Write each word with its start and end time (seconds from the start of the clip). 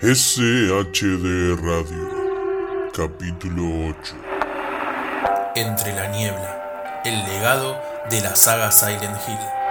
SHD 0.00 1.54
Radio, 1.62 2.90
capítulo 2.92 3.62
8. 3.90 4.14
Entre 5.54 5.94
la 5.94 6.08
niebla, 6.08 7.00
el 7.04 7.22
legado 7.24 7.80
de 8.10 8.20
la 8.20 8.34
saga 8.34 8.72
Silent 8.72 9.16
Hill. 9.26 9.63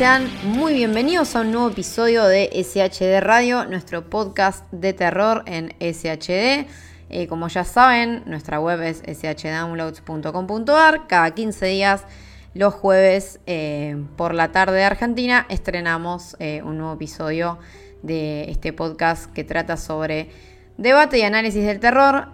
Sean 0.00 0.30
muy 0.44 0.72
bienvenidos 0.72 1.36
a 1.36 1.42
un 1.42 1.52
nuevo 1.52 1.68
episodio 1.68 2.24
de 2.24 2.48
SHD 2.54 3.20
Radio, 3.20 3.66
nuestro 3.66 4.08
podcast 4.08 4.64
de 4.72 4.94
terror 4.94 5.42
en 5.44 5.74
SHD. 5.78 6.66
Eh, 7.10 7.26
como 7.28 7.48
ya 7.48 7.64
saben, 7.64 8.22
nuestra 8.24 8.60
web 8.60 8.80
es 8.80 9.02
shdownloads.com.ar. 9.02 11.06
Cada 11.06 11.32
15 11.32 11.66
días, 11.66 12.06
los 12.54 12.72
jueves 12.72 13.40
eh, 13.44 14.02
por 14.16 14.32
la 14.32 14.52
tarde 14.52 14.78
de 14.78 14.84
Argentina, 14.84 15.44
estrenamos 15.50 16.34
eh, 16.38 16.62
un 16.64 16.78
nuevo 16.78 16.94
episodio 16.94 17.58
de 18.02 18.50
este 18.50 18.72
podcast 18.72 19.30
que 19.30 19.44
trata 19.44 19.76
sobre 19.76 20.30
debate 20.78 21.18
y 21.18 21.22
análisis 21.24 21.66
del 21.66 21.78
terror. 21.78 22.28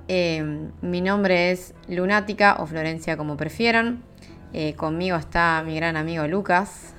mi 0.83 1.00
nombre 1.00 1.50
es 1.50 1.75
Lunática 1.89 2.59
o 2.61 2.67
Florencia, 2.67 3.17
como 3.17 3.37
prefieran. 3.37 4.05
conmigo 4.77 5.17
está 5.17 5.64
mi 5.67 5.75
gran 5.75 5.97
amigo 5.97 6.28
Lucas. 6.28 6.92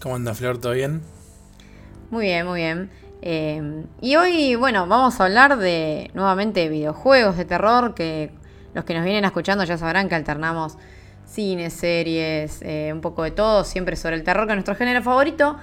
¿Cómo 0.00 0.16
anda 0.16 0.34
Flor? 0.34 0.58
¿Todo 0.58 0.72
bien? 0.72 1.02
Muy 2.10 2.26
bien, 2.26 2.46
muy 2.46 2.60
bien. 2.60 2.90
Eh, 3.22 3.84
y 4.00 4.16
hoy, 4.16 4.54
bueno, 4.54 4.86
vamos 4.86 5.18
a 5.18 5.24
hablar 5.24 5.56
de 5.56 6.10
nuevamente 6.14 6.68
videojuegos 6.68 7.36
de 7.36 7.44
terror, 7.44 7.94
que 7.94 8.30
los 8.74 8.84
que 8.84 8.94
nos 8.94 9.04
vienen 9.04 9.24
escuchando 9.24 9.64
ya 9.64 9.78
sabrán 9.78 10.08
que 10.08 10.14
alternamos 10.14 10.76
cine, 11.26 11.70
series, 11.70 12.60
eh, 12.62 12.90
un 12.92 13.00
poco 13.00 13.22
de 13.22 13.30
todo, 13.30 13.64
siempre 13.64 13.96
sobre 13.96 14.16
el 14.16 14.24
terror, 14.24 14.46
que 14.46 14.52
es 14.52 14.56
nuestro 14.56 14.74
género 14.74 15.02
favorito. 15.02 15.56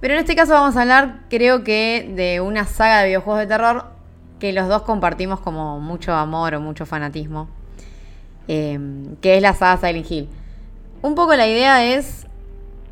Pero 0.00 0.14
en 0.14 0.20
este 0.20 0.34
caso 0.34 0.52
vamos 0.52 0.76
a 0.76 0.82
hablar, 0.82 1.20
creo 1.28 1.62
que, 1.62 2.10
de 2.14 2.40
una 2.40 2.64
saga 2.64 3.00
de 3.00 3.08
videojuegos 3.08 3.40
de 3.40 3.46
terror 3.46 3.84
que 4.38 4.52
los 4.52 4.68
dos 4.68 4.82
compartimos 4.82 5.40
como 5.40 5.80
mucho 5.80 6.12
amor 6.12 6.54
o 6.54 6.60
mucho 6.60 6.86
fanatismo, 6.86 7.48
eh, 8.48 8.78
que 9.20 9.36
es 9.36 9.42
la 9.42 9.54
saga 9.54 9.86
Silent 9.86 10.10
Hill. 10.10 10.28
Un 11.02 11.14
poco 11.14 11.34
la 11.34 11.46
idea 11.46 11.84
es 11.84 12.26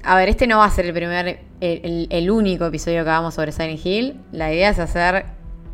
a 0.04 0.16
ver, 0.16 0.28
este 0.28 0.46
no 0.46 0.58
va 0.58 0.64
a 0.64 0.70
ser 0.70 0.86
el 0.86 0.92
primer, 0.92 1.40
el, 1.60 2.30
único 2.30 2.66
episodio 2.66 3.04
que 3.04 3.10
hagamos 3.10 3.34
sobre 3.34 3.52
Silent 3.52 3.84
Hill. 3.84 4.20
La 4.32 4.52
idea 4.52 4.70
es 4.70 4.78
hacer 4.78 5.26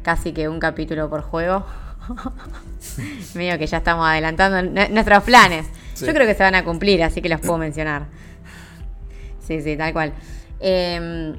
casi 0.03 0.33
que 0.33 0.49
un 0.49 0.61
capítulo 0.61 1.09
por 1.09 1.23
juego. 1.23 1.65
Medio 3.35 3.59
que 3.59 3.67
ya 3.67 3.79
estamos 3.79 4.07
adelantando 4.07 4.63
nuestros 4.91 5.25
planes. 5.25 5.67
Yo 5.99 6.13
creo 6.13 6.27
que 6.27 6.35
se 6.35 6.43
van 6.43 6.55
a 6.55 6.65
cumplir, 6.65 7.03
así 7.03 7.23
que 7.23 7.29
los 7.29 7.41
puedo 7.41 7.59
mencionar. 7.59 8.07
Sí, 9.41 9.63
sí, 9.63 9.77
tal 9.77 9.93
cual. 9.95 10.13
Em, 10.61 11.35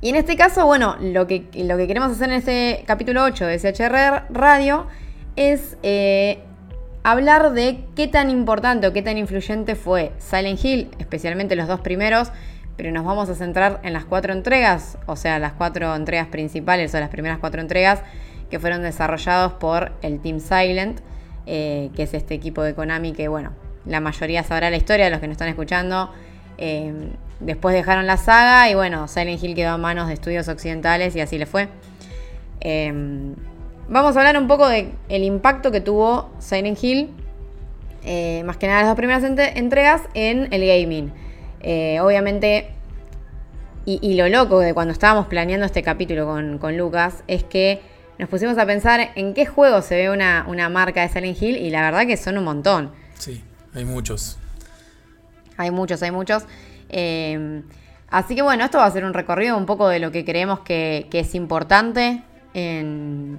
y 0.00 0.08
en 0.08 0.16
este 0.16 0.36
caso, 0.36 0.66
bueno, 0.66 0.96
lo 1.00 1.28
que, 1.28 1.46
lo 1.54 1.76
que 1.76 1.86
queremos 1.86 2.10
hacer 2.10 2.28
en 2.30 2.36
este 2.36 2.82
capítulo 2.86 3.22
8 3.22 3.46
de 3.46 3.58
SHR 3.58 4.24
Radio 4.30 4.88
es 5.36 5.76
eh, 5.82 6.42
hablar 7.02 7.52
de 7.52 7.84
qué 7.96 8.08
tan 8.08 8.30
importante 8.30 8.86
o 8.86 8.92
qué 8.92 9.02
tan 9.02 9.18
influyente 9.18 9.74
fue 9.74 10.12
Silent 10.18 10.64
Hill, 10.64 10.90
especialmente 10.98 11.56
los 11.56 11.68
dos 11.68 11.80
primeros, 11.80 12.30
pero 12.76 12.90
nos 12.92 13.04
vamos 13.04 13.28
a 13.28 13.34
centrar 13.34 13.80
en 13.82 13.92
las 13.92 14.04
cuatro 14.04 14.32
entregas, 14.32 14.98
o 15.06 15.16
sea, 15.16 15.38
las 15.38 15.52
cuatro 15.52 15.94
entregas 15.94 16.28
principales 16.28 16.94
o 16.94 17.00
las 17.00 17.10
primeras 17.10 17.38
cuatro 17.38 17.60
entregas 17.60 18.02
que 18.50 18.58
fueron 18.58 18.82
desarrollados 18.82 19.52
por 19.54 19.92
el 20.02 20.20
Team 20.20 20.40
Silent, 20.40 21.00
eh, 21.46 21.90
que 21.96 22.04
es 22.04 22.14
este 22.14 22.34
equipo 22.34 22.62
de 22.62 22.74
Konami 22.74 23.12
que, 23.12 23.28
bueno, 23.28 23.52
la 23.84 24.00
mayoría 24.00 24.42
sabrá 24.44 24.70
la 24.70 24.76
historia 24.76 25.10
los 25.10 25.20
que 25.20 25.26
nos 25.26 25.34
están 25.34 25.48
escuchando. 25.48 26.10
Eh, 26.58 26.92
después 27.40 27.74
dejaron 27.74 28.06
la 28.06 28.16
saga 28.16 28.70
y 28.70 28.74
bueno, 28.74 29.08
Silent 29.08 29.42
Hill 29.42 29.54
quedó 29.54 29.70
a 29.70 29.78
manos 29.78 30.06
de 30.06 30.14
estudios 30.14 30.48
occidentales 30.48 31.16
y 31.16 31.20
así 31.20 31.38
le 31.38 31.46
fue. 31.46 31.68
Eh, 32.60 33.34
Vamos 33.88 34.16
a 34.16 34.20
hablar 34.20 34.40
un 34.40 34.48
poco 34.48 34.68
del 34.68 34.92
impacto 35.08 35.70
que 35.70 35.80
tuvo 35.80 36.30
Silent 36.38 36.82
Hill, 36.82 37.10
eh, 38.04 38.42
más 38.44 38.56
que 38.56 38.66
nada 38.66 38.80
las 38.80 38.88
dos 38.88 38.96
primeras 38.96 39.22
entregas, 39.24 40.02
en 40.14 40.52
el 40.52 40.66
gaming. 40.66 41.12
Eh, 41.60 42.00
obviamente, 42.00 42.70
y, 43.84 44.14
lo 44.14 44.28
loco 44.28 44.60
de 44.60 44.74
cuando 44.74 44.92
estábamos 44.92 45.26
planeando 45.26 45.66
este 45.66 45.82
capítulo 45.82 46.26
con, 46.26 46.76
Lucas, 46.76 47.24
es 47.26 47.42
que 47.42 47.80
nos 48.18 48.28
pusimos 48.28 48.56
a 48.58 48.66
pensar 48.66 49.10
en 49.16 49.34
qué 49.34 49.46
juego 49.46 49.82
se 49.82 49.96
ve 49.96 50.10
una, 50.10 50.68
marca 50.68 51.02
de 51.02 51.08
Silent 51.08 51.42
Hill 51.42 51.56
y 51.56 51.70
la 51.70 51.82
verdad 51.82 52.06
que 52.06 52.16
son 52.16 52.38
un 52.38 52.44
montón. 52.44 52.92
Sí, 53.18 53.42
hay 53.74 53.84
muchos. 53.84 54.38
Hay 55.56 55.70
muchos, 55.70 56.02
hay 56.02 56.12
muchos. 56.12 56.44
Eh, 56.88 57.62
así 58.08 58.36
que 58.36 58.42
bueno, 58.42 58.64
esto 58.64 58.78
va 58.78 58.86
a 58.86 58.90
ser 58.90 59.04
un 59.04 59.12
recorrido 59.12 59.56
un 59.56 59.66
poco 59.66 59.88
de 59.88 59.98
lo 59.98 60.12
que 60.12 60.24
creemos 60.24 60.60
que 60.60 61.08
es 61.12 61.34
importante 61.34 62.22
en, 62.54 63.38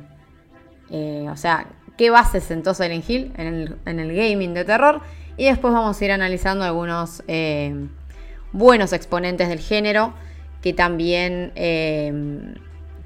eh, 0.94 1.28
o 1.28 1.36
sea, 1.36 1.66
qué 1.98 2.12
base 2.12 2.40
sentó 2.40 2.76
Silent 2.76 3.09
Hill 3.09 3.34
en 3.36 4.00
el, 4.00 4.16
gaming 4.16 4.54
de 4.54 4.64
terror. 4.64 5.02
Y 5.38 5.46
después 5.46 5.74
vamos 5.74 6.00
a 6.00 6.06
ir 6.06 6.12
analizando 6.12 6.64
algunos 6.64 7.24
eh, 7.28 7.88
buenos 8.52 8.94
exponentes 8.94 9.50
del 9.50 9.59
género 9.59 10.14
que 10.62 10.72
también, 10.72 11.52
eh, 11.56 12.54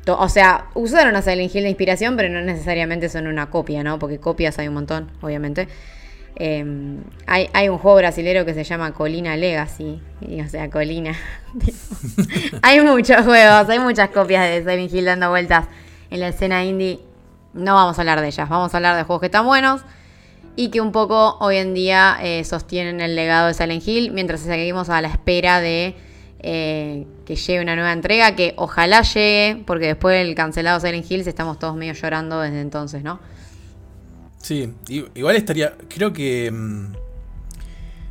o 0.06 0.30
sea, 0.30 0.66
usaron 0.76 1.16
a 1.16 1.22
Silent 1.22 1.56
Hill 1.56 1.64
de 1.64 1.70
inspiración, 1.70 2.18
pero 2.18 2.28
no 2.30 2.42
necesariamente 2.42 3.08
son 3.08 3.26
una 3.26 3.50
copia, 3.50 3.84
¿no? 3.84 3.98
Porque 3.98 4.20
copias 4.20 4.60
hay 4.60 4.68
un 4.68 4.74
montón, 4.74 5.10
obviamente. 5.22 5.70
hay, 7.26 7.70
un 7.70 7.78
juego 7.78 7.98
brasilero 7.98 8.46
que 8.46 8.54
se 8.54 8.66
llama 8.66 8.94
Colina 8.94 9.38
Legacy, 9.38 10.02
o 10.46 10.50
sea, 10.50 10.70
Colina. 10.70 11.16
hay 12.62 12.82
muchos 12.82 13.26
juegos, 13.26 13.70
hay 13.70 13.80
muchas 13.80 14.10
copias 14.10 14.46
de 14.50 14.60
Silent 14.60 14.94
Hill 14.94 15.06
dando 15.06 15.30
vueltas 15.30 15.66
en 16.12 16.20
la 16.20 16.28
escena 16.28 16.64
indie 16.64 17.07
no 17.58 17.74
vamos 17.76 17.98
a 17.98 18.02
hablar 18.02 18.22
de 18.22 18.28
ellas, 18.28 18.48
vamos 18.48 18.74
a 18.74 18.78
hablar 18.78 18.96
de 18.96 19.04
juegos 19.04 19.22
que 19.22 19.26
están 19.28 19.46
buenos 19.46 19.82
y 20.56 20.70
que 20.70 20.82
un 20.82 20.92
poco 20.92 21.38
hoy 21.40 21.58
en 21.58 21.74
día 21.74 22.18
eh, 22.22 22.44
sostienen 22.44 23.02
el 23.02 23.16
legado 23.16 23.48
de 23.48 23.54
Silent 23.54 23.88
Hill 23.88 24.12
mientras 24.12 24.42
seguimos 24.42 24.90
a 24.90 25.02
la 25.02 25.08
espera 25.08 25.60
de 25.60 25.96
eh, 26.40 27.06
que 27.26 27.36
llegue 27.36 27.62
una 27.62 27.76
nueva 27.76 27.94
entrega, 27.94 28.36
que 28.36 28.54
ojalá 28.58 29.02
llegue, 29.02 29.64
porque 29.66 29.88
después 29.88 30.18
del 30.18 30.36
cancelado 30.36 30.80
Silent 30.80 31.10
Hill 31.10 31.22
estamos 31.28 31.60
todos 31.60 31.76
medio 31.76 31.94
llorando 31.94 32.42
desde 32.42 32.62
entonces, 32.62 33.04
¿no? 33.04 33.20
Sí, 34.42 34.74
igual 34.88 35.36
estaría, 35.36 35.76
creo 35.90 36.14
que... 36.14 36.52
Mm, 36.52 36.94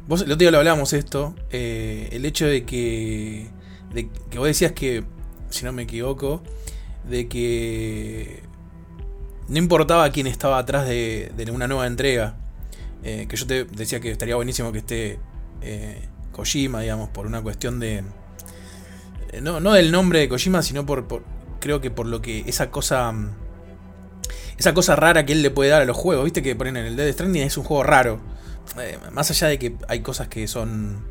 vos 0.06 0.22
el 0.22 0.32
otro 0.32 0.38
día 0.38 0.50
lo 0.50 0.58
hablábamos 0.58 0.92
esto, 0.92 1.34
eh, 1.50 2.08
el 2.12 2.24
hecho 2.24 2.46
de 2.46 2.64
que, 2.64 3.48
de 3.92 4.08
que 4.30 4.38
vos 4.38 4.46
decías 4.46 4.72
que, 4.72 5.04
si 5.50 5.64
no 5.64 5.72
me 5.72 5.82
equivoco, 5.82 6.42
de 7.08 7.28
que 7.28 8.42
no 9.48 9.58
importaba 9.58 10.10
quién 10.10 10.26
estaba 10.26 10.58
atrás 10.58 10.86
de, 10.86 11.30
una 11.52 11.68
nueva 11.68 11.86
entrega. 11.86 12.36
Eh, 13.02 13.26
que 13.28 13.36
yo 13.36 13.46
te 13.46 13.64
decía 13.64 14.00
que 14.00 14.10
estaría 14.10 14.34
buenísimo 14.34 14.72
que 14.72 14.78
esté 14.78 15.18
eh, 15.62 16.08
Kojima, 16.32 16.80
digamos, 16.80 17.08
por 17.10 17.26
una 17.26 17.42
cuestión 17.42 17.78
de. 17.78 18.02
Eh, 19.32 19.40
no, 19.40 19.60
no 19.60 19.72
del 19.72 19.92
nombre 19.92 20.20
de 20.20 20.28
Kojima, 20.28 20.62
sino 20.62 20.84
por, 20.86 21.06
Creo 21.60 21.80
que 21.80 21.90
por 21.90 22.06
lo 22.06 22.20
que. 22.20 22.44
Esa 22.46 22.70
cosa. 22.70 23.14
Esa 24.58 24.72
cosa 24.74 24.96
rara 24.96 25.26
que 25.26 25.32
él 25.32 25.42
le 25.42 25.50
puede 25.50 25.70
dar 25.70 25.82
a 25.82 25.84
los 25.84 25.96
juegos. 25.96 26.24
Viste 26.24 26.42
que 26.42 26.56
ponen 26.56 26.76
en 26.78 26.86
el 26.86 26.96
Dead 26.96 27.12
Stranding 27.12 27.42
es 27.42 27.56
un 27.56 27.64
juego 27.64 27.82
raro. 27.82 28.20
más 29.12 29.30
allá 29.30 29.48
de 29.48 29.58
que 29.58 29.76
hay 29.86 30.00
cosas 30.00 30.28
que 30.28 30.48
son 30.48 31.04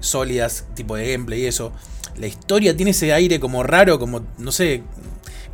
sólidas, 0.00 0.66
tipo 0.74 0.96
de 0.96 1.12
gameplay 1.12 1.42
y 1.42 1.46
eso. 1.46 1.72
la 2.16 2.26
historia 2.26 2.76
tiene 2.76 2.90
ese 2.90 3.12
aire 3.12 3.38
como 3.38 3.62
raro, 3.62 3.98
como, 3.98 4.22
no 4.38 4.50
sé, 4.50 4.82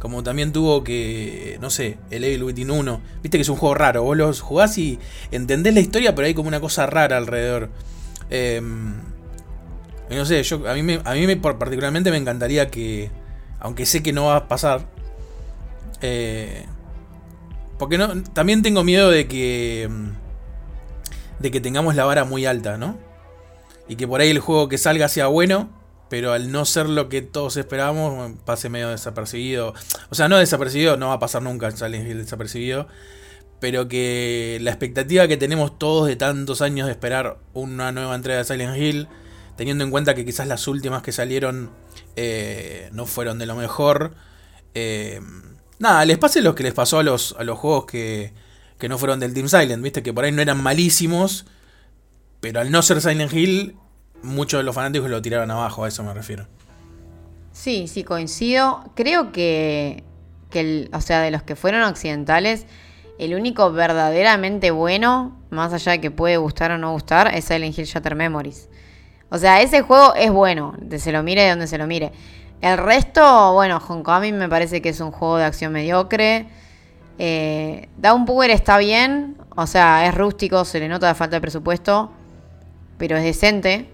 como 0.06 0.23
también 0.23 0.53
tuvo 0.53 0.85
que, 0.85 1.58
no 1.61 1.69
sé, 1.69 1.99
el 2.12 2.23
Evil 2.23 2.44
Within 2.44 2.70
1. 2.70 3.00
Viste 3.25 3.38
que 3.38 3.43
es 3.43 3.49
un 3.49 3.56
juego 3.56 3.75
raro, 3.75 4.05
vos 4.05 4.17
los 4.17 4.41
jugás 4.41 4.79
y 4.79 5.00
entendés 5.32 5.75
la 5.75 5.81
historia, 5.81 6.14
pero 6.14 6.26
hay 6.29 6.32
como 6.32 6.47
una 6.47 6.61
cosa 6.61 6.87
rara 6.87 7.17
alrededor. 7.17 7.70
Em, 8.31 8.94
no 10.08 10.25
sé, 10.25 10.44
yo, 10.44 10.69
a 10.69 10.75
mí, 10.75 10.85
me, 10.85 11.00
a 11.05 11.14
mí 11.14 11.26
me, 11.26 11.37
particularmente 11.37 12.12
me 12.12 12.19
encantaría 12.19 12.70
que, 12.70 13.11
aunque 13.58 13.85
sé 13.85 14.00
que 14.05 14.12
no 14.12 14.26
va 14.26 14.37
a 14.37 14.47
pasar, 14.47 14.87
eh, 16.03 16.67
porque 17.76 17.99
también 18.32 18.62
tengo 18.62 18.85
miedo 18.85 19.11
de 19.11 19.26
que, 19.26 19.91
de 21.41 21.50
que 21.50 21.61
tengamos 21.61 21.97
la 21.97 22.05
vara 22.05 22.25
muy 22.25 22.47
alta, 22.47 22.76
¿no? 22.76 22.97
Y 23.88 23.97
que 23.97 24.06
por 24.06 24.20
ahí 24.20 24.31
el 24.31 24.38
juego 24.38 24.69
que 24.69 24.79
salga 24.79 25.09
sea 25.09 25.26
bueno 25.26 25.69
pero 26.08 26.32
al 26.32 26.53
no 26.53 26.64
ser 26.64 26.88
lo 26.88 27.08
que 27.08 27.23
todos 27.23 27.56
esperábamos, 27.56 28.32
pase 28.44 28.69
medio 28.69 28.91
desapercibido. 28.91 29.75
O 30.11 30.14
sea, 30.14 30.29
no 30.29 30.38
desapercibido, 30.38 30.97
no 30.97 31.08
va 31.08 31.14
a 31.14 31.19
pasar 31.19 31.43
nunca 31.43 31.70
Silent 31.70 32.08
Hill 32.08 32.19
desapercibido, 32.19 32.87
pero 33.61 33.88
que 33.88 34.58
la 34.61 34.70
expectativa 34.70 35.26
que 35.26 35.37
tenemos 35.37 35.79
todos 35.79 36.06
de 36.06 36.17
tantos 36.17 36.62
años 36.62 36.87
de 36.87 36.93
esperar 36.93 37.38
una 37.55 37.91
nueva 37.93 38.14
entrega 38.14 38.38
de 38.38 38.44
Silent 38.44 38.76
Hill, 38.76 39.08
teniendo 39.56 39.85
en 39.85 39.91
cuenta 39.91 40.14
que 40.14 40.25
quizás 40.25 40.47
las 40.47 40.69
últimas 40.69 41.03
que 41.03 41.12
salieron 41.12 41.70
eh, 42.14 42.88
no 42.93 43.06
fueron 43.06 43.38
de 43.38 43.47
lo 43.47 43.56
mejor. 43.56 44.14
Eh, 44.75 45.20
nada, 45.79 46.05
les 46.05 46.19
pase 46.19 46.41
lo 46.41 46.55
que 46.55 46.62
les 46.62 46.75
pasó 46.75 46.99
a 47.00 47.02
los, 47.02 47.35
a 47.38 47.44
los 47.44 47.59
juegos 47.59 47.87
que, 47.87 48.32
que 48.79 48.88
no 48.88 48.99
fueron 48.99 49.19
del 49.19 49.35
Team 49.35 49.49
Silent, 49.49 49.82
viste, 49.82 50.02
que 50.02 50.12
por 50.12 50.25
ahí 50.25 50.32
no 50.32 50.43
eran 50.43 50.62
malísimos, 50.62 51.47
pero 52.41 52.61
al 52.61 52.70
no 52.70 52.82
ser 52.82 53.00
Silent 53.00 53.32
Hill 53.32 53.76
muchos 54.22 54.58
de 54.58 54.64
los 54.64 54.74
fanáticos 54.74 55.10
lo 55.10 55.22
tiraron 55.22 55.50
abajo, 55.50 55.84
a 55.84 55.88
eso 55.88 56.02
me 56.02 56.12
refiero. 56.14 56.46
Sí, 57.52 57.88
sí, 57.88 58.04
coincido. 58.04 58.84
Creo 58.94 59.32
que, 59.32 60.04
que 60.50 60.88
o 60.92 61.00
sea, 61.00 61.20
de 61.20 61.30
los 61.30 61.42
que 61.42 61.56
fueron 61.56 61.82
occidentales, 61.82 62.66
el 63.18 63.34
único 63.34 63.72
verdaderamente 63.72 64.70
bueno, 64.70 65.36
más 65.50 65.72
allá 65.72 65.92
de 65.92 66.00
que 66.00 66.10
puede 66.10 66.36
gustar 66.36 66.70
o 66.72 66.78
no 66.78 66.92
gustar, 66.92 67.34
es 67.34 67.46
Silent 67.46 67.76
Hill 67.78 67.86
Shatter 67.86 68.14
Memories. 68.14 68.68
O 69.30 69.38
sea, 69.38 69.60
ese 69.62 69.82
juego 69.82 70.14
es 70.14 70.30
bueno, 70.30 70.74
de 70.78 70.98
se 70.98 71.12
lo 71.12 71.22
mire 71.22 71.42
de 71.42 71.50
donde 71.50 71.66
se 71.66 71.78
lo 71.78 71.86
mire. 71.86 72.12
El 72.60 72.78
resto, 72.78 73.52
bueno, 73.54 73.82
Homecoming 73.86 74.36
me 74.36 74.48
parece 74.48 74.80
que 74.80 74.90
es 74.90 75.00
un 75.00 75.10
juego 75.10 75.38
de 75.38 75.44
acción 75.44 75.72
mediocre. 75.72 76.46
Eh, 77.18 77.88
Downpower 77.96 78.50
está 78.50 78.78
bien, 78.78 79.36
o 79.56 79.66
sea, 79.66 80.06
es 80.06 80.14
rústico, 80.14 80.64
se 80.64 80.78
le 80.78 80.88
nota 80.88 81.06
la 81.06 81.14
falta 81.14 81.36
de 81.36 81.40
presupuesto, 81.40 82.12
pero 82.98 83.16
es 83.16 83.24
decente. 83.24 83.88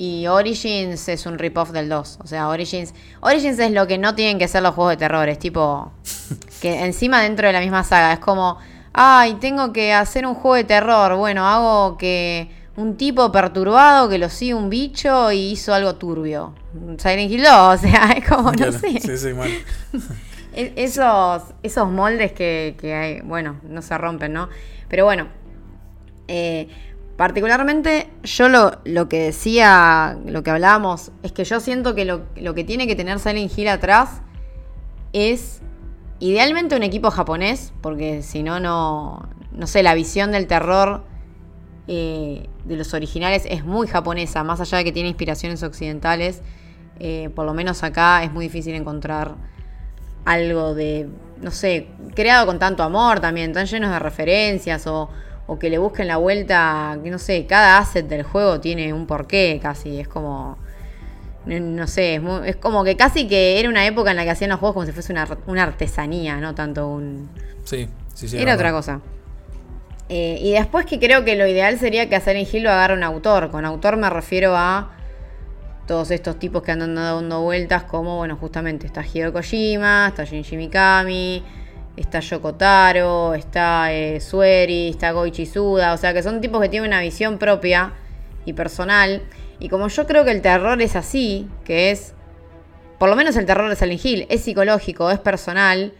Y 0.00 0.28
Origins 0.28 1.08
es 1.08 1.26
un 1.26 1.40
rip-off 1.40 1.72
del 1.72 1.88
2. 1.88 2.20
O 2.22 2.26
sea, 2.28 2.48
Origins. 2.48 2.94
Origins 3.20 3.58
es 3.58 3.72
lo 3.72 3.88
que 3.88 3.98
no 3.98 4.14
tienen 4.14 4.38
que 4.38 4.46
ser 4.46 4.62
los 4.62 4.76
juegos 4.76 4.92
de 4.92 4.96
terror. 4.96 5.28
Es 5.28 5.40
tipo. 5.40 5.92
Que 6.60 6.84
encima 6.84 7.20
dentro 7.20 7.48
de 7.48 7.52
la 7.52 7.60
misma 7.60 7.82
saga. 7.82 8.12
Es 8.12 8.20
como. 8.20 8.58
Ay, 8.92 9.34
tengo 9.40 9.72
que 9.72 9.92
hacer 9.92 10.24
un 10.24 10.34
juego 10.34 10.54
de 10.54 10.62
terror. 10.62 11.16
Bueno, 11.16 11.48
hago 11.48 11.98
que. 11.98 12.48
Un 12.76 12.96
tipo 12.96 13.32
perturbado 13.32 14.08
que 14.08 14.18
lo 14.18 14.28
sigue 14.28 14.54
un 14.54 14.70
bicho 14.70 15.32
y 15.32 15.50
hizo 15.50 15.74
algo 15.74 15.96
turbio. 15.96 16.54
Silent 16.96 17.32
Hill 17.32 17.42
2, 17.42 17.52
o 17.74 17.76
sea, 17.76 18.12
es 18.12 18.28
como, 18.28 18.52
no 18.52 18.70
sé. 18.70 19.00
Sí, 19.00 19.18
sí, 19.18 19.34
mal. 19.34 19.50
esos, 20.54 21.42
esos 21.64 21.90
moldes 21.90 22.30
que, 22.30 22.76
que 22.80 22.94
hay, 22.94 23.20
bueno, 23.22 23.56
no 23.64 23.82
se 23.82 23.98
rompen, 23.98 24.32
¿no? 24.32 24.48
Pero 24.88 25.06
bueno, 25.06 25.26
eh, 26.28 26.68
Particularmente, 27.18 28.08
yo 28.22 28.48
lo, 28.48 28.78
lo, 28.84 29.08
que 29.08 29.18
decía, 29.24 30.16
lo 30.24 30.44
que 30.44 30.50
hablábamos, 30.50 31.10
es 31.24 31.32
que 31.32 31.42
yo 31.42 31.58
siento 31.58 31.96
que 31.96 32.04
lo, 32.04 32.22
que 32.54 32.62
tiene 32.62 32.86
que 32.86 32.94
tener 32.94 33.18
Silent 33.18 33.50
Hill 33.58 33.66
atrás 33.66 34.22
es 35.12 35.60
idealmente 36.20 36.76
un 36.76 36.84
equipo 36.84 37.10
japonés, 37.10 37.72
porque 37.80 38.22
si 38.22 38.44
no, 38.44 38.60
no, 38.60 39.28
no 39.50 39.66
sé, 39.66 39.82
la 39.82 39.94
visión 39.94 40.30
del 40.30 40.46
terror 40.46 41.02
eh, 41.88 42.48
de 42.64 42.76
los 42.76 42.94
originales 42.94 43.46
es 43.50 43.64
muy 43.64 43.88
japonesa, 43.88 44.44
más 44.44 44.60
allá 44.60 44.78
de 44.78 44.84
que 44.84 44.92
tiene 44.92 45.08
inspiraciones 45.08 45.64
occidentales, 45.64 46.40
eh, 47.00 47.30
por 47.34 47.46
lo 47.46 47.52
menos 47.52 47.82
acá 47.82 48.22
es 48.22 48.32
muy 48.32 48.44
difícil 48.44 48.76
encontrar 48.76 49.34
algo 50.24 50.72
de, 50.72 51.08
no 51.40 51.50
sé, 51.50 51.88
creado 52.14 52.46
con 52.46 52.60
tanto 52.60 52.84
amor 52.84 53.18
también, 53.18 53.52
tan 53.52 53.66
llenos 53.66 53.90
de 53.90 53.98
referencias 53.98 54.86
o 54.86 55.10
o 55.48 55.58
que 55.58 55.70
le 55.70 55.78
busquen 55.78 56.06
la 56.06 56.18
vuelta, 56.18 56.98
que 57.02 57.10
no 57.10 57.18
sé, 57.18 57.46
cada 57.46 57.78
asset 57.78 58.06
del 58.06 58.22
juego 58.22 58.60
tiene 58.60 58.92
un 58.92 59.06
porqué 59.06 59.58
casi, 59.60 59.98
es 59.98 60.06
como, 60.06 60.58
no 61.46 61.86
sé, 61.86 62.20
es, 62.44 62.56
como 62.56 62.84
que 62.84 62.96
casi 62.98 63.26
que 63.26 63.58
era 63.58 63.70
una 63.70 63.86
época 63.86 64.10
en 64.10 64.18
la 64.18 64.24
que 64.24 64.30
hacían 64.30 64.50
los 64.50 64.60
juegos 64.60 64.74
como 64.74 64.86
si 64.86 64.92
fuese 64.92 65.14
una, 65.46 65.62
artesanía, 65.62 66.36
no 66.36 66.54
tanto 66.54 66.86
un... 66.86 67.30
Sí, 67.64 67.88
sí, 68.12 68.28
sí. 68.28 68.38
Era 68.38 68.54
otra 68.54 68.72
cosa. 68.72 69.00
Eh, 70.10 70.38
y 70.40 70.52
después 70.52 70.84
que 70.84 70.98
creo 70.98 71.24
que 71.24 71.34
lo 71.34 71.46
ideal 71.46 71.78
sería 71.78 72.10
que 72.10 72.16
a 72.16 72.20
Silent 72.20 72.52
Hill 72.52 72.64
lo 72.64 72.70
agarre 72.70 72.94
un 72.94 73.02
autor. 73.02 73.50
Con 73.50 73.64
autor 73.64 73.96
me 73.96 74.08
refiero 74.10 74.54
a 74.54 74.90
todos 75.86 76.10
estos 76.10 76.38
tipos 76.38 76.62
que 76.62 76.72
andan 76.72 76.94
dando 76.94 77.40
vueltas 77.40 77.84
como, 77.84 78.18
bueno, 78.18 78.36
justamente 78.36 78.86
está 78.86 79.02
Hideo 79.02 79.32
Kojima, 79.32 80.08
está 80.08 80.24
Shinji 80.24 80.58
Mikami, 80.58 81.42
está 82.00 82.20
Yokotaro, 82.20 83.34
está 83.34 83.92
eh, 83.92 84.20
Sueri, 84.20 84.90
está 84.90 85.12
Goichi 85.12 85.46
Suda, 85.46 85.92
o 85.92 85.96
sea 85.96 86.14
que 86.14 86.22
son 86.22 86.40
tipos 86.40 86.60
que 86.60 86.68
tienen 86.68 86.88
una 86.88 87.00
visión 87.00 87.38
propia 87.38 87.92
y 88.44 88.52
personal. 88.52 89.22
Y 89.58 89.68
como 89.68 89.88
yo 89.88 90.06
creo 90.06 90.24
que 90.24 90.30
el 90.30 90.40
terror 90.40 90.80
es 90.80 90.94
así, 90.96 91.48
que 91.64 91.90
es, 91.90 92.14
por 92.98 93.08
lo 93.08 93.16
menos 93.16 93.36
el 93.36 93.46
terror 93.46 93.68
de 93.68 93.76
Silent 93.76 94.04
Hill, 94.04 94.26
es 94.28 94.42
psicológico, 94.42 95.10
es 95.10 95.18
personal, 95.18 95.92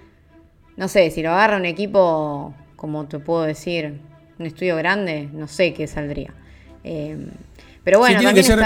no 0.76 0.86
sé, 0.88 1.10
si 1.10 1.22
lo 1.22 1.32
agarra 1.32 1.56
un 1.56 1.66
equipo, 1.66 2.54
como 2.76 3.06
te 3.06 3.18
puedo 3.18 3.42
decir, 3.42 4.00
un 4.38 4.46
estudio 4.46 4.76
grande, 4.76 5.28
no 5.32 5.48
sé 5.48 5.74
qué 5.74 5.88
saldría. 5.88 6.32
Eh, 6.84 7.18
pero 7.82 7.98
bueno, 7.98 8.20
tiene, 8.20 8.34
que 8.34 8.44
ser, 8.44 8.60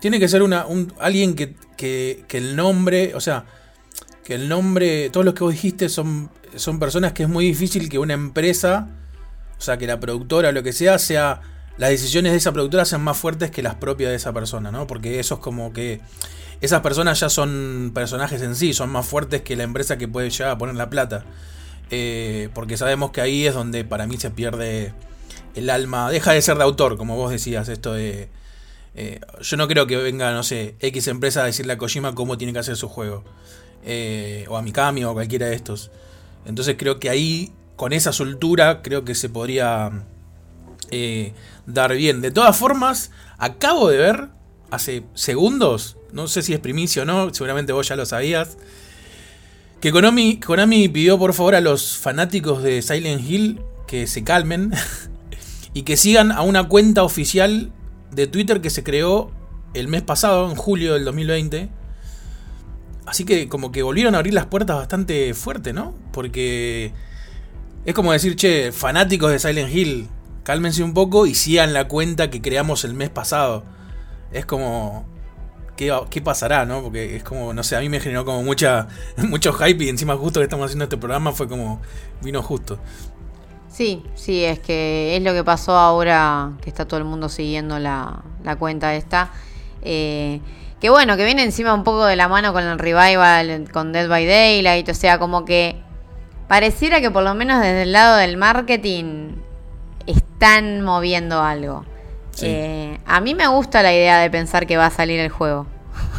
tiene 0.00 0.18
que 0.18 0.26
ser 0.26 0.42
una, 0.42 0.66
un, 0.66 0.92
alguien 0.98 1.36
que, 1.36 1.54
que, 1.76 2.24
que 2.26 2.38
el 2.38 2.56
nombre, 2.56 3.14
o 3.14 3.20
sea, 3.20 3.44
que 4.24 4.34
el 4.34 4.48
nombre, 4.48 5.10
todos 5.10 5.24
los 5.24 5.34
que 5.34 5.44
vos 5.44 5.52
dijiste 5.52 5.88
son 5.88 6.30
son 6.56 6.78
personas 6.78 7.12
que 7.12 7.24
es 7.24 7.28
muy 7.28 7.46
difícil 7.46 7.88
que 7.88 7.98
una 7.98 8.14
empresa, 8.14 8.88
o 9.58 9.60
sea, 9.60 9.78
que 9.78 9.86
la 9.86 10.00
productora 10.00 10.50
o 10.50 10.52
lo 10.52 10.62
que 10.62 10.72
sea, 10.72 10.98
sea 10.98 11.40
las 11.76 11.90
decisiones 11.90 12.32
de 12.32 12.38
esa 12.38 12.52
productora 12.52 12.84
sean 12.84 13.02
más 13.02 13.16
fuertes 13.16 13.50
que 13.50 13.62
las 13.62 13.74
propias 13.74 14.10
de 14.10 14.16
esa 14.16 14.32
persona, 14.32 14.70
¿no? 14.70 14.86
Porque 14.86 15.18
eso 15.18 15.34
es 15.34 15.40
como 15.40 15.72
que 15.72 16.00
esas 16.60 16.80
personas 16.80 17.20
ya 17.20 17.28
son 17.28 17.92
personajes 17.94 18.40
en 18.42 18.54
sí, 18.54 18.72
son 18.72 18.90
más 18.90 19.06
fuertes 19.06 19.42
que 19.42 19.56
la 19.56 19.64
empresa 19.64 19.98
que 19.98 20.08
puede 20.08 20.30
llegar 20.30 20.50
a 20.50 20.58
poner 20.58 20.76
la 20.76 20.88
plata. 20.90 21.24
Eh, 21.90 22.48
porque 22.54 22.76
sabemos 22.76 23.10
que 23.10 23.20
ahí 23.20 23.46
es 23.46 23.54
donde 23.54 23.84
para 23.84 24.06
mí 24.06 24.16
se 24.16 24.30
pierde 24.30 24.94
el 25.54 25.70
alma, 25.70 26.10
deja 26.10 26.32
de 26.32 26.42
ser 26.42 26.56
de 26.56 26.64
autor, 26.64 26.96
como 26.96 27.16
vos 27.16 27.30
decías, 27.30 27.68
esto 27.68 27.92
de... 27.92 28.28
Eh, 28.96 29.20
yo 29.40 29.56
no 29.56 29.66
creo 29.66 29.86
que 29.88 29.96
venga, 29.96 30.32
no 30.32 30.44
sé, 30.44 30.76
X 30.78 31.08
empresa 31.08 31.42
a 31.42 31.46
decirle 31.46 31.72
a 31.72 31.78
Kojima 31.78 32.14
cómo 32.14 32.38
tiene 32.38 32.52
que 32.52 32.60
hacer 32.60 32.76
su 32.76 32.88
juego. 32.88 33.24
Eh, 33.84 34.46
o 34.48 34.56
a 34.56 34.62
Mikami 34.62 35.04
o 35.04 35.10
a 35.10 35.12
cualquiera 35.12 35.46
de 35.46 35.56
estos. 35.56 35.90
Entonces 36.44 36.76
creo 36.78 36.98
que 37.00 37.10
ahí, 37.10 37.52
con 37.76 37.92
esa 37.92 38.12
soltura, 38.12 38.82
creo 38.82 39.04
que 39.04 39.14
se 39.14 39.28
podría 39.28 40.06
eh, 40.90 41.32
dar 41.66 41.94
bien. 41.94 42.20
De 42.20 42.30
todas 42.30 42.56
formas, 42.56 43.10
acabo 43.38 43.88
de 43.88 43.98
ver 43.98 44.28
hace 44.70 45.04
segundos, 45.14 45.96
no 46.12 46.26
sé 46.26 46.42
si 46.42 46.52
es 46.52 46.60
primicia 46.60 47.02
o 47.02 47.04
no, 47.04 47.32
seguramente 47.32 47.72
vos 47.72 47.88
ya 47.88 47.96
lo 47.96 48.06
sabías, 48.06 48.56
que 49.80 49.92
Konami, 49.92 50.40
Konami 50.40 50.88
pidió 50.88 51.18
por 51.18 51.34
favor 51.34 51.54
a 51.54 51.60
los 51.60 51.96
fanáticos 51.96 52.62
de 52.62 52.82
Silent 52.82 53.28
Hill 53.28 53.60
que 53.86 54.06
se 54.06 54.24
calmen 54.24 54.72
y 55.74 55.82
que 55.82 55.96
sigan 55.96 56.32
a 56.32 56.42
una 56.42 56.68
cuenta 56.68 57.02
oficial 57.02 57.70
de 58.10 58.26
Twitter 58.26 58.60
que 58.60 58.70
se 58.70 58.82
creó 58.82 59.30
el 59.74 59.88
mes 59.88 60.02
pasado, 60.02 60.48
en 60.50 60.56
julio 60.56 60.94
del 60.94 61.04
2020 61.04 61.68
Así 63.06 63.24
que 63.24 63.48
como 63.48 63.70
que 63.70 63.82
volvieron 63.82 64.14
a 64.14 64.18
abrir 64.18 64.34
las 64.34 64.46
puertas 64.46 64.76
bastante 64.76 65.34
fuerte, 65.34 65.72
¿no? 65.72 65.94
Porque 66.12 66.92
es 67.84 67.94
como 67.94 68.12
decir, 68.12 68.36
che, 68.36 68.72
fanáticos 68.72 69.30
de 69.30 69.38
Silent 69.38 69.74
Hill, 69.74 70.08
cálmense 70.42 70.82
un 70.82 70.94
poco 70.94 71.26
y 71.26 71.34
sigan 71.34 71.74
la 71.74 71.86
cuenta 71.86 72.30
que 72.30 72.40
creamos 72.40 72.84
el 72.84 72.94
mes 72.94 73.10
pasado. 73.10 73.64
Es 74.32 74.46
como... 74.46 75.12
¿Qué, 75.76 75.92
qué 76.08 76.22
pasará, 76.22 76.64
no? 76.66 76.82
Porque 76.82 77.16
es 77.16 77.24
como, 77.24 77.52
no 77.52 77.64
sé, 77.64 77.74
a 77.74 77.80
mí 77.80 77.88
me 77.88 77.98
generó 77.98 78.24
como 78.24 78.44
mucha, 78.44 78.86
mucho 79.16 79.52
hype 79.52 79.84
y 79.84 79.88
encima 79.88 80.16
justo 80.16 80.38
que 80.38 80.44
estamos 80.44 80.66
haciendo 80.66 80.84
este 80.84 80.96
programa 80.96 81.32
fue 81.32 81.48
como, 81.48 81.82
vino 82.22 82.42
justo. 82.42 82.78
Sí, 83.68 84.04
sí, 84.14 84.44
es 84.44 84.60
que 84.60 85.16
es 85.16 85.22
lo 85.24 85.32
que 85.32 85.42
pasó 85.42 85.76
ahora 85.76 86.52
que 86.62 86.70
está 86.70 86.86
todo 86.86 86.98
el 86.98 87.04
mundo 87.04 87.28
siguiendo 87.28 87.80
la, 87.80 88.22
la 88.44 88.54
cuenta 88.54 88.94
esta. 88.94 89.32
Eh, 89.82 90.40
que 90.84 90.90
bueno, 90.90 91.16
que 91.16 91.24
viene 91.24 91.42
encima 91.42 91.72
un 91.72 91.82
poco 91.82 92.04
de 92.04 92.14
la 92.14 92.28
mano 92.28 92.52
con 92.52 92.62
el 92.62 92.78
revival, 92.78 93.70
con 93.72 93.94
Dead 93.94 94.06
by 94.06 94.26
Daylight, 94.26 94.86
o 94.90 94.92
sea, 94.92 95.18
como 95.18 95.46
que 95.46 95.76
pareciera 96.46 97.00
que 97.00 97.10
por 97.10 97.22
lo 97.22 97.34
menos 97.34 97.62
desde 97.62 97.84
el 97.84 97.92
lado 97.92 98.18
del 98.18 98.36
marketing 98.36 99.36
están 100.06 100.82
moviendo 100.82 101.42
algo. 101.42 101.86
Eh, 102.42 102.98
a 103.06 103.20
mí 103.22 103.34
me 103.34 103.46
gusta 103.46 103.82
la 103.82 103.94
idea 103.94 104.18
de 104.18 104.28
pensar 104.28 104.66
que 104.66 104.76
va 104.76 104.84
a 104.84 104.90
salir 104.90 105.20
el 105.20 105.30
juego. 105.30 105.66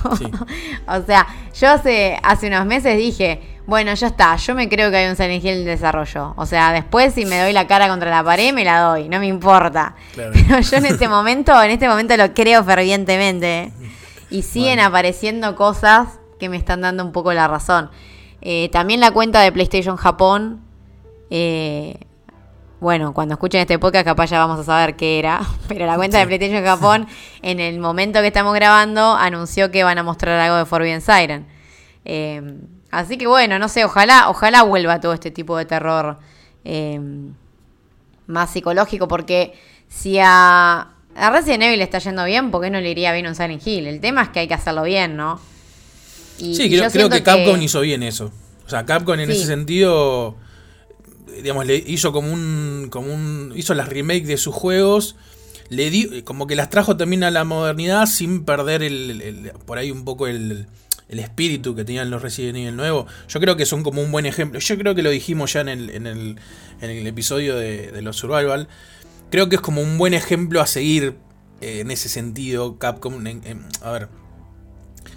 o 0.87 1.01
sea, 1.03 1.27
yo 1.53 1.69
hace, 1.69 2.17
hace 2.23 2.47
unos 2.47 2.65
meses 2.65 2.97
dije, 2.97 3.41
bueno, 3.67 3.93
ya 3.93 4.07
está, 4.07 4.35
yo 4.35 4.53
me 4.53 4.69
creo 4.69 4.89
que 4.89 4.97
hay 4.97 5.09
un 5.09 5.15
Silent 5.15 5.43
Hill 5.43 5.59
en 5.59 5.65
desarrollo. 5.65 6.33
O 6.37 6.45
sea, 6.45 6.71
después 6.71 7.13
si 7.13 7.25
me 7.25 7.39
doy 7.39 7.53
la 7.53 7.67
cara 7.67 7.87
contra 7.87 8.09
la 8.09 8.23
pared, 8.23 8.53
me 8.53 8.63
la 8.63 8.79
doy, 8.79 9.09
no 9.09 9.19
me 9.19 9.27
importa. 9.27 9.95
Pero 10.15 10.59
yo 10.59 10.77
en 10.77 10.85
este 10.85 11.07
momento, 11.07 11.61
en 11.61 11.71
este 11.71 11.87
momento 11.87 12.17
lo 12.17 12.33
creo 12.33 12.63
fervientemente. 12.63 13.71
Y 14.35 14.41
siguen 14.41 14.81
apareciendo 14.81 15.55
cosas 15.55 16.19
que 16.39 16.49
me 16.49 16.57
están 16.57 16.81
dando 16.81 17.05
un 17.05 17.13
poco 17.13 17.31
la 17.31 17.47
razón. 17.47 17.89
Eh, 18.41 18.67
también 18.69 18.99
la 18.99 19.11
cuenta 19.11 19.39
de 19.39 19.49
PlayStation 19.53 19.95
Japón. 19.95 20.61
Eh, 21.29 21.97
bueno, 22.81 23.13
cuando 23.13 23.35
escuchen 23.35 23.61
este 23.61 23.79
podcast 23.79 24.03
capaz 24.03 24.25
ya 24.25 24.39
vamos 24.39 24.59
a 24.59 24.65
saber 24.65 24.97
qué 24.97 25.19
era. 25.19 25.39
Pero 25.69 25.85
la 25.85 25.95
cuenta 25.95 26.17
de 26.19 26.25
PlayStation 26.25 26.65
Japón, 26.65 27.07
en 27.43 27.61
el 27.61 27.79
momento 27.79 28.19
que 28.19 28.27
estamos 28.27 28.53
grabando, 28.53 29.15
anunció 29.15 29.71
que 29.71 29.85
van 29.85 29.99
a 29.99 30.03
mostrar 30.03 30.37
algo 30.37 30.57
de 30.57 30.65
Forbidden 30.65 30.99
Siren. 30.99 31.47
Eh, 32.03 32.59
así 32.91 33.17
que 33.17 33.27
bueno, 33.27 33.57
no 33.57 33.69
sé, 33.69 33.85
ojalá, 33.85 34.29
ojalá 34.29 34.63
vuelva 34.63 34.99
todo 34.99 35.13
este 35.13 35.31
tipo 35.31 35.55
de 35.55 35.63
terror 35.63 36.19
más 38.27 38.49
psicológico. 38.49 39.07
Porque 39.07 39.53
si 39.87 40.19
a, 40.21 40.94
a 41.15 41.29
Resident 41.31 41.63
Evil 41.63 41.81
está 41.81 41.99
yendo 41.99 42.25
bien, 42.25 42.51
¿por 42.51 42.61
qué 42.61 42.69
no 42.69 42.79
le 42.79 42.91
iría 42.91 43.13
bien 43.13 43.27
un 43.27 43.35
Silent 43.35 43.65
Hill? 43.65 43.87
El 43.87 43.99
tema 43.99 44.23
es 44.23 44.29
que 44.29 44.41
hay 44.41 44.47
que 44.47 44.53
hacerlo 44.53 44.83
bien, 44.83 45.15
¿no? 45.15 45.39
sí, 46.37 46.69
creo, 46.91 47.09
que 47.09 47.23
Capcom 47.23 47.61
hizo 47.61 47.81
bien 47.81 48.03
eso. 48.03 48.31
O 48.65 48.69
sea, 48.69 48.85
Capcom 48.85 49.19
en 49.19 49.29
ese 49.29 49.45
sentido, 49.45 50.35
digamos, 51.41 51.65
le 51.65 51.75
hizo 51.75 52.11
como 52.11 52.31
un, 52.31 52.87
como 52.89 53.13
un, 53.13 53.53
hizo 53.55 53.73
las 53.73 53.89
remakes 53.89 54.27
de 54.27 54.37
sus 54.37 54.53
juegos, 54.53 55.15
le 55.69 55.89
di, 55.89 56.21
como 56.23 56.47
que 56.47 56.55
las 56.55 56.69
trajo 56.69 56.97
también 56.97 57.23
a 57.23 57.31
la 57.31 57.43
modernidad 57.43 58.05
sin 58.05 58.43
perder 58.45 58.83
el, 58.83 59.51
por 59.65 59.77
ahí 59.77 59.91
un 59.91 60.05
poco 60.05 60.27
el, 60.27 60.67
el, 61.09 61.19
espíritu 61.19 61.75
que 61.75 61.85
tenían 61.85 62.09
los 62.09 62.21
Resident 62.21 62.57
Evil 62.57 62.75
nuevos. 62.75 63.11
Yo 63.27 63.39
creo 63.39 63.55
que 63.55 63.65
son 63.65 63.83
como 63.83 64.01
un 64.01 64.11
buen 64.11 64.25
ejemplo. 64.25 64.59
Yo 64.59 64.77
creo 64.77 64.95
que 64.95 65.01
lo 65.01 65.09
dijimos 65.09 65.53
ya 65.53 65.61
en 65.61 65.69
el, 65.69 65.89
en 65.91 66.07
el, 66.07 66.35
en 66.81 66.89
el 66.89 67.07
episodio 67.07 67.55
de, 67.55 68.01
los 68.01 68.17
Survival. 68.17 68.67
Creo 69.31 69.49
que 69.49 69.55
es 69.55 69.61
como 69.61 69.81
un 69.81 69.97
buen 69.97 70.13
ejemplo 70.13 70.61
a 70.61 70.67
seguir 70.67 71.15
eh, 71.61 71.79
en 71.81 71.91
ese 71.91 72.09
sentido. 72.09 72.77
Capcom, 72.77 73.23
a 73.81 73.91
ver, 73.91 74.07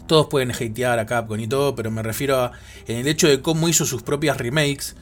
todos 0.06 0.26
pueden 0.26 0.50
hatear 0.50 0.98
a 0.98 1.06
Capcom 1.06 1.38
y 1.38 1.46
todo, 1.46 1.74
pero 1.74 1.90
me 1.90 2.02
refiero 2.02 2.40
a 2.40 2.52
en 2.86 2.96
el 2.96 3.06
hecho 3.06 3.28
de 3.28 3.40
cómo 3.40 3.68
hizo 3.68 3.84
sus 3.84 4.02
propias 4.02 4.38
remakes. 4.38 4.96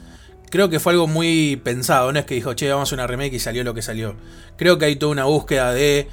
Creo 0.51 0.69
que 0.69 0.79
fue 0.79 0.93
algo 0.93 1.07
muy 1.07 1.57
pensado, 1.57 2.13
no 2.13 2.19
es 2.19 2.25
que 2.25 2.35
dijo, 2.35 2.55
che, 2.55 2.71
vamos 2.71 2.93
a 2.93 2.95
una 2.95 3.07
remake 3.07 3.35
y 3.35 3.39
salió 3.39 3.65
lo 3.65 3.75
que 3.75 3.83
salió. 3.83 4.15
Creo 4.57 4.79
que 4.79 4.85
hay 4.85 4.97
toda 4.97 5.13
una 5.13 5.25
búsqueda 5.25 5.73
de, 5.73 6.09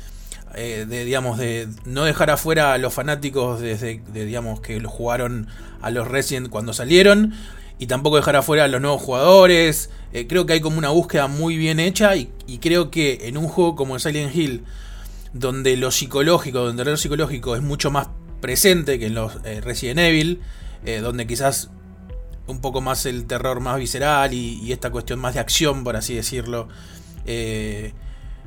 eh, 0.55 0.85
de 0.87 1.05
digamos, 1.05 1.37
de 1.37 1.67
no 1.85 2.03
dejar 2.03 2.31
afuera 2.31 2.73
a 2.73 2.77
los 2.77 2.93
fanáticos 2.93 3.61
desde, 3.61 4.01
de, 4.11 4.25
digamos, 4.25 4.59
que 4.59 4.79
lo 4.79 4.89
jugaron 4.89 5.47
a 5.81 5.91
los 5.91 6.07
Resident 6.07 6.49
cuando 6.49 6.73
salieron, 6.73 7.33
y 7.79 7.87
tampoco 7.87 8.17
dejar 8.17 8.35
afuera 8.35 8.65
a 8.65 8.67
los 8.67 8.81
nuevos 8.81 9.01
jugadores. 9.01 9.89
Eh, 10.13 10.27
creo 10.27 10.45
que 10.45 10.53
hay 10.53 10.61
como 10.61 10.77
una 10.77 10.89
búsqueda 10.89 11.27
muy 11.27 11.57
bien 11.57 11.79
hecha, 11.79 12.15
y, 12.15 12.29
creo 12.61 12.91
que 12.91 13.27
en 13.27 13.37
un 13.37 13.47
juego 13.47 13.75
como 13.75 13.97
Silent 13.99 14.35
Hill, 14.35 14.63
donde 15.33 15.75
lo 15.77 15.91
psicológico, 15.91 16.59
donde 16.59 16.85
lo 16.85 16.97
psicológico 16.97 17.55
es 17.55 17.61
mucho 17.61 17.91
más 17.91 18.09
presente 18.41 18.99
que 18.99 19.07
en 19.07 19.15
los 19.15 19.33
eh, 19.45 19.61
Resident 19.61 19.99
Evil, 19.99 20.41
eh, 20.85 20.99
donde 20.99 21.25
quizás 21.25 21.69
un 22.45 22.61
poco 22.61 22.81
más 22.81 23.05
el 23.05 23.25
terror 23.25 23.59
más 23.59 23.79
visceral 23.79 24.33
y, 24.33 24.71
esta 24.71 24.91
cuestión 24.91 25.19
más 25.19 25.33
de 25.33 25.39
acción, 25.39 25.83
por 25.83 25.95
así 25.95 26.13
decirlo, 26.13 26.67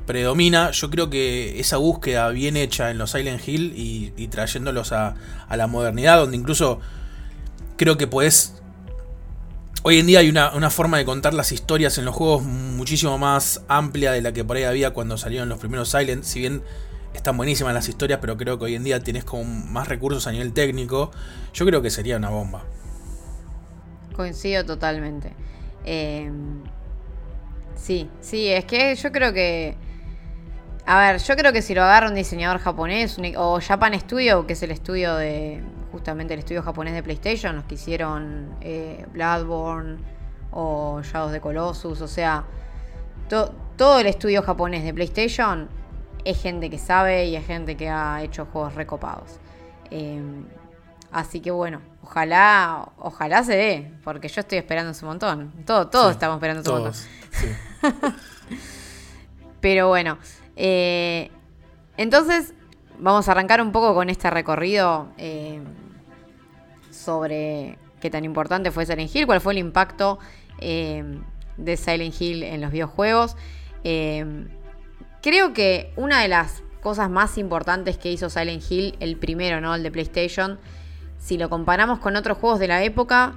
predomina. 0.07 0.71
Yo 0.71 0.89
creo 0.89 1.11
que 1.11 1.59
esa 1.59 1.77
búsqueda 1.77 2.29
bien 2.29 2.57
hecha 2.57 2.89
en 2.89 2.97
los 2.97 3.11
Silent 3.11 3.47
Hill 3.47 3.73
y, 3.75 4.27
trayéndolos 4.29 4.91
a, 4.91 5.13
la 5.55 5.67
modernidad, 5.67 6.17
donde 6.17 6.37
incluso 6.37 6.79
creo 7.75 7.97
que 7.97 8.07
puedes... 8.07 8.56
Hoy 9.89 9.99
en 9.99 10.05
día 10.05 10.19
hay 10.19 10.27
una, 10.27 10.51
una, 10.53 10.69
forma 10.69 10.97
de 10.97 11.05
contar 11.05 11.33
las 11.33 11.53
historias 11.53 11.97
en 11.97 12.03
los 12.03 12.13
juegos 12.13 12.43
muchísimo 12.43 13.17
más 13.17 13.63
amplia 13.69 14.11
de 14.11 14.21
la 14.21 14.33
que 14.33 14.43
por 14.43 14.57
ahí 14.57 14.65
había 14.65 14.91
cuando 14.91 15.17
salieron 15.17 15.47
los 15.47 15.59
primeros 15.59 15.87
Silent. 15.87 16.25
Si 16.25 16.41
bien 16.41 16.61
están 17.13 17.37
buenísimas 17.37 17.73
las 17.73 17.87
historias, 17.87 18.19
pero 18.19 18.35
creo 18.35 18.59
que 18.59 18.65
hoy 18.65 18.75
en 18.75 18.83
día 18.83 18.99
tienes 19.01 19.23
como 19.23 19.45
más 19.45 19.87
recursos 19.87 20.27
a 20.27 20.33
nivel 20.33 20.51
técnico. 20.51 21.11
Yo 21.53 21.65
creo 21.65 21.81
que 21.81 21.89
sería 21.89 22.17
una 22.17 22.29
bomba. 22.29 22.65
Coincido 24.13 24.65
totalmente. 24.65 25.31
Em, 25.85 26.63
sí, 27.77 28.09
sí, 28.19 28.49
es 28.49 28.65
que 28.65 28.93
yo 28.93 29.09
creo 29.13 29.31
que. 29.31 29.77
A 30.85 30.99
ver, 30.99 31.21
yo 31.21 31.37
creo 31.37 31.53
que 31.53 31.61
si 31.61 31.73
lo 31.73 31.83
agarra 31.83 32.09
un 32.09 32.15
diseñador 32.15 32.59
japonés 32.59 33.17
o 33.37 33.61
Japan 33.61 33.97
Studio, 33.97 34.45
que 34.47 34.51
es 34.51 34.63
el 34.63 34.71
estudio 34.71 35.15
de. 35.15 35.63
Justamente 35.91 36.33
el 36.33 36.39
estudio 36.39 36.61
japonés 36.61 36.93
de 36.93 37.03
PlayStation, 37.03 37.55
los 37.55 37.65
que 37.65 37.75
hicieron 37.75 38.55
eh, 38.61 39.05
Bloodborne 39.13 39.97
o 40.51 41.01
Shadows 41.01 41.31
de 41.31 41.39
Colossus, 41.41 42.01
o 42.01 42.07
sea, 42.07 42.45
todo 43.77 43.99
el 43.99 44.07
estudio 44.07 44.41
japonés 44.41 44.83
de 44.83 44.93
PlayStation 44.93 45.69
es 46.25 46.41
gente 46.41 46.69
que 46.69 46.77
sabe 46.77 47.25
y 47.27 47.35
es 47.35 47.45
gente 47.45 47.77
que 47.77 47.89
ha 47.89 48.21
hecho 48.23 48.45
juegos 48.45 48.75
recopados. 48.75 49.39
Em, 49.91 50.45
así 51.11 51.39
que 51.39 51.51
bueno, 51.51 51.81
ojalá, 52.03 52.89
ojalá 52.97 53.43
se 53.43 53.55
dé, 53.55 53.93
porque 54.03 54.27
yo 54.27 54.41
estoy 54.41 54.57
esperando 54.57 54.91
un 54.99 55.07
montón. 55.07 55.53
Todo, 55.65 55.87
todos 55.87 56.11
estamos 56.11 56.35
esperando 56.35 56.73
un 56.73 56.83
montón. 56.83 57.01
Pero 59.61 59.87
bueno, 59.87 60.17
eh, 60.55 61.31
entonces 61.97 62.53
vamos 62.99 63.27
a 63.27 63.31
arrancar 63.31 63.61
un 63.61 63.71
poco 63.71 63.93
con 63.93 64.09
este 64.09 64.29
recorrido 64.29 65.09
em, 65.17 65.63
sobre 66.91 67.77
qué 67.99 68.09
tan 68.09 68.25
importante 68.25 68.71
fue 68.71 68.85
Silent 68.85 69.15
Hill, 69.15 69.25
cuál 69.25 69.41
fue 69.41 69.53
el 69.53 69.59
impacto 69.59 70.19
em, 70.59 71.23
de 71.57 71.77
Silent 71.77 72.19
Hill 72.19 72.43
en 72.43 72.61
los 72.61 72.71
videojuegos. 72.71 73.35
Creo 75.21 75.53
que 75.53 75.91
una 75.95 76.21
de 76.21 76.27
las 76.27 76.63
cosas 76.81 77.09
más 77.09 77.37
importantes 77.37 77.97
que 77.97 78.11
hizo 78.11 78.29
Silent 78.29 78.63
Hill, 78.69 78.95
el 78.99 79.17
primero, 79.17 79.59
¿no? 79.59 79.75
El 79.75 79.83
de 79.83 79.91
PlayStation, 79.91 80.59
si 81.17 81.37
lo 81.37 81.49
comparamos 81.49 81.99
con 81.99 82.15
otros 82.15 82.37
juegos 82.37 82.59
de 82.59 82.67
la 82.67 82.83
época, 82.83 83.33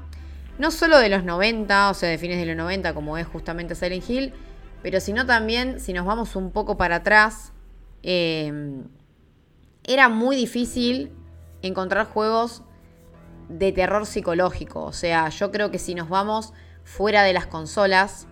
no 0.58 0.70
solo 0.70 0.98
de 0.98 1.08
los 1.08 1.24
90, 1.24 1.90
o 1.90 1.94
sea, 1.94 2.08
de 2.08 2.18
fines 2.18 2.38
de 2.38 2.46
los 2.46 2.56
90, 2.56 2.94
como 2.94 3.16
es 3.16 3.26
justamente 3.26 3.74
Silent 3.74 4.08
Hill, 4.08 4.34
pero 4.82 5.00
sino 5.00 5.26
también, 5.26 5.80
si 5.80 5.92
nos 5.92 6.06
vamos 6.06 6.36
un 6.36 6.52
poco 6.52 6.76
para 6.76 6.96
atrás, 6.96 7.52
era 9.90 10.08
muy 10.08 10.36
difícil 10.36 11.12
encontrar 11.62 12.06
juegos 12.06 12.62
de 13.48 13.72
terror 13.72 14.06
psicológico. 14.06 14.84
O 14.84 14.92
sea, 14.92 15.28
yo 15.30 15.50
creo 15.50 15.72
que 15.72 15.80
si 15.80 15.96
nos 15.96 16.08
vamos 16.08 16.52
fuera 16.84 17.24
de 17.24 17.32
las 17.32 17.46
consolas, 17.46 18.28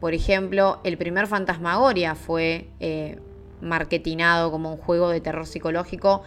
por 0.00 0.12
ejemplo, 0.12 0.80
el 0.82 0.98
primer 0.98 1.28
Fantasmagoria 1.28 2.16
fue 2.16 2.68
eh, 2.80 3.20
marketinado 3.60 4.50
como 4.50 4.72
un 4.72 4.76
juego 4.76 5.10
de 5.10 5.20
terror 5.20 5.46
psicológico 5.46 6.24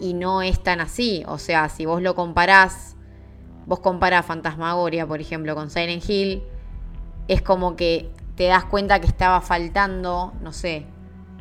y 0.00 0.14
no 0.14 0.42
es 0.42 0.60
tan 0.60 0.80
así. 0.80 1.22
O 1.28 1.38
sea, 1.38 1.68
si 1.68 1.86
vos 1.86 2.02
lo 2.02 2.16
comparás, 2.16 2.96
vos 3.66 3.78
comparás 3.78 4.26
Fantasmagoria, 4.26 5.06
por 5.06 5.20
ejemplo, 5.20 5.54
con 5.54 5.70
Silent 5.70 6.02
Hill, 6.10 6.42
es 7.28 7.40
como 7.40 7.76
que 7.76 8.10
te 8.34 8.48
das 8.48 8.64
cuenta 8.64 9.00
que 9.00 9.06
estaba 9.06 9.40
faltando, 9.40 10.32
no 10.40 10.52
sé, 10.52 10.86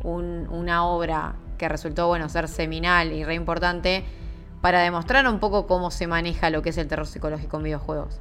una 0.03 0.85
obra 0.85 1.35
que 1.61 1.69
resultó, 1.69 2.07
bueno, 2.07 2.27
ser 2.27 2.47
seminal 2.47 3.13
y 3.13 3.23
re 3.23 3.35
importante 3.35 4.03
para 4.61 4.81
demostrar 4.81 5.27
un 5.27 5.39
poco 5.39 5.67
cómo 5.67 5.91
se 5.91 6.07
maneja 6.07 6.49
lo 6.49 6.63
que 6.63 6.71
es 6.71 6.77
el 6.79 6.87
terror 6.87 7.05
psicológico 7.05 7.57
en 7.57 7.63
videojuegos. 7.63 8.19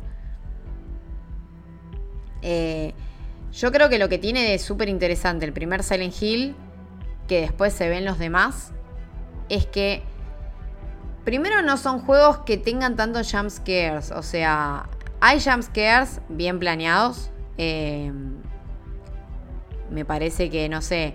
Eh, 2.43 2.93
yo 3.51 3.73
creo 3.73 3.89
que 3.89 3.99
lo 3.99 4.11
que 4.11 4.19
tiene 4.19 4.43
de 4.43 4.59
súper 4.59 4.91
interesante 4.91 5.47
el 5.47 5.55
primer 5.55 5.83
Silent 5.83 6.21
Hill, 6.21 6.55
que 7.29 7.41
después 7.41 7.73
se 7.73 7.89
ven 7.89 8.05
los 8.05 8.19
demás, 8.19 8.73
es 9.49 9.65
que 9.65 10.03
primero 11.25 11.63
no 11.63 11.79
son 11.79 12.01
juegos 12.01 12.41
que 12.41 12.59
tengan 12.59 12.95
tantos 12.95 13.33
jump 13.33 13.49
scares. 13.49 14.11
O 14.11 14.23
sea, 14.23 14.87
hay 15.23 15.41
jump 15.41 15.63
scares 15.63 16.21
bien 16.29 16.59
planeados. 16.59 17.31
Em, 17.57 18.35
me 19.89 20.05
parece 20.05 20.51
que, 20.51 20.69
no 20.69 20.83
sé, 20.83 21.15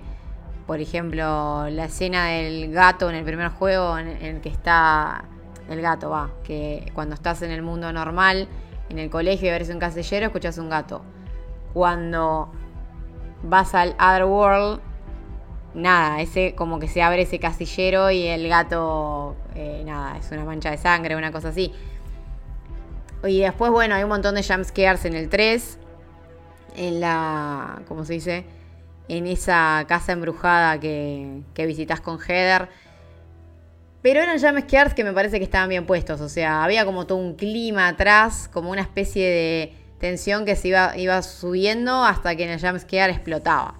por 0.67 0.79
ejemplo, 0.79 1.69
la 1.69 1.85
escena 1.85 2.27
del 2.27 2.71
gato 2.71 3.09
en 3.09 3.15
el 3.15 3.23
primer 3.23 3.49
juego 3.49 3.97
en, 3.97 4.07
el 4.07 4.41
que 4.41 4.49
está 4.49 5.25
el 5.69 5.81
gato, 5.81 6.09
va, 6.09 6.31
que 6.43 6.91
cuando 6.93 7.15
estás 7.15 7.41
en 7.41 7.51
el 7.51 7.61
mundo 7.61 7.91
normal, 7.93 8.47
en 8.89 8.99
el 8.99 9.09
colegio 9.09 9.47
y 9.47 9.49
eres 9.51 9.69
un 9.69 9.79
casillero, 9.79 10.27
escuchas 10.27 10.57
un 10.57 10.69
gato 10.69 11.01
cuando 11.75 12.53
vas 13.43 13.75
al 13.75 13.97
Other 13.99 14.23
World, 14.23 14.79
nada, 15.73 16.21
ese 16.21 16.55
como 16.55 16.79
que 16.79 16.87
se 16.87 17.01
abre 17.01 17.23
ese 17.23 17.37
casillero 17.37 18.09
y 18.11 18.25
el 18.27 18.47
gato, 18.47 19.35
eh, 19.55 19.83
nada, 19.85 20.17
es 20.17 20.31
una 20.31 20.45
mancha 20.45 20.71
de 20.71 20.77
sangre, 20.77 21.17
una 21.17 21.33
cosa 21.33 21.49
así. 21.49 21.73
Y 23.25 23.41
después, 23.41 23.71
bueno, 23.71 23.93
hay 23.95 24.03
un 24.03 24.09
montón 24.09 24.35
de 24.35 24.43
jumpscares 24.43 25.03
en 25.03 25.15
el 25.15 25.27
3, 25.27 25.77
en 26.77 27.01
la, 27.01 27.81
¿cómo 27.89 28.05
se 28.05 28.13
dice? 28.13 28.45
En 29.07 29.27
esa 29.27 29.85
casa 29.87 30.13
embrujada 30.13 30.79
que, 30.79 31.41
que 31.53 31.65
visitas 31.65 32.01
con 32.01 32.19
Heather. 32.19 32.69
Pero 34.01 34.21
eran 34.21 34.39
jumpscares 34.39 34.93
que 34.93 35.03
me 35.03 35.13
parece 35.13 35.39
que 35.39 35.45
estaban 35.45 35.69
bien 35.69 35.85
puestos. 35.85 36.21
O 36.21 36.29
sea, 36.29 36.63
había 36.63 36.85
como 36.85 37.05
todo 37.07 37.17
un 37.17 37.35
clima 37.35 37.87
atrás, 37.87 38.49
como 38.51 38.71
una 38.71 38.81
especie 38.81 39.27
de 39.27 39.73
tensión 39.99 40.45
que 40.45 40.55
se 40.55 40.67
iba, 40.69 40.97
iba 40.97 41.21
subiendo 41.21 42.03
hasta 42.03 42.35
que 42.35 42.43
en 42.43 42.51
el 42.51 42.59
jumpscare 42.59 43.11
explotaba. 43.11 43.79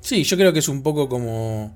Sí, 0.00 0.24
yo 0.24 0.36
creo 0.36 0.52
que 0.52 0.60
es 0.60 0.68
un 0.68 0.82
poco 0.82 1.08
como, 1.08 1.74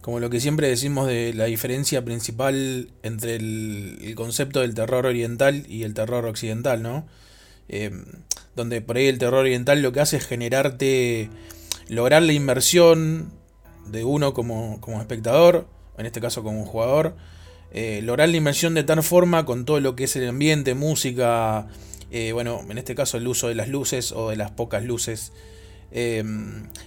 como 0.00 0.18
lo 0.20 0.30
que 0.30 0.40
siempre 0.40 0.68
decimos 0.68 1.06
de 1.06 1.32
la 1.34 1.44
diferencia 1.44 2.04
principal 2.04 2.90
entre 3.02 3.36
el, 3.36 4.12
concepto 4.16 4.60
del 4.60 4.74
terror 4.74 5.06
oriental 5.06 5.64
y 5.68 5.84
el 5.84 5.94
terror 5.94 6.26
occidental, 6.26 6.82
¿no? 6.82 7.06
Eh, 7.68 7.92
donde 8.56 8.80
por 8.80 8.96
ahí 8.96 9.06
el 9.06 9.18
terror 9.18 9.40
oriental 9.40 9.82
lo 9.82 9.92
que 9.92 10.00
hace 10.00 10.16
es 10.16 10.26
generarte, 10.26 11.30
lograr 11.90 12.22
la 12.22 12.32
inmersión 12.32 13.32
de 13.86 14.04
uno 14.04 14.32
como, 14.32 14.80
como 14.80 15.00
espectador, 15.00 15.66
en 15.98 16.06
este 16.06 16.20
caso 16.20 16.42
como 16.44 16.64
jugador, 16.64 17.16
eh, 17.72 18.00
lograr 18.02 18.28
la 18.28 18.36
inmersión 18.36 18.74
de 18.74 18.84
tal 18.84 19.02
forma 19.02 19.44
con 19.44 19.64
todo 19.64 19.80
lo 19.80 19.96
que 19.96 20.04
es 20.04 20.14
el 20.14 20.28
ambiente, 20.28 20.74
música, 20.74 21.66
eh, 22.12 22.30
bueno, 22.32 22.64
en 22.70 22.78
este 22.78 22.94
caso 22.94 23.16
el 23.16 23.26
uso 23.26 23.48
de 23.48 23.56
las 23.56 23.68
luces 23.68 24.12
o 24.12 24.30
de 24.30 24.36
las 24.36 24.52
pocas 24.52 24.84
luces, 24.84 25.32
eh, 25.90 26.22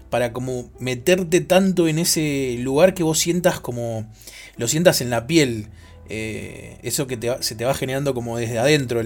para 0.09 0.31
como 0.31 0.71
meterte 0.79 1.41
tanto 1.41 1.89
en 1.89 1.99
ese 1.99 2.55
lugar 2.59 2.93
que 2.93 3.03
vos 3.03 3.19
sientas 3.19 3.59
como, 3.59 4.09
lo 4.55 4.69
sientas 4.69 5.01
en 5.01 5.09
la 5.09 5.27
piel. 5.27 5.67
eso 6.07 7.07
que 7.07 7.17
se 7.41 7.55
te 7.55 7.65
va 7.65 7.73
generando 7.73 8.13
como 8.13 8.37
desde 8.37 8.59
adentro 8.59 9.01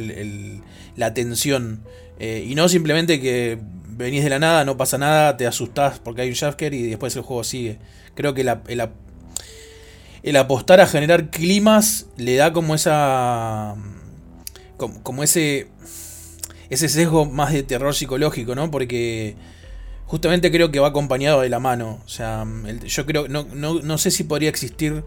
la 0.95 1.13
tensión 1.13 1.83
y 2.19 2.53
no 2.55 2.67
simplemente 2.67 3.21
que 3.21 3.59
venís 3.97 4.23
de 4.23 4.29
la 4.29 4.39
nada, 4.39 4.63
no 4.63 4.77
pasa 4.77 4.97
nada, 4.97 5.35
te 5.37 5.47
asustás 5.47 5.99
porque 5.99 6.21
hay 6.21 6.29
un 6.29 6.35
Shafker 6.35 6.73
y 6.73 6.83
después 6.83 7.15
el 7.15 7.23
juego 7.23 7.43
sigue. 7.43 7.79
Creo 8.15 8.33
que 8.33 8.41
el 10.23 10.35
apostar 10.35 10.79
a 10.79 10.87
generar 10.87 11.29
climas 11.29 12.05
le 12.15 12.35
da 12.35 12.53
como 12.53 12.75
esa. 12.75 13.75
como, 14.77 15.23
ese. 15.23 15.67
ese 16.69 16.89
sesgo 16.89 17.25
más 17.25 17.53
de 17.53 17.63
terror 17.63 17.93
psicológico, 17.93 18.55
¿no? 18.55 18.71
Porque 18.71 19.35
justamente 20.05 20.51
creo 20.51 20.71
que 20.71 20.79
va 20.79 20.89
acompañado 20.89 21.41
de 21.41 21.49
la 21.49 21.59
mano. 21.59 21.99
O 22.05 22.09
sea, 22.09 22.45
yo 22.85 23.05
creo. 23.05 23.27
No, 23.27 23.43
no, 23.43 23.97
sé 23.97 24.11
si 24.11 24.23
podría 24.23 24.49
existir 24.49 25.03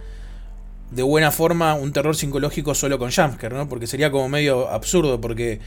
de 0.90 1.02
buena 1.04 1.30
forma 1.30 1.74
un 1.74 1.92
terror 1.92 2.16
psicológico 2.16 2.74
solo 2.74 2.98
con 2.98 3.12
jumpscare, 3.12 3.54
¿no? 3.54 3.68
Porque 3.68 3.86
sería 3.86 4.10
como 4.10 4.28
medio 4.28 4.68
absurdo, 4.68 5.20
porque 5.20 5.60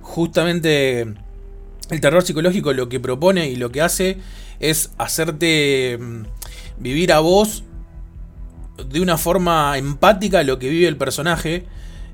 justamente 0.00 1.14
el 1.90 2.00
terror 2.00 2.22
psicológico 2.22 2.72
lo 2.72 2.88
que 2.88 3.00
propone 3.00 3.48
y 3.48 3.56
lo 3.56 3.70
que 3.70 3.82
hace 3.82 4.18
es 4.60 4.92
hacerte 4.98 5.98
mm, 6.00 6.22
vivir 6.78 7.12
a 7.12 7.20
vos 7.20 7.64
de 8.88 9.00
una 9.00 9.18
forma 9.18 9.76
empática 9.78 10.42
lo 10.42 10.58
que 10.58 10.68
vive 10.68 10.88
el 10.88 10.96
personaje. 10.96 11.66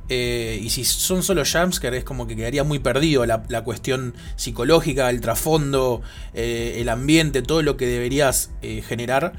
Eh, 0.09 0.61
y 0.63 0.71
si 0.71 0.85
son 0.85 1.25
solo 1.25 1.43
jumpscares 1.45 1.99
es 1.99 2.05
como 2.05 2.29
que 2.29 2.37
quedaría 2.37 2.63
muy 2.63 2.79
perdido 2.79 3.27
la, 3.27 3.65
cuestión 3.65 4.15
psicológica, 4.37 5.11
el 5.11 5.21
trasfondo, 5.21 6.01
eh, 6.33 6.77
el 6.79 6.89
ambiente, 6.89 7.43
todo 7.43 7.63
lo 7.63 7.77
que 7.77 7.87
deberías 7.87 8.51
eh, 8.63 8.83
generar 8.83 9.33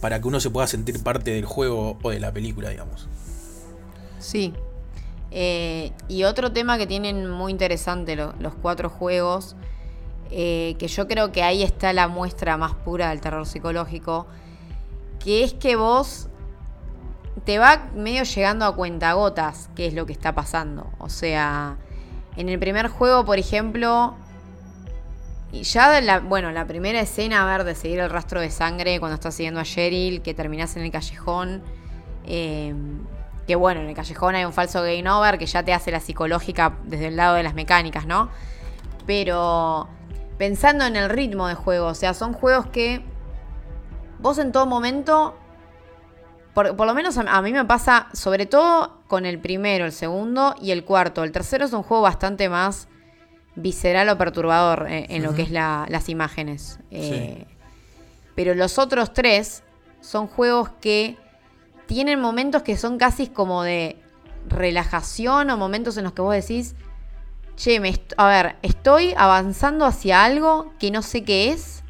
para 0.00 0.20
que 0.20 0.26
uno 0.26 0.40
se 0.40 0.50
pueda 0.50 0.66
sentir 0.66 1.02
parte 1.04 1.30
del 1.30 1.44
juego 1.44 1.98
o 2.02 2.10
de 2.10 2.18
la 2.18 2.32
película, 2.32 2.70
digamos. 2.70 3.08
Sí. 4.18 4.52
y 5.30 6.24
otro 6.24 6.50
tema 6.52 6.78
que 6.78 6.88
tienen 6.88 7.30
muy 7.30 7.52
interesante 7.52 8.16
los 8.16 8.54
cuatro 8.60 8.90
juegos, 8.90 9.54
que 10.30 10.88
yo 10.88 11.08
creo 11.08 11.32
que 11.32 11.42
ahí 11.42 11.62
está 11.62 11.92
la 11.92 12.08
muestra 12.08 12.56
más 12.56 12.74
pura 12.74 13.10
del 13.10 13.20
terror 13.20 13.46
psicológico, 13.46 14.26
que 15.18 15.44
es 15.44 15.54
que 15.54 15.76
vos 15.76 16.28
te 17.44 17.58
va 17.58 17.88
medio 17.94 18.24
llegando 18.24 18.64
a 18.64 18.74
cuentagotas 18.74 19.70
qué 19.74 19.86
es 19.86 19.94
lo 19.94 20.06
que 20.06 20.12
está 20.12 20.34
pasando. 20.34 20.90
O 20.98 21.08
sea, 21.08 21.76
en 22.36 22.48
el 22.48 22.58
primer 22.58 22.88
juego, 22.88 23.24
por 23.24 23.38
ejemplo, 23.38 24.14
y 25.50 25.62
ya 25.62 26.20
bueno, 26.20 26.52
la 26.52 26.66
primera 26.66 27.00
escena, 27.00 27.42
a 27.42 27.56
ver, 27.56 27.64
de 27.64 27.74
seguir 27.74 28.00
el 28.00 28.10
rastro 28.10 28.40
de 28.40 28.50
sangre 28.50 29.00
cuando 29.00 29.14
estás 29.14 29.34
siguiendo 29.34 29.60
a 29.60 29.64
Cheryl, 29.64 30.20
que 30.22 30.34
terminás 30.34 30.76
en 30.76 30.82
el 30.82 30.90
callejón. 30.90 31.62
Eh, 32.26 32.74
que 33.46 33.56
bueno, 33.56 33.80
en 33.80 33.88
el 33.88 33.94
callejón 33.94 34.34
hay 34.34 34.44
un 34.44 34.52
falso 34.52 34.82
game 34.82 35.08
over 35.08 35.38
que 35.38 35.46
ya 35.46 35.62
te 35.62 35.72
hace 35.72 35.90
la 35.90 36.00
psicológica 36.00 36.76
desde 36.84 37.06
el 37.06 37.16
lado 37.16 37.36
de 37.36 37.42
las 37.42 37.54
mecánicas, 37.54 38.04
¿no? 38.04 38.28
Pero 39.06 39.88
pensando 40.38 40.86
en 40.86 40.96
el 40.96 41.10
ritmo 41.10 41.48
de 41.48 41.54
juego, 41.54 41.88
o 41.88 41.94
sea, 41.94 42.14
son 42.14 42.32
juegos 42.32 42.66
que 42.66 43.02
vos 44.20 44.38
en 44.38 44.52
todo 44.52 44.66
momento 44.66 45.36
por, 46.54 46.86
lo 46.86 46.94
menos 46.94 47.16
a, 47.16 47.42
mí 47.42 47.52
me 47.52 47.64
pasa, 47.64 48.08
sobre 48.12 48.46
todo 48.46 48.98
con 49.06 49.26
el 49.26 49.38
primero, 49.38 49.84
el 49.84 49.92
segundo 49.92 50.56
y 50.60 50.72
el 50.72 50.84
cuarto. 50.84 51.22
El 51.22 51.30
tercero 51.30 51.64
es 51.64 51.72
un 51.72 51.84
juego 51.84 52.02
bastante 52.02 52.48
más 52.48 52.88
visceral 53.54 54.08
o 54.08 54.18
perturbador 54.18 54.86
eh, 54.88 55.06
en, 55.10 55.22
lo 55.22 55.34
que 55.34 55.42
es 55.42 55.50
las 55.52 56.08
imágenes. 56.08 56.80
Eh, 56.90 57.46
pero 58.34 58.56
los 58.56 58.78
otros 58.78 59.12
tres 59.12 59.62
son 60.00 60.26
juegos 60.26 60.70
que 60.80 61.16
tienen 61.86 62.20
momentos 62.20 62.62
que 62.62 62.76
son 62.76 62.98
casi 62.98 63.28
como 63.28 63.62
de 63.62 63.96
relajación 64.48 65.50
o 65.50 65.56
momentos 65.56 65.96
en 65.96 66.04
los 66.04 66.12
que 66.12 66.22
vos 66.22 66.34
decís, 66.34 66.74
che, 67.58 67.80
a 68.16 68.28
ver, 68.28 68.56
estoy 68.62 69.12
avanzando 69.16 69.84
hacia 69.84 70.24
algo 70.24 70.72
que 70.78 70.92
no 70.92 71.02
sé 71.02 71.24
qué 71.24 71.50
es 71.50 71.82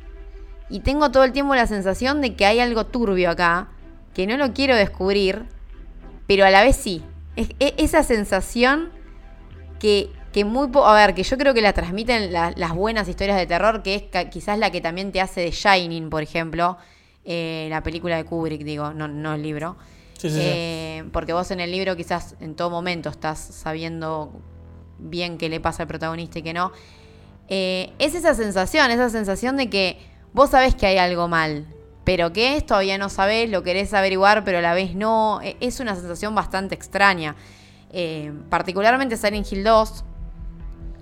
y 0.71 0.81
tengo 0.81 1.11
todo 1.11 1.25
el 1.25 1.33
tiempo 1.33 1.55
la 1.55 1.67
sensación 1.67 2.23
de 2.23 2.35
que 2.35 2.47
hay 2.47 2.59
algo 2.59 2.87
turbio 2.87 3.31
acá 3.31 3.69
que 4.15 4.27
no 4.27 4.37
lo 4.37 4.53
quiero 4.55 4.75
descubrir, 4.75 5.45
pero 6.27 6.45
a 6.45 6.51
la 6.51 6.63
vez 6.63 6.75
sí. 6.75 7.05
Es, 7.37 7.51
esa 7.61 8.03
sensación 8.03 8.91
que, 9.79 10.11
que 10.33 10.45
muy... 10.45 10.69
a 10.75 10.95
ver, 10.95 11.15
que 11.15 11.23
yo 11.23 11.37
creo 11.39 11.55
que 11.55 11.61
la 11.61 11.73
transmiten 11.75 12.33
las 12.33 12.75
buenas 12.75 13.07
historias 13.09 13.37
de 13.37 13.47
terror, 13.47 13.83
que 13.83 13.95
es 13.95 14.29
quizás 14.31 14.59
la 14.59 14.73
que 14.73 14.81
también 14.81 15.13
te 15.13 15.21
hace 15.21 15.43
de 15.43 15.51
Shining, 15.51 16.11
por 16.11 16.23
ejemplo, 16.23 16.79
eh, 17.25 17.69
la 17.71 17.83
película 17.83 18.17
de 18.17 18.25
Kubrick, 18.25 18.65
digo, 18.65 18.93
no, 18.93 19.07
no 19.07 19.35
el 19.35 19.43
libro. 19.43 19.77
Eh, 20.25 21.05
porque 21.13 21.33
vos 21.33 21.51
en 21.53 21.61
el 21.61 21.71
libro 21.71 21.95
quizás 21.95 22.35
en 22.41 22.57
todo 22.57 22.71
momento 22.71 23.09
estás 23.09 23.39
sabiendo 23.39 24.33
bien 24.99 25.39
qué 25.39 25.49
le 25.49 25.61
pasa 25.61 25.83
al 25.85 25.89
protagonista 25.89 26.39
y 26.39 26.43
qué 26.43 26.53
no. 26.53 26.73
Eh, 27.49 27.93
es 27.99 28.15
esa 28.15 28.35
sensación, 28.35 28.91
esa 28.91 29.09
sensación 29.09 29.57
de 29.57 29.71
que 29.71 29.99
vos 30.33 30.51
sabés 30.51 30.75
que 30.75 30.87
hay 30.87 30.99
algo 30.99 31.29
mal, 31.29 31.67
pero 32.05 32.33
que 32.33 32.57
es, 32.57 32.67
todavía 32.67 32.99
no 32.99 33.09
sabés, 33.09 33.51
lo 33.51 33.63
querés 33.63 33.93
averiguar, 33.95 34.45
pero 34.45 34.59
a 34.59 34.61
la 34.61 34.75
vez 34.75 34.95
no. 34.95 35.41
E, 35.43 35.57
es 35.61 35.81
una 35.81 35.95
sensación 35.95 36.35
bastante 36.35 36.75
extraña. 36.75 37.37
Eh, 37.91 38.33
particularmente 38.51 39.17
Silent 39.17 39.51
Hill 39.51 39.65
2. 39.65 40.05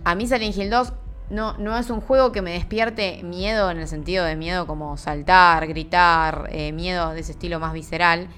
A 0.04 0.14
mí 0.14 0.26
Silent 0.26 0.56
Hill 0.56 0.70
2 0.70 0.92
no, 1.30 1.56
no 1.59 1.76
es 1.76 1.90
un 1.90 2.00
juego 2.00 2.30
que 2.30 2.42
me 2.42 2.52
despierte 2.52 3.22
miedo 3.24 3.70
en 3.70 3.78
el 3.78 3.88
sentido 3.88 4.24
de 4.24 4.37
miedo 4.37 4.66
como 4.66 4.96
saltar, 4.96 5.66
gritar, 5.66 6.48
eh, 6.52 6.72
miedo 6.72 7.12
de 7.12 7.20
ese 7.20 7.32
estilo 7.32 7.59
más 7.59 7.72
visceral. 7.72 8.28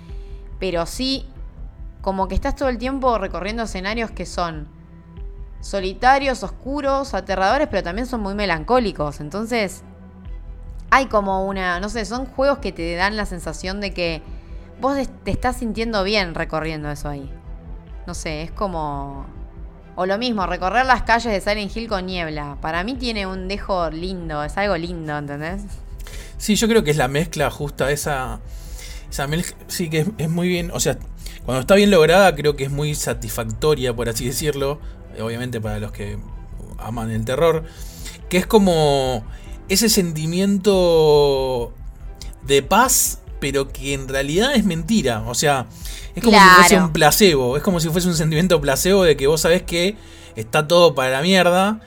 Pero 0.58 0.86
sí, 0.86 1.26
como 2.00 2.28
que 2.28 2.34
estás 2.34 2.56
todo 2.56 2.68
el 2.68 2.78
tiempo 2.78 3.18
recorriendo 3.18 3.64
escenarios 3.64 4.10
que 4.10 4.24
son 4.24 4.68
solitarios, 5.60 6.42
oscuros, 6.42 7.14
aterradores, 7.14 7.68
pero 7.68 7.82
también 7.82 8.06
son 8.06 8.20
muy 8.20 8.34
melancólicos. 8.34 9.20
Entonces, 9.20 9.82
hay 10.90 11.06
como 11.06 11.46
una, 11.46 11.80
no 11.80 11.88
sé, 11.88 12.04
son 12.04 12.26
juegos 12.26 12.58
que 12.58 12.72
te 12.72 12.94
dan 12.94 13.16
la 13.16 13.26
sensación 13.26 13.80
de 13.80 13.92
que 13.92 14.22
vos 14.80 14.96
te 15.24 15.30
estás 15.30 15.56
sintiendo 15.56 16.04
bien 16.04 16.34
recorriendo 16.34 16.90
eso 16.90 17.08
ahí. 17.08 17.30
No 18.06 18.14
sé, 18.14 18.42
es 18.42 18.50
como... 18.50 19.26
O 19.96 20.06
lo 20.06 20.16
mismo, 20.16 20.46
recorrer 20.46 20.86
las 20.86 21.02
calles 21.02 21.32
de 21.32 21.40
Silent 21.40 21.76
Hill 21.76 21.88
con 21.88 22.06
niebla. 22.06 22.56
Para 22.60 22.84
mí 22.84 22.94
tiene 22.94 23.26
un 23.26 23.48
dejo 23.48 23.90
lindo, 23.90 24.44
es 24.44 24.56
algo 24.56 24.76
lindo, 24.76 25.18
¿entendés? 25.18 25.62
Sí, 26.36 26.54
yo 26.54 26.68
creo 26.68 26.84
que 26.84 26.92
es 26.92 26.96
la 26.96 27.08
mezcla 27.08 27.50
justa, 27.50 27.90
esa... 27.90 28.40
Esa 29.10 29.26
sí 29.68 29.88
que 29.88 30.06
es, 30.18 30.28
muy 30.28 30.48
bien, 30.48 30.70
o 30.72 30.80
sea, 30.80 30.98
cuando 31.46 31.62
está 31.62 31.74
bien 31.74 31.90
lograda 31.90 32.34
creo 32.34 32.56
que 32.56 32.64
es 32.64 32.70
muy 32.70 32.94
satisfactoria, 32.94 33.96
por 33.96 34.08
así 34.10 34.26
decirlo, 34.26 34.80
obviamente 35.20 35.60
para 35.60 35.78
los 35.78 35.92
que 35.92 36.18
aman 36.78 37.10
el 37.10 37.24
terror, 37.24 37.64
que 38.28 38.38
es 38.38 38.46
como 38.46 39.24
ese 39.68 39.88
sentimiento 39.88 41.72
de 42.42 42.62
paz, 42.62 43.20
pero 43.40 43.72
que 43.72 43.94
en 43.94 44.08
realidad 44.08 44.54
es 44.54 44.64
mentira. 44.64 45.22
O 45.26 45.34
sea, 45.34 45.66
es 46.14 46.22
como 46.22 46.38
si 46.38 46.46
fuese 46.56 46.80
un 46.80 46.92
placebo. 46.92 47.56
Es 47.56 47.62
como 47.62 47.80
si 47.80 47.88
fuese 47.88 48.08
un 48.08 48.16
sentimiento 48.16 48.60
placebo 48.60 49.04
de 49.04 49.16
que 49.16 49.26
vos 49.26 49.40
sabés 49.40 49.62
que 49.62 49.96
está 50.36 50.66
todo 50.66 50.94
para 50.94 51.10
la 51.10 51.22
mierda, 51.22 51.80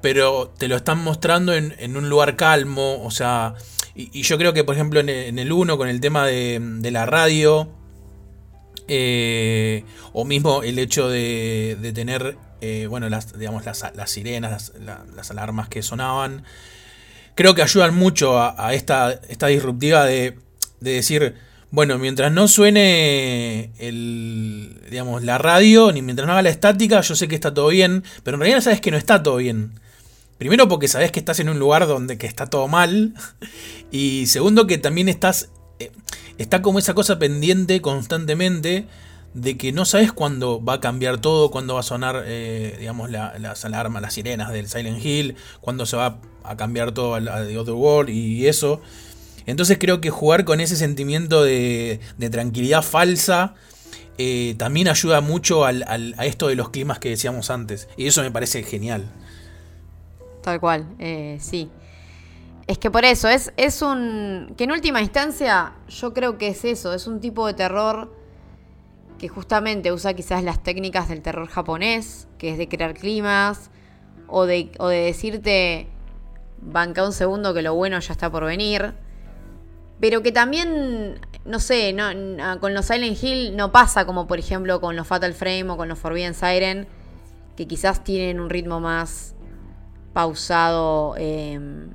pero 0.00 0.52
te 0.56 0.68
lo 0.68 0.76
están 0.76 1.02
mostrando 1.02 1.54
en, 1.54 1.96
un 1.96 2.08
lugar 2.08 2.36
calmo. 2.36 3.02
O 3.02 3.10
sea, 3.10 3.54
y, 3.94 4.22
yo 4.22 4.38
creo 4.38 4.52
que, 4.52 4.64
por 4.64 4.74
ejemplo, 4.74 5.00
en 5.00 5.38
el 5.38 5.52
1, 5.52 5.78
con 5.78 5.88
el 5.88 6.00
tema 6.00 6.26
de, 6.26 6.90
la 6.90 7.06
radio, 7.06 7.68
eh, 8.88 9.84
o 10.12 10.24
mismo 10.24 10.62
el 10.62 10.78
hecho 10.78 11.08
de, 11.08 11.92
tener, 11.94 12.36
eh, 12.60 12.86
bueno, 12.88 13.08
las, 13.08 13.38
digamos, 13.38 13.64
las, 13.64 14.10
sirenas, 14.10 14.72
las 15.14 15.30
alarmas 15.30 15.68
que 15.68 15.82
sonaban 15.82 16.44
creo 17.36 17.54
que 17.54 17.62
ayudan 17.62 17.94
mucho 17.94 18.40
a, 18.40 18.74
esta, 18.74 19.12
esta 19.28 19.46
disruptiva 19.46 20.04
de, 20.04 20.36
decir, 20.80 21.34
bueno, 21.70 21.98
mientras 21.98 22.32
no 22.32 22.48
suene 22.48 23.70
el, 23.78 24.80
digamos, 24.90 25.22
la 25.22 25.38
radio, 25.38 25.92
ni 25.92 26.02
mientras 26.02 26.26
no 26.26 26.32
haga 26.32 26.42
la 26.42 26.48
estática, 26.48 27.00
yo 27.02 27.14
sé 27.14 27.28
que 27.28 27.34
está 27.36 27.54
todo 27.54 27.68
bien, 27.68 28.02
pero 28.24 28.36
en 28.36 28.40
realidad 28.40 28.62
sabes 28.62 28.80
que 28.80 28.90
no 28.90 28.96
está 28.96 29.22
todo 29.22 29.36
bien. 29.36 29.72
Primero 30.38 30.66
porque 30.66 30.88
sabes 30.88 31.12
que 31.12 31.18
estás 31.18 31.38
en 31.40 31.48
un 31.48 31.58
lugar 31.58 31.86
donde 31.86 32.18
que 32.18 32.26
está 32.26 32.46
todo 32.46 32.66
mal. 32.66 33.14
Y 33.92 34.26
segundo 34.26 34.66
que 34.66 34.78
también 34.78 35.08
estás. 35.08 35.48
Eh, 35.78 35.90
está 36.38 36.62
como 36.62 36.78
esa 36.78 36.94
cosa 36.94 37.18
pendiente 37.18 37.80
constantemente 37.80 38.86
de 39.34 39.56
que 39.58 39.72
no 39.72 39.84
sabes 39.84 40.12
cuándo 40.12 40.64
va 40.64 40.74
a 40.74 40.80
cambiar 40.80 41.18
todo, 41.18 41.50
cuándo 41.50 41.74
va 41.74 41.80
a 41.80 41.82
sonar, 41.82 42.24
eh, 42.26 42.76
digamos, 42.78 43.10
las 43.10 43.64
alarmas, 43.64 44.00
las 44.00 44.14
sirenas 44.14 44.50
del 44.50 44.68
Silent 44.68 45.04
Hill, 45.04 45.36
cuándo 45.60 45.84
se 45.84 45.96
va 45.96 46.18
a 46.42 46.56
cambiar 46.56 46.92
todo 46.92 47.14
a, 47.16 47.20
The 47.20 47.58
Other 47.58 47.74
World 47.74 48.08
y 48.08 48.46
eso. 48.46 48.80
Entonces 49.44 49.76
creo 49.78 50.00
que 50.00 50.10
jugar 50.10 50.44
con 50.44 50.60
ese 50.60 50.76
sentimiento 50.76 51.44
de, 51.44 52.00
tranquilidad 52.30 52.82
falsa 52.82 53.54
eh, 54.18 54.54
también 54.56 54.88
ayuda 54.88 55.20
mucho 55.20 55.66
a 55.66 55.72
esto 56.24 56.48
de 56.48 56.54
los 56.54 56.70
climas 56.70 56.98
que 56.98 57.10
decíamos 57.10 57.50
antes. 57.50 57.88
Y 57.98 58.06
eso 58.06 58.22
me 58.22 58.30
parece 58.30 58.62
genial. 58.62 59.04
Tal 60.42 60.60
cual, 60.60 60.86
sí. 61.40 61.68
Es 62.66 62.78
que 62.78 62.90
por 62.90 63.04
eso, 63.04 63.28
es, 63.28 63.52
es 63.56 63.80
un... 63.82 64.54
que 64.56 64.64
en 64.64 64.72
última 64.72 65.00
instancia 65.00 65.74
yo 65.88 66.12
creo 66.12 66.36
que 66.36 66.48
es 66.48 66.64
eso, 66.64 66.92
es 66.94 67.06
un 67.06 67.20
tipo 67.20 67.46
de 67.46 67.54
terror 67.54 68.12
que 69.18 69.28
justamente 69.28 69.92
usa 69.92 70.14
quizás 70.14 70.42
las 70.42 70.62
técnicas 70.62 71.08
del 71.08 71.22
terror 71.22 71.48
japonés, 71.48 72.28
que 72.38 72.50
es 72.50 72.58
de 72.58 72.68
crear 72.68 72.94
climas, 72.94 73.70
o 74.26 74.46
de, 74.46 74.72
o 74.78 74.88
de 74.88 74.98
decirte, 74.98 75.88
banca 76.60 77.04
un 77.04 77.12
segundo 77.12 77.54
que 77.54 77.62
lo 77.62 77.74
bueno 77.74 77.98
ya 78.00 78.12
está 78.12 78.30
por 78.30 78.44
venir, 78.44 78.94
pero 80.00 80.22
que 80.22 80.32
también, 80.32 81.20
no 81.44 81.60
sé, 81.60 81.96
con 82.60 82.74
los 82.74 82.86
Silent 82.86 83.22
Hill 83.22 83.56
no 83.56 83.72
pasa 83.72 84.04
como 84.04 84.26
por 84.26 84.38
ejemplo 84.38 84.80
con 84.80 84.96
los 84.96 85.06
Fatal 85.06 85.32
Frame 85.32 85.70
o 85.70 85.76
con 85.76 85.88
los 85.88 85.98
Forbidden 85.98 86.34
Siren, 86.34 86.86
que 87.56 87.66
quizás 87.66 88.04
tienen 88.04 88.40
un 88.40 88.50
ritmo 88.50 88.80
más 88.80 89.34
pausado 90.12 91.14
em, 91.16 91.88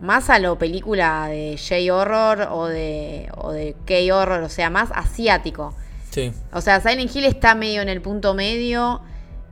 más 0.00 0.30
a 0.30 0.38
lo 0.38 0.58
película 0.58 1.28
de 1.28 1.58
J-Horror 1.58 2.48
o 2.50 2.66
de, 2.66 3.30
o 3.36 3.52
de 3.52 3.76
K-Horror, 3.86 4.42
o 4.42 4.48
sea, 4.48 4.70
más 4.70 4.90
asiático. 4.92 5.74
Sí. 6.10 6.32
O 6.52 6.60
sea, 6.60 6.80
Silent 6.80 7.14
Hill 7.14 7.24
está 7.24 7.54
medio 7.54 7.82
en 7.82 7.88
el 7.88 8.00
punto 8.00 8.34
medio, 8.34 9.00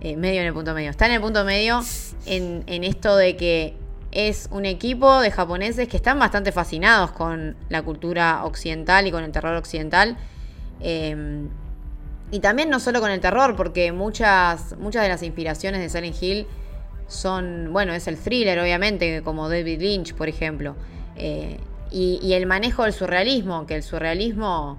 eh, 0.00 0.16
medio 0.16 0.40
en 0.40 0.46
el 0.46 0.52
punto 0.52 0.74
medio, 0.74 0.90
está 0.90 1.06
en 1.06 1.12
el 1.12 1.20
punto 1.20 1.44
medio 1.44 1.82
en, 2.26 2.64
en 2.66 2.84
esto 2.84 3.16
de 3.16 3.36
que 3.36 3.76
es 4.12 4.48
un 4.50 4.66
equipo 4.66 5.20
de 5.20 5.30
japoneses 5.30 5.88
que 5.88 5.96
están 5.96 6.18
bastante 6.18 6.52
fascinados 6.52 7.12
con 7.12 7.56
la 7.70 7.82
cultura 7.82 8.44
occidental 8.44 9.06
y 9.06 9.10
con 9.10 9.24
el 9.24 9.32
terror 9.32 9.56
occidental. 9.56 10.18
Em, 10.80 11.48
y 12.30 12.40
también 12.40 12.70
no 12.70 12.78
solo 12.78 13.00
con 13.00 13.10
el 13.10 13.20
terror, 13.20 13.56
porque 13.56 13.90
muchas, 13.92 14.76
muchas 14.78 15.02
de 15.02 15.08
las 15.08 15.22
inspiraciones 15.22 15.80
de 15.80 15.88
Silent 15.88 16.22
Hill 16.22 16.46
son, 17.12 17.72
bueno, 17.72 17.92
es 17.92 18.06
el 18.08 18.16
thriller, 18.16 18.58
obviamente, 18.58 19.22
como 19.22 19.48
David 19.48 19.80
Lynch, 19.80 20.14
por 20.14 20.28
ejemplo. 20.28 20.74
Eh, 21.16 21.58
y, 21.90 22.32
el 22.32 22.46
manejo 22.46 22.84
del 22.84 22.94
surrealismo, 22.94 23.66
que 23.66 23.76
el 23.76 23.82
surrealismo 23.82 24.78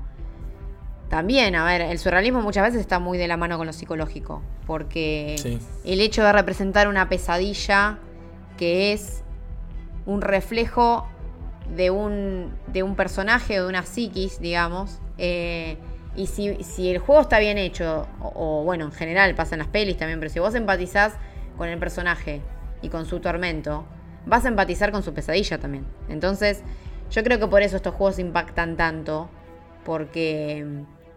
también, 1.09 1.55
a 1.55 1.63
ver, 1.63 1.81
el 1.81 1.99
surrealismo 1.99 2.41
muchas 2.41 2.63
veces 2.63 2.81
está 2.81 2.97
muy 2.97 3.19
de 3.19 3.27
la 3.27 3.37
mano 3.37 3.57
con 3.57 3.67
lo 3.67 3.73
psicológico, 3.73 4.41
porque 4.65 5.59
el 5.85 6.01
hecho 6.01 6.23
de 6.23 6.33
representar 6.33 6.87
una 6.87 7.07
pesadilla 7.09 7.99
que 8.57 8.93
es 8.93 9.23
un 10.07 10.21
reflejo 10.21 11.07
de 11.75 11.91
un, 11.91 12.51
de 12.65 12.81
un 12.81 12.95
personaje 12.95 13.59
o 13.59 13.63
de 13.63 13.69
una 13.69 13.83
psiquis, 13.83 14.41
digamos, 14.41 14.99
eh, 15.19 15.77
y 16.15 16.25
si, 16.25 16.89
el 16.89 16.97
juego 16.97 17.21
está 17.21 17.37
bien 17.37 17.59
hecho, 17.59 18.07
o, 18.19 18.31
o, 18.35 18.63
bueno, 18.63 18.85
en 18.85 18.91
general 18.91 19.35
pasa 19.35 19.53
en 19.53 19.59
las 19.59 19.67
pelis 19.67 19.97
también, 19.97 20.19
pero 20.19 20.31
si 20.31 20.39
vos 20.39 20.55
empatizás 20.55 21.13
con 21.57 21.69
el 21.69 21.79
personaje 21.79 22.41
y 22.81 22.89
con 22.89 23.05
su 23.05 23.19
tormento, 23.19 23.85
vas 24.25 24.45
a 24.45 24.49
empatizar 24.49 24.91
con 24.91 25.03
su 25.03 25.13
pesadilla 25.13 25.57
también. 25.57 25.85
Entonces, 26.09 26.63
yo 27.11 27.23
creo 27.23 27.39
que 27.39 27.47
por 27.47 27.61
eso 27.61 27.77
estos 27.77 27.93
juegos 27.95 28.19
impactan 28.19 28.77
tanto, 28.77 29.29
porque 29.83 30.65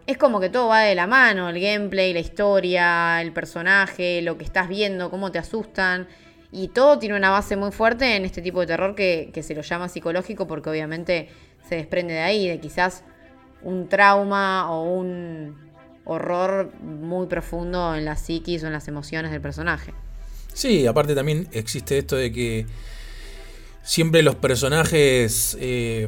es 0.05 0.17
como 0.17 0.39
que 0.39 0.49
todo 0.49 0.67
va 0.69 0.81
de 0.81 0.95
la 0.95 1.07
mano, 1.07 1.49
el 1.49 1.59
gameplay, 1.59 2.13
la 2.13 2.19
historia, 2.19 3.21
el 3.21 3.33
personaje, 3.33 4.21
lo 4.21 4.37
que 4.37 4.43
estás 4.43 4.67
viendo, 4.69 5.09
cómo 5.09 5.31
te 5.31 5.39
asustan. 5.39 6.07
Y 6.51 6.69
todo 6.69 6.97
tiene 6.97 7.15
una 7.17 7.29
base 7.29 7.57
muy 7.57 7.71
fuerte 7.71 8.15
en 8.15 8.23
este 8.23 8.41
tipo 8.41 8.61
de 8.61 8.67
terror 8.67 8.95
que, 8.95 9.31
que 9.33 9.43
se 9.43 9.53
lo 9.53 9.61
llama 9.61 9.89
psicológico 9.89 10.47
porque 10.47 10.69
obviamente 10.69 11.29
se 11.67 11.75
desprende 11.75 12.13
de 12.13 12.21
ahí, 12.21 12.47
de 12.47 12.59
quizás 12.59 13.03
un 13.61 13.89
trauma 13.89 14.71
o 14.71 14.83
un 14.83 15.67
horror 16.05 16.71
muy 16.81 17.27
profundo 17.27 17.95
en 17.95 18.05
la 18.05 18.15
psiquis 18.15 18.63
o 18.63 18.67
en 18.67 18.73
las 18.73 18.87
emociones 18.87 19.31
del 19.31 19.41
personaje. 19.41 19.93
Sí, 20.57 20.87
aparte 20.87 21.13
también 21.13 21.47
existe 21.51 21.99
esto 21.99 22.15
de 22.15 22.31
que 22.31 22.65
siempre 23.83 24.23
los 24.23 24.33
personajes, 24.33 25.55
eh, 25.61 26.07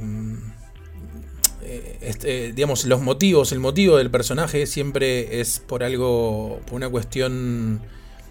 este, 2.02 2.52
digamos, 2.54 2.86
los 2.86 3.00
motivos, 3.00 3.52
el 3.52 3.60
motivo 3.60 3.98
del 3.98 4.10
personaje 4.10 4.66
siempre 4.66 5.40
es 5.40 5.60
por 5.60 5.84
algo, 5.84 6.62
por 6.66 6.78
una 6.78 6.90
cuestión 6.90 7.80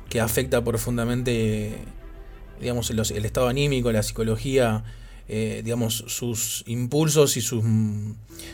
que 0.09 0.21
afecta 0.21 0.65
profundamente, 0.65 1.79
digamos, 2.61 2.91
el, 2.91 2.99
estado 3.25 3.47
anímico, 3.47 3.93
la 3.93 4.03
psicología, 4.03 4.83
eh, 5.29 5.63
digamos, 5.65 6.03
sus 6.09 6.65
impulsos 6.67 7.37
y 7.37 7.43
sus, 7.43 7.63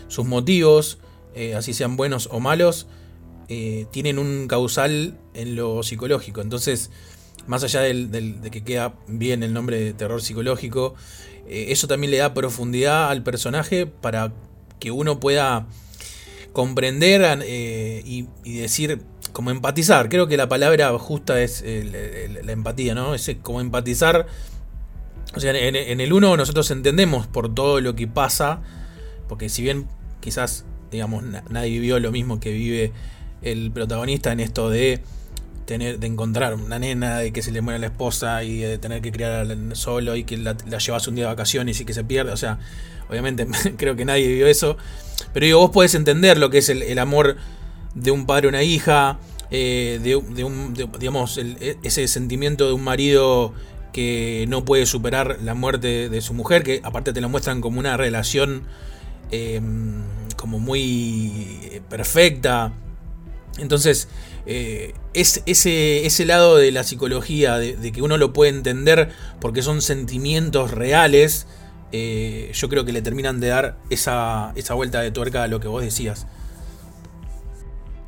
sus 0.09 0.27
motivos, 0.27 0.98
eh, 1.35 1.55
así 1.55 1.72
sean 1.72 1.96
buenos 1.96 2.29
o 2.31 2.40
malos, 2.40 2.88
tienen 3.48 4.18
un 4.18 4.48
causal 4.48 5.18
en 5.33 5.57
lo 5.57 5.83
psicológico. 5.83 6.42
Entonces, 6.42 6.90
más 7.46 7.64
allá 7.64 7.80
de 7.80 8.50
que 8.50 8.64
queda 8.64 8.94
bien 9.07 9.42
el 9.42 9.52
nombre 9.52 9.78
de 9.78 9.92
terror 9.92 10.22
psicológico, 10.22 10.94
eh, 11.46 11.66
eso 11.68 11.87
también 11.87 12.11
le 12.11 12.18
da 12.18 12.35
profundidad 12.35 13.11
al 13.11 13.22
personaje 13.22 13.87
para 13.87 14.33
que 14.80 14.90
uno 14.90 15.20
pueda 15.20 15.66
comprender 16.52 17.40
eh, 17.44 18.02
y, 18.04 18.26
decir, 18.59 19.02
como 19.33 19.50
empatizar. 19.50 20.09
Creo 20.09 20.26
que 20.26 20.37
la 20.37 20.48
palabra 20.48 20.96
justa 20.98 21.40
es 21.40 21.62
la 21.62 22.52
empatía, 22.52 22.94
¿no? 22.94 23.14
Es 23.14 23.30
como 23.42 23.61
empatizar. 23.61 24.26
O 25.35 25.40
sea, 25.40 25.52
en 25.52 26.00
el 26.00 26.12
uno 26.12 26.37
nosotros 26.37 26.70
entendemos 26.70 27.26
por 27.26 27.52
todo 27.52 27.80
lo 27.80 27.96
que 27.96 28.07
pasa, 28.07 28.62
porque 29.28 29.48
si 29.48 29.62
bien 29.62 29.88
quizás, 30.20 30.64
digamos, 30.92 31.24
nadie 31.50 31.70
vivió 31.70 31.98
lo 31.98 32.12
mismo 32.12 32.38
que 32.38 32.52
vive 32.52 32.92
el 33.42 33.70
protagonista 33.70 34.33
en 34.33 34.40
esto 34.40 34.70
de 34.70 35.02
tener, 35.64 35.98
de 35.98 36.07
encontrar 36.07 36.55
una 36.55 36.79
nena, 36.79 37.18
de 37.18 37.33
que 37.33 37.42
se 37.42 37.50
le 37.50 37.61
muera 37.61 37.79
la 37.79 37.87
esposa 37.87 38.44
y 38.44 38.59
de 38.59 38.79
tener 38.79 39.00
que 39.03 39.12
criar 39.12 39.46
solo 39.72 40.16
y 40.16 40.24
que 40.24 40.37
la, 40.37 40.57
llevas 40.79 41.09
un 41.09 41.14
día 41.14 41.24
de 41.24 41.31
vacaciones 41.31 41.81
y 41.81 41.85
que 41.85 41.94
se 41.94 42.05
pierde. 42.05 42.33
O 42.33 42.37
sea, 42.37 42.59
obviamente 43.09 43.46
creo 43.77 43.96
que 43.96 44.05
nadie 44.05 44.27
vivió 44.27 44.46
eso. 44.46 44.77
Pero 45.33 45.46
digo, 45.46 45.61
vos 45.61 45.70
podés 45.70 45.94
entender 45.94 46.38
lo 46.38 46.50
que 46.50 46.59
es 46.59 46.68
el, 46.68 46.98
amor 46.98 47.37
de 47.94 48.11
un 48.11 48.27
padre 48.27 48.46
a 48.46 48.50
una 48.50 48.62
hija, 48.62 49.18
eh, 49.50 50.00
de, 50.03 50.44
un, 50.44 50.74
digamos, 50.98 51.38
e, 51.38 51.79
ese 51.83 52.09
sentimiento 52.09 52.66
de 52.66 52.72
un 52.72 52.83
marido 52.83 53.55
que 53.92 54.44
no 54.48 54.64
puede 54.64 54.87
superar 54.87 55.38
la 55.42 55.55
muerte 55.55 56.09
de 56.09 56.20
su 56.20 56.35
mujer, 56.35 56.64
que 56.64 56.81
aparte 56.83 57.12
te 57.12 57.20
lo 57.20 57.29
muestran 57.29 57.61
como 57.61 57.79
una 57.79 57.96
relación 57.96 58.64
em, 59.31 60.03
como 60.37 60.59
muy 60.59 61.81
perfecta. 61.88 62.72
Entonces, 63.59 64.09
eh, 64.46 64.94
es 65.14 65.42
ese, 65.46 66.04
ese, 66.04 66.26
lado 66.26 66.57
de 66.57 66.70
la 66.70 66.85
psicología, 66.85 67.57
de, 67.57 67.92
que 67.92 68.02
uno 68.02 68.18
lo 68.18 68.33
puede 68.33 68.50
entender 68.50 69.11
porque 69.40 69.62
son 69.62 69.80
sentimientos 69.80 70.70
reales, 70.70 71.46
eh, 71.92 72.50
yo 72.52 72.68
creo 72.68 72.85
que 72.85 72.92
le 72.92 73.00
terminan 73.00 73.40
de 73.40 73.48
dar 73.48 73.78
esa, 73.88 74.52
esa, 74.54 74.74
vuelta 74.74 75.00
de 75.00 75.11
tuerca 75.11 75.44
a 75.44 75.48
lo 75.48 75.61
que 75.61 75.68
vos 75.68 75.83
decías. 75.83 76.26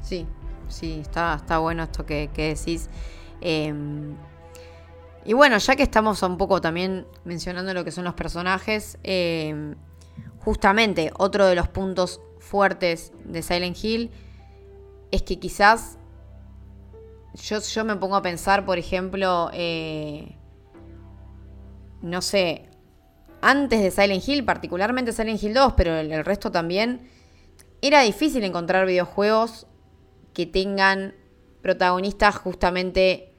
Sí, 0.02 0.26
sí, 0.68 0.98
está, 1.00 1.36
está 1.36 1.58
bueno 1.58 1.84
esto 1.84 2.04
que, 2.04 2.28
decís. 2.36 2.88
Em, 3.40 4.14
y 5.24 5.32
bueno, 5.32 5.56
ya 5.58 5.74
que 5.74 5.82
estamos 5.82 6.22
un 6.22 6.36
poco 6.36 6.60
también 6.60 7.06
mencionando 7.24 7.72
lo 7.72 7.84
que 7.84 7.90
son 7.90 8.04
los 8.04 8.14
personajes, 8.14 8.98
em, 9.02 9.74
justamente 10.40 11.10
otro 11.18 11.46
de 11.46 11.54
los 11.54 11.68
puntos 11.68 12.20
fuertes 12.40 13.12
de 13.24 13.42
Silent 13.42 13.76
Hill 13.82 14.10
es 15.10 15.22
que 15.22 15.38
quizás 15.38 15.98
yo, 17.36 17.84
me 17.84 17.96
pongo 17.96 18.16
a 18.16 18.22
pensar, 18.22 18.64
por 18.64 18.78
ejemplo, 18.78 19.50
eh, 19.52 20.36
no 22.02 22.22
sé, 22.22 22.68
antes 23.40 23.80
de 23.82 23.90
Silent 23.90 24.26
Hill, 24.26 24.44
particularmente 24.44 25.12
Silent 25.12 25.42
Hill 25.42 25.54
2, 25.54 25.74
pero 25.76 25.96
el, 25.96 26.24
resto 26.24 26.50
también, 26.50 27.08
era 27.82 28.02
difícil 28.02 28.42
encontrar 28.44 28.86
videojuegos 28.86 29.66
que 30.32 30.46
tengan 30.46 31.14
protagonistas 31.62 32.36
justamente 32.36 33.32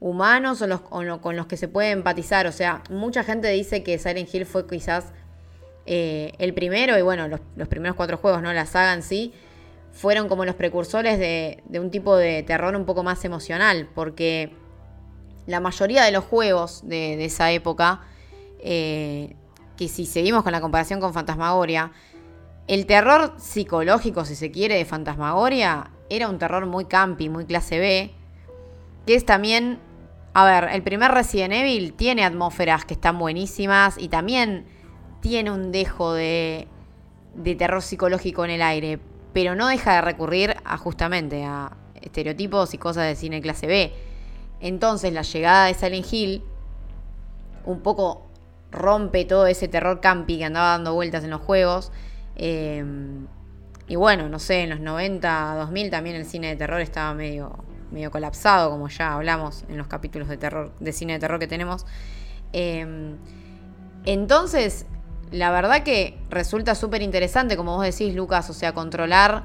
humanos 0.00 0.62
o, 0.62 0.66
los, 0.66 0.80
con 0.80 1.36
los 1.36 1.46
que 1.46 1.56
se 1.56 1.68
puede 1.68 1.90
empatizar. 1.90 2.46
O 2.46 2.52
sea, 2.52 2.82
mucha 2.90 3.24
gente 3.24 3.48
dice 3.48 3.82
que 3.82 3.98
Silent 3.98 4.32
Hill 4.32 4.46
fue 4.46 4.66
quizás 4.66 5.12
Eh, 5.90 6.34
el 6.38 6.52
primero, 6.52 6.98
y 6.98 7.02
bueno, 7.02 7.28
los, 7.28 7.68
primeros 7.68 7.96
cuatro 7.96 8.18
juegos, 8.18 8.42
¿no? 8.42 8.52
La 8.52 8.66
saga 8.66 8.92
en 8.92 9.02
sí, 9.02 9.32
fueron 9.98 10.28
como 10.28 10.44
los 10.44 10.54
precursores 10.54 11.18
de, 11.18 11.60
un 11.80 11.90
tipo 11.90 12.16
de 12.16 12.44
terror 12.44 12.76
un 12.76 12.84
poco 12.84 13.02
más 13.02 13.24
emocional, 13.24 13.88
porque 13.96 14.52
la 15.46 15.58
mayoría 15.58 16.04
de 16.04 16.12
los 16.12 16.22
juegos 16.22 16.88
de, 16.88 17.24
esa 17.24 17.50
época, 17.50 18.02
eh, 18.60 19.34
que 19.76 19.88
si 19.88 20.06
seguimos 20.06 20.44
con 20.44 20.52
la 20.52 20.60
comparación 20.60 21.00
con 21.00 21.12
Fantasmagoria, 21.12 21.90
el 22.68 22.86
terror 22.86 23.34
psicológico, 23.38 24.24
si 24.24 24.36
se 24.36 24.52
quiere, 24.52 24.76
de 24.76 24.84
Fantasmagoria 24.84 25.90
era 26.10 26.28
un 26.28 26.38
terror 26.38 26.64
muy 26.66 26.84
campi, 26.84 27.28
muy 27.28 27.44
clase 27.44 27.80
B, 27.80 28.12
que 29.04 29.16
es 29.16 29.26
también, 29.26 29.80
a 30.32 30.44
ver, 30.44 30.68
el 30.74 30.84
primer 30.84 31.10
Resident 31.10 31.54
Evil 31.54 31.92
tiene 31.94 32.24
atmósferas 32.24 32.84
que 32.84 32.94
están 32.94 33.18
buenísimas 33.18 33.98
y 33.98 34.08
también 34.08 34.64
tiene 35.22 35.50
un 35.50 35.72
dejo 35.72 36.12
de, 36.12 36.68
de 37.34 37.56
terror 37.56 37.82
psicológico 37.82 38.44
en 38.44 38.52
el 38.52 38.62
aire, 38.62 39.00
pero 39.32 39.54
no 39.54 39.68
deja 39.68 39.94
de 39.94 40.00
recurrir 40.00 40.56
a 40.64 40.76
justamente 40.78 41.44
a 41.44 41.76
estereotipos 42.00 42.74
y 42.74 42.78
cosas 42.78 43.06
de 43.06 43.16
cine 43.16 43.40
clase 43.40 43.66
B. 43.66 43.92
Entonces 44.60 45.12
la 45.12 45.22
llegada 45.22 45.66
de 45.66 45.74
Silent 45.74 46.12
Hill 46.12 46.42
un 47.64 47.80
poco 47.80 48.26
rompe 48.70 49.24
todo 49.24 49.46
ese 49.46 49.68
terror 49.68 50.00
campi 50.00 50.38
que 50.38 50.44
andaba 50.44 50.70
dando 50.70 50.94
vueltas 50.94 51.24
en 51.24 51.30
los 51.30 51.40
juegos 51.40 51.92
Em, 52.38 53.26
y 53.88 53.96
bueno, 53.96 54.28
no 54.28 54.38
sé, 54.38 54.62
en 54.62 54.70
los 54.70 54.80
90, 54.80 55.56
2000 55.56 55.90
también 55.90 56.16
el 56.16 56.24
cine 56.24 56.48
de 56.48 56.56
terror 56.56 56.80
estaba 56.80 57.12
medio, 57.14 57.64
medio 57.90 58.10
colapsado, 58.10 58.70
como 58.70 58.88
ya 58.88 59.14
hablamos 59.14 59.64
en 59.68 59.76
los 59.76 59.88
capítulos 59.88 60.28
de 60.28 60.36
terror, 60.36 60.72
de 60.78 60.92
cine 60.92 61.14
de 61.14 61.18
terror 61.18 61.40
que 61.40 61.48
tenemos. 61.48 61.84
Em, 62.52 63.16
entonces, 64.04 64.86
la 65.30 65.50
verdad 65.50 65.82
que 65.82 66.18
resulta 66.30 66.74
súper 66.74 67.02
interesante, 67.02 67.56
como 67.56 67.76
vos 67.76 67.84
decís, 67.84 68.14
Lucas, 68.14 68.48
o 68.50 68.52
sea, 68.52 68.72
controlar 68.72 69.44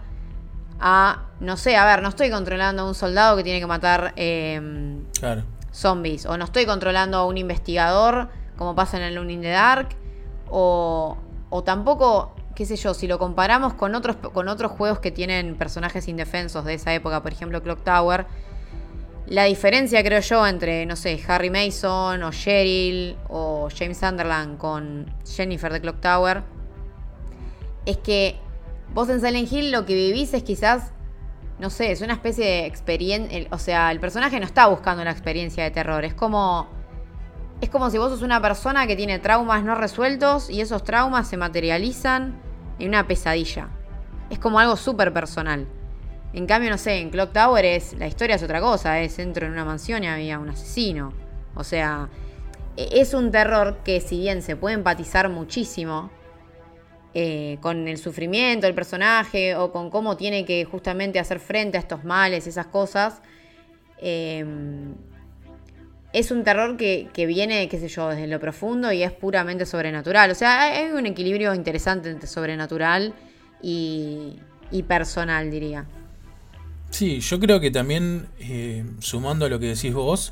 a, 0.80 1.24
no 1.40 1.58
sé, 1.58 1.76
a 1.76 1.86
ver, 1.86 2.02
no 2.02 2.10
estoy 2.10 2.30
controlando 2.30 2.84
a 2.84 2.88
un 2.88 2.96
soldado 2.96 3.38
que 3.38 3.44
tiene 3.44 3.60
que 3.60 3.68
matar 3.68 4.14
em, 4.16 5.04
zombies, 5.72 6.26
o 6.26 6.38
no 6.38 6.46
estoy 6.46 6.66
controlando 6.66 7.18
a 7.18 7.26
un 7.26 7.38
investigador, 7.38 8.30
como 8.58 8.76
pasa 8.76 8.98
en 8.98 9.04
el 9.04 9.16
Lune 9.16 9.34
in 9.34 9.42
the 9.42 9.50
Dark, 9.50 9.90
o, 10.50 11.18
o 11.50 11.64
tampoco 11.64 12.36
qué 12.56 12.66
sé 12.66 12.76
yo, 12.76 12.94
si 12.94 13.08
lo 13.08 13.20
comparamos 13.20 13.74
con 13.74 13.96
otros, 13.96 14.16
con 14.18 14.48
otros 14.48 14.72
juegos 14.72 15.00
que 15.00 15.12
tienen 15.12 15.56
personajes 15.56 16.08
indefensos 16.08 16.66
de 16.66 16.76
esa 16.76 16.94
época, 16.94 17.22
por 17.24 17.32
ejemplo 17.32 17.62
Clock 17.64 17.84
Tower, 17.84 18.26
la 19.34 19.46
diferencia 19.46 20.04
creo 20.04 20.20
yo 20.20 20.46
entre, 20.46 20.86
no 20.86 20.96
sé, 20.96 21.20
Harry 21.28 21.50
Mason 21.50 22.22
o 22.22 22.30
Cheryl 22.30 23.18
o 23.30 23.68
James 23.76 23.98
Sunderland 23.98 24.60
con 24.60 25.12
Jennifer 25.26 25.74
de 25.74 25.82
Clock 25.82 26.02
Tower, 26.02 26.44
es 27.88 27.98
que 27.98 28.36
vos 28.94 29.10
en 29.10 29.22
Silent 29.22 29.52
Hill 29.52 29.72
lo 29.72 29.88
que 29.88 29.96
vivís 29.96 30.36
es 30.36 30.44
quizás, 30.44 30.92
no 31.58 31.72
sé, 31.72 31.92
es 31.92 32.02
una 32.02 32.14
especie 32.14 32.46
de 32.46 32.66
experiencia, 32.68 33.48
o 33.50 33.58
sea, 33.58 33.92
el 33.92 34.00
personaje 34.00 34.40
no 34.40 34.46
está 34.46 34.68
buscando 34.68 35.04
la 35.04 35.10
experiencia 35.10 35.64
de 35.64 35.72
terror, 35.72 36.06
es 36.06 36.14
como 36.14 36.70
es 37.60 37.72
como 37.72 37.90
si 37.90 37.98
vos 37.98 38.12
sos 38.12 38.22
una 38.22 38.40
persona 38.40 38.86
que 38.86 38.96
tiene 38.96 39.18
traumas 39.18 39.64
no 39.64 39.74
resueltos 39.74 40.52
y 40.52 40.62
esos 40.62 40.84
traumas 40.84 41.28
se 41.28 41.38
materializan 41.38 42.40
en 42.78 42.90
una 42.90 43.08
pesadilla. 43.08 43.70
Es 44.30 44.38
como 44.38 44.60
algo 44.60 44.76
súper 44.76 45.12
personal. 45.12 45.66
En 46.34 46.48
cambio, 46.48 46.70
no 46.70 46.78
sé, 46.78 47.00
en 47.00 47.10
Clock 47.10 47.32
Tower 47.32 47.64
es, 47.64 47.94
la 47.94 48.08
historia 48.08 48.36
es 48.36 48.44
otra 48.44 48.60
cosa, 48.60 49.00
es 49.02 49.20
entro 49.20 49.46
en 49.46 49.52
una 49.52 49.66
mansión 49.66 50.04
y 50.04 50.08
había 50.08 50.40
un 50.40 50.50
asesino. 50.50 51.14
O 51.56 51.64
sea, 51.64 52.10
e, 52.76 52.90
es 53.02 53.14
un 53.14 53.32
terror 53.32 53.78
que 53.84 54.02
si 54.02 54.20
bien 54.20 54.42
se 54.42 54.56
puede 54.56 54.76
empatizar 54.76 55.30
muchísimo 55.30 56.10
eh, 57.14 57.58
con 57.62 57.88
el 57.88 57.98
sufrimiento 57.98 58.66
del 58.66 58.76
personaje 58.76 59.56
o 59.56 59.72
con 59.72 59.92
cómo 59.92 60.18
tiene 60.18 60.46
que 60.46 60.66
justamente 60.66 61.20
hacer 61.20 61.40
frente 61.40 61.78
a 61.78 61.82
estos 61.82 62.04
males, 62.04 62.48
esas 62.48 62.66
cosas, 62.66 63.22
eh, 64.00 64.44
es 66.14 66.30
un 66.30 66.44
terror 66.44 66.78
que, 66.78 67.10
viene, 67.26 67.68
qué 67.68 67.80
sé 67.80 67.88
yo, 67.88 68.10
desde 68.10 68.28
lo 68.28 68.40
profundo 68.40 68.92
y 68.92 69.02
es 69.02 69.12
puramente 69.12 69.66
sobrenatural. 69.66 70.30
O 70.30 70.36
sea, 70.36 70.62
hay 70.62 70.92
un 70.92 71.08
equilibrio 71.08 71.56
interesante 71.56 72.12
entre 72.12 72.28
sobrenatural 72.28 73.16
y, 73.62 74.40
personal, 74.88 75.50
diría. 75.50 75.86
Sí, 76.94 77.22
yo 77.22 77.40
creo 77.40 77.60
que 77.60 77.72
también, 77.72 78.28
eh, 78.40 78.86
sumando 79.00 79.46
a 79.46 79.50
lo 79.50 79.60
que 79.60 79.74
decís 79.74 79.94
vos, 79.94 80.32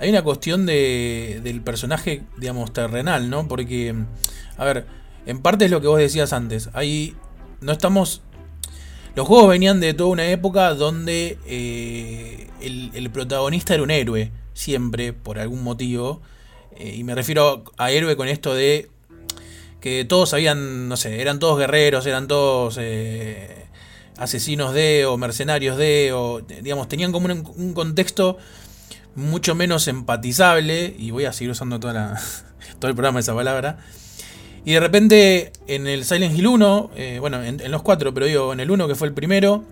hay 0.00 0.10
una 0.10 0.22
cuestión 0.22 0.66
de, 0.66 1.40
del 1.44 1.60
personaje, 1.60 2.22
digamos, 2.38 2.72
terrenal, 2.72 3.30
¿no? 3.30 3.46
Porque, 3.46 3.94
a 4.56 4.64
ver, 4.64 4.86
en 5.26 5.40
parte 5.42 5.66
es 5.66 5.70
lo 5.70 5.80
que 5.80 5.86
vos 5.86 6.00
decías 6.00 6.32
antes. 6.32 6.70
Ahí 6.72 7.14
no 7.60 7.70
estamos 7.70 8.22
los 9.14 9.28
juegos 9.28 9.50
venían 9.50 9.78
de 9.80 9.92
toda 9.92 10.08
una 10.08 10.26
época 10.30 10.72
donde 10.74 11.38
eh, 11.46 12.48
el, 12.62 13.10
protagonista 13.10 13.74
era 13.74 13.82
un 13.82 13.90
héroe 13.90 14.32
siempre, 14.54 15.12
por 15.12 15.38
algún 15.38 15.62
motivo. 15.62 16.22
Eh, 16.78 16.94
y 16.96 17.04
me 17.04 17.14
refiero 17.14 17.64
a 17.76 17.90
héroe 17.90 18.16
con 18.16 18.28
esto 18.28 18.54
de 18.54 18.88
que 19.80 20.06
todos 20.06 20.32
habían, 20.32 20.88
no 20.88 20.96
sé, 20.96 21.20
eran 21.20 21.38
todos 21.38 21.58
guerreros, 21.58 22.06
eran 22.06 22.26
todos 22.26 22.78
eh, 22.80 23.66
asesinos 24.18 24.74
de, 24.74 25.06
o 25.06 25.16
mercenarios 25.16 25.76
de, 25.76 26.12
o 26.12 26.40
digamos, 26.40 26.88
tenían 26.88 27.12
como 27.12 27.26
un, 27.26 27.72
contexto 27.74 28.38
mucho 29.14 29.54
menos 29.54 29.88
empatizable, 29.88 30.94
y 30.98 31.10
voy 31.10 31.24
a 31.24 31.32
seguir 31.32 31.50
usando 31.50 31.78
toda 31.80 31.92
la, 31.92 32.22
todo 32.78 32.88
el 32.88 32.94
programa 32.94 33.20
esa 33.20 33.34
palabra. 33.34 33.78
Y 34.64 34.72
de 34.72 34.80
repente 34.80 35.52
en 35.66 35.86
el 35.86 36.04
Silent 36.04 36.36
Hill 36.36 36.46
1, 36.46 36.90
eh, 36.96 37.18
bueno, 37.20 37.42
en, 37.42 37.70
los 37.70 37.82
cuatro, 37.82 38.14
pero 38.14 38.26
digo, 38.26 38.52
en 38.52 38.60
el 38.60 38.70
1 38.70 38.86
que 38.86 38.94
fue 38.94 39.08
el 39.08 39.14
primero, 39.14 39.64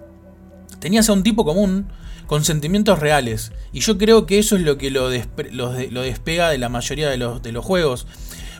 tenías 0.80 1.08
a 1.08 1.12
un 1.12 1.22
tipo 1.22 1.44
común 1.44 1.86
con 2.26 2.44
sentimientos 2.44 2.98
reales. 2.98 3.52
Y 3.72 3.80
yo 3.80 3.98
creo 3.98 4.26
que 4.26 4.38
eso 4.38 4.56
es 4.56 4.62
lo 4.62 4.78
que 4.78 4.90
lo, 4.90 5.08
despega 5.08 6.50
de 6.50 6.58
la 6.58 6.68
mayoría 6.68 7.08
de 7.08 7.16
los, 7.18 7.64
juegos. 7.64 8.06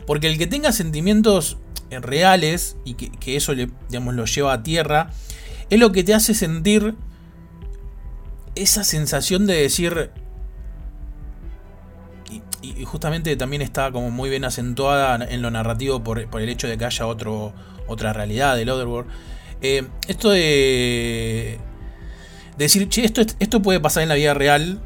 Porque 0.05 0.27
el 0.27 0.37
que 0.37 0.47
tenga 0.47 0.71
sentimientos 0.71 1.57
reales 1.89 2.77
y 2.85 2.93
que, 2.93 3.35
eso 3.35 3.53
digamos, 3.53 4.15
lo 4.15 4.25
lleva 4.25 4.53
a 4.53 4.63
tierra, 4.63 5.11
es 5.71 5.79
lo 5.79 5.91
que 5.91 6.03
te 6.03 6.13
hace 6.13 6.35
sentir 6.35 6.93
esa 8.53 8.83
sensación 8.83 9.47
de 9.47 9.55
decir... 9.55 10.11
Y, 12.61 12.85
justamente 12.85 13.35
también 13.35 13.63
está 13.63 13.91
como 13.91 14.11
muy 14.11 14.29
bien 14.29 14.43
acentuada 14.43 15.15
en 15.27 15.41
lo 15.41 15.49
narrativo 15.49 16.03
por, 16.03 16.19
el 16.19 16.49
hecho 16.49 16.67
de 16.67 16.77
que 16.77 16.85
haya 16.85 17.07
otro, 17.07 17.53
otra 17.87 18.13
realidad 18.13 18.55
del 18.55 18.69
Otherworld. 18.69 19.09
Eh, 19.61 19.87
esto 20.07 20.29
de 20.29 21.57
decir, 22.57 22.87
che, 22.89 23.03
esto, 23.03 23.21
esto 23.39 23.61
puede 23.61 23.79
pasar 23.79 24.03
en 24.03 24.09
la 24.09 24.15
vida 24.15 24.33
real. 24.35 24.79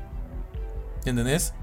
¿Entendés? 1.06 1.54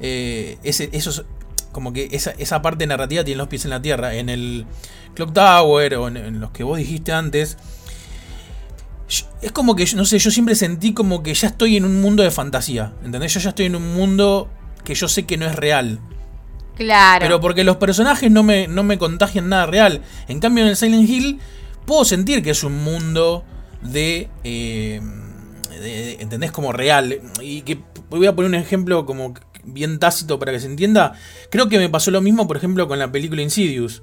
Eh, 0.00 0.58
eso 0.62 1.24
como 1.70 1.92
que 1.92 2.08
esa, 2.12 2.30
esa, 2.32 2.62
parte 2.62 2.86
narrativa 2.86 3.24
tiene 3.24 3.38
los 3.38 3.48
pies 3.48 3.64
en 3.64 3.70
la 3.70 3.82
tierra. 3.82 4.14
En 4.14 4.28
el 4.28 4.66
Clock 5.14 5.32
Tower 5.32 5.94
o 5.96 6.08
en, 6.08 6.40
los 6.40 6.50
que 6.50 6.64
vos 6.64 6.78
dijiste 6.78 7.12
antes. 7.12 7.58
Es 9.42 9.52
como 9.52 9.76
que, 9.76 9.86
no 9.94 10.04
sé, 10.04 10.18
yo 10.18 10.30
siempre 10.30 10.54
sentí 10.54 10.94
como 10.94 11.22
que 11.22 11.34
ya 11.34 11.48
estoy 11.48 11.76
en 11.76 11.84
un 11.84 12.00
mundo 12.00 12.22
de 12.22 12.30
fantasía. 12.30 12.92
¿Entendés? 13.04 13.34
Yo 13.34 13.40
ya 13.40 13.50
estoy 13.50 13.66
en 13.66 13.76
un 13.76 13.94
mundo 13.94 14.48
que 14.84 14.94
yo 14.94 15.08
sé 15.08 15.24
que 15.24 15.36
no 15.36 15.46
es 15.46 15.56
real. 15.56 16.00
Claro. 16.76 17.20
Pero 17.20 17.40
porque 17.40 17.64
los 17.64 17.76
personajes 17.76 18.30
no 18.30 18.42
me, 18.42 18.66
no 18.66 18.82
me 18.82 18.98
contagian 18.98 19.48
nada 19.48 19.66
real. 19.66 20.02
En 20.28 20.40
cambio, 20.40 20.64
en 20.64 20.70
el 20.70 20.76
Silent 20.76 21.08
Hill, 21.08 21.40
puedo 21.86 22.04
sentir 22.04 22.42
que 22.42 22.50
es 22.50 22.64
un 22.64 22.82
mundo 22.82 23.44
de. 23.82 24.28
Eh, 24.42 25.00
¿entendés? 26.18 26.50
Como 26.50 26.72
real. 26.72 27.20
Y 27.40 27.62
que 27.62 27.78
voy 28.10 28.26
a 28.26 28.34
poner 28.34 28.48
un 28.48 28.54
ejemplo 28.54 29.06
como 29.06 29.34
bien 29.64 29.98
tácito 29.98 30.38
para 30.38 30.52
que 30.52 30.60
se 30.60 30.66
entienda. 30.66 31.12
Creo 31.50 31.68
que 31.68 31.78
me 31.78 31.88
pasó 31.88 32.10
lo 32.10 32.20
mismo, 32.20 32.46
por 32.46 32.56
ejemplo, 32.56 32.88
con 32.88 32.98
la 32.98 33.12
película 33.12 33.42
Insidious. 33.42 34.02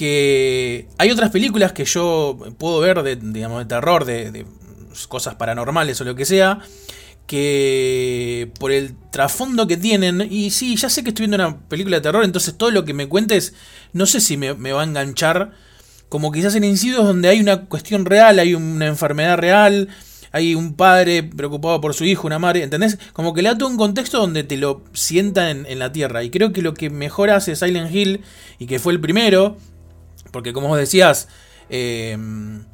Que 0.00 0.88
hay 0.96 1.10
otras 1.10 1.28
películas 1.28 1.72
que 1.72 1.84
yo 1.84 2.38
puedo 2.56 2.80
ver 2.80 3.02
de, 3.02 3.16
digamos, 3.16 3.58
de 3.58 3.66
terror, 3.66 4.06
de, 4.06 4.46
cosas 5.08 5.34
paranormales 5.34 6.00
o 6.00 6.04
lo 6.04 6.14
que 6.14 6.24
sea, 6.24 6.60
que 7.26 8.50
por 8.58 8.72
el 8.72 8.94
trasfondo 9.10 9.66
que 9.66 9.76
tienen, 9.76 10.26
y 10.30 10.52
sí, 10.52 10.74
ya 10.76 10.88
sé 10.88 11.04
que 11.04 11.10
estoy 11.10 11.26
viendo 11.26 11.46
una 11.46 11.60
película 11.68 11.98
de 11.98 12.00
terror, 12.00 12.24
entonces 12.24 12.56
todo 12.56 12.70
lo 12.70 12.86
que 12.86 12.94
me 12.94 13.10
cuentes, 13.10 13.52
no 13.92 14.06
sé 14.06 14.22
si 14.22 14.38
me, 14.38 14.54
va 14.54 14.80
a 14.80 14.84
enganchar, 14.84 15.52
como 16.08 16.32
quizás 16.32 16.54
en 16.54 16.64
Insidious 16.64 17.04
donde 17.04 17.28
hay 17.28 17.38
una 17.38 17.66
cuestión 17.66 18.06
real, 18.06 18.38
hay 18.38 18.54
una 18.54 18.86
enfermedad 18.86 19.36
real, 19.36 19.90
hay 20.32 20.54
un 20.54 20.76
padre 20.76 21.24
preocupado 21.24 21.78
por 21.82 21.92
su 21.92 22.06
hijo, 22.06 22.26
una 22.26 22.38
madre, 22.38 22.62
¿entendés? 22.62 22.98
Como 23.12 23.34
que 23.34 23.42
le 23.42 23.50
da 23.50 23.58
todo 23.58 23.68
un 23.68 23.76
contexto 23.76 24.18
donde 24.18 24.44
te 24.44 24.56
lo 24.56 24.82
sienta 24.94 25.50
en, 25.50 25.78
la 25.78 25.92
tierra. 25.92 26.22
Y 26.22 26.30
creo 26.30 26.54
que 26.54 26.62
lo 26.62 26.72
que 26.72 26.88
mejor 26.88 27.28
hace 27.28 27.54
Silent 27.54 27.94
Hill, 27.94 28.22
y 28.58 28.66
que 28.66 28.78
fue 28.78 28.92
el 28.92 29.00
primero, 29.00 29.58
porque 30.30 30.52
como 30.52 30.68
vos 30.68 30.78
decías, 30.78 31.28
em, 31.68 32.64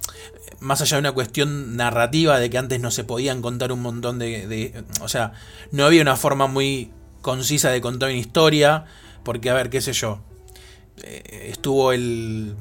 más 0.61 0.81
allá 0.81 0.97
de 0.97 1.01
una 1.01 1.13
cuestión 1.13 1.77
narrativa 1.77 2.39
de 2.39 2.51
que 2.51 2.59
antes 2.59 2.81
no 2.81 2.91
se 2.91 3.05
podían 3.05 3.43
contar 3.43 3.73
un 3.73 3.83
montón 3.83 4.19
de, 4.19 4.85
O 5.03 5.09
sea, 5.09 5.33
no 5.71 5.85
había 5.85 6.03
una 6.03 6.17
forma 6.17 6.47
muy 6.47 6.91
concisa 7.23 7.71
de 7.71 7.81
contar 7.81 8.09
una 8.11 8.19
historia, 8.19 8.85
porque 9.25 9.51
a 9.51 9.55
ver, 9.55 9.71
qué 9.71 9.81
sé 9.81 9.93
yo. 9.93 10.21
eh, 11.03 11.49
estuvo 11.51 11.93
el. 11.93 12.55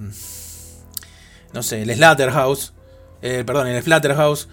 No 1.53 1.63
sé, 1.63 1.81
el 1.84 1.93
Slatterhouse. 1.93 2.73
Eh, 3.21 3.43
perdón, 3.45 3.67
el 3.67 3.81
Flatterhouse. 3.84 4.47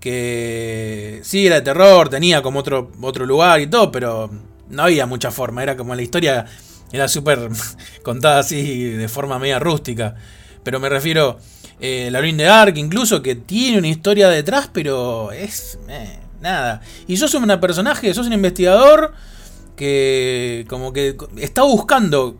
Que 0.00 1.20
sí 1.24 1.46
era 1.46 1.56
de 1.56 1.62
terror, 1.62 2.08
tenía 2.08 2.40
como 2.40 2.60
otro, 2.60 2.92
otro 3.02 3.26
lugar 3.26 3.60
y 3.60 3.66
todo, 3.66 3.90
pero 3.90 4.30
no 4.68 4.82
había 4.84 5.06
mucha 5.06 5.30
forma. 5.32 5.62
Era 5.62 5.76
como 5.76 5.94
la 5.94 6.02
historia 6.02 6.46
era 6.92 7.08
súper 7.08 7.48
contada 8.02 8.40
así 8.40 8.90
de 8.90 9.08
forma 9.08 9.38
media 9.38 9.58
rústica. 9.58 10.14
Pero 10.62 10.80
me 10.80 10.88
refiero 10.88 11.38
eh, 11.80 12.08
la 12.10 12.20
de 12.20 12.48
Ark, 12.48 12.76
incluso, 12.76 13.22
que 13.22 13.34
tiene 13.34 13.78
una 13.78 13.88
historia 13.88 14.28
detrás, 14.28 14.68
pero 14.72 15.32
es 15.32 15.78
eh, 15.88 16.18
nada. 16.40 16.80
Y 17.06 17.16
sos 17.16 17.34
un 17.34 17.46
personaje, 17.60 18.12
sos 18.12 18.26
un 18.26 18.32
investigador 18.32 19.14
que 19.76 20.66
como 20.68 20.92
que 20.92 21.16
está 21.36 21.62
buscando, 21.62 22.36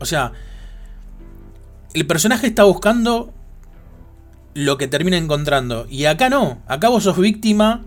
o 0.00 0.04
sea, 0.04 0.32
el 1.94 2.06
personaje 2.06 2.48
está 2.48 2.64
buscando 2.64 3.32
lo 4.54 4.76
que 4.76 4.88
termina 4.88 5.16
encontrando. 5.16 5.86
Y 5.88 6.06
acá 6.06 6.28
no, 6.28 6.60
acá 6.66 6.88
vos 6.88 7.04
sos 7.04 7.16
víctima 7.16 7.84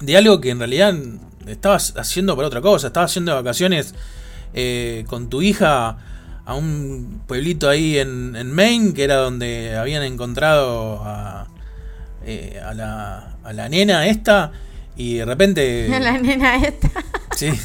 de 0.00 0.16
algo 0.16 0.40
que 0.40 0.50
en 0.50 0.58
realidad 0.60 0.94
estabas 1.46 1.94
haciendo 1.96 2.36
para 2.36 2.48
otra 2.48 2.60
cosa, 2.60 2.86
estabas 2.86 3.10
haciendo 3.10 3.34
vacaciones 3.34 3.94
eh, 4.54 5.04
con 5.08 5.28
tu 5.28 5.42
hija 5.42 5.98
a 6.44 6.54
un 6.54 7.22
pueblito 7.26 7.68
ahí 7.68 7.98
en, 7.98 8.34
en, 8.36 8.52
Maine, 8.52 8.94
que 8.94 9.04
era 9.04 9.16
donde 9.16 9.76
habían 9.76 10.02
encontrado 10.02 11.00
a, 11.04 11.46
eh, 12.24 12.60
a, 12.64 12.74
la, 12.74 13.36
a 13.44 13.52
la 13.52 13.68
nena 13.68 14.06
esta, 14.06 14.52
y 14.96 15.14
de 15.14 15.24
repente... 15.24 15.88
La 16.00 16.18
nena 16.18 16.56
esta. 16.56 16.90
Sí. 17.36 17.50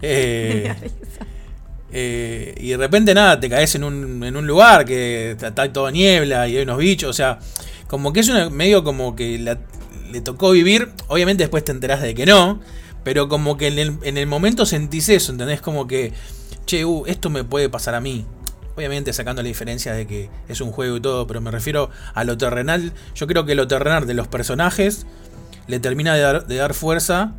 Eh, 0.00 0.72
eh, 1.90 2.54
y 2.56 2.68
de 2.68 2.76
repente 2.76 3.12
nada, 3.14 3.40
te 3.40 3.50
caes 3.50 3.74
en 3.74 3.82
un, 3.82 4.22
en 4.22 4.36
un 4.36 4.46
lugar 4.46 4.84
que 4.84 5.32
está 5.32 5.72
todo 5.72 5.90
niebla 5.90 6.46
y 6.46 6.56
hay 6.56 6.62
unos 6.62 6.78
bichos, 6.78 7.10
o 7.10 7.12
sea, 7.12 7.40
como 7.88 8.12
que 8.12 8.20
es 8.20 8.28
una, 8.28 8.48
medio 8.48 8.84
como 8.84 9.16
que 9.16 9.38
le 9.38 10.20
tocó 10.20 10.52
vivir, 10.52 10.88
obviamente 11.08 11.42
después 11.42 11.64
te 11.64 11.72
enterás 11.72 12.00
de 12.00 12.14
que 12.14 12.26
no, 12.26 12.60
pero 13.04 13.28
como 13.28 13.56
que 13.56 13.68
en 13.68 13.78
el, 13.78 13.98
en 14.02 14.16
el 14.18 14.26
momento 14.26 14.66
sentís 14.66 15.08
eso, 15.08 15.32
¿entendés? 15.32 15.60
Como 15.60 15.86
que 15.86 16.12
che, 16.68 16.84
uh, 16.84 17.04
esto 17.06 17.30
me 17.30 17.42
puede 17.44 17.68
pasar 17.68 17.94
a 17.94 18.00
mí. 18.00 18.26
Obviamente 18.76 19.12
sacando 19.12 19.42
la 19.42 19.48
diferencia 19.48 19.92
de 19.92 20.06
que 20.06 20.30
es 20.48 20.60
un 20.60 20.70
juego 20.70 20.98
y 20.98 21.00
todo, 21.00 21.26
pero 21.26 21.40
me 21.40 21.50
refiero 21.50 21.90
a 22.14 22.22
lo 22.22 22.38
terrenal. 22.38 22.92
Yo 23.14 23.26
creo 23.26 23.44
que 23.44 23.56
lo 23.56 23.66
terrenal 23.66 24.06
de 24.06 24.14
los 24.14 24.28
personajes 24.28 25.06
le 25.66 25.80
termina 25.80 26.14
de 26.14 26.56
dar, 26.56 26.74
fuerza 26.74 27.34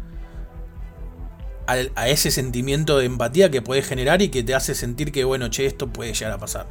a, 1.67 2.09
ese 2.09 2.31
sentimiento 2.31 2.97
de 2.97 3.05
empatía 3.05 3.49
que 3.51 3.61
puede 3.61 3.83
generar 3.83 4.21
y 4.21 4.29
que 4.29 4.43
te 4.43 4.53
hace 4.53 4.75
sentir 4.75 5.11
que, 5.11 5.23
bueno, 5.23 5.49
che, 5.49 5.65
esto 5.65 5.87
puede 5.87 6.13
llegar 6.13 6.33
a 6.33 6.37
pasar. 6.39 6.67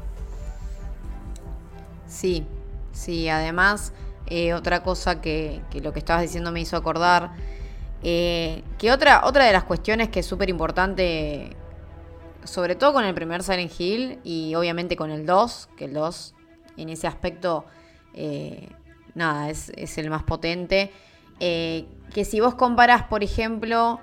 Sí, 2.07 2.45
sí, 2.93 3.29
además, 3.29 3.93
eh, 4.27 4.53
otra 4.53 4.83
cosa 4.83 5.21
que, 5.21 5.63
lo 5.83 5.93
que 5.93 6.01
estabas 6.01 6.23
diciendo 6.23 6.53
me 6.53 6.61
hizo 6.61 6.77
acordar, 6.77 7.31
eh, 8.03 8.63
que 8.79 8.93
otra, 8.93 9.23
otra 9.25 9.45
de 9.45 9.53
las 9.53 9.65
cuestiones 9.65 10.09
que 10.09 10.21
es 10.21 10.27
súper 10.27 10.49
importante 10.51 11.57
sobre 12.49 12.75
todo 12.75 12.95
con 12.95 13.05
el 13.05 13.15
primer 13.15 13.43
Silent 13.43 13.73
Hill 13.79 14.19
y 14.25 14.55
obviamente 14.55 14.97
con 14.97 15.11
el 15.11 15.27
2, 15.27 15.69
que 15.77 15.85
el 15.85 15.93
2 15.93 16.35
en 16.79 16.89
ese 16.89 17.07
aspecto, 17.07 17.67
eh, 18.15 18.69
nada, 19.15 19.51
es, 19.51 19.99
el 19.99 20.11
más 20.11 20.23
potente. 20.23 20.91
Eh, 21.41 21.87
que 22.13 22.25
si 22.25 22.41
vos 22.41 22.55
comparás, 22.55 23.05
por 23.05 23.23
ejemplo, 23.23 24.01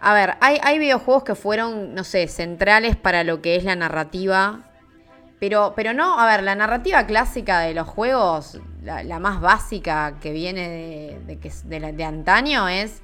a 0.00 0.14
ver, 0.14 0.36
hay, 0.40 0.78
videojuegos 0.78 1.24
que 1.24 1.34
fueron, 1.34 1.94
no 1.94 2.04
sé, 2.04 2.28
centrales 2.28 2.96
para 2.96 3.24
lo 3.24 3.42
que 3.42 3.56
es 3.56 3.64
la 3.64 3.74
narrativa. 3.74 4.60
Pero, 5.40 5.72
pero 5.74 5.92
no, 5.92 6.18
a 6.18 6.26
ver, 6.26 6.42
la 6.42 6.54
narrativa 6.54 7.06
clásica 7.06 7.60
de 7.60 7.74
los 7.74 7.88
juegos, 7.88 8.60
la, 8.82 9.18
más 9.18 9.40
básica 9.40 10.14
que 10.20 10.32
viene 10.32 10.68
de, 11.26 11.38
de, 11.64 11.92
de 11.92 12.04
antaño 12.04 12.68
es 12.68 13.02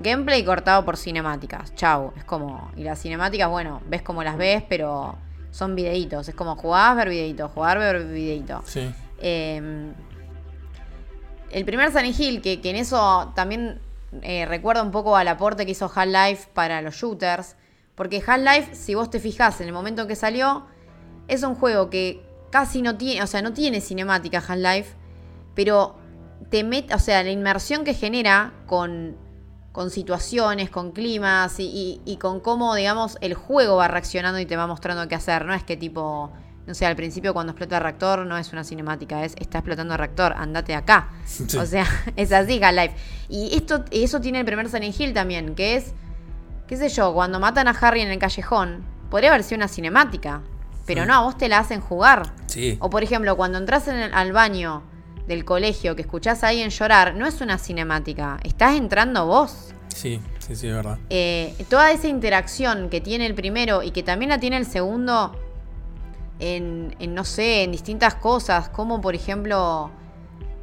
Gameplay 0.00 0.44
cortado 0.44 0.84
por 0.84 0.96
cinemáticas. 0.96 1.74
Chau. 1.74 2.12
Es 2.16 2.24
como. 2.24 2.70
Y 2.76 2.84
las 2.84 3.00
cinemáticas, 3.00 3.48
bueno, 3.48 3.82
ves 3.86 4.02
como 4.02 4.22
las 4.22 4.36
ves, 4.36 4.62
pero 4.68 5.16
son 5.50 5.74
videitos. 5.74 6.28
Es 6.28 6.34
como 6.34 6.56
jugar, 6.56 6.96
ver 6.96 7.10
videitos, 7.10 7.50
jugar, 7.52 7.78
ver 7.78 8.04
videito. 8.06 8.62
Sí. 8.64 8.90
Em, 9.20 9.92
el 11.50 11.64
primer 11.64 11.92
Sunny 11.92 12.14
Hill, 12.16 12.40
que, 12.40 12.60
en 12.62 12.76
eso 12.76 13.32
también 13.34 13.80
eh, 14.22 14.46
recuerda 14.46 14.82
un 14.82 14.90
poco 14.90 15.16
al 15.16 15.28
aporte 15.28 15.66
que 15.66 15.72
hizo 15.72 15.90
Half-Life 15.94 16.48
para 16.54 16.80
los 16.80 16.94
shooters. 16.94 17.56
Porque 17.94 18.22
Half-Life, 18.26 18.74
si 18.74 18.94
vos 18.94 19.10
te 19.10 19.20
fijás 19.20 19.60
en 19.60 19.66
el 19.66 19.74
momento 19.74 20.02
en 20.02 20.08
que 20.08 20.16
salió, 20.16 20.66
es 21.28 21.42
un 21.42 21.54
juego 21.54 21.90
que 21.90 22.22
casi 22.50 22.80
no 22.80 22.96
tiene, 22.96 23.22
o 23.22 23.26
sea, 23.26 23.42
no 23.42 23.52
tiene 23.52 23.82
cinemática 23.82 24.38
Half-Life, 24.38 24.94
pero 25.54 25.96
te 26.50 26.64
mete, 26.64 26.94
o 26.94 26.98
sea, 26.98 27.22
la 27.22 27.30
inmersión 27.30 27.84
que 27.84 27.94
genera 27.94 28.52
con 28.66 29.16
con 29.72 29.90
situaciones, 29.90 30.68
con 30.68 30.92
climas 30.92 31.56
y, 31.58 32.18
con 32.20 32.40
cómo, 32.40 32.74
digamos, 32.74 33.18
el 33.20 33.34
juego 33.34 33.76
va 33.76 33.88
reaccionando 33.88 34.40
y 34.40 34.46
te 34.46 34.56
va 34.56 34.66
mostrando 34.66 35.06
qué 35.08 35.14
hacer. 35.14 35.44
No 35.44 35.54
es 35.54 35.62
que 35.62 35.76
tipo, 35.76 36.32
no 36.66 36.74
sé, 36.74 36.86
al 36.86 36.96
principio 36.96 37.32
cuando 37.32 37.52
explota 37.52 37.76
el 37.76 37.82
reactor 37.84 38.26
no 38.26 38.36
es 38.36 38.52
una 38.52 38.64
cinemática, 38.64 39.24
es 39.24 39.34
está 39.38 39.58
explotando 39.58 39.94
el 39.94 39.98
reactor, 39.98 40.32
andate 40.36 40.74
acá. 40.74 41.10
O 41.58 41.66
sea, 41.66 41.86
es 42.16 42.32
así, 42.32 42.62
Half-Life. 42.62 42.94
Y 43.28 43.56
esto, 43.56 43.84
eso 43.90 44.20
tiene 44.20 44.40
el 44.40 44.44
primer 44.44 44.68
Silent 44.68 44.98
Hill 44.98 45.14
también, 45.14 45.54
que 45.54 45.76
es, 45.76 45.92
qué 46.66 46.76
sé 46.76 46.88
yo, 46.88 47.14
cuando 47.14 47.38
matan 47.38 47.68
a 47.68 47.70
Harry 47.70 48.00
en 48.00 48.10
el 48.10 48.18
callejón, 48.18 48.84
podría 49.08 49.30
haber 49.30 49.44
sido 49.44 49.58
una 49.58 49.68
cinemática. 49.68 50.42
Pero 50.86 51.06
no, 51.06 51.14
a 51.14 51.20
vos 51.20 51.38
te 51.38 51.48
la 51.48 51.58
hacen 51.58 51.80
jugar. 51.80 52.32
Sí. 52.46 52.76
O 52.80 52.90
por 52.90 53.04
ejemplo, 53.04 53.36
cuando 53.36 53.58
entras 53.58 53.86
en 53.86 54.12
al 54.12 54.32
baño 54.32 54.82
del 55.30 55.44
colegio 55.44 55.94
que 55.94 56.02
escuchás 56.02 56.42
ahí 56.42 56.60
en 56.60 56.70
llorar, 56.70 57.14
no 57.14 57.24
es 57.24 57.40
una 57.40 57.56
cinemática, 57.56 58.40
estás 58.42 58.74
entrando 58.74 59.26
vos. 59.26 59.72
Sí, 59.86 60.20
sí, 60.40 60.56
sí, 60.56 60.66
es 60.66 60.74
verdad. 60.74 60.98
Eh, 61.08 61.54
toda 61.68 61.92
esa 61.92 62.08
interacción 62.08 62.90
que 62.90 63.00
tiene 63.00 63.26
el 63.26 63.34
primero 63.34 63.84
y 63.84 63.92
que 63.92 64.02
también 64.02 64.30
la 64.30 64.40
tiene 64.40 64.56
el 64.56 64.66
segundo 64.66 65.36
en, 66.40 66.96
no 67.14 67.24
sé, 67.24 67.62
en 67.62 67.70
distintas 67.70 68.16
cosas, 68.16 68.70
como 68.70 69.00
por 69.00 69.14
ejemplo, 69.14 69.92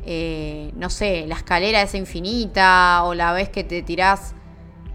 eh, 0.06 0.74
no 0.76 0.90
sé, 0.90 1.26
la 1.28 1.36
escalera 1.36 1.82
esa 1.82 1.98
infinita 1.98 3.04
o 3.06 3.14
la 3.14 3.32
vez 3.32 3.48
que 3.48 3.64
te 3.64 3.82
tirás 3.84 4.34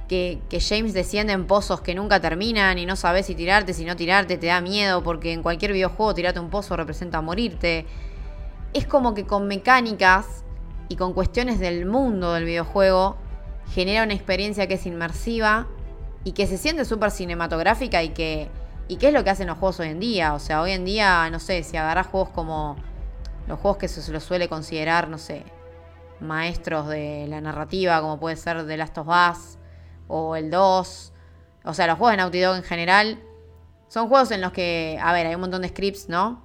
que, 0.06 0.40
que, 0.50 0.60
James 0.60 0.92
desciende 0.92 1.32
en 1.32 1.46
pozos 1.46 1.80
que 1.80 1.94
nunca 1.94 2.20
terminan 2.20 2.78
y 2.78 2.84
no 2.84 2.96
sabes 2.96 3.24
si 3.24 3.34
tirarte, 3.34 3.72
si 3.72 3.86
no 3.86 3.96
tirarte, 3.96 4.36
te 4.36 4.48
da 4.48 4.60
miedo 4.60 5.02
porque 5.02 5.32
en 5.32 5.42
cualquier 5.42 5.72
videojuego 5.72 6.12
tirarte 6.12 6.40
un 6.40 6.50
pozo 6.50 6.76
representa 6.76 7.22
morirte 7.22 7.86
es 8.72 8.86
como 8.86 9.14
que 9.14 9.26
con 9.26 9.46
mecánicas 9.46 10.44
y 10.88 10.96
con 10.96 11.12
cuestiones 11.12 11.58
del 11.58 11.86
mundo 11.86 12.32
del 12.32 12.44
videojuego 12.44 13.16
genera 13.70 14.02
una 14.02 14.14
experiencia 14.14 14.66
que 14.66 14.74
es 14.74 14.86
inmersiva 14.86 15.66
y 16.24 16.32
que 16.32 16.46
se 16.46 16.58
siente 16.58 16.84
súper 16.84 17.10
cinematográfica 17.10 18.02
y 18.02 18.10
que, 18.10 18.48
y 18.88 18.96
que 18.96 19.08
es 19.08 19.14
lo 19.14 19.24
que 19.24 19.30
hacen 19.30 19.46
los 19.46 19.58
juegos 19.58 19.80
hoy 19.80 19.88
en 19.88 20.00
día. 20.00 20.34
O 20.34 20.38
sea, 20.38 20.62
hoy 20.62 20.72
en 20.72 20.84
día, 20.84 21.28
no 21.30 21.38
sé, 21.38 21.62
si 21.62 21.76
agarras 21.76 22.06
juegos 22.06 22.30
como 22.30 22.76
los 23.46 23.58
juegos 23.58 23.78
que 23.78 23.88
se 23.88 24.12
los 24.12 24.22
suele 24.22 24.48
considerar, 24.48 25.08
no 25.08 25.18
sé, 25.18 25.44
maestros 26.20 26.88
de 26.88 27.26
la 27.28 27.40
narrativa, 27.40 28.00
como 28.00 28.20
puede 28.20 28.36
ser 28.36 28.66
The 28.66 28.76
Last 28.76 28.98
of 28.98 29.08
Us 29.08 29.58
o 30.08 30.36
el 30.36 30.50
2, 30.50 31.12
o 31.64 31.74
sea, 31.74 31.86
los 31.86 31.96
juegos 31.96 32.12
de 32.12 32.16
Naughty 32.18 32.40
Dog 32.40 32.56
en 32.56 32.62
general, 32.62 33.22
son 33.88 34.08
juegos 34.08 34.30
en 34.30 34.40
los 34.40 34.52
que, 34.52 34.98
a 35.02 35.12
ver, 35.12 35.26
hay 35.26 35.34
un 35.34 35.40
montón 35.40 35.62
de 35.62 35.68
scripts, 35.68 36.08
¿no? 36.08 36.42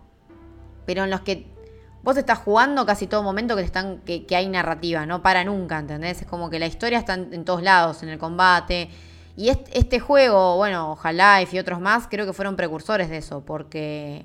Pero 0.85 1.03
en 1.03 1.09
los 1.09 1.21
que 1.21 1.56
vos 2.07 2.15
estás 2.15 2.39
jugando 2.39 2.85
casi 2.85 3.05
todo 3.05 3.21
momento 3.21 3.57
que, 3.57 3.63
están, 3.63 3.97
que, 3.97 4.25
hay 4.33 4.47
narrativa, 4.47 5.05
no 5.05 5.21
para 5.21 5.43
nunca, 5.43 5.77
¿entendés? 5.77 6.21
Es 6.21 6.25
como 6.25 6.49
que 6.49 6.57
la 6.57 6.65
historia 6.65 6.99
está 6.99 7.15
en, 7.15 7.43
todos 7.43 7.61
lados, 7.61 8.01
en 8.01 8.07
el 8.07 8.17
combate. 8.17 8.89
Y 9.35 9.49
este, 9.49 9.99
juego, 9.99 10.55
bueno, 10.55 10.97
Half-Life 11.03 11.53
y 11.53 11.59
otros 11.59 11.81
más, 11.81 12.07
creo 12.07 12.25
que 12.25 12.31
fueron 12.31 12.55
precursores 12.55 13.09
de 13.09 13.17
eso, 13.17 13.43
porque, 13.45 14.23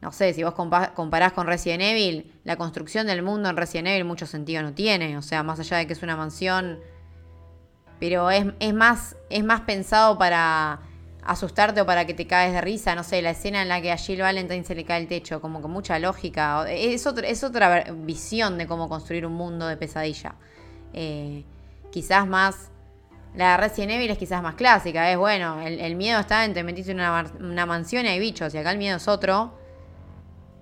no 0.00 0.10
sé, 0.10 0.32
si 0.34 0.42
vos 0.42 0.54
comparás 0.54 1.32
con 1.34 1.46
Resident 1.46 1.82
Evil, 1.84 2.32
la 2.42 2.56
construcción 2.56 3.06
del 3.06 3.22
mundo 3.22 3.48
en 3.48 3.56
Resident 3.56 3.86
Evil 3.86 4.04
mucho 4.04 4.26
sentido 4.26 4.64
no 4.64 4.72
tiene, 4.72 5.16
o 5.16 5.22
sea, 5.22 5.44
más 5.44 5.60
allá 5.60 5.76
de 5.76 5.86
que 5.86 5.92
es 5.92 6.02
una 6.02 6.16
mansión, 6.16 6.80
pero 8.00 8.28
es, 8.28 8.44
es 8.58 8.74
más, 8.74 9.14
es 9.30 9.44
más 9.44 9.60
pensado 9.60 10.18
para 10.18 10.80
asustarte 11.28 11.82
o 11.82 11.86
para 11.86 12.06
que 12.06 12.14
te 12.14 12.26
caes 12.26 12.54
de 12.54 12.60
risa, 12.62 12.94
no 12.94 13.04
sé, 13.04 13.20
la 13.20 13.30
escena 13.30 13.60
en 13.60 13.68
la 13.68 13.82
que 13.82 13.92
a 13.92 13.98
Jill 13.98 14.22
Valentine 14.22 14.64
se 14.64 14.74
le 14.74 14.84
cae 14.84 15.02
el 15.02 15.06
techo, 15.06 15.42
como 15.42 15.60
con 15.60 15.70
mucha 15.70 15.98
lógica, 15.98 16.64
es, 16.70 17.06
es 17.06 17.44
otra 17.44 17.84
visión 17.92 18.56
de 18.56 18.66
cómo 18.66 18.88
construir 18.88 19.26
un 19.26 19.34
mundo 19.34 19.66
de 19.66 19.76
pesadilla. 19.76 20.36
Eh, 20.94 21.44
quizás 21.90 22.26
más, 22.26 22.70
la 23.34 23.52
de 23.52 23.56
Resident 23.58 23.92
Evil 23.92 24.10
es 24.10 24.16
quizás 24.16 24.42
más 24.42 24.54
clásica, 24.54 25.12
es 25.12 25.18
bueno, 25.18 25.60
el, 25.60 25.96
miedo 25.96 26.18
está 26.18 26.46
en 26.46 26.54
te 26.54 26.64
metiste 26.64 26.92
en 26.92 27.00
una, 27.00 27.66
mansión 27.66 28.06
y 28.06 28.08
hay 28.08 28.18
bichos, 28.18 28.54
y 28.54 28.58
acá 28.58 28.72
el 28.72 28.78
miedo 28.78 28.96
es 28.96 29.06
otro, 29.06 29.52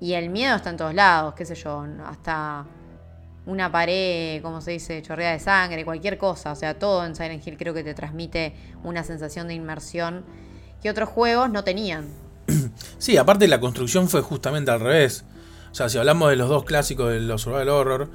y 0.00 0.14
el 0.14 0.30
miedo 0.30 0.56
está 0.56 0.70
en 0.70 0.78
todos 0.78 0.94
lados, 0.94 1.34
qué 1.34 1.44
sé 1.44 1.54
yo, 1.54 1.86
hasta 2.04 2.66
una 3.46 3.70
pared, 3.70 4.42
como 4.42 4.60
se 4.60 4.72
dice, 4.72 5.00
chorreada 5.00 5.34
de 5.34 5.38
sangre, 5.38 5.84
cualquier 5.84 6.18
cosa. 6.18 6.50
O 6.50 6.56
sea, 6.56 6.76
todo 6.76 7.06
en 7.06 7.14
Silent 7.14 7.46
Hill 7.46 7.56
creo 7.56 7.72
que 7.72 7.84
te 7.84 7.94
transmite 7.94 8.52
una 8.82 9.04
sensación 9.04 9.46
de 9.46 9.54
inmersión 9.54 10.24
que 10.82 10.90
otros 10.90 11.08
juegos 11.08 11.50
no 11.50 11.64
tenían. 11.64 12.06
Sí, 12.98 13.18
aparte 13.18 13.46
la 13.46 13.60
construcción 13.60 14.08
fue 14.08 14.22
justamente 14.22 14.70
al 14.70 14.80
revés. 14.80 15.24
O 15.70 15.74
sea, 15.74 15.90
si 15.90 15.98
hablamos 15.98 16.30
de 16.30 16.36
los 16.36 16.48
dos 16.48 16.64
clásicos 16.64 17.12
de 17.12 17.20
los 17.20 17.42
survival 17.42 17.68
horror, 17.68 18.10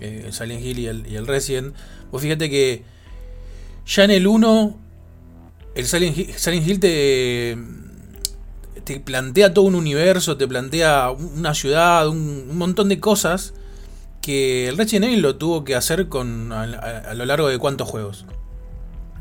eh, 0.00 0.30
Silent 0.32 0.64
Hill 0.64 0.78
y 0.78 0.86
el, 0.86 1.06
el 1.06 1.26
Resident, 1.26 1.74
vos 2.10 2.22
fíjate 2.22 2.48
que 2.48 2.82
ya 3.86 4.04
en 4.04 4.10
el 4.10 4.26
1, 4.26 4.78
el 5.74 5.86
Silent 5.86 6.66
Hill, 6.66 6.80
te, 6.80 7.58
te 8.84 9.00
plantea 9.00 9.52
todo 9.52 9.64
un 9.64 9.74
universo, 9.74 10.36
te 10.36 10.46
plantea 10.46 11.10
una 11.10 11.54
ciudad, 11.54 12.08
un, 12.08 12.56
montón 12.56 12.88
de 12.88 13.00
cosas 13.00 13.54
que 14.20 14.68
el 14.68 14.76
Resident 14.76 15.06
Evil 15.06 15.22
lo 15.22 15.36
tuvo 15.36 15.64
que 15.64 15.74
hacer 15.74 16.08
con 16.08 16.52
a 16.52 17.14
lo 17.14 17.24
largo 17.26 17.48
de 17.48 17.58
cuántos 17.58 17.88
juegos. 17.88 18.24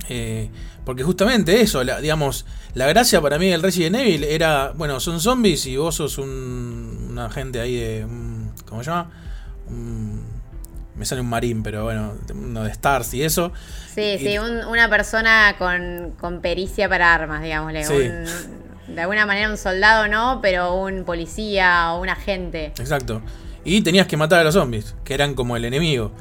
Eh, 0.10 0.50
porque 0.84 1.04
justamente 1.04 1.62
eso, 1.62 1.84
la, 1.84 2.02
digamos, 2.02 2.46
la 2.74 2.88
gracia 2.88 3.22
para 3.22 3.38
mí 3.38 3.50
del 3.50 3.62
Resident 3.62 3.96
Evil 3.98 4.24
era, 4.24 4.72
bueno, 4.76 5.00
son 5.00 5.20
zombies 5.22 5.66
y 5.68 5.78
vos 5.78 5.96
sos 5.96 6.18
un, 6.18 7.08
un 7.12 7.20
agente 7.20 7.60
ahí 7.62 7.76
de, 7.76 8.06
un- 8.06 8.52
¿cómo 8.68 8.84
se 8.84 8.90
llama? 8.90 9.12
Un- 9.68 10.22
me 10.96 11.06
sale 11.06 11.22
un 11.22 11.30
marín, 11.30 11.64
pero 11.64 11.84
bueno, 11.86 12.14
uno 12.34 12.64
de 12.64 12.72
Stars 12.72 13.14
y 13.14 13.24
eso. 13.24 13.54
Sí, 13.94 14.02
Y- 14.02 14.18
sí, 14.20 14.38
un- 14.38 14.66
una 14.66 14.90
persona 14.90 15.56
con, 15.58 16.14
con 16.20 16.42
pericia 16.42 16.90
para 16.90 17.14
armas, 17.14 17.42
digámosle. 17.42 17.84
Sí. 17.86 17.94
un- 17.94 18.96
de 18.96 19.00
alguna 19.02 19.26
manera 19.26 19.50
un 19.50 19.58
soldado 19.58 20.08
no, 20.10 20.40
pero 20.42 20.76
un 20.76 21.06
policía 21.06 21.94
o 21.94 22.02
un 22.02 22.10
agente. 22.10 22.66
Exacto. 22.80 23.22
Y 23.64 23.82
tenías 23.84 24.08
que 24.08 24.18
matar 24.18 24.40
a 24.40 24.44
los 24.44 24.56
zombies, 24.56 24.96
que 25.06 25.14
eran 25.14 25.34
como 25.36 25.56
el 25.56 25.64
enemigo. 25.64 26.12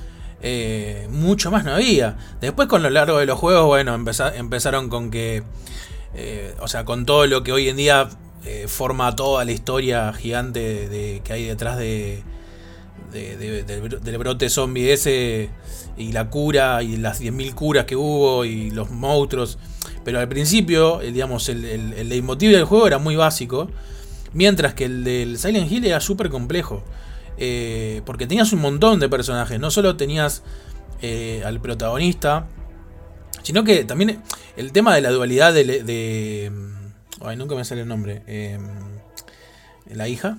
Eh, 0.42 1.06
mucho 1.10 1.50
más 1.50 1.64
no 1.64 1.74
había. 1.74 2.16
Después 2.40 2.66
con 2.68 2.82
lo 2.82 2.90
largo 2.90 3.18
de 3.18 3.26
los 3.26 3.38
juegos, 3.38 3.66
bueno, 3.66 3.94
empeza- 3.94 4.34
empezaron 4.34 4.88
con 4.88 5.10
que... 5.10 5.42
eh, 6.14 6.54
o 6.60 6.68
sea, 6.68 6.84
con 6.84 7.04
todo 7.06 7.26
lo 7.26 7.42
que 7.42 7.52
hoy 7.52 7.68
en 7.68 7.76
día 7.76 8.08
eh, 8.44 8.66
forma 8.68 9.14
toda 9.16 9.44
la 9.44 9.52
historia 9.52 10.12
gigante 10.14 10.88
de, 10.88 11.20
que 11.22 11.32
hay 11.34 11.44
detrás 11.44 11.76
de, 11.76 12.22
de- 13.12 13.36
de- 13.36 13.62
del, 13.64 13.82
bro- 13.82 14.00
del 14.00 14.18
brote 14.18 14.48
zombie 14.48 14.92
ese 14.92 15.50
y 15.98 16.12
la 16.12 16.30
cura 16.30 16.82
y 16.82 16.96
las 16.96 17.20
10.000 17.20 17.54
curas 17.54 17.84
que 17.84 17.96
hubo 17.96 18.44
y 18.46 18.70
los 18.70 18.90
monstruos. 18.90 19.58
Pero 20.04 20.18
al 20.20 20.28
principio, 20.28 21.02
el, 21.02 21.12
digamos, 21.12 21.48
el, 21.50 21.64
el, 21.66 21.92
el 21.92 22.08
del 22.08 22.64
juego 22.64 22.86
era 22.86 22.96
muy 22.98 23.16
básico. 23.16 23.68
Mientras 24.32 24.72
que 24.74 24.84
el 24.86 25.04
del 25.04 25.38
Silent 25.38 25.70
Hill 25.70 25.84
era 25.84 26.00
súper 26.00 26.30
complejo. 26.30 26.82
Eh, 27.42 28.02
porque 28.04 28.26
tenías 28.26 28.52
un 28.52 28.60
montón 28.60 29.00
de 29.00 29.08
personajes. 29.08 29.58
No 29.58 29.70
solo 29.70 29.96
tenías 29.96 30.42
eh, 31.02 31.42
al 31.44 31.60
protagonista. 31.60 32.46
Sino 33.42 33.64
que 33.64 33.84
también 33.84 34.20
el 34.56 34.70
tema 34.72 34.94
de 34.94 35.00
la 35.00 35.10
dualidad 35.10 35.52
de... 35.54 35.64
de- 35.64 36.52
ay, 37.24 37.36
nunca 37.36 37.54
me 37.54 37.64
sale 37.64 37.80
el 37.80 37.88
nombre. 37.88 38.22
eh, 38.26 38.58
la 39.86 40.06
hija 40.08 40.36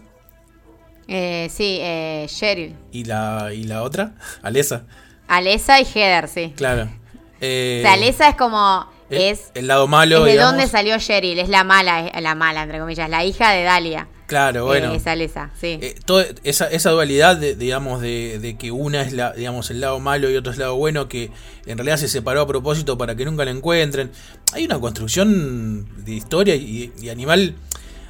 sí, 1.07 1.79
eh, 1.81 2.25
Cheryl. 2.29 2.75
y 2.91 3.03
la, 3.03 3.49
y 3.53 3.63
la 3.65 3.83
otra, 3.83 4.13
Alesa. 4.43 4.83
Alesa 5.27 5.81
y 5.81 5.83
Heather, 5.85 6.27
sí. 6.29 6.53
Claro. 6.55 6.83
O 6.83 7.39
sea, 7.41 7.93
Alesa 7.93 8.29
es 8.29 8.35
como. 8.35 8.85
Es, 9.09 9.51
el 9.55 9.67
lado 9.67 9.87
malo. 9.87 10.19
es 10.19 10.23
de 10.25 10.31
digamos. 10.31 10.53
dónde 10.53 10.67
salió 10.67 10.97
Cheryl. 10.99 11.39
Es 11.39 11.49
la 11.49 11.63
mala, 11.65 12.07
es 12.07 12.21
la 12.21 12.33
mala, 12.35 12.63
entre 12.63 12.79
comillas. 12.79 13.09
La 13.09 13.25
hija 13.25 13.51
de 13.51 13.63
Dalia. 13.63 14.07
Claro, 14.31 14.65
bueno. 14.65 14.93
Eh, 14.93 14.95
es 14.95 15.07
Alesa, 15.07 15.49
sí. 15.59 15.77
Eh, 15.81 15.93
toda 16.05 16.25
esa, 16.45 16.67
esa 16.69 16.89
dualidad, 16.91 17.35
de, 17.35 17.53
digamos, 17.53 17.99
de, 18.01 18.39
de 18.39 18.55
que 18.57 18.71
una 18.71 19.01
es 19.01 19.11
la, 19.11 19.33
digamos, 19.33 19.69
el 19.71 19.81
lado 19.81 19.99
malo 19.99 20.31
y 20.31 20.37
otro 20.37 20.53
es 20.53 20.57
el 20.57 20.61
lado 20.61 20.77
bueno, 20.77 21.09
que 21.09 21.31
en 21.65 21.77
realidad 21.77 21.97
se 21.97 22.07
separó 22.07 22.39
a 22.39 22.47
propósito 22.47 22.97
para 22.97 23.13
que 23.15 23.25
nunca 23.25 23.43
la 23.43 23.51
encuentren. 23.51 24.09
Hay 24.53 24.63
una 24.63 24.79
construcción 24.79 25.85
de 26.05 26.13
historia 26.13 26.55
y, 26.55 26.93
y 27.01 27.09
animal 27.09 27.55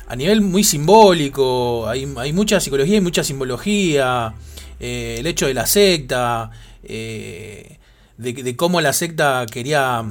a 0.07 0.15
nivel 0.15 0.41
muy 0.41 0.63
simbólico. 0.63 1.87
Hay, 1.89 2.07
hay 2.17 2.33
mucha 2.33 2.59
psicología 2.59 2.97
y 2.97 3.01
mucha 3.01 3.23
simbología. 3.23 4.35
eh, 4.79 5.15
el 5.17 5.25
hecho 5.25 5.47
de 5.47 5.55
la 5.55 5.65
secta, 5.65 6.51
eh, 6.83 7.79
de, 8.17 8.33
de 8.33 8.55
cómo 8.55 8.79
la 8.79 8.93
secta 8.93 9.43
quería 9.51 10.03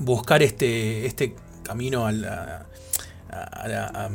buscar 0.00 0.42
este, 0.42 1.06
este 1.06 1.36
camino 1.62 2.06
a 2.08 2.10
la, 2.12 2.66
a 3.30 3.68
la- 3.68 3.86
a, 3.86 4.10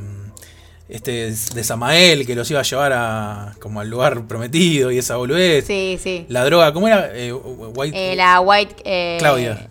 este 0.90 1.32
de 1.54 1.64
Samael 1.64 2.26
que 2.26 2.34
los 2.36 2.50
iba 2.50 2.62
a 2.62 2.64
llevar 2.64 2.94
a 2.94 3.56
como 3.60 3.80
al 3.82 3.90
lugar 3.90 4.26
prometido 4.28 4.92
y 4.92 4.98
esa 4.98 5.18
boludez. 5.18 5.66
Sí, 5.68 6.00
sí. 6.02 6.26
La 6.30 6.46
droga, 6.46 6.72
¿cómo 6.74 6.88
era? 6.88 7.10
Eh, 7.14 7.34
white, 7.34 8.14
Eh, 8.14 8.16
la 8.16 8.40
White. 8.40 8.76
eh, 8.86 9.18
Claudia. 9.20 9.68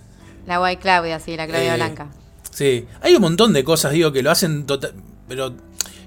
La 0.46 0.60
White 0.62 0.80
Claudia, 0.82 1.18
sí, 1.18 1.36
la 1.36 1.46
Claudia 1.46 1.74
Blanca. 1.76 2.08
Sí, 2.50 2.86
hay 3.00 3.14
un 3.14 3.20
montón 3.22 3.52
de 3.52 3.64
cosas, 3.64 3.92
digo, 3.92 4.12
que 4.12 4.22
lo 4.22 4.30
hacen 4.30 4.64
total. 4.66 4.92
Pero 5.28 5.54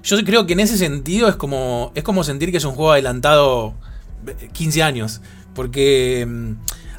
yo 0.02 0.24
creo 0.24 0.46
que 0.46 0.54
en 0.54 0.60
ese 0.60 0.78
sentido 0.78 1.28
es 1.28 1.36
como, 1.36 1.92
es 1.94 2.02
como 2.02 2.24
sentir 2.24 2.50
que 2.50 2.56
es 2.56 2.64
un 2.64 2.72
juego 2.74 2.92
adelantado 2.92 3.74
15 4.52 4.82
años. 4.82 5.20
Porque 5.54 6.24
mm, 6.26 6.52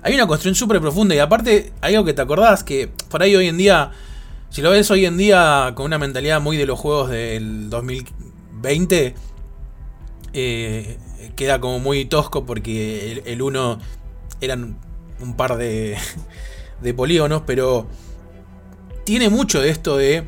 hay 0.04 0.14
una 0.14 0.28
construcción 0.28 0.56
súper 0.56 0.80
profunda 0.82 1.16
y 1.16 1.20
aparte 1.20 1.72
hay 1.82 1.96
algo 1.96 2.06
que 2.06 2.14
te 2.14 2.22
acordás 2.22 2.64
que 2.64 2.90
por 3.10 3.24
ahí 3.24 3.36
hoy 3.36 3.48
en 3.48 3.58
día, 3.58 3.92
si 4.52 4.62
lo 4.62 4.70
ves 4.70 4.92
hoy 4.92 5.06
en 5.06 5.18
día 5.18 5.72
con 5.76 5.86
una 5.86 5.98
mentalidad 5.98 6.42
muy 6.42 6.58
de 6.58 6.66
los 6.66 6.78
juegos 6.78 7.10
del 7.10 7.70
2020, 7.70 9.16
eh, 10.34 10.98
queda 11.38 11.62
como 11.62 11.80
muy 11.80 12.04
tosco 12.04 12.46
porque 12.46 13.14
el, 13.14 13.24
el 13.26 13.42
uno 13.42 13.80
eran 14.42 14.78
un 15.22 15.38
par 15.38 15.56
de, 15.56 15.98
de 16.82 16.94
polígonos, 16.94 17.44
pero 17.48 17.88
tiene 19.06 19.30
mucho 19.30 19.62
de 19.62 19.70
esto 19.70 19.96
de 19.96 20.28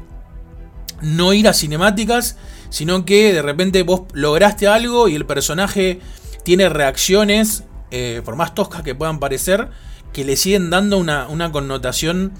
no 1.01 1.33
ir 1.33 1.49
a 1.49 1.53
cinemáticas, 1.53 2.37
sino 2.69 3.03
que 3.03 3.33
de 3.33 3.41
repente 3.41 3.83
vos 3.83 4.03
lograste 4.13 4.67
algo 4.67 5.09
y 5.09 5.15
el 5.15 5.25
personaje 5.25 5.99
tiene 6.43 6.69
reacciones, 6.69 7.65
eh, 7.91 8.21
por 8.23 8.37
más 8.37 8.55
toscas 8.55 8.83
que 8.83 8.95
puedan 8.95 9.19
parecer, 9.19 9.67
que 10.13 10.23
le 10.23 10.37
siguen 10.37 10.69
dando 10.69 10.97
una, 10.97 11.27
una 11.27 11.51
connotación 11.51 12.31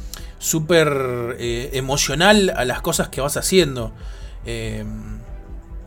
súper 0.44 1.38
eh, 1.40 1.70
emocional 1.72 2.54
a 2.56 2.66
las 2.66 2.82
cosas 2.82 3.08
que 3.08 3.22
vas 3.22 3.38
haciendo. 3.38 3.94
Eh, 4.46 4.84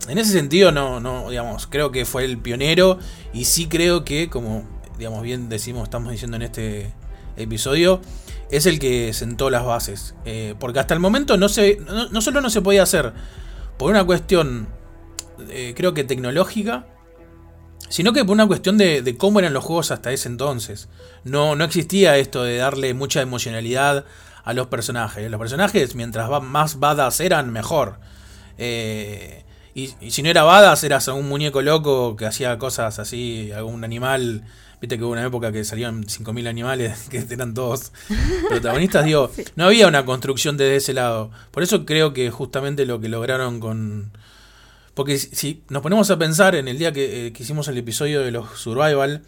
en 0.09 0.19
ese 0.19 0.33
sentido, 0.33 0.73
no, 0.73 0.99
no, 0.99 1.29
digamos, 1.29 1.67
creo 1.67 1.93
que 1.93 2.07
fue 2.07 2.25
el 2.25 2.39
pionero 2.39 2.99
y 3.35 3.45
sí 3.45 3.67
creo 3.67 4.05
que, 4.05 4.31
como 4.31 4.65
digamos 4.97 5.23
bien 5.23 5.51
decimos, 5.51 5.85
estamos 5.85 6.11
diciendo 6.11 6.39
en 6.39 6.43
este 6.43 6.91
episodio, 7.37 8.01
es 8.51 8.65
el 8.65 8.79
que 8.79 9.13
sentó 9.13 9.51
las 9.51 9.63
bases. 9.63 10.15
Eh, 10.25 10.55
porque 10.59 10.81
hasta 10.81 10.95
el 10.95 11.01
momento 11.01 11.37
no, 11.37 11.51
se, 11.51 11.79
no, 12.11 12.21
solo 12.23 12.41
no 12.41 12.49
se 12.49 12.63
podía 12.63 12.83
hacer 12.83 13.13
por 13.77 13.91
una 13.91 14.05
cuestión, 14.05 14.69
creo 15.75 15.93
que 15.93 16.03
tecnológica, 16.03 16.87
sino 17.91 18.15
que 18.15 18.25
por 18.25 18.33
una 18.33 18.47
cuestión 18.47 18.79
de, 18.79 19.03
de 19.03 19.19
cómo 19.19 19.39
eran 19.39 19.53
los 19.53 19.65
juegos 19.65 19.91
hasta 19.91 20.13
ese 20.13 20.31
entonces. 20.31 20.89
No, 21.25 21.57
no 21.57 21.65
existía 21.65 22.17
esto 22.17 22.43
de 22.43 22.57
darle 22.57 22.95
mucha 22.95 23.21
emocionalidad 23.21 24.07
a 24.47 24.55
los 24.55 24.69
personajes. 24.69 25.31
Los 25.31 25.39
personajes, 25.39 25.95
mientras 25.95 26.31
más 26.43 26.79
badass 26.79 27.21
eran, 27.21 27.53
mejor. 27.53 27.99
Eh, 28.57 29.45
y, 29.75 29.93
y 30.01 30.11
si 30.11 30.23
no 30.23 30.31
era 30.31 30.43
badass, 30.45 30.83
eras 30.85 31.09
un 31.09 31.29
muñeco 31.29 31.61
loco 31.61 32.17
que 32.17 32.25
hacía 32.25 32.57
cosas 32.59 32.99
así, 32.99 33.53
algún 33.53 33.85
animal. 33.85 34.45
Viste 34.81 34.99
que 34.99 35.05
hubo 35.05 35.13
una 35.13 35.25
época 35.25 35.53
que 35.53 35.65
salían 35.65 36.05
5.000 36.05 36.49
animales 36.49 37.07
que 37.11 37.25
eran 37.31 37.53
todos 37.55 37.93
protagonistas. 38.49 39.05
Digo, 39.05 39.31
no 39.57 39.67
había 39.67 39.87
una 39.89 40.05
construcción 40.07 40.57
desde 40.57 40.77
ese 40.77 40.95
lado. 40.95 41.31
Por 41.51 41.63
eso 41.63 41.85
creo 41.85 42.13
que 42.15 42.31
justamente 42.31 42.87
lo 42.87 43.01
que 43.01 43.09
lograron 43.09 43.61
con. 43.61 44.13
Porque 44.95 45.19
si- 45.19 45.35
si 45.35 45.63
nos 45.69 45.83
ponemos 45.83 46.11
a 46.11 46.19
pensar 46.19 46.55
en 46.55 46.69
el 46.69 46.79
día 46.79 46.93
que, 46.93 47.27
eh, 47.27 47.33
que 47.33 47.43
hicimos 47.43 47.69
el 47.69 47.77
episodio 47.77 48.23
de 48.23 48.31
los 48.31 48.59
Survival, 48.59 49.23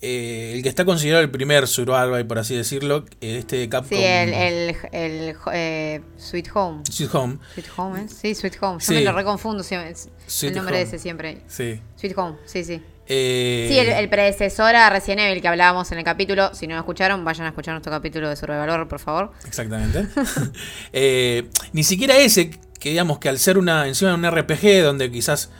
eh, 0.00 0.52
el 0.54 0.62
que 0.62 0.68
está 0.68 0.84
considerado 0.84 1.22
el 1.24 1.30
primer 1.30 1.66
Survival, 1.66 2.26
por 2.26 2.38
así 2.38 2.54
decirlo, 2.56 3.04
eh, 3.20 3.38
este 3.38 3.56
de 3.56 3.68
Capcom 3.68 3.96
Sí, 3.98 4.04
el, 4.04 4.32
el, 4.32 4.76
el, 4.92 5.36
eh, 5.52 6.00
Sweet 6.16 6.48
Home. 6.54 6.82
Sweet 6.88 7.14
Home. 7.14 7.38
Sweet 7.54 7.66
Home, 7.76 8.00
¿eh? 8.02 8.06
Sí, 8.08 8.34
Sweet 8.34 8.56
Home. 8.62 8.78
Yo 8.80 8.86
Sí. 8.86 8.94
me 8.94 9.00
lo 9.02 9.12
reconfundo 9.12 9.62
siempre. 9.62 9.90
el 9.90 10.54
nombre 10.54 10.60
Home. 10.74 10.76
de 10.78 10.82
ese 10.82 10.98
siempre. 10.98 11.42
Sí. 11.48 11.80
Sweet 11.96 12.16
Home, 12.18 12.36
sí, 12.44 12.64
sí. 12.64 12.80
Eh, 13.10 13.66
Sí, 13.70 13.78
el, 13.78 13.88
el 13.88 14.08
predecesor 14.10 14.76
a 14.76 14.90
Resident 14.90 15.20
Evil 15.22 15.40
que 15.40 15.48
hablábamos 15.48 15.90
en 15.92 15.98
el 15.98 16.04
capítulo. 16.04 16.54
Si 16.54 16.66
no 16.66 16.74
lo 16.74 16.80
escucharon, 16.80 17.24
vayan 17.24 17.46
a 17.46 17.48
escuchar 17.48 17.72
nuestro 17.72 17.90
capítulo 17.90 18.28
de 18.28 18.36
Survival 18.36 18.68
Horror, 18.68 18.86
por 18.88 18.98
favor. 19.00 19.32
Exactamente. 19.46 20.06
Eh, 20.92 21.48
ni 21.72 21.84
siquiera 21.84 22.16
ese, 22.18 22.50
que 22.78 22.90
digamos 22.90 23.18
que 23.18 23.28
al 23.28 23.38
ser 23.38 23.58
una 23.58 23.86
encima 23.88 24.10
de 24.10 24.16
un 24.16 24.30
RPG 24.30 24.82
donde 24.82 25.10
quizás 25.10 25.50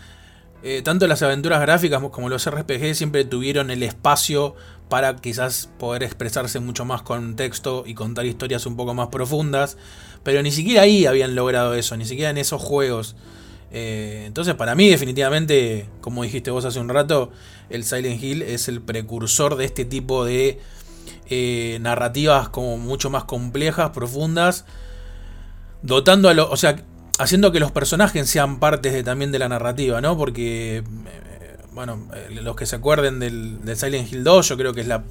eh, 0.62 0.82
tanto 0.82 1.06
las 1.06 1.22
aventuras 1.22 1.61
gráficas 1.61 2.02
como 2.11 2.28
los 2.28 2.50
RPG 2.50 2.94
siempre 2.94 3.24
tuvieron 3.24 3.70
el 3.70 3.82
espacio 3.82 4.56
para 4.88 5.16
quizás 5.16 5.70
poder 5.78 6.02
expresarse 6.02 6.59
mucho 6.61 6.84
más 6.84 7.02
con 7.02 7.36
texto 7.36 7.84
y 7.86 7.94
contar 7.94 8.26
historias 8.26 8.66
un 8.66 8.76
poco 8.76 8.94
más 8.94 9.09
profundas, 9.09 9.76
pero 10.22 10.42
ni 10.42 10.50
siquiera 10.50 10.82
ahí 10.82 11.06
habían 11.06 11.34
logrado 11.34 11.74
eso, 11.74 11.96
ni 11.96 12.04
siquiera 12.04 12.30
en 12.30 12.38
esos 12.38 12.61
juegos. 12.61 13.14
Eh, 13.70 14.24
entonces 14.26 14.54
para 14.54 14.74
mí 14.74 14.88
definitivamente, 14.88 15.86
como 16.00 16.22
dijiste 16.22 16.50
vos 16.50 16.64
hace 16.64 16.80
un 16.80 16.88
rato, 16.88 17.30
el 17.70 17.84
Silent 17.84 18.22
Hill 18.22 18.42
es 18.42 18.68
el 18.68 18.80
precursor 18.80 19.56
de 19.56 19.66
este 19.66 19.84
tipo 19.84 20.24
de 20.24 20.59
eh, 21.28 21.78
narrativas 21.82 22.48
como 22.48 22.78
mucho 22.78 23.11
más 23.11 23.24
complejas, 23.24 23.90
profundas, 23.90 24.64
dotando 25.82 26.28
a 26.30 26.34
lo, 26.34 26.50
o 26.50 26.56
sea, 26.56 26.82
haciendo 27.18 27.52
que 27.52 27.60
los 27.60 27.72
personajes 27.72 28.30
sean 28.30 28.58
partes 28.60 28.92
de, 28.92 29.02
también 29.02 29.32
de 29.32 29.38
la 29.38 29.48
narrativa, 29.48 30.00
¿no? 30.00 30.16
Porque, 30.16 30.78
eh, 30.78 30.84
bueno, 31.72 32.08
eh, 32.14 32.40
los 32.42 32.56
que 32.56 32.64
se 32.64 32.76
acuerden 32.76 33.18
del, 33.18 33.58
Silent 33.76 34.10
Hill 34.10 34.24
2, 34.24 34.48
yo 34.48 34.56
creo 34.56 34.72
que 34.72 34.80
es 34.80 34.86
la, 34.86 35.02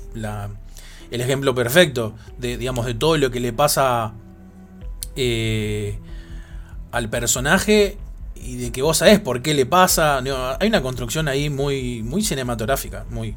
el 1.12 1.22
ejemplo 1.22 1.54
perfecto 1.54 2.16
de, 2.38 2.58
digamos, 2.58 2.86
de 2.86 2.94
todo 2.94 3.18
lo 3.18 3.30
que 3.30 3.40
le 3.40 3.54
pasa 3.54 4.14
eh, 5.16 6.00
al 6.92 7.10
personaje 7.10 7.98
y 8.36 8.56
de 8.56 8.72
que 8.72 8.82
vos 8.82 8.98
sabés 8.98 9.20
por 9.20 9.42
qué 9.42 9.54
le 9.54 9.66
pasa. 9.66 10.18
hay 10.60 10.68
una 10.68 10.82
construcción 10.82 11.28
ahí 11.28 11.50
muy, 11.50 12.02
muy 12.04 12.24
cinematográfica, 12.24 13.06
muy... 13.10 13.36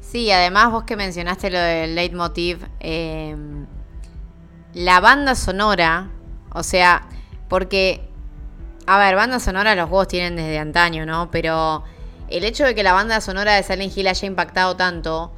Sí, 0.00 0.30
además 0.32 0.72
vos 0.72 0.84
que 0.84 0.96
mencionaste 0.96 1.50
lo 1.50 1.58
del 1.58 1.94
leitmotiv, 1.94 2.58
la 4.74 5.00
banda 5.00 5.36
sonora, 5.36 6.10
o 6.52 6.62
sea, 6.62 7.06
porque, 7.48 8.08
a 8.86 8.98
ver, 8.98 9.16
banda 9.16 9.40
sonora 9.40 9.74
los 9.74 9.88
juegos 9.88 10.08
tienen 10.08 10.36
desde 10.36 10.58
antaño, 10.58 11.06
¿no? 11.06 11.30
Pero 11.30 11.84
el 12.28 12.44
hecho 12.44 12.64
de 12.64 12.74
que 12.74 12.82
la 12.82 12.92
banda 12.92 13.20
sonora 13.20 13.54
de 13.54 13.62
Silent 13.62 13.96
Hill 13.96 14.08
haya 14.08 14.26
impactado 14.26 14.76
tanto, 14.76 15.32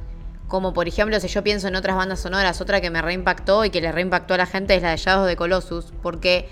como 0.47 0.73
por 0.73 0.87
ejemplo 0.87 1.19
si 1.19 1.27
yo 1.27 1.43
pienso 1.43 1.67
en 1.67 1.75
otras 1.75 1.95
bandas 1.95 2.19
sonoras, 2.19 2.61
otra 2.61 2.81
que 2.81 2.91
me 2.91 3.01
reimpactó 3.01 3.65
y 3.65 3.71
que 3.71 3.81
le 3.81 3.91
reimpactó 3.91 4.35
a 4.35 4.37
la 4.37 4.45
gente 4.45 4.75
es 4.75 4.83
la 4.83 4.91
de 4.91 4.97
Shadows 4.97 5.27
de 5.27 5.35
Colossus, 5.35 5.93
porque 6.01 6.49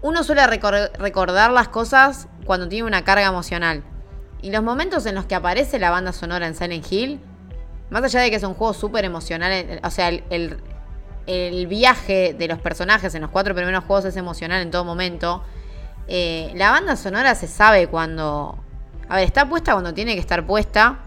uno 0.00 0.24
suele 0.24 0.44
recordar 0.46 1.52
las 1.52 1.68
cosas 1.68 2.26
cuando 2.44 2.68
tiene 2.68 2.86
una 2.86 3.04
carga 3.04 3.26
emocional. 3.26 3.84
Y 4.42 4.50
los 4.50 4.64
momentos 4.64 5.06
en 5.06 5.14
los 5.14 5.26
que 5.26 5.36
aparece 5.36 5.78
la 5.78 5.90
banda 5.90 6.12
sonora 6.12 6.48
en 6.48 6.56
Silent 6.56 6.90
Hill, 6.90 7.20
más 7.90 8.02
allá 8.02 8.20
de 8.20 8.30
que 8.30 8.36
es 8.36 8.42
un 8.42 8.54
juego 8.54 8.74
súper 8.74 9.04
emocional, 9.04 9.80
o 9.84 9.90
sea, 9.90 10.08
el, 10.08 10.24
el, 10.30 10.58
viaje 11.68 12.34
de 12.34 12.48
los 12.48 12.58
personajes 12.58 13.14
en 13.14 13.22
los 13.22 13.30
cuatro 13.30 13.54
primeros 13.54 13.84
juegos 13.84 14.04
es 14.04 14.16
emocional 14.16 14.62
en 14.62 14.70
todo 14.70 14.84
momento. 14.84 15.42
Eh, 16.08 16.52
la 16.56 16.70
banda 16.70 16.96
sonora 16.96 17.34
se 17.34 17.46
sabe 17.46 17.86
cuando... 17.86 18.58
A 19.08 19.16
ver, 19.16 19.24
está 19.24 19.48
puesta 19.48 19.72
cuando 19.72 19.94
tiene 19.94 20.14
que 20.14 20.20
estar 20.20 20.46
puesta. 20.46 20.98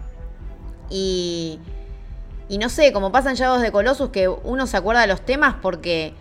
Y... 0.89 1.59
Y 2.47 2.59
no 2.59 2.69
sé, 2.69 2.93
como 2.93 3.11
pasan 3.11 3.35
Shadows 3.35 3.61
de 3.61 3.71
Colossus, 3.71 4.09
que 4.09 4.27
uno 4.27 4.67
se 4.67 4.77
acuerda 4.77 5.01
de 5.01 5.07
los 5.07 5.21
temas 5.21 5.55
porque 5.61 6.13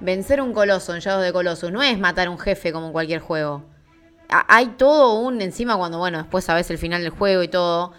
vencer 0.00 0.40
un 0.40 0.52
coloso 0.52 0.94
en 0.94 1.00
Shadows 1.00 1.24
de 1.24 1.32
Colossus 1.32 1.70
no 1.70 1.82
es 1.82 1.98
matar 1.98 2.28
un 2.28 2.38
jefe 2.38 2.72
como 2.72 2.86
en 2.86 2.92
cualquier 2.92 3.20
juego. 3.20 3.62
Hay 4.28 4.66
todo 4.78 5.20
un, 5.20 5.40
encima 5.40 5.76
cuando, 5.76 5.98
bueno, 5.98 6.18
después 6.18 6.44
sabes 6.44 6.70
el 6.70 6.78
final 6.78 7.02
del 7.02 7.10
juego 7.10 7.42
y 7.42 7.48
todo, 7.48 7.92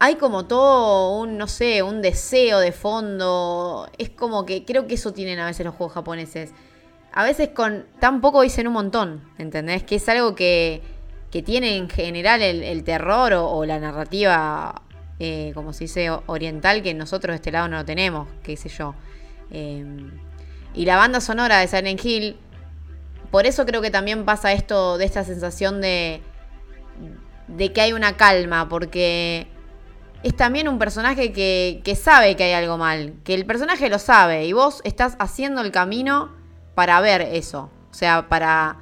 hay 0.00 0.14
como 0.14 0.46
todo 0.46 1.18
un, 1.18 1.36
no 1.36 1.48
sé, 1.48 1.82
un 1.82 2.02
deseo 2.02 2.60
de 2.60 2.72
fondo. 2.72 3.90
Es 3.98 4.10
como 4.10 4.46
que 4.46 4.64
creo 4.64 4.86
que 4.86 4.94
eso 4.94 5.12
tienen 5.12 5.38
a 5.40 5.46
veces 5.46 5.66
los 5.66 5.74
juegos 5.74 5.94
japoneses. 5.94 6.52
A 7.12 7.24
veces 7.24 7.48
con 7.48 7.86
tan 7.98 8.20
poco 8.20 8.42
dicen 8.42 8.68
un 8.68 8.74
montón, 8.74 9.24
¿entendés? 9.38 9.82
Que 9.82 9.96
es 9.96 10.08
algo 10.08 10.34
que, 10.34 10.82
que 11.32 11.42
tiene 11.42 11.76
en 11.76 11.88
general 11.88 12.42
el, 12.42 12.84
terror 12.84 13.32
o, 13.32 13.64
la 13.64 13.80
narrativa, 13.80 14.82
eh, 15.18 15.50
como 15.54 15.72
se 15.72 15.84
dice, 15.84 16.10
oriental, 16.26 16.82
que 16.82 16.94
nosotros 16.94 17.32
de 17.32 17.36
este 17.36 17.50
lado 17.50 17.66
no 17.68 17.78
lo 17.78 17.84
tenemos, 17.84 18.28
qué 18.44 18.56
sé 18.56 18.68
yo. 18.68 18.94
Eh, 19.50 19.84
y 20.74 20.84
la 20.84 20.96
banda 20.96 21.20
sonora 21.20 21.58
de 21.58 21.66
Silent 21.66 22.04
Hill, 22.04 22.36
por 23.32 23.46
eso 23.46 23.66
creo 23.66 23.82
que 23.82 23.90
también 23.90 24.24
pasa 24.24 24.52
esto 24.52 24.96
de 24.96 25.06
esta 25.06 25.24
sensación 25.24 25.80
de, 25.80 26.22
de 27.48 27.72
que 27.72 27.80
hay 27.80 27.94
una 27.94 28.16
calma, 28.16 28.68
porque 28.68 29.48
es 30.22 30.36
también 30.36 30.68
un 30.68 30.78
personaje 30.78 31.32
que, 31.32 31.80
que 31.84 31.94
sabe 31.94 32.36
que 32.36 32.44
hay 32.44 32.52
algo 32.52 32.78
mal, 32.78 33.14
que 33.24 33.34
el 33.34 33.46
personaje 33.46 33.88
lo 33.88 33.98
sabe 33.98 34.46
y 34.46 34.52
vos 34.52 34.80
estás 34.84 35.16
haciendo 35.18 35.60
el 35.60 35.70
camino 35.70 36.30
para 36.74 37.00
ver 37.00 37.22
eso. 37.22 37.70
O 37.90 37.94
sea, 37.94 38.28
para... 38.28 38.78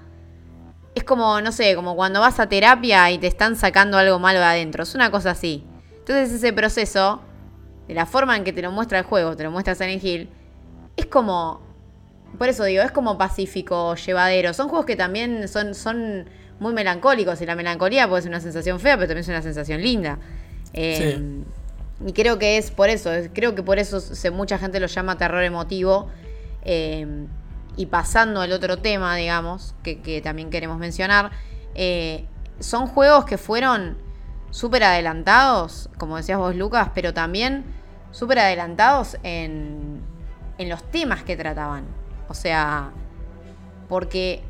Es 0.95 1.05
como, 1.05 1.41
no 1.43 1.53
sé, 1.53 1.75
como 1.75 1.95
cuando 1.95 2.21
vas 2.21 2.41
a 2.41 2.49
terapia 2.49 3.11
y 3.11 3.19
te 3.19 3.27
están 3.27 3.57
sacando 3.57 3.99
algo 3.99 4.19
malo 4.19 4.39
de 4.39 4.47
adentro. 4.47 4.83
Es 4.83 4.95
una 4.95 5.11
cosa 5.11 5.33
así. 5.33 5.63
Entonces 5.99 6.33
ese 6.33 6.55
proceso, 6.55 7.21
de 7.87 7.95
la 7.95 8.07
forma 8.07 8.35
en 8.37 8.45
que 8.45 8.53
te 8.55 8.63
lo 8.63 8.73
muestra 8.73 8.99
el 8.99 9.05
juego, 9.05 9.37
te 9.37 9.45
lo 9.45 9.51
muestra 9.51 9.75
Silent 9.75 10.03
Hill, 10.03 10.31
es 10.97 11.05
como 11.07 11.67
por 12.39 12.49
eso 12.49 12.65
digo, 12.65 12.83
es 12.83 12.91
como 12.91 13.17
pacífico, 13.17 13.95
llevadero. 13.95 14.53
Son 14.53 14.69
juegos 14.69 14.87
que 14.87 14.97
también 14.97 15.49
son, 15.49 15.75
son 15.75 16.29
muy 16.59 16.73
melancólicos. 16.73 17.41
Y 17.41 17.47
la 17.47 17.55
melancolía 17.55 18.09
puede 18.09 18.23
ser 18.23 18.31
una 18.31 18.41
sensación 18.41 18.79
fea, 18.79 18.97
pero 18.97 19.09
también 19.09 19.23
es 19.23 19.29
una 19.29 19.43
sensación 19.43 19.81
linda. 19.81 20.19
Eh, 20.77 21.43
y 22.07 22.13
creo 22.13 22.39
que 22.39 22.59
es 22.59 22.71
por 22.71 22.89
eso. 22.89 23.11
Creo 23.33 23.55
que 23.55 23.63
por 23.63 23.79
eso 23.79 24.01
mucha 24.33 24.59
gente 24.59 24.79
lo 24.79 24.87
llama 24.87 25.19
terror 25.19 25.43
emotivo. 25.43 26.09
Eh, 26.63 27.27
y 27.77 27.87
pasando 27.87 28.41
al 28.41 28.53
otro 28.53 28.79
tema, 28.79 29.15
digamos, 29.17 29.75
que, 29.83 30.21
también 30.23 30.51
queremos 30.51 30.79
mencionar. 30.79 31.31
Eh, 31.75 32.25
son 32.59 32.87
juegos 32.87 33.27
que 33.27 33.37
fueron 33.37 33.99
súper 34.51 34.85
adelantados, 34.85 35.91
como 35.99 36.17
decías 36.17 36.39
vos, 36.39 36.57
Lucas, 36.57 36.91
pero 36.95 37.13
también 37.13 37.65
súper 38.13 38.39
adelantados 38.39 39.19
en, 39.23 40.01
en 40.57 40.69
los 40.69 40.83
temas 40.91 41.23
que 41.23 41.37
trataban. 41.37 41.85
O 42.29 42.35
sea, 42.35 42.93
porque 43.89 44.43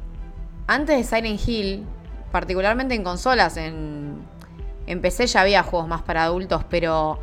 antes 0.68 0.97
de 0.97 1.05
Silent 1.05 1.49
Hill, 1.49 1.85
particularmente 2.31 2.95
en 2.95 3.03
consolas, 3.03 3.57
en, 3.57 4.20
en 4.87 5.01
PC 5.01 5.26
ya 5.26 5.43
había 5.43 5.62
juegos 5.62 5.89
más 5.89 6.03
para 6.03 6.24
adultos, 6.24 6.64
pero 6.68 7.18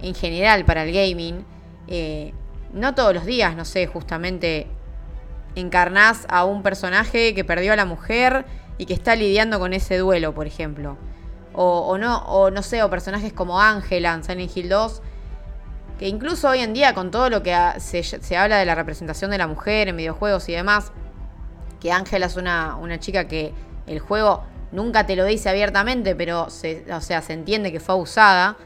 en 0.00 0.14
general 0.14 0.64
para 0.64 0.84
el 0.84 0.92
gaming, 0.92 1.44
eh, 1.88 2.32
no 2.72 2.94
todos 2.94 3.14
los 3.14 3.24
días, 3.26 3.56
no 3.56 3.64
sé, 3.64 3.86
justamente 3.86 4.66
encarnás 5.56 6.26
a 6.28 6.44
un 6.44 6.62
personaje 6.62 7.34
que 7.34 7.44
perdió 7.44 7.72
a 7.72 7.76
la 7.76 7.84
mujer 7.84 8.44
y 8.78 8.86
que 8.86 8.94
está 8.94 9.16
lidiando 9.16 9.58
con 9.58 9.72
ese 9.72 9.98
duelo, 9.98 10.34
por 10.34 10.46
ejemplo. 10.46 10.96
O, 11.52 11.80
o 11.80 11.98
no, 11.98 12.18
o 12.26 12.50
no 12.50 12.62
sé, 12.62 12.82
o 12.82 12.90
personajes 12.90 13.32
como 13.32 13.60
Ángela 13.60 14.14
en 14.14 14.22
Silent 14.22 14.56
Hill 14.56 14.68
2, 14.68 15.02
que 16.00 16.08
incluso 16.08 16.48
hoy 16.48 16.60
en 16.60 16.72
día 16.72 16.94
con 16.94 17.10
todo 17.10 17.28
lo 17.28 17.42
que 17.42 17.54
se, 17.78 18.36
habla 18.36 18.56
de 18.56 18.64
la 18.64 18.74
representación 18.74 19.30
de 19.30 19.36
la 19.36 19.46
mujer 19.46 19.86
en 19.86 19.98
videojuegos 19.98 20.48
y 20.48 20.52
demás, 20.52 20.92
que 21.78 21.92
Ángela 21.92 22.24
es 22.24 22.36
una, 22.36 22.78
chica 23.00 23.28
que 23.28 23.52
el 23.86 23.98
juego 24.00 24.44
nunca 24.72 25.06
te 25.06 25.16
lo 25.16 25.24
dice 25.24 25.48
abiertamente, 25.48 26.14
pero 26.14 26.50
se, 26.50 26.84
o 26.92 27.00
sea, 27.00 27.22
se 27.22 27.32
entiende 27.32 27.72
que 27.72 27.80
fue 27.80 27.94
abusada. 27.94 28.56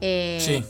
Eh, 0.00 0.38
sí. 0.40 0.64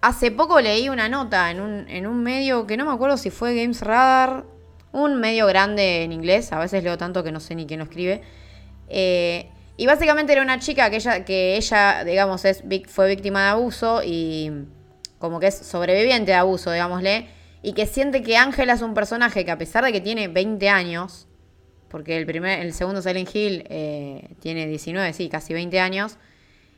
Hace 0.00 0.30
poco 0.30 0.60
leí 0.60 0.88
una 0.88 1.08
nota 1.08 1.50
en 1.50 1.60
un, 1.60 1.88
en 1.88 2.06
un 2.06 2.22
medio 2.22 2.66
que 2.66 2.76
no 2.76 2.84
me 2.84 2.92
acuerdo 2.92 3.16
si 3.16 3.30
fue 3.30 3.54
Games 3.54 3.80
Radar, 3.80 4.44
un 4.92 5.18
medio 5.18 5.46
grande 5.46 6.02
en 6.02 6.12
inglés, 6.12 6.52
a 6.52 6.58
veces 6.58 6.84
leo 6.84 6.98
tanto 6.98 7.24
que 7.24 7.32
no 7.32 7.40
sé 7.40 7.54
ni 7.54 7.66
quién 7.66 7.78
lo 7.80 7.84
escribe. 7.84 8.22
Eh, 8.88 9.50
y 9.76 9.86
básicamente 9.86 10.32
era 10.32 10.42
una 10.42 10.60
chica 10.60 10.88
que 10.90 10.96
ella, 10.96 11.24
que 11.24 11.56
ella 11.56 12.04
digamos, 12.04 12.44
es, 12.44 12.62
fue 12.88 13.08
víctima 13.08 13.42
de 13.44 13.48
abuso 13.48 14.02
y 14.04 14.52
como 15.18 15.40
que 15.40 15.46
es 15.48 15.56
sobreviviente 15.56 16.32
de 16.32 16.36
abuso, 16.36 16.70
digámosle, 16.70 17.28
y 17.62 17.72
que 17.72 17.86
siente 17.86 18.22
que 18.22 18.36
Ángela 18.36 18.74
es 18.74 18.82
un 18.82 18.94
personaje 18.94 19.44
que 19.44 19.50
a 19.50 19.58
pesar 19.58 19.84
de 19.84 19.90
que 19.90 20.00
tiene 20.00 20.28
20 20.28 20.68
años, 20.68 21.26
porque 21.94 22.16
el, 22.16 22.26
primer, 22.26 22.58
el 22.58 22.74
segundo 22.74 23.00
Silent 23.00 23.32
Hill 23.32 23.66
eh, 23.68 24.34
tiene 24.40 24.66
19, 24.66 25.12
sí, 25.12 25.28
casi 25.28 25.54
20 25.54 25.78
años, 25.78 26.16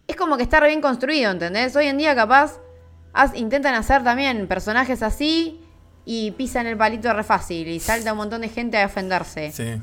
es 0.06 0.14
como 0.14 0.36
que 0.36 0.42
está 0.42 0.60
re 0.60 0.68
bien 0.68 0.82
construido, 0.82 1.30
¿entendés? 1.30 1.74
Hoy 1.74 1.86
en 1.86 1.96
día 1.96 2.14
capaz 2.14 2.60
intentan 3.34 3.74
hacer 3.76 4.04
también 4.04 4.46
personajes 4.46 5.02
así 5.02 5.58
y 6.04 6.32
pisan 6.32 6.66
el 6.66 6.76
palito 6.76 7.10
re 7.14 7.24
fácil 7.24 7.66
y 7.66 7.80
salta 7.80 8.12
un 8.12 8.18
montón 8.18 8.42
de 8.42 8.50
gente 8.50 8.76
a 8.76 8.84
ofenderse. 8.84 9.52
Sí. 9.52 9.80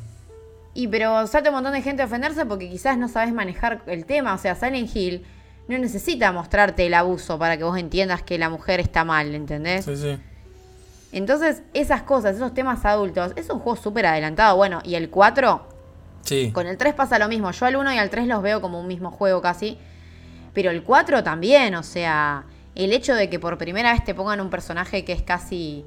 Y 0.76 0.88
pero 0.88 1.26
salta 1.26 1.50
un 1.50 1.56
montón 1.56 1.74
de 1.74 1.82
gente 1.82 2.04
a 2.04 2.06
ofenderse 2.06 2.46
porque 2.46 2.70
quizás 2.70 3.00
no 3.00 3.08
sabes 3.08 3.34
manejar 3.34 3.82
el 3.88 4.06
tema, 4.06 4.36
o 4.36 4.38
sea, 4.38 4.54
Silent 4.54 4.96
Hill 4.96 5.26
no 5.68 5.80
necesita 5.80 6.32
mostrarte 6.32 6.86
el 6.86 6.94
abuso 6.94 7.40
para 7.40 7.58
que 7.58 7.64
vos 7.64 7.80
entiendas 7.80 8.22
que 8.22 8.38
la 8.38 8.52
mujer 8.52 8.80
está 8.80 9.04
mal, 9.04 9.34
¿entendés? 9.34 9.86
Sí, 9.86 9.96
sí. 9.96 10.16
Entonces, 11.14 11.62
esas 11.74 12.02
cosas, 12.02 12.36
esos 12.36 12.54
temas 12.56 12.84
adultos, 12.86 13.34
es 13.36 13.50
un 13.50 13.60
juego 13.60 13.80
súper 13.80 14.08
adelantado. 14.08 14.58
Bueno, 14.58 14.82
y 14.84 14.96
el 14.96 15.12
4, 15.12 15.68
sí. 16.22 16.52
con 16.52 16.66
el 16.66 16.76
3 16.76 16.96
pasa 16.96 17.20
lo 17.20 17.28
mismo. 17.28 17.52
Yo 17.52 17.66
al 17.68 17.76
1 17.76 17.94
y 17.94 17.98
al 18.00 18.10
3 18.10 18.28
los 18.28 18.42
veo 18.42 18.62
como 18.62 18.80
un 18.80 18.88
mismo 18.88 19.12
juego 19.12 19.40
casi. 19.40 19.78
Pero 20.54 20.72
el 20.72 20.84
4 20.84 21.24
también, 21.24 21.76
o 21.76 21.84
sea, 21.84 22.46
el 22.74 22.92
hecho 22.94 23.14
de 23.14 23.30
que 23.30 23.40
por 23.40 23.60
primera 23.60 23.94
vez 23.94 24.04
te 24.04 24.16
pongan 24.16 24.42
un 24.42 24.50
personaje 24.50 25.06
que 25.06 25.14
es 25.14 25.22
casi, 25.22 25.86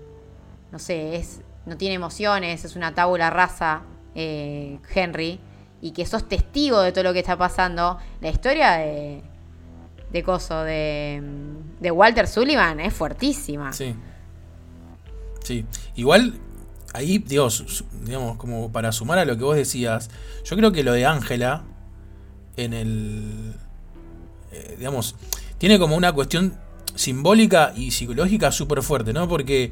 no 0.71 0.79
sé, 0.79 1.17
es 1.17 1.41
no 1.67 1.77
tiene 1.77 1.97
emociones, 1.97 2.65
es 2.65 2.77
una 2.77 2.95
tabula 2.95 3.29
rasa, 3.29 3.83
eh, 4.15 4.79
Henry, 4.95 5.41
y 5.81 5.91
que 5.91 6.07
sos 6.07 6.29
testigo 6.29 6.81
de 6.81 6.93
todo 6.93 7.03
lo 7.03 7.13
que 7.13 7.19
está 7.19 7.37
pasando. 7.37 7.99
La 8.21 8.29
historia 8.29 8.75
de, 8.75 9.23
de 10.13 10.23
coso 10.23 10.63
de, 10.63 11.21
de 11.81 11.91
Walter 11.91 12.29
Sullivan 12.29 12.79
es 12.79 12.95
fuertísima. 12.95 13.73
Sí. 13.73 13.97
Sí. 15.47 15.65
Igual, 15.95 16.35
ahí, 16.93 17.19
Dios, 17.19 17.85
digamos, 18.05 18.37
como 18.37 18.73
para 18.73 18.91
sumar 18.91 19.21
a 19.21 19.25
lo 19.25 19.39
que 19.39 19.45
vos 19.45 19.55
decías, 19.55 20.11
yo 20.45 20.57
creo 20.57 20.73
que 20.73 20.83
lo 20.83 20.93
de 20.93 21.07
Ángela, 21.07 21.63
en 22.57 22.73
el. 22.73 23.55
Eh, 24.51 24.75
digamos, 24.77 25.15
tiene 25.59 25.79
como 25.79 25.95
una 25.95 26.13
cuestión 26.13 26.59
simbólica 26.97 27.73
y 27.77 27.93
psicológica 27.93 28.51
súper 28.51 28.83
fuerte, 28.83 29.13
¿no? 29.13 29.29
Porque 29.29 29.71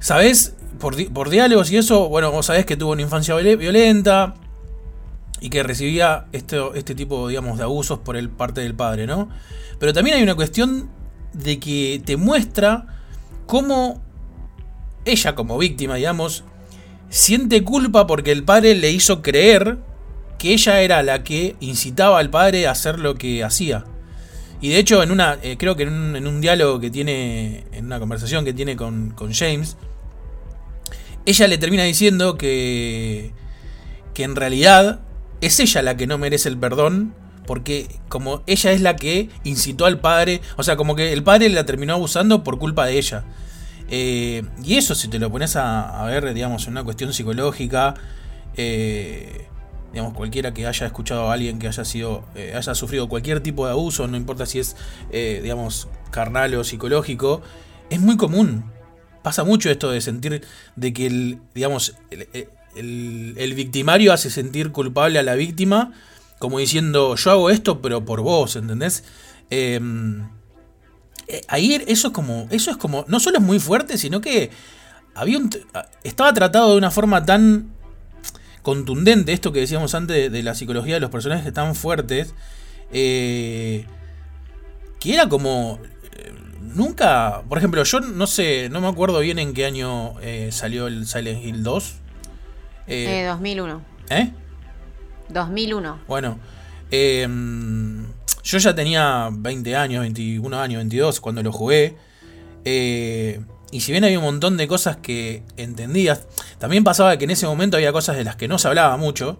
sabés, 0.00 0.56
por, 0.80 0.96
por 1.12 1.30
diálogos 1.30 1.70
y 1.70 1.76
eso, 1.76 2.08
bueno, 2.08 2.32
vos 2.32 2.46
sabés 2.46 2.66
que 2.66 2.76
tuvo 2.76 2.90
una 2.90 3.02
infancia 3.02 3.36
violenta 3.36 4.34
y 5.40 5.48
que 5.48 5.62
recibía 5.62 6.26
este, 6.32 6.58
este 6.74 6.96
tipo, 6.96 7.28
digamos, 7.28 7.56
de 7.56 7.62
abusos 7.62 8.00
por 8.00 8.16
el 8.16 8.30
parte 8.30 8.62
del 8.62 8.74
padre, 8.74 9.06
¿no? 9.06 9.28
Pero 9.78 9.92
también 9.92 10.16
hay 10.16 10.24
una 10.24 10.34
cuestión 10.34 10.90
de 11.34 11.60
que 11.60 12.02
te 12.04 12.16
muestra 12.16 12.98
cómo 13.46 14.09
ella 15.04 15.34
como 15.34 15.58
víctima, 15.58 15.96
digamos, 15.96 16.44
siente 17.08 17.64
culpa 17.64 18.06
porque 18.06 18.32
el 18.32 18.44
padre 18.44 18.74
le 18.74 18.90
hizo 18.90 19.22
creer 19.22 19.78
que 20.38 20.52
ella 20.54 20.80
era 20.80 21.02
la 21.02 21.22
que 21.22 21.56
incitaba 21.60 22.18
al 22.18 22.30
padre 22.30 22.66
a 22.66 22.70
hacer 22.70 22.98
lo 22.98 23.16
que 23.16 23.44
hacía. 23.44 23.84
Y 24.62 24.70
de 24.70 24.78
hecho, 24.78 25.02
en 25.02 25.10
una, 25.10 25.38
eh, 25.42 25.56
creo 25.58 25.74
que 25.74 25.84
en 25.84 26.26
un, 26.26 26.40
diálogo 26.40 26.80
que 26.80 26.90
tiene, 26.90 27.64
en 27.72 27.86
una 27.86 27.98
conversación 27.98 28.44
que 28.44 28.52
tiene 28.52 28.76
con, 28.76 29.10
con 29.10 29.32
James, 29.32 29.76
ella 31.26 31.46
le 31.46 31.58
termina 31.58 31.84
diciendo 31.84 32.36
que, 32.36 33.32
que 34.14 34.24
en 34.24 34.36
realidad 34.36 35.00
es 35.40 35.60
ella 35.60 35.82
la 35.82 35.96
que 35.96 36.06
no 36.06 36.18
merece 36.18 36.48
el 36.48 36.58
perdón, 36.58 37.14
porque 37.46 37.88
como 38.08 38.42
ella 38.46 38.72
es 38.72 38.80
la 38.80 38.96
que 38.96 39.28
incitó 39.44 39.86
al 39.86 40.00
padre, 40.00 40.40
o 40.56 40.62
sea, 40.62 40.76
como 40.76 40.94
que 40.94 41.12
el 41.12 41.22
padre 41.22 41.48
la 41.48 41.64
terminó 41.64 41.94
abusando 41.94 42.44
por 42.44 42.58
culpa 42.58 42.86
de 42.86 42.98
ella. 42.98 43.24
Eh, 43.90 44.44
y 44.62 44.76
eso, 44.76 44.94
si 44.94 45.08
te 45.08 45.18
lo 45.18 45.30
pones 45.30 45.56
a, 45.56 46.04
ver, 46.06 46.32
digamos, 46.32 46.66
en 46.66 46.72
una 46.72 46.84
cuestión 46.84 47.12
psicológica, 47.12 47.94
eh, 48.56 49.48
digamos, 49.92 50.14
cualquiera 50.14 50.54
que 50.54 50.66
haya 50.66 50.86
escuchado 50.86 51.28
a 51.28 51.34
alguien 51.34 51.58
que 51.58 51.66
haya 51.66 51.84
sido, 51.84 52.24
eh, 52.36 52.54
haya 52.56 52.74
sufrido 52.76 53.08
cualquier 53.08 53.40
tipo 53.40 53.66
de 53.66 53.72
abuso, 53.72 54.06
no 54.06 54.16
importa 54.16 54.46
si 54.46 54.60
es, 54.60 54.76
digamos, 55.10 55.88
carnal 56.12 56.54
o 56.54 56.62
psicológico, 56.62 57.42
es 57.90 58.00
muy 58.00 58.16
común. 58.16 58.64
Pasa 59.22 59.44
mucho 59.44 59.68
esto 59.70 59.90
de 59.90 60.00
sentir 60.00 60.46
de 60.76 60.92
que 60.92 61.06
el, 61.06 61.40
digamos, 61.54 61.96
el, 62.10 63.34
el 63.36 63.54
victimario 63.54 64.12
hace 64.12 64.30
sentir 64.30 64.70
culpable 64.70 65.18
a 65.18 65.22
la 65.24 65.34
víctima, 65.34 65.92
como 66.38 66.60
diciendo, 66.60 67.16
yo 67.16 67.30
hago 67.32 67.50
esto, 67.50 67.82
pero 67.82 68.04
por 68.04 68.22
vos, 68.22 68.54
¿entendés? 68.54 69.04
Eh, 71.30 71.42
ahí 71.48 71.82
eso 71.86 72.08
es 72.08 72.12
como. 72.12 72.46
Eso 72.50 72.70
es 72.70 72.76
como. 72.76 73.04
No 73.08 73.20
solo 73.20 73.38
es 73.38 73.44
muy 73.44 73.58
fuerte, 73.58 73.98
sino 73.98 74.20
que. 74.20 74.50
Había 75.14 75.38
un, 75.38 75.50
estaba 76.04 76.32
tratado 76.32 76.72
de 76.72 76.78
una 76.78 76.90
forma 76.90 77.24
tan 77.24 77.72
contundente, 78.62 79.32
esto 79.32 79.52
que 79.52 79.60
decíamos 79.60 79.94
antes 79.94 80.30
de, 80.30 80.42
la 80.42 80.54
psicología 80.54 80.94
de 80.94 81.00
los 81.00 81.10
personajes 81.10 81.52
tan 81.52 81.74
fuertes. 81.74 82.34
Eh, 82.92 83.86
que 84.98 85.14
era 85.14 85.28
como. 85.28 85.78
Eh, 86.16 86.32
nunca. 86.74 87.42
Por 87.48 87.58
ejemplo, 87.58 87.82
yo 87.84 88.00
no 88.00 88.26
sé. 88.26 88.68
No 88.70 88.80
me 88.80 88.88
acuerdo 88.88 89.20
bien 89.20 89.38
en 89.38 89.54
qué 89.54 89.66
año 89.66 90.14
salió 90.50 90.86
el 90.86 91.06
Silent 91.06 91.44
Hill 91.44 91.62
2. 91.62 91.94
Eh, 92.86 93.24
2001. 93.26 93.82
¿Eh? 94.10 94.32
2001. 95.28 96.00
Bueno. 96.08 96.38
Eh, 96.90 97.28
yo 98.42 98.58
ya 98.58 98.74
tenía 98.74 99.28
20 99.32 99.76
años, 99.76 100.00
21 100.02 100.60
años, 100.60 100.78
22 100.78 101.20
cuando 101.20 101.42
lo 101.42 101.52
jugué. 101.52 101.96
Eh, 102.64 103.40
y 103.70 103.80
si 103.80 103.92
bien 103.92 104.04
había 104.04 104.18
un 104.18 104.24
montón 104.24 104.56
de 104.56 104.66
cosas 104.66 104.96
que 104.96 105.42
entendías, 105.56 106.26
también 106.58 106.82
pasaba 106.82 107.16
que 107.16 107.24
en 107.24 107.30
ese 107.30 107.46
momento 107.46 107.76
había 107.76 107.92
cosas 107.92 108.16
de 108.16 108.24
las 108.24 108.36
que 108.36 108.48
no 108.48 108.58
se 108.58 108.68
hablaba 108.68 108.96
mucho. 108.96 109.38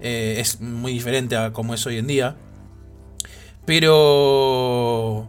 Eh, 0.00 0.36
es 0.38 0.60
muy 0.60 0.92
diferente 0.92 1.36
a 1.36 1.52
como 1.52 1.74
es 1.74 1.84
hoy 1.86 1.98
en 1.98 2.06
día. 2.06 2.36
Pero 3.66 5.28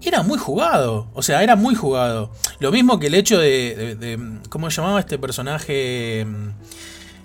era 0.00 0.22
muy 0.22 0.38
jugado. 0.38 1.08
O 1.12 1.22
sea, 1.22 1.42
era 1.42 1.56
muy 1.56 1.74
jugado. 1.74 2.32
Lo 2.58 2.72
mismo 2.72 2.98
que 2.98 3.08
el 3.08 3.14
hecho 3.14 3.38
de. 3.38 4.38
¿Cómo 4.48 4.70
se 4.70 4.80
llamaba 4.80 5.00
este 5.00 5.18
personaje? 5.18 6.26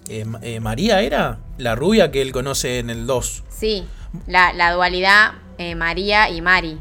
Eh, 0.10 0.60
María 0.60 1.02
era 1.02 1.40
la 1.58 1.76
rubia 1.76 2.12
que 2.12 2.22
él 2.22 2.34
conoce 2.34 2.80
en 2.80 2.90
el 2.90 3.08
2. 3.08 3.44
Sí 3.62 3.86
la, 4.28 4.72
dualidad 4.74 5.34
eh, 5.57 5.76
María 5.76 6.30
y 6.30 6.41
Mari. 6.41 6.80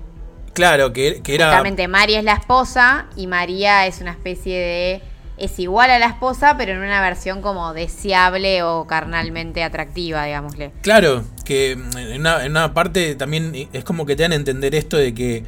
Claro, 0.52 0.92
que, 0.92 1.20
que 1.22 1.34
era. 1.34 1.46
Exactamente, 1.46 1.88
Mari 1.88 2.16
es 2.16 2.24
la 2.24 2.34
esposa 2.34 3.06
y 3.16 3.26
María 3.26 3.86
es 3.86 4.00
una 4.00 4.12
especie 4.12 4.58
de. 4.58 5.02
Es 5.36 5.58
igual 5.58 5.90
a 5.90 5.98
la 5.98 6.06
esposa, 6.06 6.58
pero 6.58 6.72
en 6.72 6.78
una 6.78 7.00
versión 7.00 7.40
como 7.40 7.72
deseable 7.72 8.62
o 8.62 8.86
carnalmente 8.86 9.62
atractiva, 9.62 10.26
digámosle. 10.26 10.72
Claro, 10.82 11.24
que 11.46 11.72
en 11.72 12.20
una, 12.20 12.74
parte 12.74 13.14
también 13.14 13.68
es 13.72 13.82
como 13.84 14.04
que 14.04 14.16
te 14.16 14.24
dan 14.24 14.32
a 14.32 14.34
entender 14.34 14.74
esto 14.74 14.98
de 14.98 15.14
que 15.14 15.44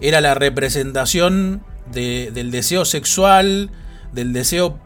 era 0.00 0.22
la 0.22 0.32
representación 0.32 1.62
del 1.92 2.50
deseo 2.50 2.86
sexual, 2.86 3.70
del 4.12 4.32
deseo, 4.32 4.78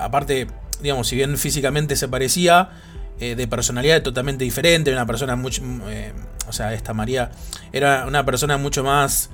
aparte, 0.00 0.46
digamos, 0.80 1.08
si 1.08 1.16
bien 1.16 1.36
físicamente 1.36 1.96
se 1.96 2.06
parecía, 2.06 2.70
eh, 3.18 3.34
de 3.34 3.48
personalidad 3.48 4.02
totalmente 4.02 4.44
diferente, 4.44 4.92
una 4.92 5.06
persona 5.06 5.36
mucho... 5.36 5.62
Eh, 5.88 6.12
o 6.46 6.52
sea, 6.52 6.74
esta 6.74 6.92
María 6.92 7.30
era 7.72 8.04
una 8.06 8.26
persona 8.26 8.58
mucho 8.58 8.84
más 8.84 9.30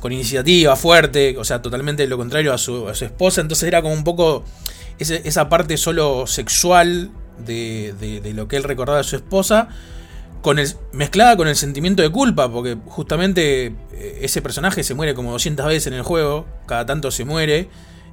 con 0.00 0.12
iniciativa, 0.12 0.74
fuerte, 0.76 1.36
o 1.36 1.44
sea, 1.44 1.60
totalmente 1.60 2.06
lo 2.06 2.16
contrario 2.16 2.54
a 2.54 2.58
su, 2.58 2.88
esposa, 2.88 3.42
entonces 3.42 3.68
era 3.68 3.82
como 3.82 3.92
un 3.94 4.02
poco 4.02 4.44
esa 4.98 5.48
parte 5.50 5.76
solo 5.76 6.26
sexual 6.26 7.10
de, 7.38 8.32
lo 8.34 8.48
que 8.48 8.56
él 8.56 8.64
recordaba 8.64 8.98
de 8.98 9.04
su 9.04 9.16
esposa, 9.16 9.68
con 10.40 10.58
el, 10.58 10.72
mezclada 10.92 11.36
con 11.36 11.48
el 11.48 11.56
sentimiento 11.56 12.02
de 12.02 12.08
culpa, 12.08 12.50
porque 12.50 12.78
justamente 12.86 13.74
eh, 13.92 14.18
ese 14.22 14.40
personaje 14.40 14.84
se 14.84 14.94
muere 14.94 15.14
como 15.14 15.32
200 15.32 15.66
veces 15.66 15.88
en 15.88 15.94
el 15.94 16.02
juego, 16.02 16.46
cada 16.66 16.86
tanto 16.86 17.10
se 17.10 17.26
muere, 17.26 17.68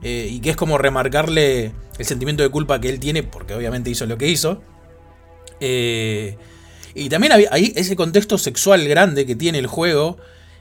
y 0.06 0.42
que 0.42 0.50
es 0.50 0.58
como 0.58 0.78
remarcarle 0.78 1.72
el 1.98 2.06
sentimiento 2.06 2.44
de 2.44 2.50
culpa 2.50 2.82
que 2.82 2.90
él 2.90 3.00
tiene, 3.00 3.24
porque 3.24 3.54
obviamente 3.54 3.90
hizo 3.90 4.06
lo 4.06 4.18
que 4.18 4.28
hizo. 4.28 4.62
Eh, 5.66 6.36
y 6.94 7.10
también 7.10 7.32
había 7.32 7.48
ahí 7.52 7.72
ese 7.76 7.96
contexto 7.96 8.38
sexual 8.38 8.86
grande 8.88 9.26
que 9.26 9.36
tiene 9.36 9.60
el 9.60 9.68
juego. 9.68 10.18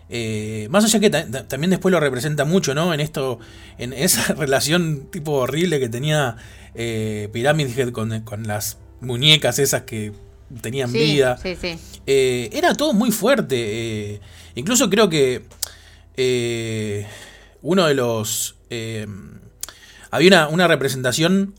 Eh, 0.09 0.66
más 0.70 0.84
allá 0.84 1.00
que 1.00 1.11
también 1.11 1.70
después 1.70 1.92
lo 1.92 1.98
representa 2.00 2.44
mucho, 2.44 2.74
¿no? 2.74 2.94
En 2.94 3.00
esto, 3.00 3.38
en 3.78 3.92
esa 3.92 4.34
relación 4.38 5.09
tipo 5.11 5.32
horrible 5.32 5.80
que 5.80 5.88
tenía 5.88 6.36
eh, 6.74 7.28
Pyramid 7.32 7.78
Head 7.78 7.90
con, 7.90 8.46
las 8.46 8.78
muñecas 9.00 9.59
esas 9.59 9.82
que 9.82 10.12
tenían 10.61 10.92
vida. 10.92 11.38
Sí, 11.42 11.57
sí. 11.61 11.78
Eh, 12.07 12.50
era 12.53 12.74
todo 12.74 12.92
muy 12.92 13.11
fuerte. 13.11 14.20
incluso 14.55 14.88
creo 14.88 15.09
que 15.09 15.42
uno 17.62 17.86
de 17.86 17.94
los... 17.94 18.57
había 20.11 20.28
una, 20.28 20.48
una, 20.48 20.68
representación 20.68 21.55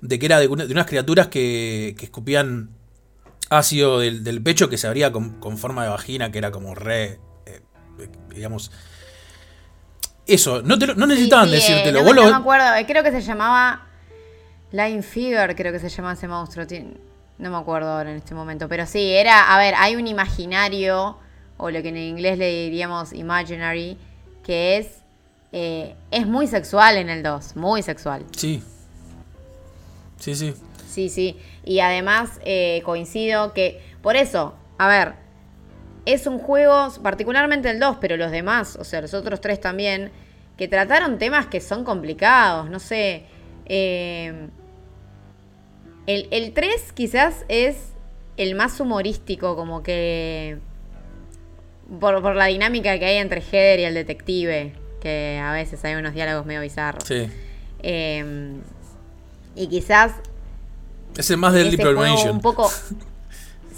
de 0.00 0.18
que 0.18 0.26
era 0.26 0.40
de, 0.40 0.48
unas 0.48 0.86
criaturas 0.86 1.28
que, 1.28 1.94
que 1.98 2.06
escupían 2.06 2.77
ácido 3.50 4.00
del, 4.00 4.24
del 4.24 4.42
pecho 4.42 4.68
que 4.68 4.78
se 4.78 4.86
abría 4.86 5.12
con, 5.12 5.58
forma 5.58 5.84
de 5.84 5.90
vagina, 5.90 6.30
que 6.30 6.38
era 6.38 6.50
como 6.50 6.74
re. 6.74 7.18
Eh, 7.46 7.60
digamos. 8.34 8.70
Eso, 10.26 10.60
no, 10.62 10.78
te 10.78 10.86
no 10.88 11.06
necesitaban 11.06 11.50
decírtelo. 11.50 12.02
no, 12.02 12.24
me 12.24 12.36
acuerdo, 12.36 12.74
eh, 12.74 12.84
creo 12.86 13.02
que 13.02 13.10
se 13.10 13.22
llamaba. 13.22 13.84
Line 14.70 15.02
Figure, 15.02 15.54
creo 15.56 15.72
que 15.72 15.78
se 15.78 15.88
llamaba 15.88 16.12
ese 16.12 16.28
monstruo. 16.28 16.66
No 17.38 17.50
me 17.50 17.56
acuerdo 17.56 17.90
ahora 17.90 18.10
en 18.10 18.16
este 18.16 18.34
momento. 18.34 18.68
Pero 18.68 18.84
sí, 18.84 19.12
era. 19.12 19.54
A 19.54 19.58
ver, 19.58 19.74
hay 19.76 19.96
un 19.96 20.06
imaginario, 20.06 21.16
o 21.56 21.70
lo 21.70 21.82
que 21.82 21.88
en 21.88 21.96
inglés 21.96 22.36
le 22.36 22.64
diríamos 22.64 23.12
imaginary, 23.12 23.96
que 24.44 24.76
es. 24.78 24.88
Eh, 25.50 25.94
es 26.10 26.26
muy 26.26 26.46
sexual 26.46 26.98
en 26.98 27.08
el 27.08 27.22
2, 27.22 27.56
muy 27.56 27.82
sexual. 27.82 28.26
Sí. 28.36 28.62
Sí, 30.18 30.34
sí. 30.34 30.54
Sí, 30.98 31.10
sí. 31.10 31.36
Y 31.64 31.78
además 31.78 32.40
eh, 32.44 32.82
coincido 32.84 33.52
que, 33.52 33.80
por 34.02 34.16
eso, 34.16 34.56
a 34.78 34.88
ver, 34.88 35.14
es 36.06 36.26
un 36.26 36.40
juego, 36.40 36.88
particularmente 37.04 37.70
el 37.70 37.78
2, 37.78 37.98
pero 38.00 38.16
los 38.16 38.32
demás, 38.32 38.74
o 38.74 38.82
sea, 38.82 39.00
los 39.00 39.14
otros 39.14 39.40
tres 39.40 39.60
también, 39.60 40.10
que 40.56 40.66
trataron 40.66 41.16
temas 41.16 41.46
que 41.46 41.60
son 41.60 41.84
complicados, 41.84 42.68
no 42.68 42.80
sé. 42.80 43.26
Eh, 43.66 44.48
el, 46.08 46.26
el 46.32 46.52
3 46.52 46.92
quizás 46.94 47.44
es 47.46 47.76
el 48.36 48.56
más 48.56 48.80
humorístico, 48.80 49.54
como 49.54 49.84
que... 49.84 50.58
Por, 52.00 52.20
por, 52.22 52.34
la 52.34 52.46
dinámica 52.46 52.98
que 52.98 53.04
hay 53.04 53.18
entre 53.18 53.40
Heather 53.40 53.78
y 53.78 53.84
el 53.84 53.94
detective, 53.94 54.72
que 55.00 55.40
a 55.40 55.52
veces 55.52 55.84
hay 55.84 55.94
unos 55.94 56.12
diálogos 56.12 56.44
medio 56.44 56.60
bizarros. 56.60 57.04
Sí. 57.04 57.28
Eh, 57.84 58.58
y 59.54 59.66
quizás 59.68 60.12
es 61.18 61.30
el 61.30 61.36
más 61.36 61.52
del 61.52 61.76
Premonition. 61.76 62.36
Un 62.36 62.40
poco. 62.40 62.70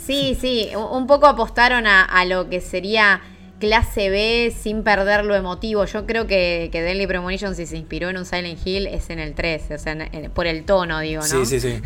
Sí, 0.06 0.36
sí, 0.38 0.70
un 0.74 1.06
poco 1.06 1.26
apostaron 1.26 1.86
a, 1.86 2.24
lo 2.26 2.48
que 2.48 2.60
sería 2.60 3.22
clase 3.58 4.10
B 4.10 4.54
sin 4.56 4.82
perder 4.82 5.24
lo 5.24 5.34
emotivo. 5.34 5.84
Yo 5.86 6.06
creo 6.06 6.26
que, 6.26 6.68
que 6.70 6.82
Deadly 6.82 7.06
Premonition, 7.06 7.54
si 7.54 7.66
se 7.66 7.76
inspiró 7.76 8.10
en 8.10 8.18
un 8.18 8.24
Silent 8.24 8.58
Hill, 8.64 8.86
es 8.86 9.10
en 9.10 9.18
el 9.18 9.34
3, 9.34 9.70
o 9.70 9.78
sea, 9.78 10.10
por 10.34 10.46
el 10.46 10.64
tono, 10.64 11.00
digo, 11.00 11.22
¿no? 11.22 11.44
Sí, 11.44 11.46
sí, 11.46 11.60
sí. 11.60 11.82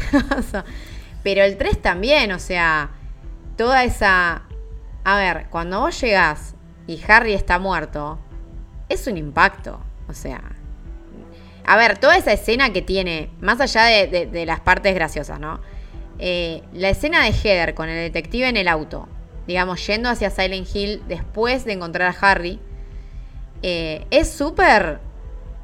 Pero 1.22 1.42
el 1.42 1.56
3 1.56 1.82
también, 1.82 2.32
o 2.32 2.38
sea, 2.38 2.90
toda 3.56 3.84
esa. 3.84 4.42
A 5.04 5.16
ver, 5.16 5.46
cuando 5.50 5.80
vos 5.80 6.00
llegás 6.00 6.54
y 6.86 7.00
Harry 7.06 7.34
está 7.34 7.58
muerto, 7.58 8.18
es 8.88 9.06
un 9.06 9.16
impacto. 9.16 9.80
O 10.08 10.14
sea, 10.14 10.53
a 11.66 11.76
ver, 11.76 11.98
toda 11.98 12.16
esa 12.16 12.32
escena 12.32 12.72
que 12.72 12.82
tiene, 12.82 13.30
más 13.40 13.60
allá 13.60 13.84
de, 13.84 14.44
las 14.46 14.60
partes 14.60 14.94
graciosas, 14.94 15.40
¿no? 15.40 15.60
Eh, 16.18 16.62
la 16.72 16.90
escena 16.90 17.24
de 17.24 17.32
Heather 17.32 17.74
con 17.74 17.88
el 17.88 17.96
detective 17.96 18.48
en 18.48 18.56
el 18.56 18.68
auto, 18.68 19.08
digamos, 19.46 19.84
yendo 19.86 20.08
hacia 20.08 20.30
Silent 20.30 20.68
Hill 20.74 21.02
después 21.08 21.64
de 21.64 21.72
encontrar 21.72 22.14
a 22.14 22.30
Harry, 22.30 22.60
eh, 23.62 24.06
es 24.10 24.30
súper, 24.30 25.00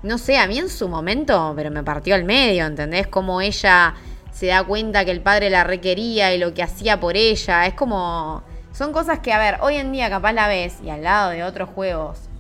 no 0.03 0.16
sé, 0.18 0.38
a 0.38 0.46
mí 0.46 0.59
en 0.59 0.70
su 0.70 0.88
momento, 0.88 1.53
pero 1.55 1.70
me 1.70 1.82
partió 1.82 2.14
al 2.14 2.24
medio, 2.24 2.64
¿entendés? 2.66 3.07
Como 3.07 3.40
ella 3.40 3.94
se 4.32 4.46
da 4.46 4.64
cuenta 4.64 5.05
que 5.05 5.11
el 5.11 5.20
padre 5.20 5.51
la 5.51 5.64
requería 5.64 6.34
y 6.34 6.38
lo 6.38 6.55
que 6.55 6.62
hacía 6.62 6.98
por 6.98 7.16
ella, 7.16 7.66
es 7.66 7.74
como... 7.74 8.42
Son 8.72 8.92
cosas 8.92 9.18
que, 9.18 9.32
a 9.32 9.38
ver, 9.38 9.59
hoy 9.61 9.76
en 9.76 9.92
día 9.92 10.09
capaz 10.09 10.32
la 10.32 10.48
ves 10.48 10.78
y 10.82 10.90
al 10.90 11.03
lado 11.03 11.30
de 11.30 11.44
otros 11.44 11.68
juegos, 11.68 12.30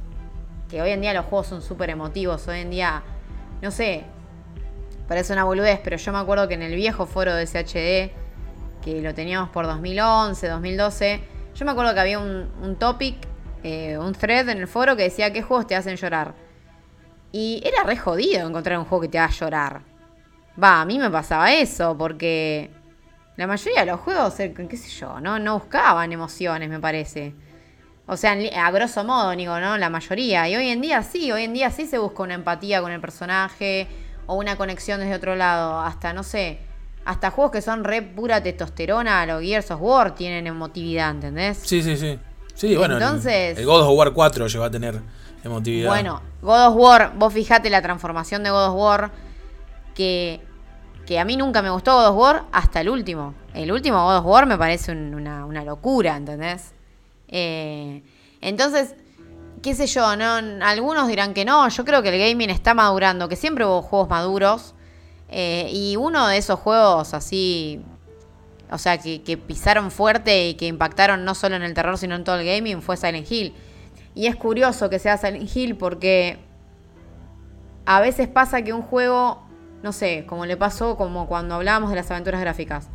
que 0.70 0.80
hoy 0.80 0.90
en 0.90 1.00
día 1.00 1.12
los 1.12 1.26
juegos 1.26 1.48
son 1.48 1.60
súper 1.60 1.90
emotivos, 1.90 2.46
hoy 2.48 2.60
en 2.60 2.70
día, 2.70 3.02
no 3.62 3.70
sé, 3.70 4.04
parece 5.08 5.32
una 5.32 5.44
boludez, 5.44 5.80
pero 5.82 5.96
yo 5.96 6.12
me 6.12 6.18
acuerdo 6.18 6.48
que 6.48 6.54
en 6.54 6.62
el 6.62 6.74
viejo 6.74 7.06
foro 7.06 7.34
de 7.34 7.46
SHD, 7.46 8.12
que 8.82 9.02
lo 9.02 9.14
teníamos 9.14 9.50
por 9.50 9.66
2011, 9.66 10.48
2012, 10.48 11.20
yo 11.54 11.64
me 11.64 11.72
acuerdo 11.72 11.92
que 11.94 12.00
había 12.00 12.18
un, 12.18 12.76
topic, 12.78 13.16
eh, 13.62 13.98
un 13.98 14.14
thread 14.14 14.48
en 14.48 14.58
el 14.58 14.68
foro 14.68 14.96
que 14.96 15.02
decía 15.04 15.32
qué 15.32 15.42
juegos 15.42 15.66
te 15.66 15.76
hacen 15.76 15.96
llorar. 15.96 16.34
Y 17.32 17.62
era 17.64 17.84
re 17.84 17.96
jodido 17.96 18.48
encontrar 18.48 18.78
un 18.78 18.84
juego 18.84 19.02
que 19.02 19.08
te 19.08 19.18
haga 19.18 19.32
llorar. 19.32 19.82
Va, 20.62 20.80
a 20.80 20.84
mí 20.84 20.98
me 20.98 21.10
pasaba 21.10 21.52
eso, 21.52 21.96
porque 21.96 22.70
la 23.36 23.46
mayoría 23.46 23.80
de 23.80 23.86
los 23.86 24.00
juegos, 24.00 24.38
eh, 24.40 24.52
qué 24.52 24.76
sé 24.76 24.88
yo, 24.90 25.20
no, 25.20 25.38
no 25.38 25.58
buscaban 25.58 26.12
emociones, 26.12 26.68
me 26.68 26.80
parece. 26.80 27.34
O 28.12 28.16
sea, 28.16 28.32
a 28.32 28.70
grosso 28.72 29.04
modo, 29.04 29.30
digo, 29.36 29.60
¿no? 29.60 29.78
La 29.78 29.88
mayoría. 29.88 30.48
Y 30.48 30.56
hoy 30.56 30.66
en 30.66 30.80
día 30.80 31.04
sí, 31.04 31.30
hoy 31.30 31.44
en 31.44 31.52
día 31.52 31.70
sí 31.70 31.86
se 31.86 31.96
busca 31.96 32.24
una 32.24 32.34
empatía 32.34 32.82
con 32.82 32.90
el 32.90 33.00
personaje 33.00 33.86
o 34.26 34.34
una 34.34 34.56
conexión 34.56 34.98
desde 34.98 35.14
otro 35.14 35.36
lado. 35.36 35.78
Hasta, 35.80 36.12
no 36.12 36.24
sé, 36.24 36.58
hasta 37.04 37.30
juegos 37.30 37.52
que 37.52 37.62
son 37.62 37.84
re 37.84 38.02
pura 38.02 38.42
testosterona, 38.42 39.24
los 39.26 39.42
Gears 39.42 39.70
of 39.70 39.80
War 39.80 40.16
tienen 40.16 40.48
emotividad, 40.48 41.12
¿entendés? 41.12 41.58
Sí, 41.58 41.84
sí, 41.84 41.96
sí. 41.96 42.18
Sí, 42.54 42.74
bueno, 42.74 42.94
Entonces, 42.94 43.56
el, 43.56 43.64
God 43.64 43.82
of 43.82 43.96
War 43.96 44.12
4 44.12 44.48
llegó 44.48 44.64
a 44.64 44.70
tener 44.72 45.00
emotividad. 45.44 45.88
Bueno, 45.88 46.20
God 46.42 46.66
of 46.66 46.74
War, 46.74 47.12
vos 47.14 47.32
fijate 47.32 47.70
la 47.70 47.80
transformación 47.80 48.42
de 48.42 48.50
God 48.50 48.70
of 48.70 48.74
War, 48.74 49.12
que, 49.94 50.40
que 51.06 51.20
a 51.20 51.24
mí 51.24 51.36
nunca 51.36 51.62
me 51.62 51.70
gustó 51.70 51.94
God 51.94 52.08
of 52.08 52.16
War 52.16 52.44
hasta 52.50 52.80
el 52.80 52.88
último. 52.88 53.34
El 53.54 53.70
último 53.70 54.04
God 54.04 54.16
of 54.16 54.26
War 54.26 54.46
me 54.46 54.58
parece 54.58 54.90
una, 54.90 55.46
una, 55.46 55.62
locura, 55.62 56.16
¿entendés? 56.16 56.74
Eh, 57.30 58.02
entonces, 58.40 58.94
qué 59.62 59.74
sé 59.74 59.86
yo, 59.86 60.16
¿no? 60.16 60.34
algunos 60.64 61.08
dirán 61.08 61.32
que 61.34 61.44
no, 61.44 61.68
yo 61.68 61.84
creo 61.84 62.02
que 62.02 62.08
el 62.08 62.18
gaming 62.18 62.50
está 62.50 62.74
madurando, 62.74 63.28
que 63.28 63.36
siempre 63.36 63.64
hubo 63.64 63.82
juegos 63.82 64.08
maduros. 64.08 64.74
Eh, 65.28 65.70
y 65.72 65.96
uno 65.96 66.26
de 66.26 66.38
esos 66.38 66.58
juegos 66.58 67.14
así, 67.14 67.82
o 68.70 68.78
sea, 68.78 68.98
que, 68.98 69.20
pisaron 69.46 69.90
fuerte 69.90 70.48
y 70.48 70.54
que 70.54 70.66
impactaron 70.66 71.24
no 71.24 71.34
solo 71.34 71.56
en 71.56 71.62
el 71.62 71.72
terror, 71.72 71.96
sino 71.98 72.16
en 72.16 72.24
todo 72.24 72.36
el 72.36 72.46
gaming, 72.46 72.82
fue 72.82 72.96
Silent 72.96 73.30
Hill. 73.30 73.54
Y 74.14 74.26
es 74.26 74.34
curioso 74.34 74.90
que 74.90 74.98
sea 74.98 75.16
Silent 75.16 75.54
Hill 75.54 75.76
porque 75.76 76.38
a 77.86 78.00
veces 78.00 78.28
pasa 78.28 78.62
que 78.62 78.72
un 78.72 78.82
juego, 78.82 79.42
no 79.82 79.92
sé, 79.92 80.24
como 80.26 80.46
le 80.46 80.56
pasó 80.56 80.96
como 80.96 81.28
cuando 81.28 81.54
hablábamos 81.54 81.90
de 81.90 81.96
las 81.96 82.10
aventuras 82.10 82.40
gráficas. 82.40 82.88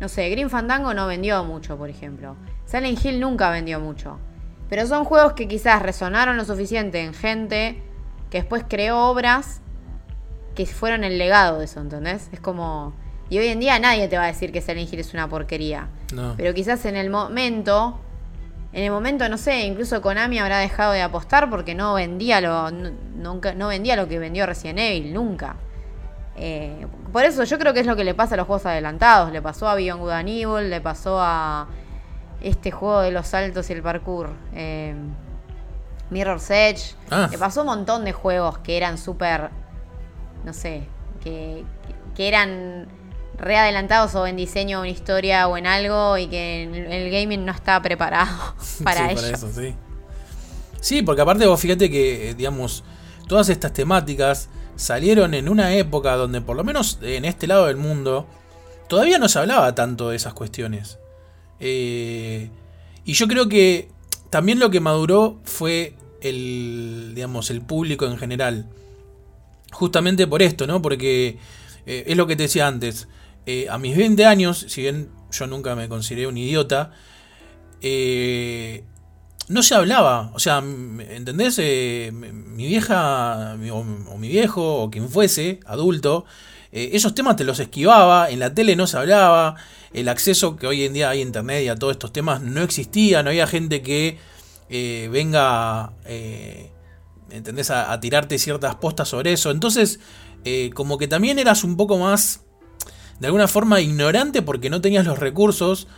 No 0.00 0.08
sé, 0.08 0.28
Green 0.30 0.50
Fandango 0.50 0.94
no 0.94 1.06
vendió 1.06 1.44
mucho, 1.44 1.76
por 1.76 1.90
ejemplo. 1.90 2.36
Silent 2.72 3.04
Hill 3.04 3.20
nunca 3.20 3.50
vendió 3.50 3.80
mucho. 3.80 4.18
Pero 4.70 4.86
son 4.86 5.04
juegos 5.04 5.34
que 5.34 5.46
quizás 5.46 5.82
resonaron 5.82 6.38
lo 6.38 6.44
suficiente 6.46 7.02
en 7.02 7.12
gente 7.12 7.82
que 8.30 8.38
después 8.38 8.64
creó 8.66 9.10
obras 9.10 9.60
que 10.54 10.64
fueron 10.64 11.04
el 11.04 11.18
legado 11.18 11.58
de 11.58 11.66
eso, 11.66 11.80
¿entendés? 11.80 12.30
Es 12.32 12.40
como... 12.40 12.94
Y 13.28 13.38
hoy 13.38 13.48
en 13.48 13.60
día 13.60 13.78
nadie 13.78 14.08
te 14.08 14.16
va 14.16 14.24
a 14.24 14.28
decir 14.28 14.52
que 14.52 14.62
Silent 14.62 14.90
Hill 14.90 15.00
es 15.00 15.12
una 15.12 15.28
porquería. 15.28 15.88
Pero 16.38 16.54
quizás 16.54 16.86
en 16.86 16.96
el 16.96 17.10
momento, 17.10 18.00
en 18.72 18.84
el 18.84 18.90
momento, 18.90 19.28
no 19.28 19.36
sé, 19.36 19.66
incluso 19.66 20.00
Konami 20.00 20.38
habrá 20.38 20.58
dejado 20.58 20.92
de 20.92 21.02
apostar 21.02 21.50
porque 21.50 21.74
no 21.74 21.92
vendía 21.92 22.40
lo, 22.40 22.70
nunca, 22.70 23.52
no 23.52 23.68
vendía 23.68 23.96
lo 23.96 24.08
que 24.08 24.18
vendió 24.18 24.46
Resident 24.46 24.78
Evil, 24.78 25.12
nunca. 25.12 25.56
Eh, 26.36 26.86
por 27.12 27.24
eso 27.24 27.44
yo 27.44 27.58
creo 27.58 27.74
que 27.74 27.80
es 27.80 27.86
lo 27.86 27.96
que 27.96 28.04
le 28.04 28.14
pasa 28.14 28.34
a 28.34 28.38
los 28.38 28.46
juegos 28.46 28.64
adelantados. 28.64 29.30
Le 29.30 29.42
pasó 29.42 29.68
a 29.68 29.74
Beyond 29.74 30.00
Good 30.00 30.10
and 30.10 30.28
Evil, 30.30 30.70
le 30.70 30.80
pasó 30.80 31.18
a 31.20 31.68
este 32.42 32.70
juego 32.70 33.00
de 33.00 33.10
los 33.10 33.26
saltos 33.28 33.70
y 33.70 33.72
el 33.72 33.82
parkour. 33.82 34.30
Eh, 34.54 34.94
Mirror's 36.10 36.50
Edge. 36.50 36.94
Ah. 37.10 37.28
Le 37.30 37.38
pasó 37.38 37.60
un 37.60 37.68
montón 37.68 38.04
de 38.04 38.12
juegos 38.12 38.58
que 38.58 38.76
eran 38.76 38.98
súper 38.98 39.50
no 40.44 40.52
sé, 40.52 40.82
que, 41.22 41.64
que 42.16 42.28
eran 42.28 42.88
readelantados 43.38 44.14
o 44.14 44.26
en 44.26 44.36
diseño 44.36 44.80
o 44.80 44.84
en 44.84 44.90
historia 44.90 45.48
o 45.48 45.56
en 45.56 45.66
algo 45.66 46.18
y 46.18 46.28
que 46.28 46.64
el, 46.64 47.10
gaming 47.10 47.44
no 47.44 47.52
estaba 47.52 47.82
preparado 47.82 48.54
para 48.84 49.16
sí, 49.16 49.26
eso, 49.32 49.50
sí. 49.52 49.74
sí, 50.80 51.02
porque 51.02 51.22
aparte 51.22 51.46
vos 51.46 51.60
fíjate 51.60 51.90
que, 51.90 52.30
eh, 52.30 52.34
digamos, 52.34 52.84
todas 53.26 53.48
estas 53.48 53.72
temáticas 53.72 54.48
salieron 54.76 55.34
en 55.34 55.48
una 55.48 55.74
época 55.74 56.16
donde 56.16 56.40
por 56.40 56.56
lo 56.56 56.64
menos 56.64 56.98
en 57.02 57.24
este 57.24 57.46
lado 57.46 57.66
del 57.66 57.76
mundo 57.76 58.26
todavía 58.88 59.18
no 59.18 59.28
se 59.28 59.38
hablaba 59.38 59.74
tanto 59.74 60.10
de 60.10 60.16
esas 60.16 60.34
cuestiones. 60.34 60.98
Eh, 61.64 62.50
y 63.04 63.12
yo 63.12 63.28
creo 63.28 63.48
que 63.48 63.88
también 64.30 64.58
lo 64.58 64.70
que 64.70 64.80
maduró 64.80 65.40
fue 65.44 65.94
el, 66.20 67.12
digamos, 67.14 67.50
el 67.50 67.62
público 67.62 68.04
en 68.06 68.18
general 68.18 68.66
justamente 69.70 70.26
por 70.26 70.42
esto, 70.42 70.66
¿no? 70.66 70.82
Porque 70.82 71.38
eh, 71.86 72.04
es 72.06 72.16
lo 72.16 72.26
que 72.26 72.34
te 72.34 72.42
decía 72.42 72.66
antes. 72.66 73.08
Eh, 73.46 73.68
a 73.70 73.78
mis 73.78 73.96
20 73.96 74.26
años, 74.26 74.66
si 74.68 74.82
bien 74.82 75.08
yo 75.30 75.46
nunca 75.46 75.76
me 75.76 75.88
consideré 75.88 76.26
un 76.26 76.36
idiota, 76.36 76.90
no 79.48 79.62
se 79.62 79.74
hablaba. 79.74 80.32
O 80.34 80.40
sea, 80.40 80.58
¿entendés? 80.58 81.58
mi 81.58 82.66
vieja 82.66 83.56
o, 83.72 84.18
mi 84.18 84.28
viejo 84.28 84.82
o 84.82 84.90
quien 84.90 85.08
fuese, 85.08 85.60
adulto, 85.64 86.24
esos 86.72 87.14
temas 87.14 87.36
te 87.36 87.44
los 87.44 87.60
esquivaba, 87.60 88.30
en 88.30 88.40
la 88.40 88.52
tele 88.52 88.76
no 88.76 88.86
se 88.86 88.96
hablaba, 88.96 89.56
el 89.94 90.08
acceso 90.08 90.56
que 90.56 90.66
hoy 90.66 90.84
en 90.84 90.92
día 90.92 91.10
hay 91.10 91.20
a 91.20 91.22
internet 91.22 91.64
y 91.64 91.68
a 91.68 91.76
todos 91.76 91.92
estos 91.92 92.12
temas 92.12 92.40
no 92.42 92.62
existía, 92.62 93.22
no 93.22 93.30
había 93.30 93.46
gente 93.46 93.82
que 93.82 94.18
venga 95.10 95.92
¿entendés? 97.32 97.70
A, 97.70 97.98
tirarte 98.00 98.38
ciertas 98.38 98.76
postas 98.76 99.08
sobre 99.08 99.32
eso. 99.32 99.50
Entonces, 99.50 100.00
eh, 100.44 100.70
como 100.74 100.98
que 100.98 101.08
también 101.08 101.38
eras 101.38 101.64
un 101.64 101.76
poco 101.76 101.98
más, 101.98 102.42
de 103.18 103.26
alguna 103.26 103.48
forma, 103.48 103.80
ignorante 103.80 104.42
porque 104.42 104.70
no 104.70 104.80
tenías 104.80 105.06
los 105.06 105.18
recursos 105.18 105.88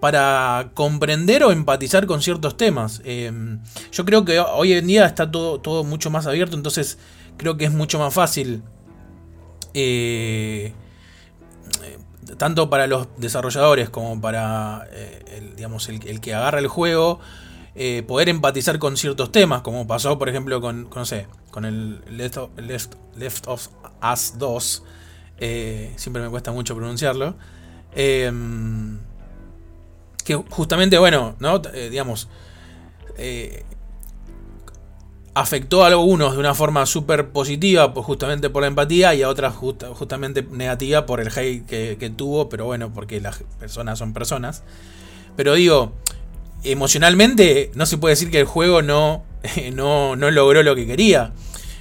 para 0.00 0.70
comprender 0.74 1.44
o 1.44 1.52
empatizar 1.52 2.06
con 2.06 2.22
ciertos 2.22 2.56
temas. 2.56 3.02
Em, 3.04 3.60
yo 3.92 4.04
creo 4.04 4.24
que 4.24 4.38
hoy 4.40 4.72
en 4.72 4.86
día 4.86 5.06
está 5.06 5.30
todo, 5.30 5.60
todo 5.60 5.84
mucho 5.84 6.10
más 6.10 6.26
abierto, 6.26 6.56
entonces 6.56 6.98
creo 7.36 7.56
que 7.56 7.66
es 7.66 7.72
mucho 7.72 7.98
más 7.98 8.14
fácil. 8.14 8.62
Eh, 9.74 10.72
tanto 12.36 12.68
para 12.70 12.86
los 12.86 13.08
desarrolladores 13.16 13.90
como 13.90 14.20
para 14.20 14.88
eh, 14.92 15.52
digamos, 15.56 15.88
el, 15.88 16.20
que 16.20 16.34
agarra 16.34 16.58
el 16.58 16.68
juego, 16.68 17.20
eh, 17.74 18.02
poder 18.06 18.28
empatizar 18.28 18.78
con 18.78 18.96
ciertos 18.96 19.32
temas, 19.32 19.62
como 19.62 19.86
pasó, 19.86 20.18
por 20.18 20.28
ejemplo, 20.28 20.60
con, 20.60 20.88
no 20.94 21.04
sé, 21.04 21.26
con 21.50 21.64
el 21.64 22.00
Left 22.08 23.46
of, 23.46 23.68
Us 24.12 24.34
2. 24.38 24.84
Eh, 25.40 25.92
siempre 25.96 26.22
me 26.22 26.28
cuesta 26.28 26.52
mucho 26.52 26.74
pronunciarlo. 26.74 27.36
Em, 27.92 28.98
que 30.24 30.34
justamente, 30.34 30.98
bueno, 30.98 31.36
¿no? 31.38 31.58
Digamos, 31.58 32.28
afectó 35.40 35.84
a 35.84 35.88
algunos 35.88 36.32
de 36.32 36.38
una 36.38 36.54
forma 36.54 36.84
súper 36.86 37.28
positiva, 37.30 37.94
pues 37.94 38.04
justamente 38.04 38.50
por 38.50 38.62
la 38.62 38.68
empatía, 38.68 39.14
y 39.14 39.22
a 39.22 39.28
otras 39.28 39.54
justamente 39.54 40.42
negativa 40.42 41.06
por 41.06 41.20
el 41.20 41.28
hate 41.28 41.64
que, 41.66 42.12
tuvo, 42.16 42.48
pero 42.48 42.64
bueno, 42.64 42.92
porque 42.92 43.20
las 43.20 43.42
personas 43.58 43.98
son 43.98 44.12
personas. 44.12 44.62
Pero 45.36 45.54
digo, 45.54 45.92
emocionalmente 46.64 47.70
no 47.74 47.86
se 47.86 47.98
puede 47.98 48.12
decir 48.12 48.30
que 48.30 48.40
el 48.40 48.46
juego 48.46 48.82
no, 48.82 49.24
no, 49.72 50.16
logró 50.16 50.62
lo 50.62 50.74
que 50.74 50.86
quería. 50.86 51.32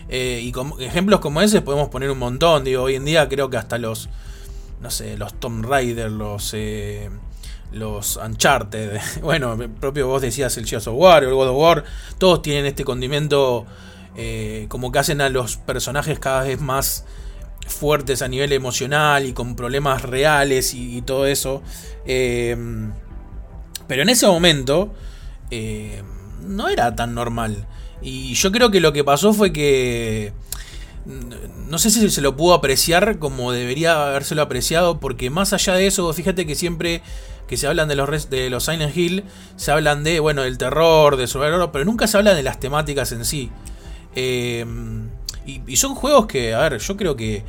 Eh, 0.10 0.42
y 0.44 0.54
ejemplos 0.84 1.20
como 1.20 1.42
ese 1.42 1.62
podemos 1.62 1.90
poner 1.90 2.12
un 2.12 2.20
montón. 2.20 2.64
Digo, 2.64 2.84
hoy 2.84 2.96
en 2.96 3.06
día 3.06 3.28
creo 3.28 3.50
que 3.50 3.58
hasta 3.58 3.78
los, 3.78 4.10
no 4.82 4.92
sé, 4.92 5.18
los 5.18 5.34
Tomb 5.40 5.66
Raider, 5.66 6.12
los, 6.12 6.54
eh, 6.54 7.10
los 7.72 8.18
Uncharted, 8.18 9.00
bueno, 9.22 9.58
propio 9.80 10.08
vos 10.08 10.22
decías 10.22 10.56
el 10.58 10.66
Gears 10.66 10.88
of 10.88 10.96
War 10.98 11.24
el 11.24 11.34
God 11.34 11.50
of 11.50 11.58
War, 11.58 11.84
todos 12.18 12.42
tienen 12.42 12.66
este 12.66 12.84
condimento 12.84 13.66
eh, 14.16 14.66
como 14.70 14.92
que 14.92 15.00
hacen 15.00 15.22
a 15.22 15.30
los 15.30 15.58
personajes 15.58 16.20
cada 16.20 16.44
vez 16.44 16.60
más 16.60 17.06
fuertes 17.68 18.22
a 18.22 18.28
nivel 18.28 18.54
emocional 18.54 19.26
y 19.26 19.34
con 19.34 19.56
problemas 19.56 20.02
reales 20.02 20.74
y, 20.74 21.02
todo 21.02 21.28
eso. 21.28 21.62
Pero 23.88 24.02
en 24.02 24.10
ese 24.10 24.28
momento 24.28 24.94
eh, 25.52 26.04
no 26.46 26.70
era 26.70 26.96
tan 26.96 27.16
normal. 27.16 27.66
Y 28.02 28.34
yo 28.36 28.52
creo 28.52 28.70
que 28.70 28.80
lo 28.80 28.94
que 28.94 29.04
pasó 29.04 29.34
fue 29.34 29.52
que 29.52 30.34
no 31.68 31.80
sé 31.80 31.90
si 31.90 32.10
se 32.10 32.22
lo 32.22 32.36
pudo 32.36 32.54
apreciar 32.54 33.18
como 33.18 33.54
debería 33.54 34.08
habérselo 34.10 34.42
apreciado, 34.42 35.00
porque 35.00 35.30
más 35.30 35.54
allá 35.54 35.74
de 35.74 35.88
eso, 35.88 36.12
fíjate 36.14 36.46
que 36.46 36.56
siempre 36.56 37.02
que 37.48 37.58
se 37.58 37.68
hablan 37.68 37.88
de 37.88 37.96
los, 37.96 38.30
de 38.30 38.50
los 38.50 38.66
Silent 38.66 38.96
Hill, 38.96 39.24
se 39.56 39.72
hablan 39.72 40.04
de, 40.04 40.20
bueno, 40.20 40.44
del 40.44 40.58
terror, 40.58 41.16
de 41.16 41.28
su 41.28 41.40
pero 41.40 41.86
nunca 41.86 42.08
se 42.08 42.18
habla 42.18 42.34
de 42.34 42.44
las 42.44 42.60
temáticas 42.60 43.12
en 43.12 43.26
sí. 43.26 43.50
Em, 44.16 45.10
y, 45.46 45.78
son 45.78 45.96
juegos 45.96 46.28
que, 46.28 46.54
a 46.54 46.60
ver, 46.68 46.80
yo 46.80 46.98
creo 46.98 47.16
que 47.16 47.44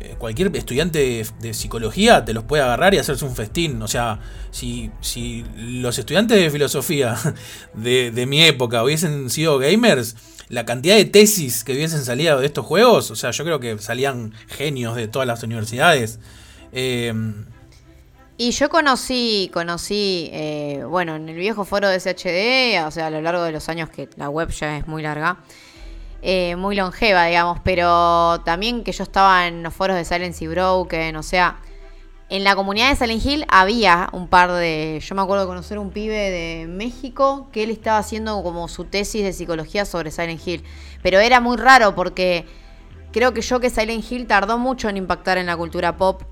eh, 0.00 0.14
cualquier 0.18 0.54
estudiante 0.56 1.24
de, 1.40 1.54
psicología 1.54 2.24
te 2.24 2.32
los 2.32 2.44
puede 2.44 2.62
agarrar 2.62 2.94
y 2.94 2.98
hacerse 2.98 3.24
un 3.24 3.36
festín. 3.36 3.80
O 3.82 3.88
sea, 3.88 4.18
si, 4.50 4.90
si 5.00 5.44
los 5.56 5.98
estudiantes 5.98 6.38
de 6.38 6.50
filosofía 6.50 7.16
de, 7.74 8.26
mi 8.26 8.42
época 8.42 8.82
hubiesen 8.82 9.30
sido 9.30 9.58
gamers, 9.58 10.16
la 10.48 10.64
cantidad 10.64 10.96
de 10.96 11.04
tesis 11.04 11.62
que 11.62 11.72
hubiesen 11.72 12.04
salido 12.04 12.40
de 12.40 12.46
estos 12.46 12.66
juegos, 12.66 13.12
o 13.12 13.14
sea, 13.14 13.30
yo 13.30 13.44
creo 13.44 13.60
que 13.60 13.78
salían 13.78 14.32
genios 14.48 14.96
de 14.96 15.06
todas 15.06 15.28
las 15.28 15.42
universidades. 15.44 16.18
Eh, 16.72 17.12
y 18.40 18.52
yo 18.52 18.70
conocí, 18.70 19.50
conocí, 19.52 20.30
eh, 20.32 20.82
bueno, 20.88 21.16
en 21.16 21.28
el 21.28 21.36
viejo 21.36 21.66
foro 21.66 21.90
de 21.90 22.00
SHD, 22.00 22.86
o 22.86 22.90
sea, 22.90 23.08
a 23.08 23.10
lo 23.10 23.20
largo 23.20 23.42
de 23.42 23.52
los 23.52 23.68
años 23.68 23.90
que 23.90 24.08
la 24.16 24.30
web 24.30 24.48
ya 24.48 24.78
es 24.78 24.88
muy 24.88 25.02
larga, 25.02 25.36
eh, 26.22 26.56
muy 26.56 26.74
longeva, 26.74 27.26
digamos, 27.26 27.58
pero 27.62 28.40
también 28.46 28.82
que 28.82 28.92
yo 28.92 29.02
estaba 29.02 29.46
en 29.46 29.62
los 29.62 29.74
foros 29.74 29.94
de 29.94 30.06
Silence 30.06 30.42
y 30.42 30.48
Broken, 30.48 31.16
o 31.16 31.22
sea, 31.22 31.58
en 32.30 32.42
la 32.42 32.56
comunidad 32.56 32.88
de 32.88 32.96
Silent 32.96 33.26
Hill 33.26 33.44
había 33.46 34.08
un 34.12 34.26
par 34.26 34.50
de. 34.52 35.02
Yo 35.06 35.14
me 35.14 35.20
acuerdo 35.20 35.42
de 35.42 35.48
conocer 35.48 35.78
un 35.78 35.90
pibe 35.90 36.30
de 36.30 36.66
México 36.66 37.50
que 37.52 37.64
él 37.64 37.70
estaba 37.70 37.98
haciendo 37.98 38.42
como 38.42 38.68
su 38.68 38.86
tesis 38.86 39.22
de 39.22 39.34
psicología 39.34 39.84
sobre 39.84 40.10
Silent 40.10 40.40
Hill. 40.46 40.64
Pero 41.02 41.18
era 41.18 41.40
muy 41.40 41.58
raro 41.58 41.94
porque 41.94 42.46
creo 43.12 43.34
que 43.34 43.42
yo 43.42 43.60
que 43.60 43.68
Silent 43.68 44.10
Hill 44.10 44.26
tardó 44.26 44.56
mucho 44.56 44.88
en 44.88 44.96
impactar 44.96 45.36
en 45.36 45.44
la 45.44 45.58
cultura 45.58 45.98
pop. 45.98 46.22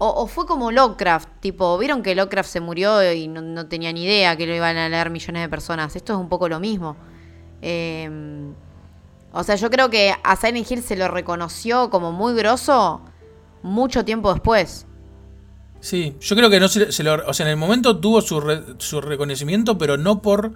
O, 0.00 0.28
fue 0.28 0.46
como 0.46 0.70
Lovecraft, 0.70 1.28
tipo, 1.40 1.76
vieron 1.76 2.04
que 2.04 2.14
Lovecraft 2.14 2.48
se 2.48 2.60
murió 2.60 3.12
y 3.12 3.26
no, 3.26 3.66
tenía 3.66 3.92
ni 3.92 4.04
idea 4.04 4.36
que 4.36 4.46
lo 4.46 4.54
iban 4.54 4.76
a 4.76 4.88
leer 4.88 5.10
millones 5.10 5.42
de 5.42 5.48
personas. 5.48 5.96
Esto 5.96 6.12
es 6.12 6.18
un 6.20 6.28
poco 6.28 6.48
lo 6.48 6.60
mismo. 6.60 6.96
Em, 7.60 8.54
o 9.32 9.42
sea, 9.42 9.56
yo 9.56 9.68
creo 9.70 9.90
que 9.90 10.14
a 10.22 10.36
Silent 10.36 10.70
Hill 10.70 10.82
se 10.82 10.94
lo 10.94 11.08
reconoció 11.08 11.90
como 11.90 12.12
muy 12.12 12.34
grosso 12.34 13.00
mucho 13.62 14.04
tiempo 14.04 14.32
después. 14.32 14.86
Sí, 15.80 16.16
yo 16.20 16.36
creo 16.36 16.48
que 16.50 16.60
no 16.60 16.68
se, 16.68 17.02
lo, 17.02 17.14
o 17.26 17.34
sea, 17.34 17.46
en 17.46 17.50
el 17.50 17.56
momento 17.56 17.98
tuvo 17.98 18.20
su, 18.20 18.76
su 18.78 19.00
reconocimiento, 19.00 19.78
pero 19.78 19.96
no 19.96 20.22
por 20.22 20.52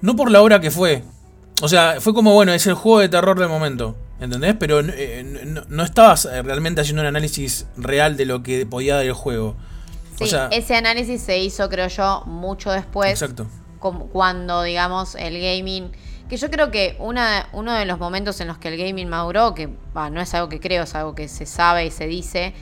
no 0.00 0.16
por 0.16 0.30
la 0.30 0.42
obra 0.42 0.60
que 0.60 0.70
fue. 0.70 1.02
O 1.62 1.68
sea, 1.68 2.00
fue 2.00 2.12
como, 2.12 2.34
bueno, 2.34 2.52
es 2.52 2.66
el 2.66 2.74
juego 2.74 3.00
de 3.00 3.08
terror 3.08 3.38
del 3.38 3.48
momento, 3.48 3.96
¿entendés? 4.20 4.54
Pero 4.58 4.80
eh, 4.80 5.62
no, 5.68 5.82
estabas 5.82 6.24
realmente 6.24 6.80
haciendo 6.80 7.02
un 7.02 7.08
análisis 7.08 7.66
real 7.76 8.16
de 8.16 8.26
lo 8.26 8.42
que 8.42 8.66
podía 8.66 8.96
dar 8.96 9.04
el 9.04 9.12
juego. 9.12 9.56
Sí, 10.16 10.30
ese 10.52 10.76
análisis 10.76 11.20
se 11.20 11.38
hizo, 11.38 11.68
creo 11.68 11.88
yo, 11.88 12.22
mucho 12.26 12.70
después. 12.70 13.10
Exacto. 13.10 13.46
Cuando, 13.78 14.62
digamos, 14.62 15.14
el 15.14 15.40
gaming... 15.40 15.90
Que 16.28 16.38
yo 16.38 16.50
creo 16.50 16.70
que 16.70 16.96
una, 17.00 17.50
uno 17.52 17.74
de 17.74 17.84
los 17.84 17.98
momentos 17.98 18.40
en 18.40 18.48
los 18.48 18.56
que 18.56 18.68
el 18.68 18.78
gaming 18.78 19.08
maduró, 19.08 19.54
que 19.54 19.68
no 19.94 20.20
es 20.20 20.32
algo 20.34 20.48
que 20.48 20.58
creo, 20.58 20.84
es 20.84 20.94
algo 20.94 21.14
que 21.14 21.28
se 21.28 21.44
sabe 21.44 21.84
y 21.84 21.90
se 21.90 22.06
dice, 22.06 22.54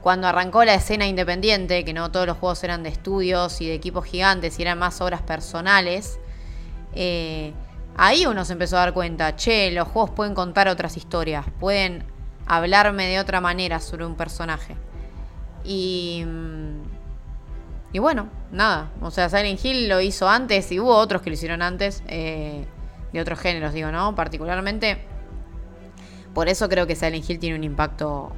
cuando 0.00 0.26
arrancó 0.28 0.64
la 0.64 0.74
escena 0.74 1.06
independiente, 1.06 1.84
que 1.84 1.92
no 1.92 2.10
todos 2.10 2.26
los 2.26 2.38
juegos 2.38 2.64
eran 2.64 2.82
de 2.82 2.88
estudios 2.88 3.60
y 3.60 3.66
de 3.66 3.74
equipos 3.74 4.06
gigantes 4.06 4.58
y 4.58 4.62
eran 4.62 4.78
más 4.78 5.00
obras 5.02 5.20
personales, 5.20 6.18
eh, 6.94 7.52
ahí 7.96 8.26
uno 8.26 8.44
se 8.44 8.54
empezó 8.54 8.76
a 8.76 8.80
dar 8.80 8.92
cuenta, 8.92 9.36
che, 9.36 9.70
los 9.70 9.88
juegos 9.88 10.10
pueden 10.10 10.34
contar 10.34 10.68
otras 10.68 10.96
historias, 10.96 11.46
pueden 11.60 12.04
hablarme 12.46 13.06
de 13.06 13.20
otra 13.20 13.40
manera 13.40 13.80
sobre 13.80 14.04
un 14.04 14.16
personaje. 14.16 14.76
Y, 15.64 16.24
y 17.92 17.98
bueno, 17.98 18.28
nada, 18.50 18.90
o 19.00 19.10
sea, 19.10 19.28
Silent 19.28 19.64
Hill 19.64 19.88
lo 19.88 20.00
hizo 20.00 20.28
antes 20.28 20.72
y 20.72 20.80
hubo 20.80 20.94
otros 20.96 21.22
que 21.22 21.30
lo 21.30 21.34
hicieron 21.34 21.62
antes, 21.62 22.02
eh, 22.08 22.66
de 23.12 23.20
otros 23.20 23.38
géneros, 23.38 23.72
digo, 23.72 23.90
¿no? 23.92 24.14
Particularmente, 24.14 25.04
por 26.34 26.48
eso 26.48 26.68
creo 26.68 26.86
que 26.86 26.96
Silent 26.96 27.28
Hill 27.28 27.38
tiene 27.38 27.56
un 27.56 27.64
impacto 27.64 28.32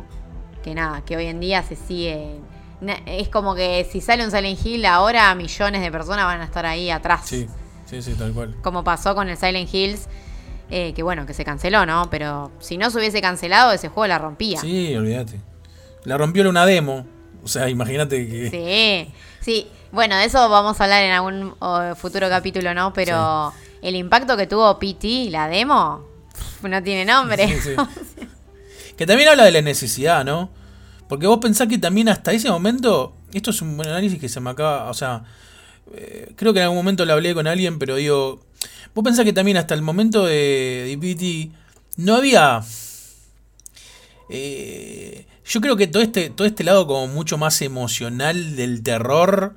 que 0.62 0.74
nada, 0.74 1.02
que 1.02 1.16
hoy 1.16 1.26
en 1.26 1.40
día 1.40 1.62
se 1.62 1.76
sigue. 1.76 2.40
Es 3.06 3.28
como 3.28 3.54
que 3.54 3.86
si 3.90 4.00
sale 4.00 4.24
un 4.24 4.30
Silent 4.30 4.64
Hill 4.64 4.84
ahora, 4.84 5.34
millones 5.34 5.80
de 5.80 5.90
personas 5.90 6.24
van 6.24 6.40
a 6.40 6.44
estar 6.44 6.66
ahí 6.66 6.90
atrás. 6.90 7.22
Sí, 7.24 7.48
sí, 8.02 8.12
sí, 8.12 8.18
tal 8.18 8.32
cual. 8.32 8.54
Como 8.62 8.84
pasó 8.84 9.14
con 9.14 9.28
el 9.28 9.36
Silent 9.36 9.72
Hills, 9.72 10.08
eh, 10.70 10.92
que 10.94 11.02
bueno, 11.02 11.26
que 11.26 11.34
se 11.34 11.44
canceló, 11.44 11.86
¿no? 11.86 12.08
Pero 12.10 12.50
si 12.60 12.76
no 12.76 12.90
se 12.90 12.98
hubiese 12.98 13.20
cancelado, 13.20 13.72
ese 13.72 13.88
juego 13.88 14.06
la 14.06 14.18
rompía. 14.18 14.60
Sí, 14.60 14.94
olvídate. 14.96 15.40
La 16.04 16.18
rompió 16.18 16.48
una 16.48 16.66
demo. 16.66 17.06
O 17.42 17.48
sea, 17.48 17.68
imagínate 17.68 18.26
que. 18.26 18.50
Sí, 18.50 19.14
sí. 19.40 19.68
Bueno, 19.92 20.16
de 20.16 20.24
eso 20.24 20.48
vamos 20.48 20.80
a 20.80 20.84
hablar 20.84 21.04
en 21.04 21.12
algún 21.12 21.54
futuro 21.96 22.28
capítulo, 22.28 22.74
¿no? 22.74 22.92
Pero 22.92 23.52
el 23.80 23.94
impacto 23.94 24.36
que 24.36 24.46
tuvo 24.46 24.78
PT, 24.78 25.30
la 25.30 25.46
demo, 25.46 26.04
no 26.62 26.82
tiene 26.82 27.04
nombre. 27.04 27.46
Sí, 27.48 27.60
sí. 27.60 27.76
Que 28.96 29.06
también 29.06 29.28
habla 29.28 29.44
de 29.44 29.50
la 29.50 29.60
necesidad, 29.60 30.24
¿no? 30.24 30.50
Porque 31.08 31.26
vos 31.26 31.38
pensás 31.38 31.68
que 31.68 31.78
también 31.78 32.08
hasta 32.08 32.32
ese 32.32 32.48
momento, 32.48 33.16
esto 33.32 33.50
es 33.50 33.60
un 33.60 33.76
buen 33.76 33.88
análisis 33.88 34.20
que 34.20 34.28
se 34.28 34.40
me 34.40 34.50
acaba, 34.50 34.88
o 34.88 34.94
sea, 34.94 35.24
eh, 35.92 36.32
creo 36.36 36.52
que 36.52 36.60
en 36.60 36.64
algún 36.64 36.78
momento 36.78 37.04
lo 37.04 37.12
hablé 37.12 37.34
con 37.34 37.46
alguien, 37.46 37.78
pero 37.78 37.96
digo, 37.96 38.40
vos 38.94 39.04
pensás 39.04 39.24
que 39.24 39.32
también 39.32 39.56
hasta 39.56 39.74
el 39.74 39.82
momento 39.82 40.24
de 40.24 40.96
DPT 40.96 41.54
no 41.98 42.16
había... 42.16 42.62
Eh, 44.30 45.26
yo 45.44 45.60
creo 45.60 45.76
que 45.76 45.86
todo 45.86 46.02
este, 46.02 46.30
todo 46.30 46.46
este 46.46 46.64
lado 46.64 46.86
como 46.86 47.06
mucho 47.08 47.36
más 47.36 47.60
emocional 47.60 48.56
del 48.56 48.82
terror 48.82 49.56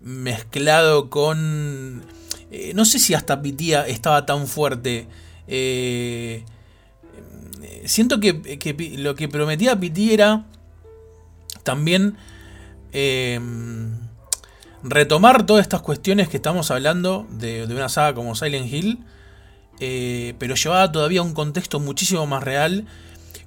mezclado 0.00 1.08
con... 1.08 2.04
Eh, 2.50 2.72
no 2.74 2.84
sé 2.84 2.98
si 2.98 3.14
hasta 3.14 3.40
Pitía 3.40 3.86
estaba 3.86 4.26
tan 4.26 4.46
fuerte. 4.46 5.08
Siento 7.84 8.20
que, 8.20 8.94
lo 8.98 9.14
que 9.14 9.28
prometía 9.28 9.80
Piti 9.80 10.12
era 10.12 10.44
también 11.62 12.16
retomar 14.82 15.46
todas 15.46 15.62
estas 15.62 15.82
cuestiones 15.82 16.28
que 16.28 16.36
estamos 16.36 16.70
hablando 16.70 17.26
de, 17.30 17.64
una 17.64 17.88
saga 17.88 18.14
como 18.14 18.34
Silent 18.34 18.72
Hill, 18.72 18.98
eh, 19.80 20.34
pero 20.38 20.54
llevada 20.54 20.92
todavía 20.92 21.20
a 21.20 21.24
un 21.24 21.34
contexto 21.34 21.80
muchísimo 21.80 22.26
más 22.26 22.42
real, 22.42 22.86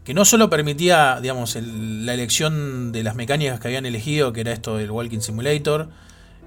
que 0.04 0.14
no 0.14 0.24
solo 0.26 0.50
permitía, 0.50 1.20
digamos, 1.22 1.56
la 1.56 2.14
elección 2.14 2.92
de 2.92 3.04
las 3.04 3.16
mecánicas 3.16 3.60
que 3.60 3.68
habían 3.68 3.86
elegido, 3.86 4.34
que 4.34 4.42
era 4.42 4.52
esto 4.52 4.78
del 4.78 4.92
Walking 4.92 5.20
Simulator, 5.20 5.90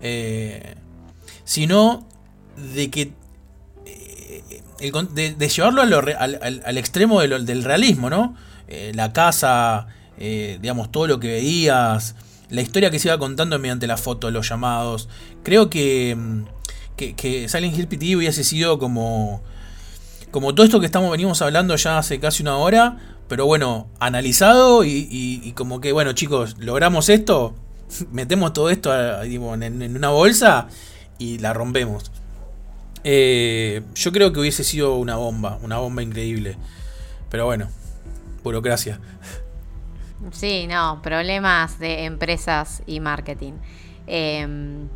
eh, 0.00 0.76
sino 1.44 2.06
de 2.56 2.90
que 2.90 3.12
de, 4.78 5.48
llevarlo 5.48 5.82
al, 5.82 6.78
extremo 6.78 7.20
del 7.20 7.64
realismo, 7.64 8.10
¿no? 8.10 8.36
Eh, 8.68 8.92
la 8.94 9.12
casa, 9.12 9.86
eh, 10.18 10.58
digamos, 10.60 10.92
todo 10.92 11.06
lo 11.06 11.20
que 11.20 11.28
veías, 11.28 12.14
la 12.50 12.62
historia 12.62 12.90
que 12.90 12.98
se 12.98 13.08
iba 13.08 13.18
contando 13.18 13.58
mediante 13.58 13.86
la 13.86 13.96
foto, 13.96 14.30
los 14.30 14.48
llamados. 14.48 15.08
Creo 15.42 15.70
que, 15.70 16.16
mm, 16.16 16.42
que, 16.96 17.48
Silent 17.48 17.76
Hill 17.76 17.88
PT 17.88 18.16
hubiese 18.16 18.44
sido 18.44 18.78
como, 18.78 19.42
como 20.30 20.54
todo 20.54 20.64
esto 20.64 20.80
que 20.80 20.86
estamos 20.86 21.10
venimos 21.10 21.40
hablando 21.42 21.76
ya 21.76 21.98
hace 21.98 22.20
casi 22.20 22.42
una 22.42 22.56
hora, 22.56 22.98
pero 23.28 23.46
bueno, 23.46 23.88
analizado 24.00 24.84
y, 24.84 25.52
como 25.56 25.80
que, 25.80 25.92
bueno, 25.92 26.12
chicos, 26.12 26.56
logramos 26.58 27.08
esto, 27.08 27.54
metemos 28.12 28.52
todo 28.52 28.70
esto 28.70 28.92
en 29.24 29.96
una 29.96 30.08
bolsa 30.10 30.68
y 31.18 31.38
la 31.38 31.52
rompemos. 31.52 32.10
Eh, 33.04 33.82
yo 33.94 34.12
creo 34.12 34.32
que 34.32 34.40
hubiese 34.40 34.64
sido 34.64 34.96
una 34.96 35.16
bomba, 35.16 35.58
una 35.62 35.78
bomba 35.78 36.02
increíble. 36.02 36.56
Pero 37.30 37.46
bueno, 37.46 37.68
burocracia. 38.42 39.00
Sí, 40.32 40.66
no, 40.66 41.00
problemas 41.02 41.78
de 41.78 42.04
empresas 42.04 42.82
y 42.86 43.00
marketing. 43.00 43.54
Em, 44.06 44.88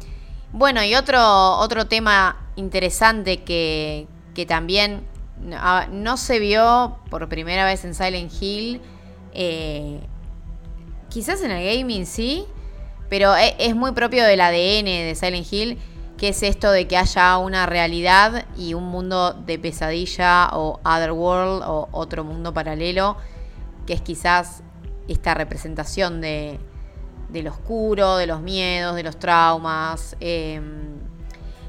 bueno, 0.53 0.83
y 0.83 0.95
otro, 0.95 1.21
otro 1.59 1.87
tema 1.87 2.37
interesante 2.57 3.43
que, 3.43 4.07
que 4.35 4.47
también 4.47 5.07
no, 5.91 6.17
se 6.17 6.39
vio 6.39 6.99
por 7.11 7.29
primera 7.29 7.65
vez 7.65 7.85
en 7.85 7.95
Silent 7.95 8.33
Hill, 8.41 8.81
eh, 9.33 10.01
quizás 11.09 11.43
en 11.43 11.51
el 11.51 11.65
gaming 11.65 12.07
sí, 12.07 12.45
pero 13.09 13.37
e, 13.37 13.55
es 13.59 13.75
muy 13.75 13.93
propio 13.93 14.25
del 14.25 14.41
ADN 14.41 14.85
de 14.85 15.15
Silent 15.15 15.53
Hill 15.53 15.79
que 16.23 16.29
es 16.29 16.45
esto 16.45 16.71
de 16.71 16.87
que 16.87 16.97
haya 16.97 17.37
una 17.39 17.67
realidad 17.67 18.47
y 18.57 18.75
un 18.75 18.85
mundo 18.85 19.33
de 19.33 19.59
pesadilla 19.59 20.51
o 20.53 20.79
otherworld 20.85 21.65
o 21.67 21.89
otro 21.91 22.23
mundo 22.23 22.55
paralelo, 22.55 23.17
que 23.89 23.95
es 23.95 24.03
quizás 24.03 24.63
esta 25.09 25.35
representación 25.35 26.21
de, 26.21 26.59
del 27.29 27.49
oscuro, 27.49 28.17
de 28.17 28.27
los 28.27 28.41
miedos, 28.41 28.95
de 28.95 29.03
los 29.03 29.19
traumas. 29.19 30.17
Em, 30.21 31.01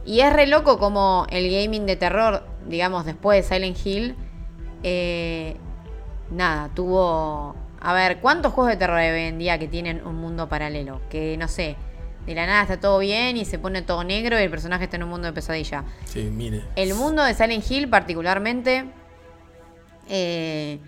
y 0.05 0.19
es 0.19 0.33
re 0.33 0.47
loco 0.47 0.77
como 0.77 1.25
el 1.29 1.49
gaming 1.49 1.85
de 1.85 1.95
terror, 1.95 2.45
digamos, 2.67 3.05
después 3.05 3.47
de 3.47 3.55
Silent 3.55 3.85
Hill, 3.85 4.15
eh, 4.83 5.57
nada, 6.29 6.69
tuvo... 6.73 7.55
A 7.79 7.93
ver, 7.93 8.19
¿cuántos 8.19 8.53
juegos 8.53 8.71
de 8.71 8.77
terror 8.77 8.97
hoy 8.97 9.23
en 9.23 9.37
día 9.37 9.59
que 9.59 9.67
tienen 9.67 10.05
un 10.05 10.15
mundo 10.15 10.47
paralelo? 10.47 11.01
Que 11.09 11.35
no 11.37 11.49
sé, 11.49 11.75
de 12.25 12.35
la 12.35 12.45
nada 12.45 12.61
está 12.61 12.79
todo 12.79 12.99
bien 12.99 13.35
y 13.35 13.43
se 13.43 13.59
pone 13.59 13.81
todo 13.81 14.03
negro 14.05 14.39
y 14.39 14.43
el 14.43 14.49
personaje 14.49 14.85
está 14.85 14.95
en 14.95 15.03
un 15.03 15.09
mundo 15.09 15.27
de 15.27 15.33
pesadilla. 15.33 15.83
Sí, 16.05 16.23
mire. 16.31 16.63
El 16.77 16.93
mundo 16.93 17.23
de 17.23 17.33
Silent 17.33 17.69
Hill 17.69 17.89
particularmente, 17.89 18.85
eh, 20.09 20.79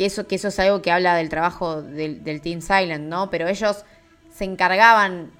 que, 0.00 0.06
eso, 0.06 0.26
que 0.26 0.36
eso 0.36 0.48
es 0.48 0.58
algo 0.58 0.80
que 0.80 0.90
habla 0.90 1.14
del 1.14 1.28
trabajo 1.28 1.82
del, 1.82 2.40
Team 2.40 2.62
Silent, 2.62 3.04
¿no? 3.04 3.28
Pero 3.28 3.48
ellos 3.48 3.84
se 4.32 4.44
encargaban 4.46 5.30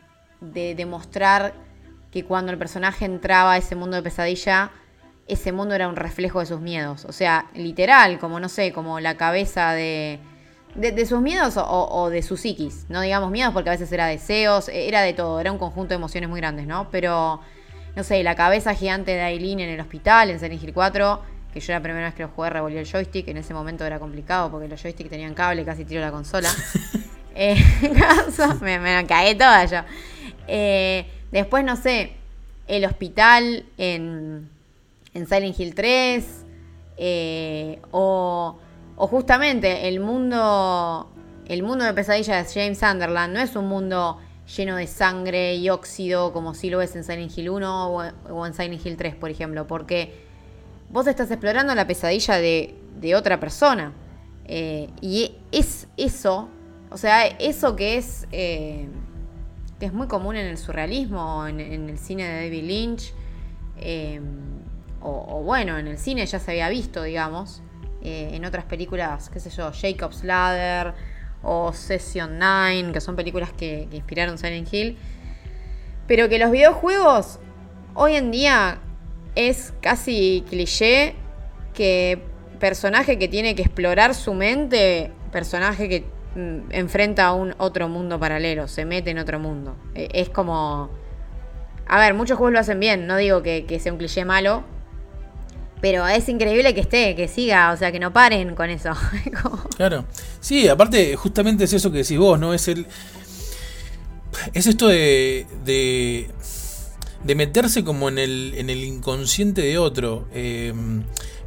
de 0.43 0.75
demostrar 0.75 1.55
que 2.13 2.27
cuando 2.27 2.53
el 2.53 2.59
personaje 2.59 3.07
entraba 3.07 3.55
a 3.55 3.57
ese 3.57 3.75
mundo 3.75 3.97
de 3.97 4.03
pesadilla, 4.03 4.71
ese 5.27 5.53
mundo 5.53 5.75
era 5.75 5.89
un 5.89 5.97
reflejo 5.97 6.41
de 6.41 6.47
sus 6.47 6.61
miedos. 6.61 7.07
O 7.07 7.13
sea, 7.13 7.47
literal, 7.55 8.19
como 8.19 8.39
no 8.39 8.51
sé, 8.51 8.71
como 8.71 9.01
la 9.01 9.17
cabeza 9.17 9.73
de, 9.73 10.21
de, 10.75 11.07
sus 11.07 11.23
miedos 11.23 11.55
o, 11.57 12.11
de 12.11 12.21
su 12.21 12.37
psiquis. 12.37 12.85
No 12.91 13.01
digamos 13.01 13.31
miedos 13.31 13.55
porque 13.55 13.71
a 13.71 13.73
veces 13.73 13.91
era 13.93 14.09
deseos, 14.09 14.69
era 14.69 15.01
de 15.01 15.15
todo, 15.15 15.41
era 15.41 15.53
un 15.53 15.59
conjunto 15.59 15.95
de 15.95 15.95
emociones 15.95 16.29
muy 16.29 16.39
grandes, 16.39 16.67
¿no? 16.67 16.91
Pero, 16.91 17.41
no 17.97 18.05
sé, 18.05 18.23
la 18.23 18.35
cabeza 18.35 18.75
gigante 18.75 19.13
de 19.13 19.23
Aileen 19.23 19.61
en 19.61 19.71
el 19.71 19.81
hospital, 19.81 20.29
en 20.29 20.39
Silent 20.39 20.63
Hill 20.63 20.75
4, 20.75 21.39
que 21.53 21.61
yo 21.61 21.73
la 21.73 21.81
primera 21.81 22.07
vez 22.07 22.15
que 22.15 22.23
lo 22.23 22.29
jugué 22.29 22.51
revolví 22.51 22.77
el 22.77 22.87
joystick, 22.87 23.29
en 23.29 23.37
ese 23.37 23.55
momento 23.55 23.85
era 23.85 23.99
complicado 23.99 24.51
porque 24.51 24.69
los 24.69 24.81
joysticks 24.81 25.11
tenían 25.11 25.35
cable, 25.35 25.65
casi 25.65 25.85
tiro 25.85 26.01
la 26.01 26.11
consola. 26.11 26.51
eh, 27.35 27.57
me, 28.61 28.79
me 28.79 29.07
caí 29.07 29.35
toda 29.35 29.65
yo. 29.65 29.81
Eh, 30.47 31.07
después, 31.31 31.65
no 31.65 31.77
sé, 31.77 32.13
el 32.67 32.85
hospital 32.85 33.65
en 33.79 34.49
en 35.15 35.27
Silent 35.27 35.59
Hill 35.59 35.75
3, 35.75 36.45
eh, 36.97 37.81
o, 37.91 38.59
o, 38.97 39.07
justamente 39.07 39.89
el 39.89 40.01
mundo, 40.01 41.11
el 41.47 41.63
mundo 41.63 41.85
de 41.85 41.95
pesadilla 41.95 42.43
de 42.43 42.45
James 42.45 42.79
Sunderland 42.79 43.35
no 43.35 43.41
es 43.41 43.57
un 43.57 43.67
mundo 43.67 44.19
lleno 44.57 44.77
de 44.77 44.87
sangre 44.87 45.57
y 45.57 45.71
óxido 45.71 46.33
como 46.33 46.55
si 46.55 46.71
lo 46.71 46.81
es 46.81 46.95
en 46.97 47.05
Silent 47.05 47.37
Hill 47.37 47.51
1 47.51 47.89
o, 47.89 48.47
en 48.47 48.55
Silent 48.55 48.85
Hill 48.85 48.97
3, 48.97 49.15
por 49.15 49.31
ejemplo, 49.31 49.67
porque 49.67 50.29
vos 50.91 51.07
estás 51.07 51.30
explorando 51.30 51.74
la 51.74 51.86
pesadilla 51.86 52.36
de, 52.36 53.14
otra 53.16 53.41
persona. 53.41 53.93
Eh, 54.45 54.91
y 55.01 55.36
es 55.53 55.88
eso, 55.97 56.49
o 56.91 56.97
sea, 56.97 57.26
eso 57.26 57.76
que 57.76 57.97
es, 57.97 58.26
eh, 58.32 58.88
que 59.78 59.86
es 59.86 59.93
muy 59.93 60.09
común 60.09 60.36
en 60.36 60.47
el 60.47 60.59
surrealismo, 60.59 61.47
en, 61.47 61.61
en 61.61 61.88
el 61.88 61.99
cine 61.99 62.24
de 62.24 62.45
David 62.45 62.64
Lynch, 62.64 63.14
o, 65.03 65.43
bueno, 65.43 65.78
en 65.78 65.88
el 65.88 65.99
cine 65.99 66.26
ya 66.26 66.38
se 66.38 66.51
había 66.51 66.68
visto, 66.68 67.03
digamos, 67.03 67.62
eh, 68.03 68.30
en 68.32 68.45
otras 68.45 68.64
películas, 68.64 69.30
qué 69.30 69.41
sé 69.41 69.51
yo, 69.51 69.72
Jacob's 69.72 70.24
Ladder 70.24 70.95
o 71.43 71.72
Session 71.72 72.38
9, 72.38 72.93
que 72.93 73.01
son 73.01 73.16
películas 73.16 73.53
que, 73.53 73.88
inspiraron 73.93 74.36
Silent 74.36 74.72
Hill, 74.72 74.99
pero 76.07 76.28
que 76.28 76.38
los 76.38 76.51
videojuegos 76.51 77.38
hoy 77.95 78.16
en 78.16 78.30
día 78.30 78.78
es 79.49 79.72
casi 79.80 80.45
cliché 80.49 81.14
que 81.74 82.22
personaje 82.59 83.18
que 83.18 83.28
tiene 83.28 83.55
que 83.55 83.62
explorar 83.62 84.14
su 84.14 84.34
mente, 84.34 85.11
personaje 85.32 85.88
que 85.88 86.05
mm, 86.34 86.72
enfrenta 86.72 87.26
a 87.26 87.32
un 87.32 87.55
otro 87.59 87.88
mundo 87.88 88.20
paralelo, 88.20 88.68
se 88.68 88.84
mete 88.84 89.11
en 89.11 89.18
otro 89.18 89.38
mundo. 89.38 89.76
E, 89.95 90.09
es 90.12 90.28
como... 90.28 90.91
A 91.86 91.99
ver, 91.99 92.14
muchos 92.14 92.38
juegos 92.38 92.53
lo 92.53 92.61
hacen 92.61 92.78
bien, 92.78 93.07
no 93.07 93.16
digo 93.16 93.43
que, 93.43 93.64
que 93.66 93.80
sea 93.80 93.93
un 93.93 93.99
cliché 93.99 94.24
malo, 94.24 94.62
pero 95.80 96.07
es 96.07 96.28
increíble 96.28 96.74
que 96.74 96.80
esté, 96.80 97.16
que 97.16 97.26
siga, 97.26 97.72
o 97.72 97.76
sea, 97.76 97.91
que 97.91 97.99
no 97.99 98.12
paren 98.12 98.55
con 98.55 98.70
eso. 98.70 98.93
claro. 99.76 100.05
Sí, 100.41 100.68
aparte, 100.68 101.16
justamente 101.16 101.64
es 101.64 101.72
eso 101.72 101.91
que 101.91 101.99
decís 101.99 102.18
vos, 102.18 102.38
¿no? 102.38 102.53
Es 102.53 102.68
el. 102.68 102.86
Es 104.53 104.66
esto 104.66 104.88
de. 104.88 105.47
de, 105.64 106.28
de 107.25 107.35
meterse 107.35 107.85
como 107.85 108.09
en 108.09 108.18
el, 108.18 108.55
en 108.57 108.71
el 108.71 108.85
inconsciente 108.85 109.62
de 109.62 109.79
otro. 109.79 110.29
Eh, 110.33 110.73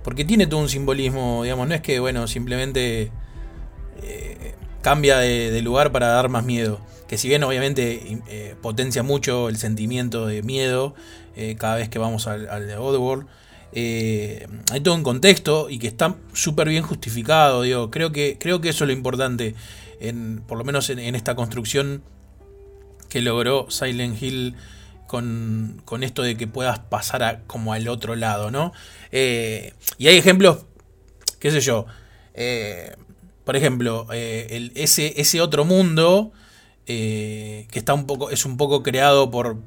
porque 0.04 0.26
tiene 0.26 0.48
todo 0.48 0.60
un 0.60 0.70
simbolismo, 0.70 1.44
digamos, 1.44 1.68
no 1.68 1.76
es 1.76 1.82
que, 1.82 2.00
bueno, 2.00 2.28
simplemente. 2.28 3.12
Eh, 4.02 4.56
cambia 4.82 5.18
de, 5.20 5.62
lugar 5.62 5.94
para 5.94 6.08
dar 6.08 6.28
más 6.28 6.44
miedo. 6.44 6.82
Que 7.08 7.18
si 7.18 7.30
bien 7.30 7.44
obviamente 7.44 8.20
eh, 8.28 8.56
potencia 8.62 9.02
mucho 9.02 9.48
el 9.48 9.58
sentimiento 9.58 10.28
de 10.28 10.44
miedo 10.44 10.94
cada 11.58 11.78
vez 11.78 11.90
que 11.90 11.98
vamos 11.98 12.28
al, 12.28 12.48
al 12.50 12.68
eh, 13.76 14.48
hay 14.72 14.82
todo 14.82 14.94
un 14.94 15.02
contexto 15.02 15.68
y 15.70 15.80
que 15.80 15.88
está 15.88 16.16
súper 16.34 16.70
bien 16.70 16.84
justificado. 16.84 17.64
Digo, 17.64 17.90
creo 17.90 18.12
que, 18.12 18.38
creo 18.40 18.62
que 18.62 18.70
eso 18.70 18.84
es 18.84 18.88
lo 18.88 18.94
importante, 18.94 19.56
en, 20.00 20.44
por 20.48 20.58
lo 20.58 20.64
menos 20.64 20.90
en, 20.90 21.16
esta 21.16 21.36
construcción 21.36 22.04
que 23.10 23.22
logró 23.22 23.68
Silent 23.70 24.22
Hill 24.22 24.56
con, 25.14 26.02
esto 26.02 26.24
de 26.24 26.36
que 26.36 26.48
puedas 26.48 26.80
pasar 26.80 27.44
como 27.46 27.74
al 27.74 27.88
otro 27.88 28.16
lado, 28.16 28.50
¿no? 28.50 28.74
Eh, 29.12 29.74
y 30.00 30.08
hay 30.08 30.18
ejemplos, 30.18 30.66
qué 31.38 31.52
sé 31.52 31.62
yo, 31.62 31.86
eh, 32.34 32.96
por 33.44 33.56
ejemplo, 33.56 34.08
ese, 34.12 35.14
ese 35.22 35.40
otro 35.40 35.66
mundo 35.66 36.32
que 36.86 37.68
está 37.74 37.94
un 37.94 38.08
poco, 38.08 38.32
es 38.32 38.44
un 38.46 38.58
poco 38.58 38.82
creado 38.82 39.30
por, 39.30 39.64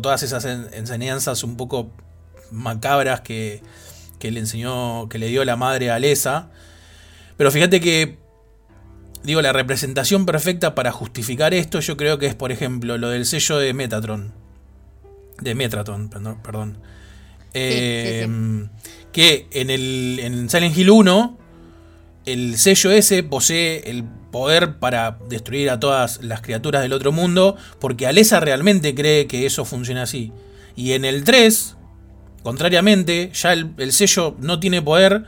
todas 0.00 0.22
esas 0.22 0.44
enseñanzas 0.44 1.42
un 1.42 1.56
poco 1.56 1.90
macabras 2.52 3.20
que, 3.20 3.62
le 4.20 4.38
enseñó, 4.38 5.08
que 5.08 5.18
le 5.18 5.26
dio 5.26 5.44
la 5.44 5.56
madre 5.56 5.90
a 5.90 5.96
Alesa. 5.96 6.50
Pero 7.36 7.50
fíjate 7.50 7.80
que, 7.80 8.18
digo, 9.24 9.42
la 9.42 9.52
representación 9.52 10.24
perfecta 10.24 10.76
para 10.76 10.92
justificar 10.92 11.52
esto, 11.52 11.80
yo 11.80 11.96
creo 11.96 12.18
que 12.18 12.26
es, 12.26 12.36
por 12.36 12.52
ejemplo, 12.52 12.96
lo 12.96 13.08
del 13.08 13.26
sello 13.26 13.58
de 13.58 13.72
Metatron. 13.72 14.43
De 15.40 15.54
Metatron, 15.54 16.08
perdón. 16.42 16.78
Em, 17.52 18.68
que 19.12 19.46
en, 19.52 19.70
el, 19.70 20.18
en 20.22 20.50
Silent 20.50 20.76
Hill 20.76 20.90
1, 20.90 21.38
el 22.26 22.58
sello 22.58 22.90
ese 22.90 23.22
posee 23.22 23.90
el 23.90 24.04
poder 24.04 24.78
para 24.78 25.18
destruir 25.28 25.70
a 25.70 25.78
todas 25.78 26.22
las 26.22 26.40
criaturas 26.40 26.82
del 26.82 26.92
otro 26.92 27.12
mundo, 27.12 27.56
porque 27.80 28.06
Alesa 28.06 28.40
realmente 28.40 28.94
cree 28.94 29.26
que 29.26 29.46
eso 29.46 29.64
funciona 29.64 30.02
así. 30.02 30.32
Y 30.74 30.92
en 30.92 31.04
el 31.04 31.22
3, 31.22 31.76
Contrariamente, 32.44 33.30
ya 33.32 33.54
el, 33.54 33.92
sello 33.92 34.36
no 34.38 34.60
tiene 34.60 34.82
poder 34.82 35.24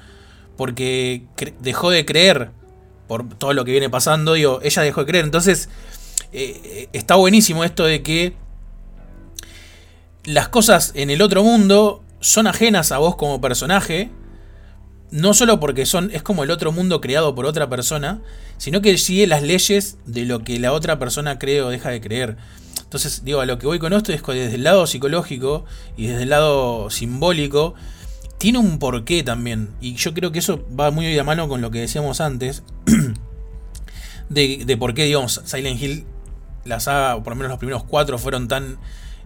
porque 0.58 1.22
dejó 1.60 1.88
de 1.88 2.04
creer 2.04 2.50
por 3.08 3.26
todo 3.38 3.54
lo 3.54 3.64
que 3.64 3.70
viene 3.70 3.88
pasando. 3.88 4.34
Digo, 4.34 4.60
ella 4.62 4.82
dejó 4.82 5.00
de 5.00 5.06
creer. 5.06 5.24
Entonces, 5.24 5.70
eh, 6.34 6.60
eh, 6.62 6.88
está 6.92 7.14
buenísimo 7.14 7.64
esto 7.64 7.86
de 7.86 8.02
que 8.02 8.36
las 10.26 10.48
cosas 10.48 10.92
en 10.94 11.08
el 11.10 11.22
otro 11.22 11.42
mundo 11.42 12.04
son 12.20 12.46
ajenas 12.48 12.92
a 12.92 12.98
vos 12.98 13.16
como 13.16 13.40
personaje. 13.40 14.10
No 15.12 15.34
solo 15.34 15.60
porque 15.60 15.86
son, 15.86 16.10
es 16.12 16.22
como 16.22 16.42
el 16.42 16.50
otro 16.50 16.72
mundo 16.72 17.00
creado 17.00 17.34
por 17.36 17.46
otra 17.46 17.70
persona, 17.70 18.22
sino 18.58 18.82
que 18.82 18.98
sigue 18.98 19.28
las 19.28 19.42
leyes 19.42 19.98
de 20.04 20.24
lo 20.24 20.42
que 20.42 20.58
la 20.58 20.72
otra 20.72 20.98
persona 20.98 21.38
cree 21.38 21.62
o 21.62 21.68
deja 21.68 21.90
de 21.90 22.00
creer. 22.00 22.36
Entonces, 22.82 23.24
digo, 23.24 23.40
a 23.40 23.46
lo 23.46 23.58
que 23.58 23.68
voy 23.68 23.78
con 23.78 23.92
esto 23.92 24.12
es 24.12 24.20
que 24.20 24.32
desde 24.32 24.56
el 24.56 24.64
lado 24.64 24.86
psicológico 24.88 25.64
y 25.96 26.08
desde 26.08 26.24
el 26.24 26.30
lado 26.30 26.90
simbólico, 26.90 27.74
tiene 28.38 28.58
un 28.58 28.80
porqué 28.80 29.22
también. 29.22 29.70
Y 29.80 29.94
yo 29.94 30.12
creo 30.12 30.32
que 30.32 30.40
eso 30.40 30.64
va 30.78 30.90
muy 30.90 31.06
de 31.06 31.22
mano 31.22 31.48
con 31.48 31.60
lo 31.60 31.70
que 31.70 31.80
decíamos 31.80 32.20
antes. 32.20 32.64
de, 34.28 34.76
por 34.76 34.92
qué, 34.94 35.04
digamos, 35.04 35.40
Silent 35.44 35.80
Hill, 35.80 36.04
la 36.64 36.80
saga, 36.80 37.14
o 37.14 37.22
por 37.22 37.32
lo 37.32 37.36
menos 37.36 37.50
los 37.50 37.58
primeros 37.58 37.84
cuatro, 37.84 38.18
fueron 38.18 38.48
tan 38.48 38.78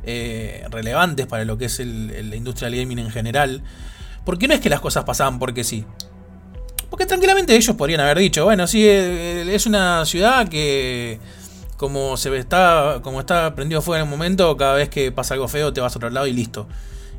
eh, 0.04 0.66
relevantes 0.70 1.26
para 1.26 1.44
lo 1.44 1.58
que 1.58 1.66
es 1.66 1.80
el, 1.80 2.30
la 2.30 2.36
industria 2.36 2.70
del 2.70 2.80
gaming 2.80 2.98
en 2.98 3.10
general. 3.10 3.62
Porque 4.24 4.48
no 4.48 4.54
es 4.54 4.60
que 4.60 4.70
las 4.70 4.80
cosas 4.80 5.04
pasaban 5.04 5.38
porque 5.38 5.64
sí. 5.64 5.84
Porque 6.88 7.06
tranquilamente 7.06 7.54
ellos 7.56 7.76
podrían 7.76 8.00
haber 8.00 8.18
dicho, 8.18 8.44
bueno, 8.44 8.66
sí, 8.66 8.84
eh, 8.84 9.44
es 9.54 9.66
una 9.66 10.04
ciudad 10.04 10.48
que 10.48 11.20
como 11.76 12.18
se 12.18 12.36
está, 12.36 13.00
como 13.02 13.20
está 13.20 13.54
prendido 13.54 13.80
fuego 13.80 14.02
en 14.02 14.06
el 14.06 14.10
momento, 14.10 14.54
cada 14.56 14.74
vez 14.74 14.90
que 14.90 15.12
pasa 15.12 15.32
algo 15.32 15.48
feo 15.48 15.72
te 15.72 15.80
vas 15.80 15.94
a 15.94 15.98
otro 15.98 16.10
lado 16.10 16.26
y 16.26 16.32
listo. 16.32 16.68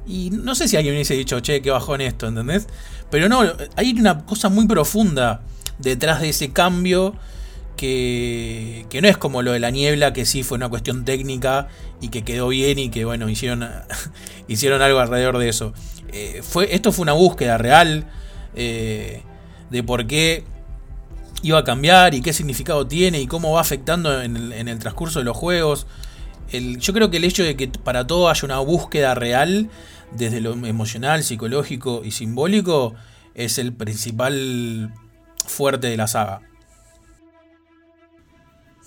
Y 0.05 0.29
no 0.31 0.53
sé 0.53 0.67
si 0.67 0.77
alguien 0.77 0.93
hubiese 0.93 1.15
dicho, 1.15 1.39
che, 1.39 1.61
qué 1.61 1.71
bajón 1.71 2.01
esto, 2.01 2.27
¿entendés? 2.27 2.67
Pero 3.09 3.27
no, 3.27 3.41
hay 3.75 3.91
una 3.93 4.23
cosa 4.25 4.49
muy 4.49 4.67
profunda 4.67 5.41
detrás 5.79 6.21
de 6.21 6.29
ese 6.29 6.51
cambio 6.51 7.15
que, 7.81 8.99
no 9.01 9.07
es 9.07 9.17
como 9.17 9.41
lo 9.41 9.53
de 9.53 9.59
la 9.59 9.71
niebla, 9.71 10.13
que 10.13 10.27
sí 10.27 10.43
fue 10.43 10.55
una 10.55 10.69
cuestión 10.69 11.03
técnica 11.03 11.67
y 11.99 12.09
que 12.09 12.23
quedó 12.23 12.49
bien 12.49 12.77
y 12.77 12.89
que, 12.89 13.05
bueno, 13.05 13.27
hicieron, 13.27 13.67
hicieron 14.47 14.83
algo 14.83 14.99
alrededor 14.99 15.39
de 15.39 15.49
eso. 15.49 15.73
Eh, 16.13 16.41
fue, 16.43 16.75
esto 16.75 16.91
fue 16.91 17.01
una 17.01 17.13
búsqueda 17.13 17.57
real 17.57 18.05
eh, 18.53 19.23
de 19.71 19.83
por 19.83 20.05
qué 20.05 20.43
iba 21.41 21.57
a 21.57 21.63
cambiar 21.63 22.13
y 22.13 22.21
qué 22.21 22.33
significado 22.33 22.85
tiene 22.85 23.19
y 23.19 23.25
cómo 23.25 23.53
va 23.53 23.61
afectando 23.61 24.21
en 24.21 24.37
el, 24.37 24.79
transcurso 24.79 25.17
de 25.17 25.25
los 25.25 25.35
juegos. 25.35 25.87
yo 26.51 26.93
creo 26.93 27.09
que 27.09 27.17
el 27.17 27.23
hecho 27.23 27.43
de 27.43 27.55
que 27.55 27.67
para 27.67 28.05
todo 28.05 28.29
haya 28.29 28.45
una 28.45 28.59
búsqueda 28.59 29.15
real, 29.15 29.71
desde 30.11 30.39
lo 30.39 30.53
emocional, 30.53 31.23
psicológico 31.23 32.03
y 32.05 32.11
simbólico, 32.11 32.93
es 33.33 33.57
el 33.57 33.73
principal 33.73 34.93
fuerte 35.47 35.87
de 35.87 35.97
la 35.97 36.05
saga. 36.05 36.41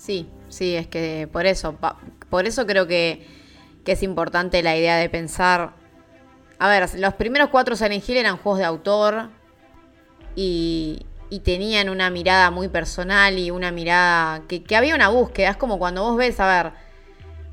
Sí, 0.05 0.29
sí, 0.49 0.75
es 0.75 0.85
que 0.85 1.27
por 1.31 1.47
eso, 1.47 1.75
por 2.29 2.45
eso 2.45 2.67
creo 2.67 2.85
que, 2.85 3.25
que 3.83 3.93
es 3.93 4.03
importante 4.03 4.61
la 4.61 4.77
idea 4.77 4.97
de 4.97 5.09
pensar. 5.09 5.73
A 6.59 6.69
ver, 6.69 6.87
los 6.99 7.15
primeros 7.15 7.49
cuatro 7.49 7.75
Silent 7.75 8.07
Hill 8.07 8.17
eran 8.17 8.37
juegos 8.37 8.59
de 8.59 8.65
autor 8.65 9.29
y, 10.35 11.07
tenían 11.43 11.89
una 11.89 12.09
mirada 12.11 12.49
muy 12.51 12.69
personal 12.69 13.37
y 13.37 13.49
una 13.51 13.71
mirada 13.71 14.43
que, 14.47 14.63
que, 14.63 14.75
había 14.75 14.93
una 14.93 15.09
búsqueda. 15.09 15.49
Es 15.49 15.57
como 15.57 15.79
cuando 15.79 16.03
vos 16.03 16.15
ves, 16.17 16.39
a 16.39 16.63
ver, 16.63 16.73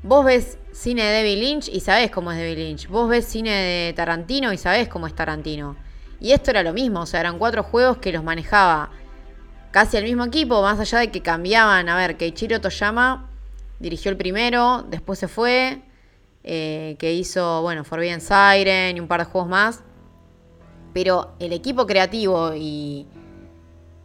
vos 0.03 0.23
ves 0.23 0.59
cine 0.71 1.03
de 1.03 1.11
David 1.17 1.39
Lynch 1.39 1.69
y 1.69 1.79
sabés 1.79 2.11
cómo 2.11 2.31
es 2.31 2.37
David 2.37 2.57
Lynch. 2.59 2.87
Vos 2.87 3.09
ves 3.09 3.25
cine 3.25 3.49
de 3.49 3.93
Tarantino 3.93 4.53
y 4.53 4.57
sabés 4.57 4.87
cómo 4.87 5.07
es 5.07 5.15
Tarantino. 5.15 5.75
Y 6.19 6.33
esto 6.33 6.51
era 6.51 6.61
lo 6.61 6.71
mismo, 6.71 7.01
o 7.01 7.05
sea, 7.07 7.19
eran 7.19 7.39
cuatro 7.39 7.63
juegos 7.63 7.97
que 7.97 8.11
los 8.11 8.23
manejaba 8.23 8.91
casi 9.73 9.97
el 9.97 10.03
mismo 10.03 10.23
equipo, 10.23 10.61
más 10.61 10.79
allá 10.79 10.99
de 10.99 11.09
que 11.09 11.21
cambiaban. 11.21 11.89
A 11.89 11.97
ver, 11.97 12.15
Keiichiro 12.15 12.61
Toyama 12.61 13.27
dirigió 13.79 14.11
el 14.11 14.17
primero, 14.17 14.83
después 14.83 15.17
se 15.17 15.27
fue, 15.27 15.81
eh, 16.43 16.95
que 16.99 17.13
hizo, 17.13 17.63
bueno, 17.63 17.83
Forbidden 17.83 18.21
Siren 18.21 18.95
y 18.95 18.99
un 18.99 19.07
par 19.07 19.21
de 19.21 19.25
juegos 19.25 19.49
más. 19.49 19.81
Pero 20.93 21.33
el 21.39 21.53
equipo 21.53 21.87
creativo 21.87 22.53
y, 22.55 23.07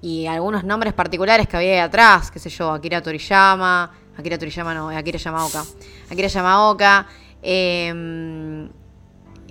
y 0.01 0.27
algunos 0.27 0.65
nombres 0.65 0.95
particulares 0.95 1.47
que 1.47 1.59
había 1.59 1.73
ahí 1.73 1.79
atrás, 1.81 2.31
qué 2.31 2.39
sé 2.39 2.49
yo, 2.49 2.73
Akira 2.73 3.03
Toriyama, 3.03 3.93
Akira 4.17 4.39
Toriyama 4.39 4.73
no, 4.73 4.89
Akira 4.89 5.19
Yamaoka, 5.19 5.65
Akira 6.11 6.29
Yamaoka, 6.29 7.07
eh, 7.43 8.69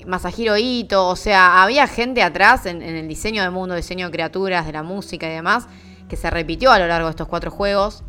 Masahiro 0.08 0.58
Ito, 0.58 1.10
o 1.10 1.16
sea, 1.16 1.62
había 1.62 1.86
gente 1.86 2.24
atrás 2.24 2.66
en, 2.66 2.82
en, 2.82 2.96
el 2.96 3.08
diseño 3.08 3.44
del 3.44 3.52
mundo, 3.52 3.76
diseño 3.76 4.08
de 4.08 4.12
criaturas, 4.12 4.66
de 4.66 4.72
la 4.72 4.82
música 4.82 5.28
y 5.28 5.34
demás, 5.34 5.68
que 6.08 6.16
se 6.16 6.30
repitió 6.30 6.72
a 6.72 6.80
lo 6.80 6.88
largo 6.88 7.08
de 7.08 7.12
estos 7.12 7.28
cuatro 7.28 7.52
juegos 7.52 8.04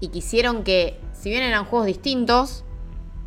y 0.00 0.08
quisieron 0.08 0.64
que, 0.64 1.00
si 1.12 1.30
bien 1.30 1.42
eran 1.42 1.64
juegos 1.64 1.86
distintos, 1.86 2.64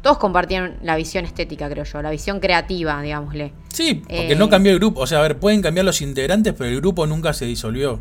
todos 0.02 0.18
compartían 0.18 0.80
la 0.82 0.96
visión 0.96 1.26
estética, 1.26 1.70
creo 1.70 1.84
yo, 1.84 2.02
la 2.02 2.10
visión 2.10 2.40
creativa, 2.40 3.02
digámosle. 3.02 3.54
Sí, 3.70 3.96
porque 3.96 4.32
eh, 4.32 4.36
no 4.36 4.50
cambió 4.50 4.72
el 4.72 4.80
grupo. 4.80 5.02
O 5.02 5.08
sea, 5.08 5.20
a 5.20 5.22
ver, 5.22 5.38
pueden 5.38 5.62
cambiar 5.62 5.86
los 5.86 6.02
integrantes, 6.02 6.54
pero 6.58 6.70
el 6.70 6.78
grupo 6.78 7.06
nunca 7.06 7.34
se 7.34 7.46
disolvió. 7.46 8.00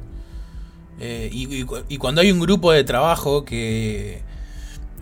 Eh, 0.99 1.29
y, 1.33 1.63
y, 1.63 1.67
y, 1.89 1.97
cuando 1.99 2.21
hay 2.21 2.31
un 2.31 2.41
grupo 2.41 2.73
de 2.73 2.85
trabajo 2.85 3.45
que, 3.45 4.23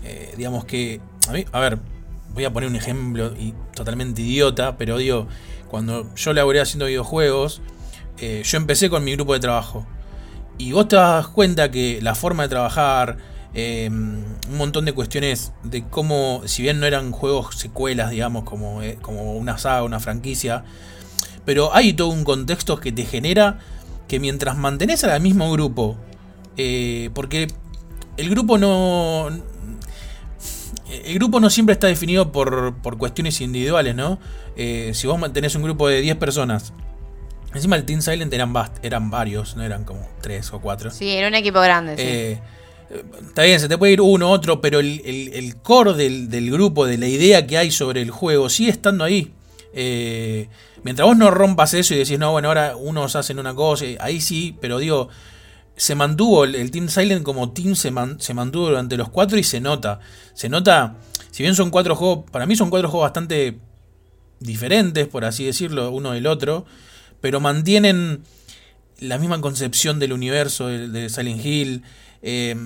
eh, 0.05 0.35
digamos 0.37 0.65
que, 0.65 1.01
a, 1.29 1.33
mí, 1.33 1.45
a 1.53 1.61
ver, 1.61 1.79
voy 2.33 2.45
a 2.45 2.53
poner 2.53 2.69
un 2.69 2.77
ejemplo 2.77 3.33
y 3.39 3.53
totalmente 3.75 4.23
idiota, 4.23 4.77
pero 4.77 4.97
digo, 4.99 5.29
cuando 5.69 6.13
yo 6.15 6.33
laboré 6.33 6.61
haciendo 6.61 6.87
videojuegos, 6.87 7.63
yo 8.21 8.57
empecé 8.57 8.91
con 8.91 9.05
mi 9.05 9.13
grupo 9.13 9.35
de 9.35 9.41
trabajo. 9.41 9.87
Y 10.59 10.73
vos 10.73 10.89
te 10.89 10.97
das 10.97 11.29
cuenta 11.29 11.71
que 11.71 12.01
la 12.03 12.15
forma 12.15 12.43
de 12.43 12.49
trabajar, 12.49 13.17
eh, 13.55 13.89
un 13.91 14.57
montón 14.57 14.85
de 14.85 14.93
cuestiones 14.93 15.53
de 15.63 15.85
cómo, 15.85 16.43
si 16.47 16.63
bien 16.63 16.81
no 16.81 16.87
eran 16.87 17.13
juegos 17.13 17.57
secuelas, 17.57 18.11
digamos, 18.11 18.45
como, 18.45 18.83
eh, 18.83 18.99
como 19.01 19.35
una 19.35 19.57
saga, 19.57 19.85
una 19.85 20.01
franquicia, 20.01 20.65
pero 21.45 21.75
hay 21.75 21.93
todo 21.93 22.09
un 22.09 22.25
contexto 22.25 22.79
que 22.81 22.93
te 22.93 23.07
genera 23.07 23.61
que 24.09 24.19
mientras 24.19 24.57
mantenés 24.57 25.05
al 25.05 25.21
mismo 25.21 25.51
grupo, 25.53 25.97
eh, 26.57 27.11
porque 27.15 27.49
el 28.17 28.31
grupo 28.31 28.59
no... 28.59 29.29
El 31.05 31.15
grupo 31.15 31.39
no 31.39 31.51
siempre 31.51 31.75
está 31.75 31.87
definido 31.87 32.33
por, 32.33 32.75
por 32.77 32.97
cuestiones 32.97 33.41
individuales, 33.43 33.95
¿no? 33.95 34.19
Eh, 34.57 34.93
si 34.95 35.07
vos 35.07 35.19
mantenés 35.19 35.55
un 35.55 35.63
grupo 35.63 35.87
de 35.87 36.01
10 36.01 36.17
personas 36.17 36.73
Encima 37.55 37.77
el 37.77 37.85
Team 37.85 38.03
Silent 38.03 38.33
eran, 38.33 38.53
eran 38.83 39.11
varios, 39.11 39.57
no 39.57 39.63
eran 39.63 39.85
como 39.85 40.07
tres 40.21 40.53
o 40.53 40.61
cuatro. 40.61 40.91
Sí, 40.91 41.11
era 41.11 41.29
un 41.29 41.35
equipo 41.35 41.61
grande. 41.61 41.97
Sí. 41.97 42.03
Eh, 42.05 42.41
está 43.27 43.43
bien, 43.43 43.59
se 43.59 43.69
te 43.69 43.79
puede 43.79 43.95
ir 43.95 44.01
uno, 44.01 44.31
otro, 44.31 44.61
pero 44.61 44.81
el, 44.81 45.01
el, 45.05 45.33
el 45.35 45.57
core 45.57 45.95
del, 45.95 46.29
del, 46.29 46.51
grupo, 46.51 46.87
de 46.87 46.99
la 46.99 47.07
idea 47.07 47.47
que 47.47 47.57
hay 47.57 47.71
sobre 47.71 48.03
el 48.03 48.11
juego, 48.11 48.49
sigue 48.51 48.71
estando 48.71 49.05
ahí. 49.05 49.33
Eh, 49.73 50.49
mientras 50.83 51.07
vos 51.07 51.17
no 51.17 51.31
rompas 51.31 51.75
eso 51.75 51.95
y 51.95 51.99
decís, 51.99 52.19
no, 52.19 52.33
bueno, 52.33 52.49
ahora 52.49 52.77
unos 52.77 53.17
hacen 53.17 53.39
una 53.39 53.55
cosa, 53.55 53.85
ahí 54.01 54.21
sí, 54.21 54.57
pero 54.61 54.79
digo, 54.79 55.09
se 55.77 55.95
mantuvo, 55.95 56.45
el, 56.45 56.55
el 56.55 56.71
Team 56.71 56.89
Silent 56.89 57.23
como 57.23 57.53
team 57.53 57.75
se, 57.75 57.91
man, 57.91 58.21
se 58.21 58.35
mantuvo 58.35 58.69
durante 58.69 58.97
los 58.97 59.09
cuatro 59.09 59.39
y 59.39 59.45
se 59.45 59.61
nota. 59.61 60.01
Se 60.35 60.51
nota, 60.51 60.97
si 61.31 61.43
bien 61.43 61.55
son 61.55 61.71
cuatro 61.71 61.97
juegos, 61.97 62.31
para 62.31 62.45
mí 62.45 62.57
son 62.57 62.69
cuatro 62.69 62.91
juegos 62.91 63.07
bastante 63.07 63.59
diferentes, 64.41 65.09
por 65.09 65.25
así 65.25 65.45
decirlo, 65.45 65.91
uno 65.91 66.13
del 66.13 66.27
otro 66.27 66.67
pero 67.21 67.41
mantienen 67.41 68.23
la 69.01 69.19
misma 69.19 69.41
concepción 69.41 69.99
del 69.99 70.13
universo 70.13 70.69
de, 70.69 70.89
de 70.89 71.09
Silent 71.09 71.45
Hill. 71.45 71.83
Eh, 72.21 72.57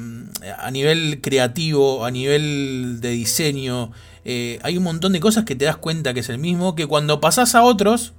a 0.59 0.70
nivel 0.70 1.20
creativo, 1.20 2.07
a 2.07 2.11
nivel 2.11 3.00
de 3.00 3.11
diseño, 3.11 3.92
eh, 4.24 4.59
hay 4.62 4.78
un 4.78 4.84
montón 4.84 5.12
de 5.12 5.20
cosas 5.20 5.44
que 5.44 5.55
te 5.55 5.66
das 5.66 5.76
cuenta 5.76 6.14
que 6.14 6.20
es 6.20 6.28
el 6.30 6.38
mismo, 6.38 6.74
que 6.74 6.86
cuando 6.86 7.20
pasas 7.20 7.55
a 7.55 7.62
otros, 7.62 8.14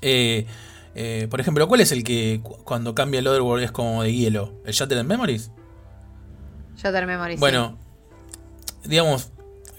eh, 0.00 0.46
por 1.30 1.40
ejemplo, 1.40 1.68
¿cuál 1.68 1.80
es 1.80 1.92
el 1.92 2.02
que 2.02 2.40
cuando 2.42 2.94
cambia 2.94 3.20
el 3.20 3.26
Otherworld 3.28 3.64
es 3.64 3.70
como 3.70 4.02
de 4.02 4.12
hielo? 4.12 4.60
¿El 4.66 4.72
Shattered 4.72 5.04
Memories? 5.04 5.52
Shattered 6.76 7.06
Memories. 7.06 7.38
Bueno, 7.38 7.78
sí. 8.82 8.88
digamos, 8.88 9.30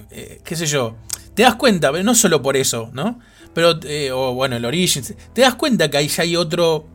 qué 0.09 0.55
sé 0.55 0.65
yo, 0.65 0.95
te 1.33 1.43
das 1.43 1.55
cuenta, 1.55 1.91
pero 1.91 2.05
no 2.05 2.15
solo 2.15 2.41
por 2.41 2.55
eso, 2.55 2.89
¿no? 2.93 3.19
Pero, 3.53 3.79
eh, 3.83 4.11
o 4.11 4.33
bueno, 4.33 4.55
el 4.55 4.65
Origins. 4.65 5.13
Te 5.33 5.41
das 5.41 5.55
cuenta 5.55 5.89
que 5.89 5.97
ahí 5.97 6.07
ya 6.07 6.23
hay 6.23 6.35
otro. 6.35 6.87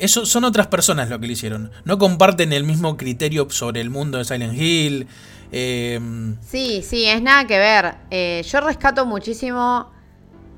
Eso 0.00 0.26
son 0.26 0.44
otras 0.44 0.66
personas 0.66 1.08
lo 1.08 1.20
que 1.20 1.26
lo 1.26 1.32
hicieron. 1.32 1.70
No 1.84 1.98
comparten 1.98 2.52
el 2.52 2.64
mismo 2.64 2.96
criterio 2.96 3.48
sobre 3.50 3.80
el 3.80 3.90
mundo 3.90 4.18
de 4.18 4.24
Silent 4.24 4.54
Hill. 4.60 5.06
Eh, 5.52 6.00
sí, 6.40 6.82
sí, 6.82 7.04
es 7.06 7.22
nada 7.22 7.46
que 7.46 7.58
ver. 7.58 7.94
Eh, 8.10 8.42
yo 8.50 8.60
rescato 8.60 9.04
muchísimo 9.06 9.90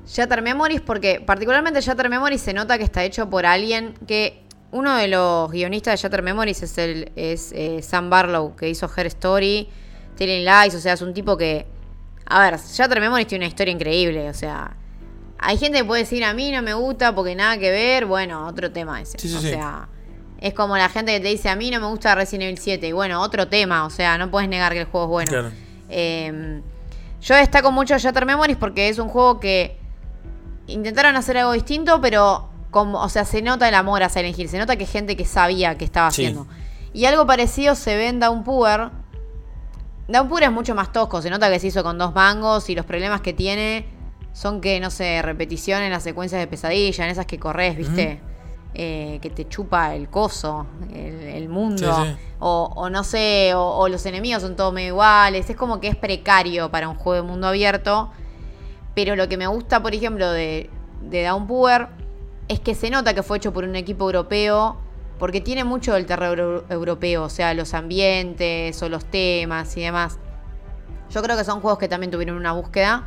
Shatter 0.07 0.41
Memories 0.41 0.81
porque, 0.81 1.19
particularmente 1.19 1.81
Shatter 1.81 2.09
Memories, 2.09 2.41
se 2.41 2.53
nota 2.53 2.77
que 2.77 2.83
está 2.83 3.03
hecho 3.03 3.29
por 3.29 3.45
alguien 3.45 3.93
que. 4.07 4.41
Uno 4.71 4.97
de 4.97 5.07
los 5.07 5.49
guionistas 5.51 5.93
de 5.93 6.03
Shatter 6.03 6.21
Memories 6.21 6.61
es, 6.61 6.77
el, 6.77 7.11
es 7.15 7.53
eh, 7.53 7.81
Sam 7.81 8.09
Barlow, 8.09 8.57
que 8.57 8.67
hizo 8.67 8.89
Her 8.93 9.05
Story, 9.05 9.69
Telling 10.17 10.43
Lies. 10.43 10.75
O 10.75 10.81
sea, 10.81 10.93
es 10.93 11.01
un 11.01 11.13
tipo 11.13 11.37
que 11.37 11.65
a 12.25 12.39
ver, 12.39 12.59
Shutter 12.59 12.99
Memories 12.99 13.27
tiene 13.27 13.45
una 13.45 13.49
historia 13.49 13.71
increíble, 13.71 14.29
o 14.29 14.33
sea. 14.33 14.75
Hay 15.37 15.57
gente 15.57 15.79
que 15.79 15.85
puede 15.85 16.03
decir 16.03 16.23
a 16.23 16.33
mí 16.33 16.51
no 16.51 16.61
me 16.61 16.73
gusta 16.73 17.13
porque 17.13 17.35
nada 17.35 17.57
que 17.57 17.69
ver, 17.69 18.05
bueno, 18.05 18.47
otro 18.47 18.71
tema 18.71 19.01
ese. 19.01 19.19
Sí, 19.19 19.27
sí, 19.27 19.35
o 19.35 19.41
sí. 19.41 19.49
sea, 19.49 19.89
es 20.39 20.53
como 20.53 20.77
la 20.77 20.89
gente 20.89 21.11
que 21.11 21.19
te 21.19 21.27
dice 21.27 21.49
a 21.49 21.55
mí 21.55 21.69
no 21.71 21.79
me 21.79 21.87
gusta 21.87 22.15
Resident 22.15 22.43
Evil 22.43 22.57
7, 22.57 22.87
y 22.87 22.91
bueno, 22.93 23.21
otro 23.21 23.47
tema, 23.47 23.85
o 23.85 23.89
sea, 23.89 24.17
no 24.17 24.31
puedes 24.31 24.49
negar 24.49 24.73
que 24.73 24.79
el 24.79 24.85
juego 24.85 25.05
es 25.05 25.09
bueno. 25.09 25.29
Claro. 25.29 25.51
Eh, 25.89 26.61
yo 27.21 27.35
destaco 27.35 27.71
mucho 27.71 27.97
Shutter 27.97 28.25
Memories 28.25 28.57
porque 28.57 28.87
es 28.87 28.99
un 28.99 29.09
juego 29.09 29.39
que 29.39 29.77
intentaron 30.67 31.15
hacer 31.15 31.37
algo 31.37 31.53
distinto, 31.53 31.99
pero 31.99 32.49
como, 32.69 33.01
o 33.01 33.09
sea, 33.09 33.25
se 33.25 33.41
nota 33.41 33.67
el 33.67 33.73
amor 33.73 34.03
a 34.03 34.09
Silent 34.09 34.37
Hill, 34.37 34.49
se 34.49 34.57
nota 34.57 34.75
que 34.75 34.85
gente 34.85 35.15
que 35.15 35.25
sabía 35.25 35.75
que 35.75 35.85
estaba 35.85 36.07
haciendo. 36.07 36.45
Y 36.93 37.05
algo 37.05 37.25
parecido 37.25 37.73
se 37.75 37.95
ve 37.95 38.07
en 38.07 38.19
Downpour, 38.19 38.91
Downpour 40.07 40.43
es 40.43 40.51
mucho 40.51 40.75
más 40.75 40.91
tosco, 40.91 41.21
se 41.21 41.29
nota 41.29 41.49
que 41.49 41.59
se 41.59 41.67
hizo 41.67 41.83
con 41.83 41.97
dos 41.97 42.13
mangos 42.13 42.69
y 42.69 42.75
los 42.75 42.85
problemas 42.85 43.21
que 43.21 43.33
tiene 43.33 43.85
son 44.33 44.61
que, 44.61 44.79
no 44.79 44.91
sé, 44.91 45.21
repetición 45.21 45.81
en 45.81 45.91
las 45.91 46.03
secuencias 46.03 46.39
de 46.39 46.47
pesadilla, 46.47 47.05
en 47.05 47.11
esas 47.11 47.25
que 47.25 47.39
corres, 47.39 47.77
¿viste? 47.77 48.19
Eh, 48.73 49.19
que 49.21 49.29
te 49.29 49.47
chupa 49.47 49.95
el 49.95 50.09
coso, 50.09 50.67
el, 50.93 51.21
el 51.21 51.47
mundo, 51.47 51.95
sí, 51.95 52.09
sí. 52.09 52.17
O, 52.39 52.69
o, 52.75 52.89
no 52.89 53.05
sé, 53.05 53.53
o, 53.55 53.77
o, 53.77 53.87
los 53.87 54.05
enemigos 54.05 54.41
son 54.41 54.57
todos 54.57 54.73
medio 54.73 54.89
iguales, 54.89 55.49
es 55.49 55.55
como 55.55 55.79
que 55.79 55.87
es 55.87 55.95
precario 55.95 56.69
para 56.69 56.89
un 56.89 56.95
juego 56.95 57.23
de 57.23 57.29
mundo 57.29 57.47
abierto, 57.47 58.11
pero 58.93 59.15
lo 59.15 59.29
que 59.29 59.37
me 59.37 59.47
gusta, 59.47 59.81
por 59.81 59.95
ejemplo, 59.95 60.29
de, 60.29 60.69
de 61.01 61.23
Downpour 61.23 61.87
es 62.49 62.59
que 62.59 62.75
se 62.75 62.89
nota 62.89 63.13
que 63.13 63.23
fue 63.23 63.37
hecho 63.37 63.53
por 63.53 63.63
un 63.63 63.77
equipo 63.77 64.05
europeo 64.05 64.77
porque 65.19 65.41
tiene 65.41 65.63
mucho 65.63 65.93
del 65.93 66.05
terror 66.05 66.65
europeo, 66.69 67.23
o 67.23 67.29
sea, 67.29 67.53
los 67.53 67.73
ambientes 67.73 68.81
o 68.81 68.89
los 68.89 69.05
temas 69.05 69.75
y 69.77 69.81
demás. 69.81 70.19
Yo 71.09 71.21
creo 71.21 71.37
que 71.37 71.43
son 71.43 71.61
juegos 71.61 71.79
que 71.79 71.87
también 71.87 72.11
tuvieron 72.11 72.35
una 72.35 72.51
búsqueda, 72.51 73.03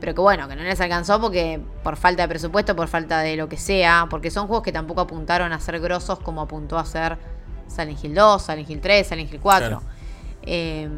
pero 0.00 0.14
que 0.14 0.20
bueno, 0.20 0.48
que 0.48 0.54
no 0.54 0.62
les 0.62 0.80
alcanzó 0.80 1.20
porque 1.20 1.60
por 1.82 1.96
falta 1.96 2.22
de 2.22 2.28
presupuesto, 2.28 2.76
por 2.76 2.88
falta 2.88 3.20
de 3.20 3.36
lo 3.36 3.48
que 3.48 3.56
sea, 3.56 4.06
porque 4.08 4.30
son 4.30 4.46
juegos 4.46 4.62
que 4.62 4.72
tampoco 4.72 5.00
apuntaron 5.00 5.52
a 5.52 5.58
ser 5.58 5.80
grosos 5.80 6.20
como 6.20 6.42
apuntó 6.42 6.78
a 6.78 6.84
ser 6.84 7.18
Silent 7.66 8.04
Hill 8.04 8.14
2, 8.14 8.42
Silent 8.42 8.70
Hill 8.70 8.80
3, 8.80 9.06
Silent 9.06 9.32
Hill 9.32 9.40
4. 9.40 9.68
Claro. 9.68 9.82
Eh, 10.42 10.88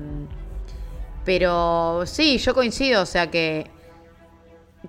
pero 1.24 2.02
sí, 2.06 2.38
yo 2.38 2.54
coincido, 2.54 3.02
o 3.02 3.06
sea 3.06 3.30
que 3.30 3.70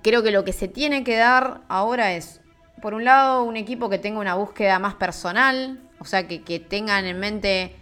creo 0.01 0.23
que 0.23 0.31
lo 0.31 0.43
que 0.43 0.53
se 0.53 0.67
tiene 0.67 1.03
que 1.03 1.15
dar 1.15 1.61
ahora 1.67 2.13
es 2.13 2.40
por 2.81 2.93
un 2.93 3.03
lado, 3.05 3.43
un 3.43 3.57
equipo 3.57 3.89
que 3.89 3.97
tenga 3.97 4.19
una 4.19 4.35
búsqueda 4.35 4.79
más 4.79 4.95
personal, 4.95 5.79
o 5.99 6.05
sea, 6.05 6.27
que, 6.27 6.41
que 6.41 6.59
tengan 6.59 7.05
en 7.05 7.19
mente, 7.19 7.75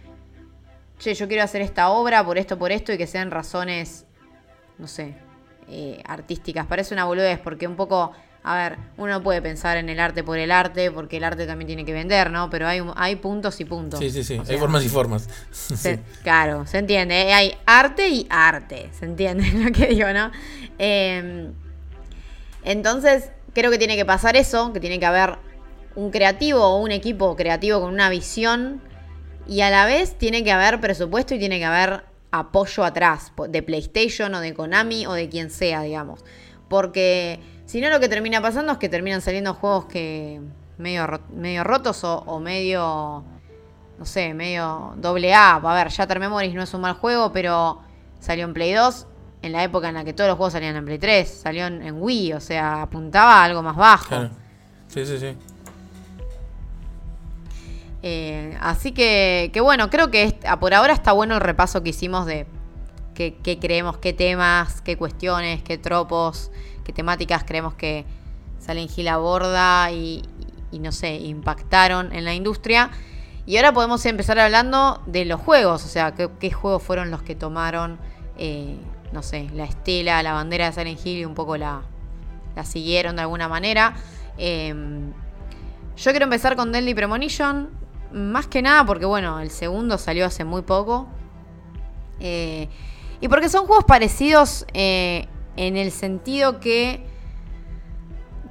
che, 0.98 1.14
yo 1.14 1.28
quiero 1.28 1.42
hacer 1.42 1.62
esta 1.62 1.90
obra 1.90 2.24
por 2.24 2.38
esto, 2.38 2.58
por 2.58 2.72
esto, 2.72 2.92
y 2.92 2.98
que 2.98 3.06
sean 3.06 3.30
razones, 3.30 4.04
no 4.78 4.86
sé, 4.86 5.14
eh, 5.68 6.02
artísticas. 6.06 6.66
Parece 6.66 6.94
una 6.94 7.04
boludez, 7.04 7.38
porque 7.38 7.66
un 7.66 7.76
poco 7.76 8.12
a 8.42 8.56
ver, 8.56 8.78
uno 8.96 9.22
puede 9.22 9.42
pensar 9.42 9.76
en 9.76 9.90
el 9.90 10.00
arte 10.00 10.24
por 10.24 10.38
el 10.38 10.50
arte, 10.50 10.90
porque 10.90 11.18
el 11.18 11.24
arte 11.24 11.46
también 11.46 11.66
tiene 11.66 11.84
que 11.84 11.92
vender, 11.92 12.30
¿no? 12.30 12.48
Pero 12.48 12.66
hay, 12.66 12.82
hay 12.96 13.16
puntos 13.16 13.60
y 13.60 13.66
puntos. 13.66 14.00
Sí, 14.00 14.10
sí, 14.10 14.24
sí, 14.24 14.40
hay 14.48 14.56
formas 14.56 14.84
y 14.84 14.88
formas. 14.88 15.28
Claro, 16.22 16.66
se 16.66 16.78
entiende. 16.78 17.22
¿eh? 17.22 17.34
Hay 17.34 17.54
arte 17.66 18.08
y 18.08 18.26
arte, 18.30 18.90
se 18.98 19.04
entiende 19.04 19.50
lo 19.54 19.72
que 19.72 19.88
digo, 19.88 20.10
¿no? 20.12 20.30
Em, 20.78 21.52
entonces, 22.64 23.30
creo 23.54 23.70
que 23.70 23.78
tiene 23.78 23.96
que 23.96 24.04
pasar 24.04 24.36
eso, 24.36 24.72
que 24.72 24.80
tiene 24.80 24.98
que 24.98 25.06
haber 25.06 25.38
un 25.94 26.10
creativo 26.10 26.64
o 26.64 26.78
un 26.78 26.92
equipo 26.92 27.36
creativo 27.36 27.80
con 27.80 27.92
una 27.92 28.08
visión 28.08 28.80
y 29.46 29.62
a 29.62 29.70
la 29.70 29.86
vez 29.86 30.16
tiene 30.16 30.44
que 30.44 30.52
haber 30.52 30.80
presupuesto 30.80 31.34
y 31.34 31.38
tiene 31.38 31.58
que 31.58 31.64
haber 31.64 32.04
apoyo 32.30 32.84
atrás 32.84 33.32
de 33.48 33.62
PlayStation 33.62 34.34
o 34.34 34.40
de 34.40 34.54
Konami 34.54 35.06
o 35.06 35.12
de 35.12 35.28
quien 35.28 35.50
sea, 35.50 35.82
digamos. 35.82 36.24
Porque 36.68 37.40
si 37.66 37.80
no, 37.80 37.90
lo 37.90 37.98
que 37.98 38.08
termina 38.08 38.40
pasando 38.40 38.72
es 38.72 38.78
que 38.78 38.88
terminan 38.88 39.20
saliendo 39.20 39.54
juegos 39.54 39.86
que 39.86 40.40
medio, 40.78 41.20
medio 41.34 41.64
rotos 41.64 42.04
o, 42.04 42.38
medio, 42.38 43.24
no 43.98 44.04
sé, 44.04 44.34
medio 44.34 44.94
doble 44.96 45.34
A. 45.34 45.56
A 45.56 45.74
ver, 45.74 45.88
Shatter 45.88 46.20
Memories 46.20 46.54
no 46.54 46.62
es 46.62 46.72
un 46.72 46.82
mal 46.82 46.94
juego, 46.94 47.32
pero 47.32 47.80
salió 48.20 48.44
en 48.44 48.54
Play 48.54 48.72
2 48.72 49.06
en 49.42 49.52
la 49.52 49.64
época 49.64 49.88
en 49.88 49.94
la 49.94 50.04
que 50.04 50.12
todos 50.12 50.28
los 50.28 50.36
juegos 50.36 50.52
salían 50.52 50.76
en 50.76 50.84
Play 50.84 50.98
3. 50.98 51.28
Salió 51.28 51.66
en, 51.66 52.02
Wii, 52.02 52.34
o 52.34 52.40
sea, 52.40 52.82
apuntaba 52.82 53.40
a 53.40 53.44
algo 53.44 53.62
más 53.62 53.76
bajo. 53.76 54.28
Sí, 54.88 55.06
sí, 55.06 55.18
sí. 55.18 55.36
Eh, 58.02 58.56
así 58.60 58.92
que, 58.92 59.50
que, 59.52 59.60
bueno, 59.60 59.90
creo 59.90 60.10
que 60.10 60.38
por 60.58 60.74
ahora 60.74 60.92
está 60.92 61.12
bueno 61.12 61.34
el 61.34 61.40
repaso 61.40 61.82
que 61.82 61.90
hicimos 61.90 62.26
de 62.26 62.46
qué, 63.14 63.36
qué 63.42 63.58
creemos, 63.58 63.98
qué 63.98 64.12
temas, 64.12 64.80
qué 64.80 64.96
cuestiones, 64.96 65.62
qué 65.62 65.76
tropos 65.76 66.50
temáticas 66.92 67.44
creemos 67.44 67.74
que 67.74 68.04
Silent 68.58 68.96
Hill 68.96 69.08
aborda 69.08 69.90
y, 69.90 70.22
y, 70.70 70.78
no 70.78 70.92
sé, 70.92 71.16
impactaron 71.16 72.12
en 72.12 72.24
la 72.24 72.34
industria. 72.34 72.90
Y 73.46 73.56
ahora 73.56 73.72
podemos 73.72 74.04
empezar 74.06 74.38
hablando 74.38 75.02
de 75.06 75.24
los 75.24 75.40
juegos, 75.40 75.84
o 75.84 75.88
sea, 75.88 76.14
qué, 76.14 76.50
juegos 76.50 76.82
fueron 76.82 77.10
los 77.10 77.22
que 77.22 77.34
tomaron, 77.34 77.98
eh, 78.36 78.76
no 79.12 79.22
sé, 79.22 79.48
la 79.54 79.64
estela, 79.64 80.22
la 80.22 80.32
bandera 80.32 80.66
de 80.66 80.72
Silent 80.72 81.04
Hill 81.04 81.18
y 81.18 81.24
un 81.24 81.34
poco 81.34 81.56
la, 81.56 81.82
la 82.56 82.64
siguieron 82.64 83.16
de 83.16 83.22
alguna 83.22 83.48
manera. 83.48 83.94
Em, 84.38 85.12
yo 85.96 86.10
quiero 86.12 86.24
empezar 86.24 86.56
con 86.56 86.72
Deadly 86.72 86.94
Premonition, 86.94 87.70
más 88.12 88.46
que 88.46 88.62
nada 88.62 88.84
porque, 88.84 89.06
bueno, 89.06 89.40
el 89.40 89.50
segundo 89.50 89.98
salió 89.98 90.26
hace 90.26 90.44
muy 90.44 90.62
poco. 90.62 91.08
Eh, 92.20 92.68
y 93.20 93.28
porque 93.28 93.48
son 93.48 93.66
juegos 93.66 93.84
parecidos 93.84 94.66
eh, 94.72 95.26
en 95.56 95.76
el 95.76 95.90
sentido 95.90 96.60
que 96.60 97.06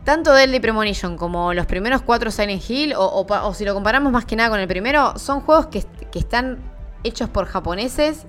tanto 0.04 0.34
Deadly 0.34 0.60
Premonition 0.60 1.18
como 1.18 1.54
los 1.54 1.66
primeros 1.66 2.02
cuatro 2.02 2.32
Silent 2.32 2.68
Hill, 2.68 2.94
o, 2.96 3.54
si 3.54 3.66
lo 3.66 3.74
comparamos 3.74 4.12
más 4.12 4.26
que 4.26 4.36
nada 4.36 4.50
con 4.50 4.60
el 4.60 4.68
primero, 4.68 5.18
son 5.18 5.42
juegos 5.42 5.68
que, 5.68 5.86
están 6.14 6.60
hechos 7.04 7.30
por 7.30 7.46
japoneses 7.46 8.26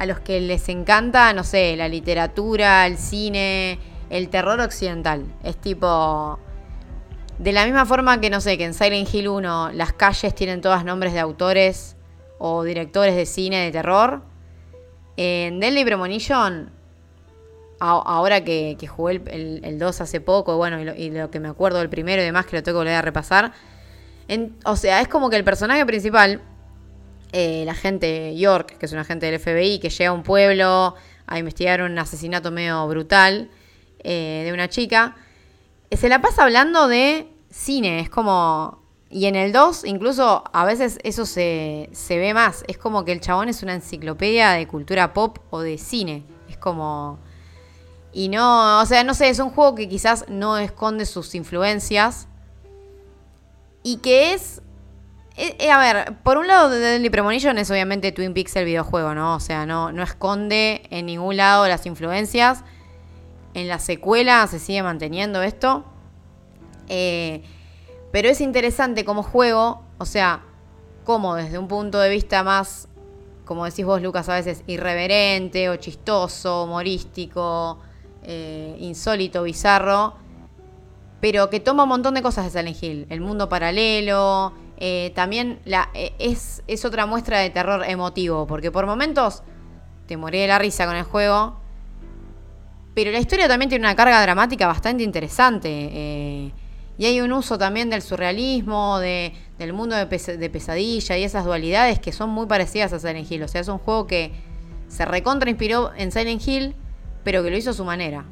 a 0.00 0.06
los 0.06 0.18
que 0.18 0.40
les 0.40 0.66
encanta, 0.70 1.30
no 1.34 1.44
sé, 1.44 1.76
la 1.76 1.86
literatura, 1.86 2.86
el 2.86 2.96
cine, 2.96 3.78
el 4.08 4.30
terror 4.30 4.58
occidental. 4.60 5.26
Es 5.44 5.58
tipo... 5.58 6.38
De 7.38 7.52
la 7.52 7.66
misma 7.66 7.84
forma 7.84 8.18
que, 8.18 8.30
no 8.30 8.40
sé, 8.40 8.56
que 8.56 8.64
en 8.64 8.72
Silent 8.72 9.12
Hill 9.12 9.28
1 9.28 9.72
las 9.72 9.92
calles 9.92 10.34
tienen 10.34 10.62
todas 10.62 10.86
nombres 10.86 11.12
de 11.12 11.20
autores 11.20 11.96
o 12.38 12.64
directores 12.64 13.14
de 13.14 13.26
cine 13.26 13.58
de 13.58 13.72
terror, 13.72 14.22
en 15.18 15.60
Deadly 15.60 15.84
Premonition 15.84 16.72
ahora 17.78 18.42
que, 18.42 18.78
jugué 18.88 19.20
el, 19.26 19.78
2 19.78 20.00
hace 20.00 20.22
poco, 20.22 20.56
bueno, 20.56 20.80
y 20.80 21.10
lo, 21.10 21.30
que 21.30 21.40
me 21.40 21.48
acuerdo 21.48 21.78
del 21.78 21.90
primero 21.90 22.22
y 22.22 22.24
demás, 22.24 22.46
que 22.46 22.56
lo 22.56 22.62
tengo 22.62 22.76
que 22.76 22.84
volver 22.84 22.94
a 22.94 23.02
repasar. 23.02 23.52
o 24.64 24.76
sea, 24.76 25.02
es 25.02 25.08
como 25.08 25.28
que 25.28 25.36
el 25.36 25.44
personaje 25.44 25.84
principal, 25.84 26.40
eh, 27.32 27.64
la 27.64 27.74
gente 27.74 28.36
York, 28.36 28.76
que 28.78 28.86
es 28.86 28.92
un 28.92 28.98
agente 28.98 29.26
del 29.26 29.38
FBI, 29.38 29.78
que 29.78 29.90
llega 29.90 30.10
a 30.10 30.12
un 30.12 30.22
pueblo 30.22 30.94
a 31.26 31.38
investigar 31.38 31.82
un 31.82 31.98
asesinato 31.98 32.50
medio 32.50 32.86
brutal 32.88 33.50
eh, 34.00 34.42
de 34.44 34.52
una 34.52 34.68
chica, 34.68 35.16
se 35.90 36.08
la 36.08 36.20
pasa 36.20 36.44
hablando 36.44 36.88
de 36.88 37.28
cine, 37.50 38.00
es 38.00 38.10
como... 38.10 38.80
Y 39.12 39.26
en 39.26 39.34
el 39.34 39.52
2, 39.52 39.86
incluso 39.86 40.44
a 40.52 40.64
veces 40.64 41.00
eso 41.02 41.26
se, 41.26 41.88
se 41.90 42.16
ve 42.16 42.32
más. 42.32 42.62
Es 42.68 42.78
como 42.78 43.04
que 43.04 43.10
el 43.10 43.20
chabón 43.20 43.48
es 43.48 43.64
una 43.64 43.74
enciclopedia 43.74 44.50
de 44.50 44.68
cultura 44.68 45.12
pop 45.12 45.38
o 45.50 45.58
de 45.60 45.78
cine. 45.78 46.22
Es 46.48 46.56
como 46.56 47.18
y 48.12 48.28
no, 48.28 48.80
o 48.80 48.86
sea, 48.86 49.04
no 49.04 49.14
sé, 49.14 49.28
es 49.28 49.38
un 49.38 49.50
juego 49.50 49.74
que 49.74 49.88
quizás 49.88 50.24
no 50.28 50.58
esconde 50.58 51.06
sus 51.06 51.34
influencias. 51.34 52.26
Y 53.82 53.98
que 53.98 54.34
es... 54.34 54.62
Eh, 55.42 55.56
eh, 55.58 55.70
a 55.70 55.78
ver, 55.78 56.18
por 56.22 56.36
un 56.36 56.46
lado 56.46 56.68
Deadly 56.68 57.08
Premonition 57.08 57.56
es 57.56 57.70
obviamente 57.70 58.12
Twin 58.12 58.34
Peaks 58.34 58.56
el 58.56 58.66
videojuego, 58.66 59.14
¿no? 59.14 59.36
O 59.36 59.40
sea, 59.40 59.64
no, 59.64 59.90
no 59.90 60.02
esconde 60.02 60.82
en 60.90 61.06
ningún 61.06 61.38
lado 61.38 61.66
las 61.66 61.86
influencias. 61.86 62.62
En 63.54 63.66
la 63.66 63.78
secuela 63.78 64.46
se 64.48 64.58
sigue 64.58 64.82
manteniendo 64.82 65.42
esto. 65.42 65.86
Eh, 66.88 67.42
pero 68.12 68.28
es 68.28 68.42
interesante 68.42 69.06
como 69.06 69.22
juego, 69.22 69.82
o 69.96 70.04
sea, 70.04 70.42
como 71.04 71.36
desde 71.36 71.56
un 71.56 71.68
punto 71.68 71.98
de 72.00 72.10
vista 72.10 72.42
más, 72.42 72.88
como 73.46 73.64
decís 73.64 73.86
vos 73.86 74.02
Lucas, 74.02 74.28
a 74.28 74.34
veces 74.34 74.62
irreverente 74.66 75.70
o 75.70 75.76
chistoso, 75.76 76.64
humorístico, 76.64 77.78
insólito, 78.78 79.44
bizarro, 79.44 80.16
pero 81.22 81.48
que 81.48 81.60
toma 81.60 81.84
un 81.84 81.88
montón 81.88 82.12
de 82.12 82.20
cosas 82.20 82.44
de 82.44 82.50
Silent 82.50 82.82
Hill. 82.82 83.06
El 83.08 83.22
mundo 83.22 83.48
paralelo, 83.48 84.52
eh, 84.80 85.12
también 85.14 85.60
la, 85.66 85.90
eh, 85.94 86.12
es, 86.18 86.62
es, 86.66 86.84
otra 86.86 87.04
muestra 87.04 87.38
de 87.38 87.50
terror 87.50 87.84
emotivo, 87.86 88.46
porque 88.46 88.70
por 88.70 88.86
momentos 88.86 89.42
te 90.06 90.16
morí 90.16 90.38
de 90.38 90.48
la 90.48 90.58
risa 90.58 90.86
con 90.86 90.96
el 90.96 91.04
juego, 91.04 91.60
pero 92.94 93.10
la 93.10 93.18
historia 93.18 93.46
también 93.46 93.68
tiene 93.68 93.84
una 93.84 93.94
carga 93.94 94.20
dramática 94.22 94.66
bastante 94.66 95.02
interesante. 95.02 96.52
y 96.98 97.04
hay 97.04 97.20
un 97.20 97.32
uso 97.32 97.58
también 97.58 97.90
del 97.90 98.02
surrealismo, 98.02 98.98
de, 98.98 99.34
del 99.58 99.72
mundo 99.72 99.94
de, 99.96 100.06
de, 100.06 100.50
pesadilla 100.50 101.16
y 101.18 101.24
esas 101.24 101.44
dualidades 101.44 101.98
que 101.98 102.12
son 102.12 102.30
muy 102.30 102.46
parecidas 102.46 102.92
a 102.92 102.98
Silent 102.98 103.30
Hill. 103.30 103.42
O 103.42 103.48
sea, 103.48 103.60
es 103.60 103.68
un 103.68 103.78
juego 103.78 104.06
que 104.06 104.32
se 104.88 105.04
recontra 105.04 105.48
inspiró 105.50 105.92
en 105.96 106.10
Silent 106.10 106.46
Hill, 106.46 106.74
pero 107.22 107.42
que 107.42 107.50
lo 107.50 107.56
hizo 107.56 107.70
a 107.70 107.74
su 107.74 107.84
manera. 107.84 108.24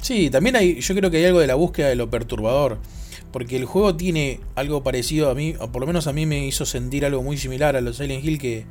Sí, 0.00 0.30
también 0.30 0.56
hay, 0.56 0.80
yo 0.80 0.94
creo 0.94 1.10
que 1.10 1.18
hay 1.18 1.24
algo 1.26 1.40
de 1.40 1.46
la 1.46 1.54
búsqueda 1.54 1.88
de 1.88 1.96
lo 1.96 2.10
perturbador. 2.10 2.78
Porque 3.32 3.56
el 3.56 3.64
juego 3.64 3.94
tiene 3.94 4.40
algo 4.54 4.82
parecido 4.82 5.30
a 5.30 5.34
mí, 5.34 5.54
o 5.60 5.70
por 5.70 5.80
lo 5.80 5.86
menos 5.86 6.06
a 6.06 6.12
mí 6.12 6.26
me 6.26 6.46
hizo 6.46 6.64
sentir 6.64 7.04
algo 7.04 7.22
muy 7.22 7.36
similar 7.36 7.76
a 7.76 7.80
los 7.80 7.96
Silent 7.98 8.24
Hill, 8.24 8.38
que, 8.38 8.64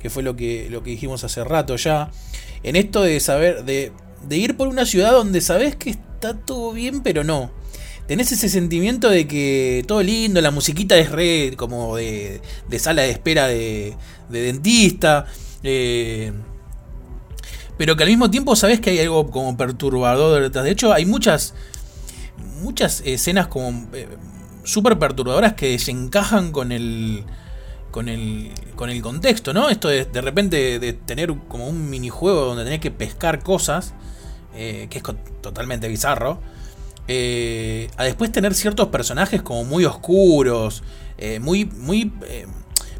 que 0.00 0.10
fue 0.10 0.22
lo 0.22 0.36
que, 0.36 0.68
lo 0.70 0.82
que 0.82 0.90
dijimos 0.90 1.22
hace 1.24 1.44
rato 1.44 1.76
ya. 1.76 2.10
En 2.62 2.76
esto 2.76 3.02
de 3.02 3.20
saber, 3.20 3.64
de, 3.64 3.92
de 4.28 4.36
ir 4.36 4.56
por 4.56 4.68
una 4.68 4.86
ciudad 4.86 5.12
donde 5.12 5.40
sabes 5.40 5.76
que 5.76 5.90
está 5.90 6.34
todo 6.34 6.72
bien, 6.72 7.02
pero 7.02 7.24
no. 7.24 7.50
Tenés 8.06 8.32
ese 8.32 8.50
sentimiento 8.50 9.08
de 9.08 9.26
que 9.26 9.82
todo 9.86 10.02
lindo, 10.02 10.40
la 10.40 10.50
musiquita 10.50 10.96
es 10.98 11.10
re 11.10 11.54
como 11.56 11.96
de, 11.96 12.42
de 12.68 12.78
sala 12.78 13.02
de 13.02 13.10
espera 13.10 13.46
de, 13.46 13.96
de 14.28 14.40
dentista. 14.42 15.26
Eh, 15.62 16.32
pero 17.76 17.96
que 17.96 18.02
al 18.02 18.10
mismo 18.10 18.30
tiempo 18.30 18.54
sabes 18.56 18.80
que 18.80 18.90
hay 18.90 19.00
algo 19.00 19.30
como 19.30 19.56
perturbador 19.56 20.50
De 20.50 20.70
hecho, 20.70 20.92
hay 20.92 21.06
muchas, 21.06 21.54
muchas 22.60 23.02
escenas 23.04 23.46
como 23.48 23.86
eh, 23.92 24.08
súper 24.64 24.98
perturbadoras 24.98 25.54
que 25.54 25.78
se 25.78 25.90
encajan 25.90 26.52
con 26.52 26.72
el, 26.72 27.24
con 27.90 28.08
el, 28.08 28.50
con 28.76 28.90
el 28.90 29.02
contexto, 29.02 29.52
¿no? 29.52 29.68
Esto 29.68 29.88
de, 29.88 30.20
repente 30.20 30.78
de 30.78 30.92
tener 30.92 31.34
como 31.48 31.68
un 31.68 31.90
minijuego 31.90 32.46
donde 32.46 32.64
tenés 32.64 32.80
que 32.80 32.90
pescar 32.90 33.42
cosas, 33.42 33.94
eh, 34.54 34.86
que 34.90 34.98
es 34.98 35.04
totalmente 35.40 35.88
bizarro. 35.88 36.40
Eh, 37.06 37.90
a 37.96 38.04
después 38.04 38.32
tener 38.32 38.54
ciertos 38.54 38.88
personajes 38.88 39.42
como 39.42 39.64
muy 39.64 39.84
oscuros, 39.84 40.82
muy, 41.40 41.64
muy 41.64 42.12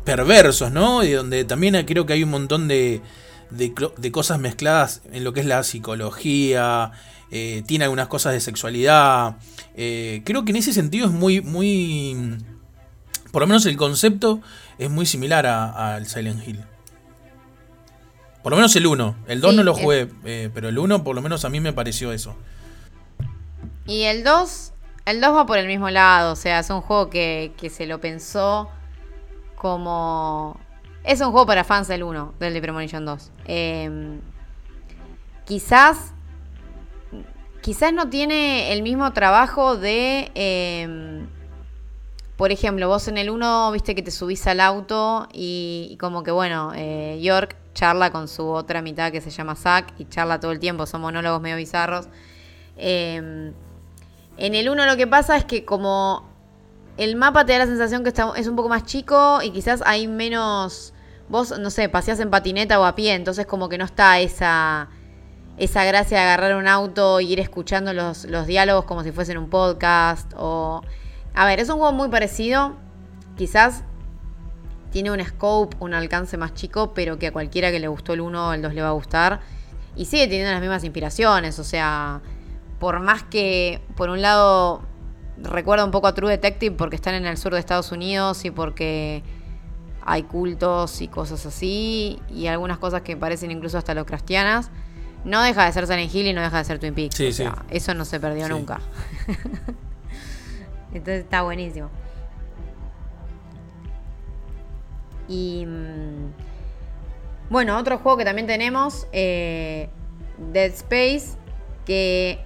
perversos, 0.05 0.70
¿no? 0.70 1.02
Y 1.02 1.12
donde 1.12 1.44
también 1.44 1.85
creo 1.85 2.06
que 2.06 2.12
hay 2.12 2.22
un 2.22 2.31
montón 2.31 2.68
de, 2.68 3.02
de, 3.51 4.12
cosas 4.12 4.39
mezcladas 4.39 5.02
en 5.12 5.24
lo 5.24 5.32
que 5.32 5.40
es 5.40 5.47
la 5.47 5.62
psicología, 5.62 6.93
eh, 7.36 7.65
tiene 7.66 7.82
algunas 7.82 8.06
cosas 8.06 8.32
de 8.32 8.40
sexualidad. 8.40 9.39
Eh, 9.74 10.23
creo 10.24 10.44
que 10.44 10.52
en 10.52 10.56
ese 10.56 10.73
sentido 10.73 11.06
es 11.09 11.12
muy, 11.12 11.40
muy... 11.40 12.39
Por 13.32 13.43
lo 13.43 13.48
menos 13.48 13.66
el 13.66 13.77
concepto 13.77 14.40
es 14.78 14.89
muy 14.89 15.05
similar 15.05 15.44
al 15.44 16.06
Silent 16.06 16.47
Hill. 16.47 16.65
Por 18.44 18.52
lo 18.52 18.56
menos 18.56 18.77
el 18.77 18.86
1. 18.86 19.16
El 19.27 19.40
2 19.40 19.55
no 19.56 19.65
lo 19.65 19.74
jugué, 19.74 20.09
eh, 20.24 20.48
pero 20.55 20.69
el 20.69 20.78
1 20.78 21.02
por 21.02 21.16
lo 21.16 21.23
menos 21.23 21.44
a 21.44 21.48
mí 21.48 21.59
me 21.59 21.73
pareció 21.73 22.12
eso. 22.12 22.36
Y 23.85 24.02
el 24.02 24.23
2, 24.23 24.73
el 25.06 25.20
2 25.20 25.35
va 25.35 25.44
por 25.44 25.59
el 25.59 25.66
mismo 25.66 25.90
lado, 25.90 26.35
o 26.35 26.36
sea, 26.36 26.61
es 26.61 26.70
un 26.70 26.82
juego 26.82 27.11
que, 27.11 27.52
que 27.56 27.69
se 27.69 27.86
lo 27.86 28.01
pensó 28.01 28.70
como 29.56 30.56
es 31.02 31.20
un 31.20 31.32
juego 31.32 31.47
para 31.47 31.65
fans 31.65 31.89
del 31.89 32.05
1, 32.05 32.35
del 32.39 32.55
de 32.55 32.61
Premonition 32.62 33.05
2. 33.05 33.32
Em, 33.47 34.20
quizás 35.44 36.14
quizás 37.65 37.95
no 37.95 38.11
tiene 38.11 38.74
el 38.74 38.82
mismo 38.82 39.11
trabajo 39.15 39.78
de... 39.78 40.31
em, 40.35 41.27
por 42.36 42.53
ejemplo, 42.53 42.89
vos 42.89 43.09
en 43.09 43.16
el 43.16 43.31
1 43.31 43.70
viste 43.73 43.95
que 43.95 44.03
te 44.03 44.11
subís 44.11 44.47
al 44.47 44.61
auto 44.61 45.28
y, 45.32 45.97
como 45.99 46.23
que 46.24 46.31
bueno, 46.31 46.73
eh, 46.74 47.19
York 47.23 47.57
charla 47.73 48.11
con 48.12 48.28
su 48.28 48.47
otra 48.51 48.82
mitad 48.82 49.11
que 49.11 49.23
se 49.23 49.31
llama 49.31 49.55
Zack 49.55 49.95
y 49.99 50.05
charla 50.05 50.41
todo 50.41 50.53
el 50.53 50.59
tiempo, 50.59 50.85
son 50.85 51.01
monólogos 51.01 51.41
medio 51.41 51.57
bizarros. 51.57 52.09
Em, 52.77 53.55
en 54.36 54.55
el 54.55 54.69
1 54.69 54.85
lo 54.85 54.97
que 54.99 55.07
pasa 55.07 55.35
es 55.39 55.47
que 55.47 55.65
como 55.65 56.28
el 56.99 57.16
mapa 57.16 57.47
te 57.47 57.53
da 57.53 57.61
la 57.61 57.66
sensación 57.66 58.03
que 58.03 58.11
está, 58.11 58.31
es 58.36 58.47
un 58.47 58.57
poco 58.57 58.69
más 58.69 58.85
chico 58.85 59.41
y 59.43 59.51
quizás 59.53 59.82
hay 59.86 60.07
menos... 60.07 60.93
Vos, 61.31 61.59
no 61.59 61.70
sé, 61.70 61.89
paseás 61.89 62.20
en 62.20 62.28
patineta 62.28 62.78
o 62.78 62.85
a 62.85 62.95
pie, 62.95 63.15
entonces 63.15 63.47
como 63.47 63.70
que 63.70 63.78
no 63.78 63.86
está 63.86 64.20
esa, 64.20 64.91
esa 65.56 65.85
gracia 65.85 66.18
de 66.18 66.24
agarrar 66.24 66.56
un 66.56 66.66
auto 66.66 67.20
y 67.20 67.32
ir 67.32 67.40
escuchando 67.40 67.93
los, 67.93 68.24
los 68.24 68.47
diálogos 68.47 68.85
como 68.85 69.02
si 69.02 69.12
fuesen 69.12 69.39
un 69.39 69.48
podcast. 69.48 70.32
O. 70.36 70.82
A 71.35 71.47
ver, 71.47 71.60
es 71.60 71.68
un 71.68 71.78
juego 71.78 71.93
muy 71.93 72.09
parecido. 72.09 72.74
Quizás 73.36 73.85
tiene 74.90 75.10
un 75.10 75.24
scope, 75.24 75.76
un 75.81 75.94
alcance 75.94 76.36
más 76.36 76.55
chico, 76.55 76.94
pero 76.94 77.18
que 77.18 77.28
a 77.28 77.32
cualquiera 77.32 77.70
que 77.70 77.81
le 77.81 77.89
gustó 77.89 78.12
el 78.12 78.20
1 78.20 78.48
o 78.48 78.52
el 78.52 78.62
2 78.62 78.74
le 78.74 78.82
va 78.82 78.89
a 78.89 78.93
gustar. 78.93 79.40
Y 79.97 80.06
sigue 80.06 80.26
teniendo 80.26 80.52
las 80.52 80.60
mismas 80.60 80.85
inspiraciones. 80.85 81.59
O 81.59 81.64
sea, 81.64 82.20
por 82.78 83.01
más 83.01 83.22
que 83.22 83.81
por 83.97 84.10
un 84.10 84.22
lado 84.22 84.82
recuerda 85.36 85.85
un 85.85 85.90
poco 85.90 86.06
a 86.06 86.14
True 86.14 86.31
Detective 86.31 86.76
porque 86.76 86.97
están 86.97 87.14
en 87.14 87.26
el 87.26 87.36
sur 87.36 87.52
de 87.52 87.60
Estados 87.60 87.93
Unidos 87.93 88.44
y 88.44 88.51
porque 88.51 89.22
hay 90.05 90.24
cultos 90.24 91.01
y 91.01 91.09
cosas 91.09 91.47
así, 91.47 92.20
y 92.28 92.47
algunas 92.47 92.78
cosas 92.78 93.01
que 93.02 93.16
parecen 93.16 93.51
incluso 93.51 93.78
hasta 93.78 93.94
lovecraftianas. 93.94 94.70
No 95.24 95.42
deja 95.42 95.64
de 95.64 95.72
ser 95.72 95.86
Silent 95.86 96.14
Hill 96.14 96.26
y 96.26 96.32
no 96.34 96.42
deja 96.42 96.59
de 96.59 96.64
ser 96.64 96.78
Twin 96.78 96.94
Peaks. 96.94 97.16
Sí, 97.16 97.28
o 97.28 97.32
sea, 97.32 97.51
sí. 97.52 97.76
Eso 97.76 97.94
no 97.94 98.05
se 98.05 98.20
perdió 98.20 98.46
Sí. 98.46 98.52
nunca. 98.52 98.80
Entonces 100.92 101.24
está 101.24 101.42
buenísimo. 101.42 101.88
Y. 105.28 105.64
mm, 105.66 106.32
Bueno, 107.51 107.76
otro 107.78 107.98
juego 107.98 108.18
que 108.18 108.24
también 108.24 108.46
tenemos. 108.46 109.06
eh, 109.12 109.88
Dead 110.52 110.72
Space. 110.72 111.36
Que. 111.86 112.38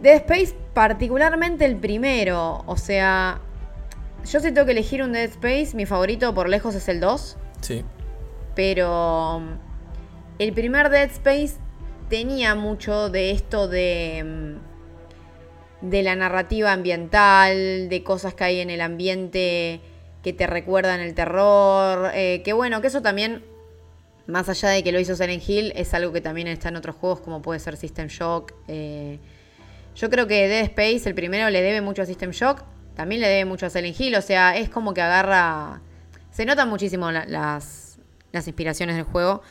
Dead 0.00 0.16
Space, 0.16 0.54
particularmente 0.74 1.64
el 1.64 1.76
primero. 1.76 2.62
O 2.66 2.76
sea. 2.76 3.40
Yo 4.24 4.40
si 4.40 4.52
tengo 4.52 4.66
que 4.66 4.72
elegir 4.72 5.02
un 5.02 5.12
Dead 5.12 5.30
Space, 5.30 5.74
mi 5.74 5.86
favorito 5.86 6.34
por 6.34 6.48
lejos 6.48 6.74
es 6.74 6.88
el 6.88 7.00
2. 7.00 7.36
Sí. 7.62 7.84
Pero 8.54 9.40
el 10.40 10.52
primer 10.52 10.88
Dead 10.90 11.10
Space 11.10 11.54
tenía 12.08 12.54
mucho 12.54 13.08
de 13.10 13.30
esto 13.30 13.68
de, 13.68 14.56
mm, 15.82 15.88
de 15.90 16.02
la 16.02 16.16
narrativa 16.16 16.72
ambiental, 16.72 17.88
de 17.88 18.02
cosas 18.02 18.34
que 18.34 18.44
hay 18.44 18.60
en 18.60 18.70
el 18.70 18.80
ambiente 18.80 19.80
que 20.22 20.32
te 20.32 20.46
recuerdan 20.46 21.00
el 21.00 21.14
terror. 21.14 22.10
eh, 22.14 22.42
que 22.44 22.52
bueno, 22.52 22.80
que 22.80 22.88
eso 22.88 23.00
también, 23.02 23.44
más 24.26 24.48
allá 24.48 24.70
de 24.70 24.82
que 24.82 24.92
lo 24.92 25.00
hizo 25.00 25.14
Silent 25.14 25.48
Hill, 25.48 25.72
es 25.76 25.94
algo 25.94 26.12
que 26.12 26.20
también 26.20 26.48
está 26.48 26.68
en 26.70 26.76
otros 26.76 26.96
juegos 26.96 27.20
como 27.20 27.40
puede 27.42 27.60
ser 27.60 27.76
System 27.76 28.08
Shock. 28.08 28.52
eh. 28.68 29.18
yo 29.94 30.08
creo 30.10 30.26
que 30.26 30.48
Dead 30.48 30.64
Space, 30.64 31.08
el 31.08 31.14
primero, 31.14 31.48
le 31.50 31.60
debe 31.62 31.80
mucho 31.80 32.02
a 32.02 32.06
System 32.06 32.30
Shock. 32.30 32.62
También 32.94 33.20
le 33.20 33.28
debe 33.28 33.44
mucho 33.44 33.66
a 33.66 33.70
Silent 33.70 33.98
Hill. 33.98 34.14
O 34.16 34.22
sea, 34.22 34.56
es 34.56 34.68
como 34.70 34.94
que 34.94 35.00
agarra... 35.02 35.80
Se 36.30 36.44
notan 36.46 36.68
muchísimo 36.68 37.10
la- 37.10 37.24
las, 37.26 37.98
las 38.32 38.46
inspiraciones 38.46 38.96
del 38.96 39.04
juego. 39.04 39.42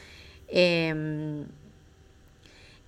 Eh, 0.51 1.43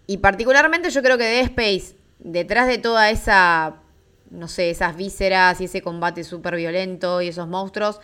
y 0.07 0.17
particularmente 0.17 0.89
yo 0.89 1.01
creo 1.01 1.17
que 1.17 1.23
Dead 1.25 1.43
Space, 1.45 1.95
detrás 2.19 2.67
de 2.67 2.77
toda 2.77 3.09
esa, 3.09 3.75
no 4.29 4.47
sé, 4.47 4.69
esas 4.69 4.95
vísceras 4.95 5.61
y 5.61 5.65
ese 5.65 5.81
combate 5.81 6.23
súper 6.23 6.55
violento 6.55 7.21
y 7.21 7.27
esos 7.29 7.47
monstruos, 7.47 7.99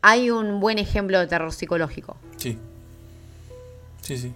hay 0.00 0.30
un 0.30 0.60
buen 0.60 0.78
ejemplo 0.78 1.18
de 1.18 1.26
terror 1.26 1.52
psicológico. 1.52 2.16
Sí. 2.36 2.58
Sí, 4.00 4.16
sí. 4.16 4.32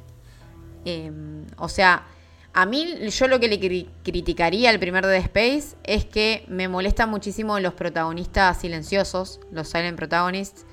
Eh, 0.85 1.11
o 1.59 1.69
sea, 1.69 2.07
a 2.53 2.67
mí 2.67 3.09
yo 3.09 3.29
lo 3.29 3.41
que 3.41 3.49
le 3.49 3.61
cri- 3.61 3.89
criticaría 4.05 4.71
al 4.71 4.79
primer 4.79 5.05
Dead 5.07 5.21
Space 5.23 5.77
es 5.85 6.05
que 6.05 6.45
me 6.49 6.69
molestan 6.69 7.11
muchísimo 7.11 7.59
los 7.61 7.75
protagonistas 7.75 8.61
silenciosos, 8.61 9.41
los 9.51 9.69
silent 9.69 9.97
protagonists. 9.97 10.65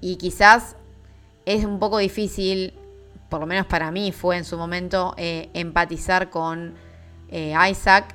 Y 0.00 0.16
quizás 0.16 0.76
es 1.46 1.64
un 1.64 1.78
poco 1.78 1.98
difícil, 1.98 2.74
por 3.34 3.40
lo 3.40 3.48
menos 3.48 3.66
para 3.66 3.90
mí 3.90 4.12
fue 4.12 4.36
en 4.36 4.44
su 4.44 4.56
momento, 4.56 5.12
eh, 5.16 5.50
empatizar 5.54 6.30
con 6.30 6.74
eh, 7.32 7.52
Isaac. 7.68 8.14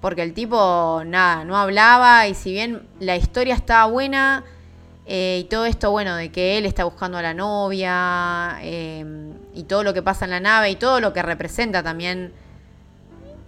Porque 0.00 0.22
el 0.22 0.32
tipo, 0.32 1.02
nada, 1.04 1.44
no 1.44 1.58
hablaba 1.58 2.26
y 2.28 2.34
si 2.34 2.52
bien 2.52 2.88
la 2.98 3.14
historia 3.14 3.54
estaba 3.54 3.84
buena, 3.92 4.42
eh, 5.04 5.40
y 5.42 5.48
todo 5.50 5.66
esto, 5.66 5.90
bueno, 5.90 6.16
de 6.16 6.32
que 6.32 6.56
él 6.56 6.64
está 6.64 6.84
buscando 6.84 7.18
a 7.18 7.22
la 7.22 7.34
novia, 7.34 8.58
y 8.62 9.64
todo 9.64 9.82
lo 9.82 9.92
que 9.92 10.00
pasa 10.00 10.24
en 10.24 10.30
la 10.30 10.40
nave, 10.40 10.70
y 10.70 10.76
todo 10.76 10.98
lo 10.98 11.12
que 11.12 11.20
representa 11.20 11.82
también 11.82 12.32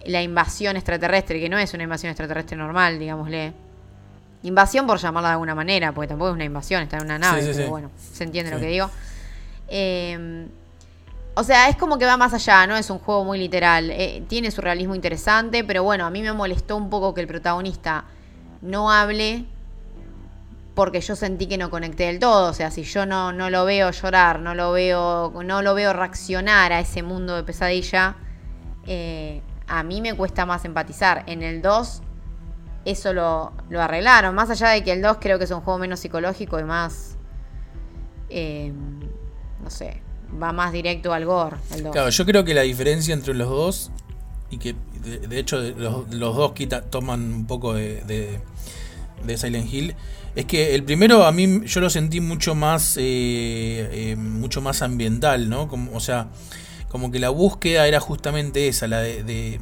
la 0.05 0.21
invasión 0.21 0.75
extraterrestre, 0.75 1.39
que 1.39 1.49
no 1.49 1.57
es 1.57 1.73
una 1.73 1.81
invasión 1.81 2.11
extraterrestre 2.11 2.55
normal, 2.57 2.99
digámosle. 2.99 3.53
Invasión 4.43 4.85
por 4.85 4.99
llamarla 4.99 5.29
de 5.29 5.33
alguna 5.33 5.55
manera, 5.55 5.93
porque 5.93 6.09
tampoco 6.09 6.29
es 6.29 6.35
una 6.35 6.45
invasión, 6.45 6.83
está 6.83 6.97
en 6.97 7.05
una 7.05 7.17
nave, 7.17 7.41
Sí, 7.41 7.47
sí, 7.47 7.53
pero 7.53 7.65
sí. 7.65 7.71
bueno, 7.71 7.89
se 7.97 8.23
entiende 8.23 8.51
lo 8.51 8.59
que 8.59 8.67
digo. 8.67 8.91
Eh, 9.67 10.47
o 11.39 11.43
sea, 11.43 11.69
es 11.69 11.75
como 11.75 11.99
que 11.99 12.05
va 12.07 12.17
más 12.17 12.33
allá, 12.33 12.65
no 12.65 12.75
es 12.75 12.89
un 12.89 12.97
juego 12.97 13.23
muy 13.23 13.37
literal. 13.37 13.91
Eh, 13.91 14.23
tiene 14.27 14.49
su 14.49 14.59
realismo 14.59 14.95
interesante, 14.95 15.63
pero 15.63 15.83
bueno, 15.83 16.07
a 16.07 16.09
mí 16.09 16.23
me 16.23 16.33
molestó 16.33 16.75
un 16.75 16.89
poco 16.89 17.13
que 17.13 17.21
el 17.21 17.27
protagonista 17.27 18.05
no 18.63 18.91
hable 18.91 19.45
porque 20.73 20.99
yo 20.99 21.15
sentí 21.15 21.45
que 21.45 21.59
no 21.59 21.69
conecté 21.69 22.07
del 22.07 22.17
todo. 22.17 22.49
O 22.49 22.53
sea, 22.53 22.71
si 22.71 22.81
yo 22.81 23.05
no, 23.05 23.33
no 23.33 23.51
lo 23.51 23.65
veo 23.65 23.91
llorar, 23.91 24.39
no 24.39 24.55
lo 24.55 24.71
veo, 24.71 25.31
no 25.45 25.61
lo 25.61 25.75
veo 25.75 25.93
reaccionar 25.93 26.73
a 26.73 26.79
ese 26.79 27.03
mundo 27.03 27.35
de 27.35 27.43
pesadilla, 27.43 28.15
eh, 28.87 29.43
a 29.67 29.83
mí 29.83 30.01
me 30.01 30.15
cuesta 30.15 30.47
más 30.47 30.65
empatizar. 30.65 31.23
En 31.27 31.43
el 31.43 31.61
2, 31.61 32.01
eso 32.85 33.13
lo, 33.13 33.53
lo 33.69 33.79
arreglaron. 33.79 34.33
Más 34.33 34.49
allá 34.49 34.69
de 34.69 34.83
que 34.83 34.91
el 34.91 35.03
2 35.03 35.17
creo 35.21 35.37
que 35.37 35.43
es 35.43 35.51
un 35.51 35.61
juego 35.61 35.77
menos 35.77 35.99
psicológico 35.99 36.59
y 36.59 36.63
más. 36.63 37.15
eh, 38.29 38.73
no 39.63 39.69
sé, 39.69 40.01
va 40.41 40.51
más 40.51 40.71
directo 40.71 41.13
al 41.13 41.25
gore. 41.25 41.57
El 41.73 41.83
2. 41.83 41.91
Claro, 41.91 42.09
yo 42.09 42.25
creo 42.25 42.43
que 42.43 42.53
la 42.53 42.61
diferencia 42.61 43.13
entre 43.13 43.33
los 43.33 43.49
dos, 43.49 43.91
y 44.49 44.57
que 44.57 44.75
de, 45.03 45.39
hecho 45.39 45.57
los, 45.59 46.09
dos 46.09 46.53
toman 46.89 47.21
un 47.33 47.47
poco 47.47 47.73
de, 47.73 48.39
de, 49.25 49.37
Silent 49.37 49.71
Hill, 49.71 49.95
es 50.35 50.45
que 50.45 50.75
el 50.75 50.83
primero 50.83 51.25
a 51.25 51.31
mí 51.31 51.61
yo 51.65 51.81
lo 51.81 51.89
sentí 51.89 52.21
mucho 52.21 52.55
más, 52.55 52.97
eh, 52.97 53.89
eh, 53.91 54.15
mucho 54.15 54.61
más 54.61 54.81
ambiental, 54.81 55.49
¿no? 55.49 55.69
O 55.93 55.99
sea, 55.99 56.27
como 56.89 57.11
que 57.11 57.19
la 57.19 57.29
búsqueda 57.29 57.87
era 57.87 57.99
justamente 57.99 58.67
esa, 58.67 58.87
la 58.87 58.99
de, 58.99 59.23
de- 59.23 59.59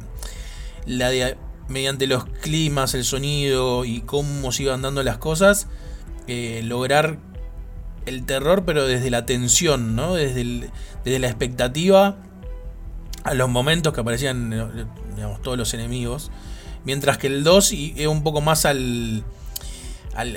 la 0.86 1.10
de 1.10 1.36
mediante 1.68 2.06
los 2.06 2.24
climas, 2.26 2.94
el 2.94 3.04
sonido 3.04 3.84
y 3.84 4.02
cómo 4.02 4.52
se 4.52 4.64
iban 4.64 4.82
dando 4.82 5.02
las 5.02 5.18
cosas, 5.18 5.66
eh, 6.28 6.60
lograr 6.64 7.18
el 8.06 8.24
terror, 8.24 8.64
pero 8.64 8.86
desde 8.86 9.10
la 9.10 9.26
tensión, 9.26 9.94
¿no? 9.96 10.14
Desde, 10.14 10.70
desde 11.04 11.18
la 11.18 11.26
expectativa 11.26 12.16
a 13.24 13.34
los 13.34 13.48
momentos 13.48 13.92
que 13.92 14.00
aparecían 14.00 14.52
eh, 14.52 14.86
digamos, 15.14 15.42
todos 15.42 15.58
los 15.58 15.74
enemigos. 15.74 16.30
Mientras 16.84 17.18
que 17.18 17.26
el 17.26 17.42
2 17.44 17.72
iba 17.72 18.10
un 18.12 18.22
poco 18.22 18.40
más 18.40 18.64
al. 18.64 19.24
al, 20.14 20.36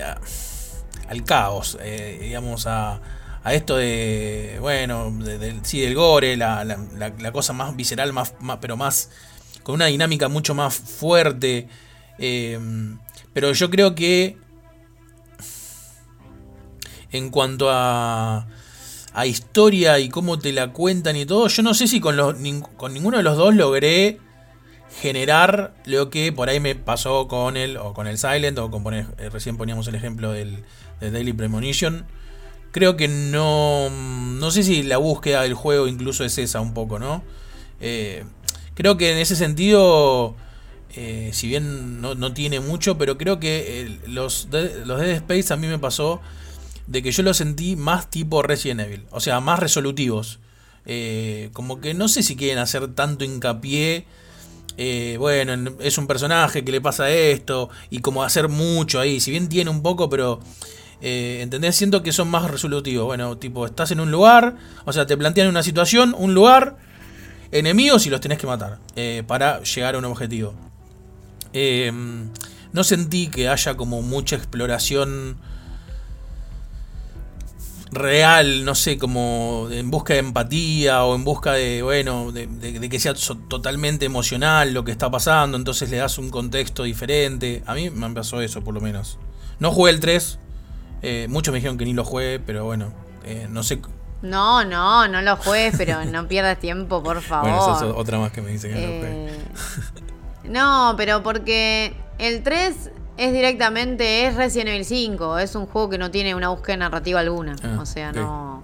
al 1.07 1.23
caos, 1.23 1.77
eh, 1.81 2.17
digamos, 2.21 2.65
a, 2.67 2.99
a 3.43 3.53
esto 3.53 3.77
de. 3.77 4.57
Bueno, 4.59 5.13
sí, 5.63 5.79
del 5.81 5.93
gore, 5.95 6.35
la, 6.37 6.63
la- 6.65 7.31
cosa 7.31 7.53
más 7.53 7.75
visceral, 7.75 8.13
más, 8.13 8.33
pero 8.59 8.77
más. 8.77 9.09
con 9.63 9.75
una 9.75 9.85
dinámica 9.85 10.27
mucho 10.27 10.55
más 10.55 10.73
fuerte. 10.75 11.67
eh, 12.17 12.59
pero 13.33 13.51
yo 13.53 13.69
creo 13.69 13.93
que. 13.93 14.37
En 17.11 17.29
cuanto 17.29 17.69
a 17.71 18.47
a 19.13 19.25
historia 19.25 19.99
y 19.99 20.09
cómo 20.09 20.39
te 20.39 20.53
la 20.53 20.71
cuentan 20.71 21.15
y 21.15 21.25
todo, 21.25 21.47
yo 21.47 21.63
no 21.63 21.73
sé 21.73 21.87
si 21.87 21.99
con, 21.99 22.15
los, 22.15 22.35
con 22.77 22.93
ninguno 22.93 23.17
de 23.17 23.23
los 23.23 23.37
dos 23.37 23.55
logré 23.55 24.19
generar 25.01 25.73
lo 25.85 26.09
que 26.09 26.31
por 26.31 26.49
ahí 26.49 26.59
me 26.59 26.75
pasó 26.75 27.27
con 27.27 27.57
el 27.57 27.77
o 27.77 27.93
con 27.93 28.07
el 28.07 28.17
Silent 28.17 28.57
o 28.59 28.71
con 28.71 28.93
eh, 28.93 29.05
recién 29.31 29.57
poníamos 29.57 29.87
el 29.87 29.95
ejemplo 29.95 30.31
del, 30.31 30.63
del 30.99 31.13
Daily 31.13 31.33
Premonition. 31.33 32.05
Creo 32.71 32.97
que 32.97 33.07
no 33.07 33.89
no 33.89 34.51
sé 34.51 34.63
si 34.63 34.83
la 34.83 34.97
búsqueda 34.97 35.41
del 35.41 35.53
juego 35.53 35.87
incluso 35.87 36.23
es 36.23 36.37
esa 36.37 36.61
un 36.61 36.73
poco, 36.73 36.99
¿no? 36.99 37.23
Eh, 37.81 38.23
creo 38.73 38.97
que 38.97 39.11
en 39.11 39.17
ese 39.17 39.35
sentido 39.35 40.35
eh, 40.95 41.29
si 41.33 41.47
bien 41.47 42.01
no, 42.01 42.15
no 42.15 42.33
tiene 42.33 42.59
mucho, 42.59 42.97
pero 42.97 43.17
creo 43.17 43.39
que 43.39 43.99
los, 44.07 44.47
los 44.85 44.99
Dead 44.99 45.09
Space 45.09 45.53
a 45.53 45.57
mí 45.57 45.67
me 45.67 45.79
pasó 45.79 46.19
de 46.89 47.03
que 47.03 47.11
yo 47.11 47.23
los 47.23 47.37
sentí 47.37 47.75
más 47.75 48.09
tipo 48.09 48.41
Resident 48.41 48.81
Evil, 48.81 49.05
o 49.11 49.19
sea, 49.19 49.39
más 49.39 49.59
resolutivos. 49.59 50.39
Eh, 50.85 51.49
como 51.53 51.81
que 51.81 51.93
no 51.93 52.07
sé 52.07 52.23
si 52.23 52.35
quieren 52.35 52.57
hacer 52.57 52.87
tanto 52.95 53.23
hincapié 53.23 54.05
eh, 54.81 55.17
bueno, 55.19 55.73
es 55.81 55.97
un 55.97 56.07
personaje 56.07 56.63
que 56.63 56.71
le 56.71 56.79
pasa 56.79 57.09
esto, 57.09 57.69
y 57.89 57.99
como 57.99 58.23
hacer 58.23 58.47
mucho 58.47 59.01
ahí, 59.01 59.19
si 59.19 59.29
bien 59.29 59.49
tiene 59.49 59.69
un 59.69 59.83
poco, 59.83 60.09
pero... 60.09 60.39
Eh, 61.01 61.39
¿Entendés? 61.41 61.77
Siento 61.77 62.03
que 62.03 62.11
son 62.11 62.29
más 62.29 62.49
resolutivos. 62.49 63.05
Bueno, 63.05 63.37
tipo, 63.37 63.65
estás 63.65 63.91
en 63.91 64.01
un 64.01 64.11
lugar, 64.11 64.57
o 64.83 64.91
sea, 64.91 65.05
te 65.05 65.15
plantean 65.15 65.47
una 65.47 65.63
situación, 65.63 66.13
un 66.17 66.33
lugar, 66.33 66.77
enemigos 67.51 68.05
y 68.05 68.09
los 68.09 68.19
tenés 68.19 68.37
que 68.37 68.47
matar 68.47 68.79
eh, 68.97 69.23
para 69.25 69.63
llegar 69.63 69.95
a 69.95 69.97
un 69.97 70.05
objetivo. 70.05 70.53
No 72.73 72.83
sentí 72.83 73.27
que 73.27 73.47
haya 73.47 73.75
como 73.75 74.01
mucha 74.01 74.35
exploración 74.35 75.37
real, 77.91 78.65
no 78.65 78.75
sé, 78.75 78.97
como 78.97 79.67
en 79.71 79.89
busca 79.89 80.13
de 80.13 80.19
empatía 80.19 81.03
o 81.03 81.15
en 81.15 81.23
busca 81.23 81.53
de, 81.53 81.81
bueno, 81.81 82.31
de, 82.31 82.89
que 82.89 82.99
sea 82.99 83.13
totalmente 83.47 84.05
emocional 84.05 84.73
lo 84.73 84.83
que 84.83 84.91
está 84.91 85.09
pasando, 85.09 85.57
entonces 85.57 85.89
le 85.89 85.97
das 85.97 86.17
un 86.17 86.29
contexto 86.29 86.83
diferente. 86.83 87.63
A 87.65 87.73
mí 87.73 87.89
me 87.89 88.09
pasó 88.11 88.41
eso, 88.41 88.61
por 88.61 88.73
lo 88.73 88.81
menos. 88.81 89.17
No 89.59 89.71
jugué 89.71 89.91
el 89.91 89.99
3, 89.99 90.39
eh, 91.01 91.27
muchos 91.29 91.51
me 91.51 91.57
dijeron 91.57 91.77
que 91.77 91.85
ni 91.85 91.93
lo 91.93 92.05
juegue, 92.05 92.39
pero 92.39 92.65
bueno, 92.65 92.93
eh, 93.25 93.47
no 93.49 93.63
sé. 93.63 93.81
No, 94.21 94.65
no, 94.65 95.07
no 95.07 95.21
lo 95.21 95.37
juegues, 95.37 95.75
pero 95.77 96.03
no 96.05 96.27
pierdas 96.27 96.59
tiempo, 96.59 97.01
por 97.01 97.21
favor. 97.21 97.49
Bueno, 97.49 97.75
esa 97.75 97.85
es 97.87 97.93
otra 97.95 98.19
más 98.19 98.31
que 98.31 98.41
me 98.41 98.51
dice 98.51 98.69
que 98.69 98.75
no 98.75 98.81
lo 98.81 98.99
juegue. 98.99 99.31
No, 100.45 100.95
pero 100.97 101.21
porque 101.21 101.95
el 102.17 102.41
3 102.41 102.91
es 103.19 103.33
directamente, 103.33 104.25
es 104.27 104.35
Resident 104.35 104.69
Evil 104.69 104.85
5, 104.85 105.39
es 105.39 105.53
un 105.53 105.65
juego 105.65 105.89
que 105.89 105.97
no 105.97 106.09
tiene 106.09 106.35
una 106.35 106.47
búsqueda 106.49 106.77
narrativa 106.77 107.19
alguna. 107.19 107.57
Ah, 107.61 107.77
o 107.81 107.85
sea, 107.85 108.13
no... 108.13 108.63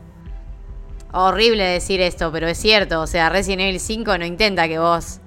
Horrible 1.11 1.63
decir 1.63 1.99
esto, 1.99 2.31
pero 2.31 2.47
es 2.47 2.57
cierto. 2.57 3.01
O 3.01 3.07
sea, 3.07 3.27
Resident 3.27 3.63
Evil 3.63 3.81
5 3.81 4.17
no 4.17 4.25
intenta 4.25 4.69
que 4.69 4.79
vos... 4.79 5.19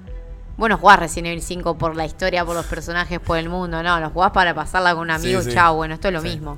Bueno, 0.57 0.79
jugás 0.79 0.99
Resident 1.01 1.27
Evil 1.29 1.43
5 1.43 1.77
por 1.77 1.95
la 1.95 2.07
historia, 2.07 2.43
por 2.47 2.55
los 2.55 2.65
personajes, 2.65 3.21
por 3.21 3.37
el 3.37 3.51
mundo. 3.51 3.83
No, 3.83 4.01
lo 4.01 4.09
jugás 4.09 4.31
para 4.31 4.55
pasarla 4.55 4.95
con 4.95 5.03
un 5.03 5.11
amigo. 5.11 5.43
Chao, 5.43 5.77
bueno, 5.77 5.95
esto 5.95 6.09
es 6.09 6.15
lo 6.15 6.23
mismo. 6.23 6.57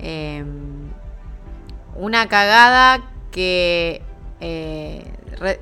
Eh, 0.00 0.44
una 1.94 2.28
cagada 2.28 3.08
que... 3.30 4.02
Eh, 4.40 5.04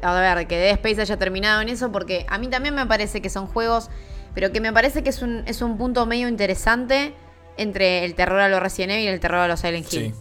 a 0.00 0.14
ver, 0.14 0.46
que 0.46 0.56
Dead 0.56 0.72
Space 0.76 1.02
haya 1.02 1.18
terminado 1.18 1.60
en 1.60 1.68
eso, 1.68 1.92
porque 1.92 2.24
a 2.30 2.38
mí 2.38 2.48
también 2.48 2.74
me 2.74 2.86
parece 2.86 3.20
que 3.20 3.28
son 3.28 3.46
juegos 3.46 3.90
pero 4.36 4.52
que 4.52 4.60
me 4.60 4.70
parece 4.70 5.02
que 5.02 5.08
es 5.08 5.22
un, 5.22 5.44
es 5.46 5.62
un 5.62 5.78
punto 5.78 6.04
medio 6.04 6.28
interesante 6.28 7.14
entre 7.56 8.04
el 8.04 8.14
terror 8.14 8.38
a 8.38 8.50
los 8.50 8.60
Resident 8.60 8.92
Evil 8.92 9.04
y 9.06 9.08
el 9.08 9.18
terror 9.18 9.40
a 9.40 9.48
los 9.48 9.60
Silent 9.60 9.90
Hill. 9.90 10.14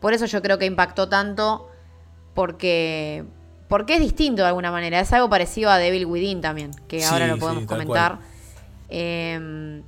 Por 0.00 0.14
eso 0.14 0.24
yo 0.24 0.40
creo 0.40 0.56
que 0.56 0.64
impactó 0.64 1.10
tanto, 1.10 1.68
porque, 2.32 3.22
porque 3.68 3.96
es 3.96 4.00
distinto 4.00 4.40
de 4.40 4.48
alguna 4.48 4.70
manera. 4.70 4.98
Es 4.98 5.12
algo 5.12 5.28
parecido 5.28 5.68
a 5.68 5.76
Devil 5.76 6.06
Within 6.06 6.40
también, 6.40 6.70
que 6.88 7.04
ahora 7.04 7.26
lo 7.26 7.36
podemos 7.36 7.66
comentar. 7.66 8.20
Em, 8.88 9.82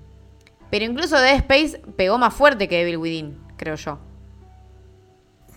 pero 0.70 0.84
incluso 0.84 1.18
Dead 1.18 1.36
Space 1.36 1.80
pegó 1.96 2.18
más 2.18 2.34
fuerte 2.34 2.68
que 2.68 2.76
Devil 2.76 2.98
Within, 2.98 3.38
creo 3.56 3.76
yo. 3.76 3.98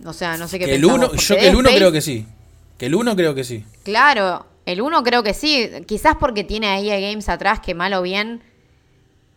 O 0.06 0.14
sea, 0.14 0.38
no 0.38 0.48
sé 0.48 0.58
qué 0.58 0.68
que 0.68 0.76
el 0.76 0.86
uno, 0.86 1.14
Yo 1.16 1.36
que 1.36 1.50
el 1.50 1.56
1 1.58 1.70
creo 1.70 1.92
que 1.92 2.00
sí. 2.00 2.26
Que 2.78 2.86
el 2.86 2.96
1 2.96 3.14
creo 3.18 3.36
que 3.36 3.44
sí. 3.44 3.66
Claro, 3.84 4.46
el 4.66 4.82
1 4.82 5.04
creo 5.04 5.24
que 5.24 5.34
sí, 5.34 5.70
quizás 5.88 6.16
porque 6.20 6.44
tiene 6.44 6.68
a 6.68 6.80
EA 6.80 7.00
Games 7.00 7.30
atrás, 7.30 7.60
que 7.60 7.76
mal 7.76 7.94
o 7.94 8.02
bien, 8.02 8.42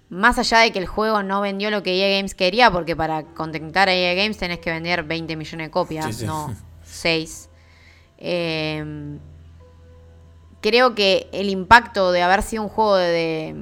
más 0.08 0.38
allá 0.38 0.60
de 0.60 0.72
que 0.72 0.78
el 0.78 0.86
juego 0.86 1.22
no 1.22 1.40
vendió 1.40 1.70
lo 1.70 1.82
que 1.82 1.94
EA 1.94 2.16
Games 2.16 2.34
quería, 2.34 2.70
porque 2.70 2.96
para 2.96 3.24
contentar 3.24 3.88
a 3.88 3.94
EA 3.94 4.14
Games 4.14 4.38
tenés 4.38 4.58
que 4.58 4.70
vender 4.70 5.02
20 5.02 5.36
millones 5.36 5.66
de 5.66 5.70
copias, 5.70 6.22
no 6.22 6.54
6. 6.82 7.50
Em, 8.16 9.18
creo 10.60 10.94
que 10.94 11.28
el 11.32 11.50
impacto 11.50 12.10
de 12.10 12.22
haber 12.22 12.42
sido 12.42 12.62
un 12.62 12.68
juego 12.70 12.96
de, 12.96 13.54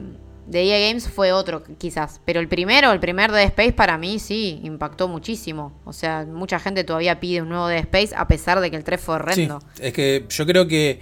de 0.47 0.63
EA 0.63 0.89
Games 0.89 1.09
fue 1.09 1.33
otro, 1.33 1.65
quizás. 1.79 2.21
Pero 2.25 2.41
el 2.41 2.49
primero, 2.49 2.93
el 2.93 3.01
primer 3.01 3.33
Dead 3.33 3.47
Space, 3.47 3.73
para 3.73 3.99
mí 3.99 4.19
sí, 4.19 4.61
impactó 4.63 5.09
muchísimo. 5.09 5.73
O 5.85 5.93
sea, 5.93 6.25
mucha 6.25 6.59
gente 6.61 6.85
todavía 6.85 7.19
pide 7.19 7.43
un 7.43 7.49
nuevo 7.49 7.67
Dead 7.67 7.81
Space, 7.81 8.15
a 8.17 8.29
pesar 8.29 8.61
de 8.61 8.71
que 8.71 8.77
el 8.77 8.85
3 8.85 9.01
fue 9.01 9.17
horrendo. 9.17 9.61
es 9.81 9.93
que 9.93 10.25
yo 10.29 10.47
creo 10.47 10.67
que 10.69 11.01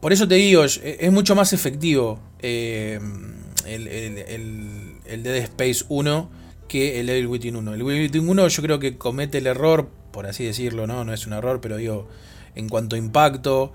por 0.00 0.12
eso 0.12 0.28
te 0.28 0.34
digo, 0.34 0.64
es, 0.64 1.12
mucho 1.12 1.34
más 1.34 1.52
efectivo 1.52 2.20
eh, 2.40 3.00
el, 3.66 3.88
el, 3.88 5.22
Dead 5.22 5.36
Space 5.36 5.84
1 5.88 6.30
que 6.68 7.00
el 7.00 7.08
Evil 7.08 7.26
Within 7.28 7.56
1. 7.56 7.74
El 7.74 7.80
Evil 7.80 8.02
Within 8.02 8.28
1 8.28 8.48
yo 8.48 8.62
creo 8.62 8.78
que 8.78 8.98
comete 8.98 9.38
el 9.38 9.46
error, 9.46 9.88
por 10.12 10.26
así 10.26 10.44
decirlo, 10.44 10.86
no, 10.86 11.04
no 11.04 11.12
es 11.12 11.26
un 11.26 11.32
error, 11.32 11.60
pero 11.60 11.76
digo, 11.76 12.08
en 12.54 12.68
cuanto 12.68 12.96
a 12.96 12.98
impacto, 12.98 13.72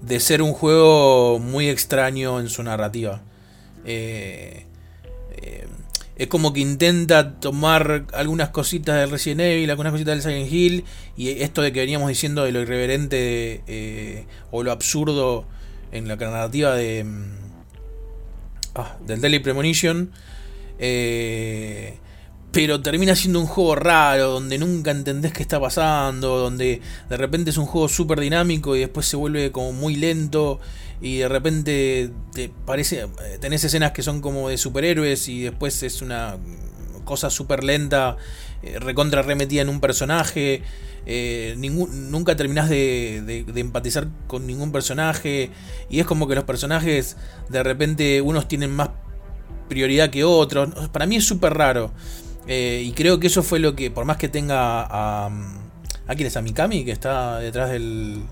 de 0.00 0.20
ser 0.20 0.42
un 0.42 0.52
juego 0.52 1.38
muy 1.38 1.68
extraño 1.68 2.40
en 2.40 2.48
su 2.48 2.62
narrativa. 2.62 3.22
Eh, 3.84 4.64
eh, 5.36 5.66
es 6.16 6.28
como 6.28 6.52
que 6.52 6.60
intenta 6.60 7.38
tomar 7.38 8.06
algunas 8.14 8.48
cositas 8.48 8.96
de 8.96 9.06
Resident 9.06 9.40
Evil, 9.42 9.70
algunas 9.70 9.92
cositas 9.92 10.14
del 10.14 10.22
Silent 10.22 10.52
Hill, 10.52 10.84
y 11.16 11.28
esto 11.42 11.60
de 11.60 11.72
que 11.72 11.80
veníamos 11.80 12.08
diciendo 12.08 12.44
de 12.44 12.52
lo 12.52 12.60
irreverente 12.60 13.62
eh, 13.66 14.26
o 14.50 14.62
lo 14.62 14.72
absurdo 14.72 15.46
en 15.92 16.08
la 16.08 16.16
narrativa 16.16 16.74
de 16.74 17.04
mm, 17.04 17.24
ah, 18.76 18.96
del 19.06 19.20
Daily 19.20 19.40
Premonition. 19.40 20.10
Eh, 20.78 21.98
pero 22.50 22.80
termina 22.80 23.14
siendo 23.14 23.38
un 23.38 23.46
juego 23.46 23.74
raro, 23.74 24.30
donde 24.30 24.56
nunca 24.56 24.90
entendés 24.90 25.34
qué 25.34 25.42
está 25.42 25.60
pasando, 25.60 26.38
donde 26.38 26.80
de 27.10 27.16
repente 27.18 27.50
es 27.50 27.58
un 27.58 27.66
juego 27.66 27.86
súper 27.86 28.18
dinámico 28.20 28.74
y 28.74 28.80
después 28.80 29.04
se 29.04 29.16
vuelve 29.16 29.52
como 29.52 29.74
muy 29.74 29.96
lento 29.96 30.58
y 31.00 31.18
de 31.18 31.28
repente 31.28 32.10
te 32.32 32.50
parece 32.64 33.06
tenés 33.40 33.64
escenas 33.64 33.92
que 33.92 34.02
son 34.02 34.20
como 34.20 34.48
de 34.48 34.56
superhéroes 34.56 35.28
y 35.28 35.42
después 35.42 35.82
es 35.82 36.02
una 36.02 36.36
cosa 37.04 37.30
súper 37.30 37.64
lenta 37.64 38.16
eh, 38.62 38.78
recontra 38.78 39.22
remetida 39.22 39.62
en 39.62 39.68
un 39.68 39.80
personaje 39.80 40.62
eh, 41.08 41.54
nunca 41.58 42.34
terminás 42.34 42.68
de, 42.68 43.44
empatizar 43.54 44.08
con 44.26 44.44
ningún 44.44 44.72
personaje 44.72 45.50
y 45.88 46.00
es 46.00 46.06
como 46.06 46.26
que 46.26 46.34
los 46.34 46.42
personajes 46.42 47.16
de 47.48 47.62
repente 47.62 48.20
unos 48.20 48.48
tienen 48.48 48.72
más 48.72 48.90
prioridad 49.68 50.10
que 50.10 50.24
otros. 50.24 50.88
Para 50.88 51.06
mí 51.06 51.14
es 51.16 51.24
súper 51.24 51.54
raro 51.54 51.92
eh, 52.48 52.82
y 52.84 52.90
creo 52.90 53.20
que 53.20 53.28
eso 53.28 53.44
fue 53.44 53.60
lo 53.60 53.76
que 53.76 53.92
por 53.92 54.04
más 54.04 54.16
que 54.16 54.28
tenga 54.28 54.82
a 54.82 55.30
a 56.08 56.14
quién 56.14 56.26
es 56.28 56.36
a 56.36 56.42
Mikami 56.42 56.84
que 56.84 56.92
está 56.92 57.38
detrás 57.38 57.70
del 57.70 58.22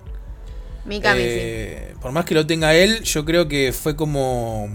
eh, 0.91 1.95
por 2.01 2.13
más 2.13 2.25
que 2.25 2.35
lo 2.35 2.47
tenga 2.47 2.75
él, 2.75 3.03
yo 3.03 3.25
creo 3.25 3.49
que 3.49 3.73
fue 3.73 3.97
como. 3.97 4.69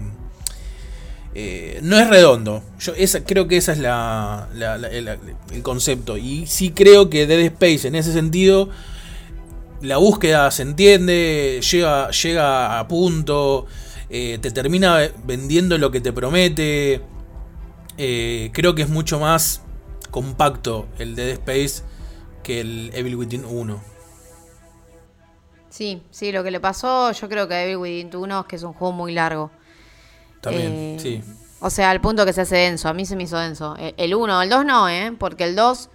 Eh, 1.34 1.78
no 1.82 1.98
es 1.98 2.08
redondo. 2.08 2.62
Yo 2.80 2.92
esa, 2.96 3.24
creo 3.24 3.46
que 3.46 3.56
ese 3.56 3.72
es 3.72 3.78
la, 3.78 4.48
el, 4.90 5.62
concepto. 5.62 6.16
Y 6.16 6.46
sí 6.46 6.70
creo 6.70 7.08
que 7.08 7.26
Dead 7.26 7.40
Space 7.40 7.86
en 7.86 7.94
ese 7.94 8.12
sentido. 8.12 8.70
La 9.80 9.96
búsqueda 9.96 10.50
se 10.50 10.62
entiende, 10.62 11.60
llega, 11.70 12.10
llega 12.10 12.78
a 12.78 12.86
punto, 12.86 13.66
eh, 14.10 14.38
te 14.42 14.50
termina 14.50 14.98
vendiendo 15.24 15.78
lo 15.78 15.90
que 15.90 16.02
te 16.02 16.12
promete. 16.12 17.00
creo 17.96 18.74
que 18.74 18.82
es 18.82 18.88
mucho 18.90 19.20
más 19.20 19.62
compacto 20.10 20.86
el 20.98 21.14
Dead 21.14 21.28
Space 21.28 21.82
que 22.42 22.60
el 22.60 22.90
Evil 22.94 23.16
Within 23.16 23.44
1. 23.44 23.89
Sí, 25.70 26.02
sí, 26.10 26.32
lo 26.32 26.42
que 26.42 26.50
le 26.50 26.60
pasó, 26.60 27.12
yo 27.12 27.28
creo 27.28 27.46
que 27.48 27.54
a 27.54 27.64
Evil 27.64 27.76
Within 27.76 28.14
1 28.14 28.40
es 28.40 28.46
que 28.46 28.56
es 28.56 28.62
un 28.64 28.72
juego 28.72 28.92
muy 28.92 29.12
largo. 29.12 29.50
También, 30.40 30.72
eh, 30.72 30.96
sí. 31.00 31.22
O 31.60 31.70
sea, 31.70 31.90
al 31.90 32.00
punto 32.00 32.24
que 32.26 32.32
se 32.32 32.40
hace 32.40 32.56
denso. 32.56 32.88
A 32.88 32.92
mí 32.92 33.06
se 33.06 33.14
me 33.16 33.24
hizo 33.24 33.38
denso. 33.38 33.76
E, 33.78 33.94
el 33.96 34.14
1, 34.14 34.42
el 34.42 34.50
2 34.50 34.64
no, 34.64 34.88
¿eh? 34.88 35.14
Porque 35.18 35.44
el 35.44 35.54
2, 35.54 35.90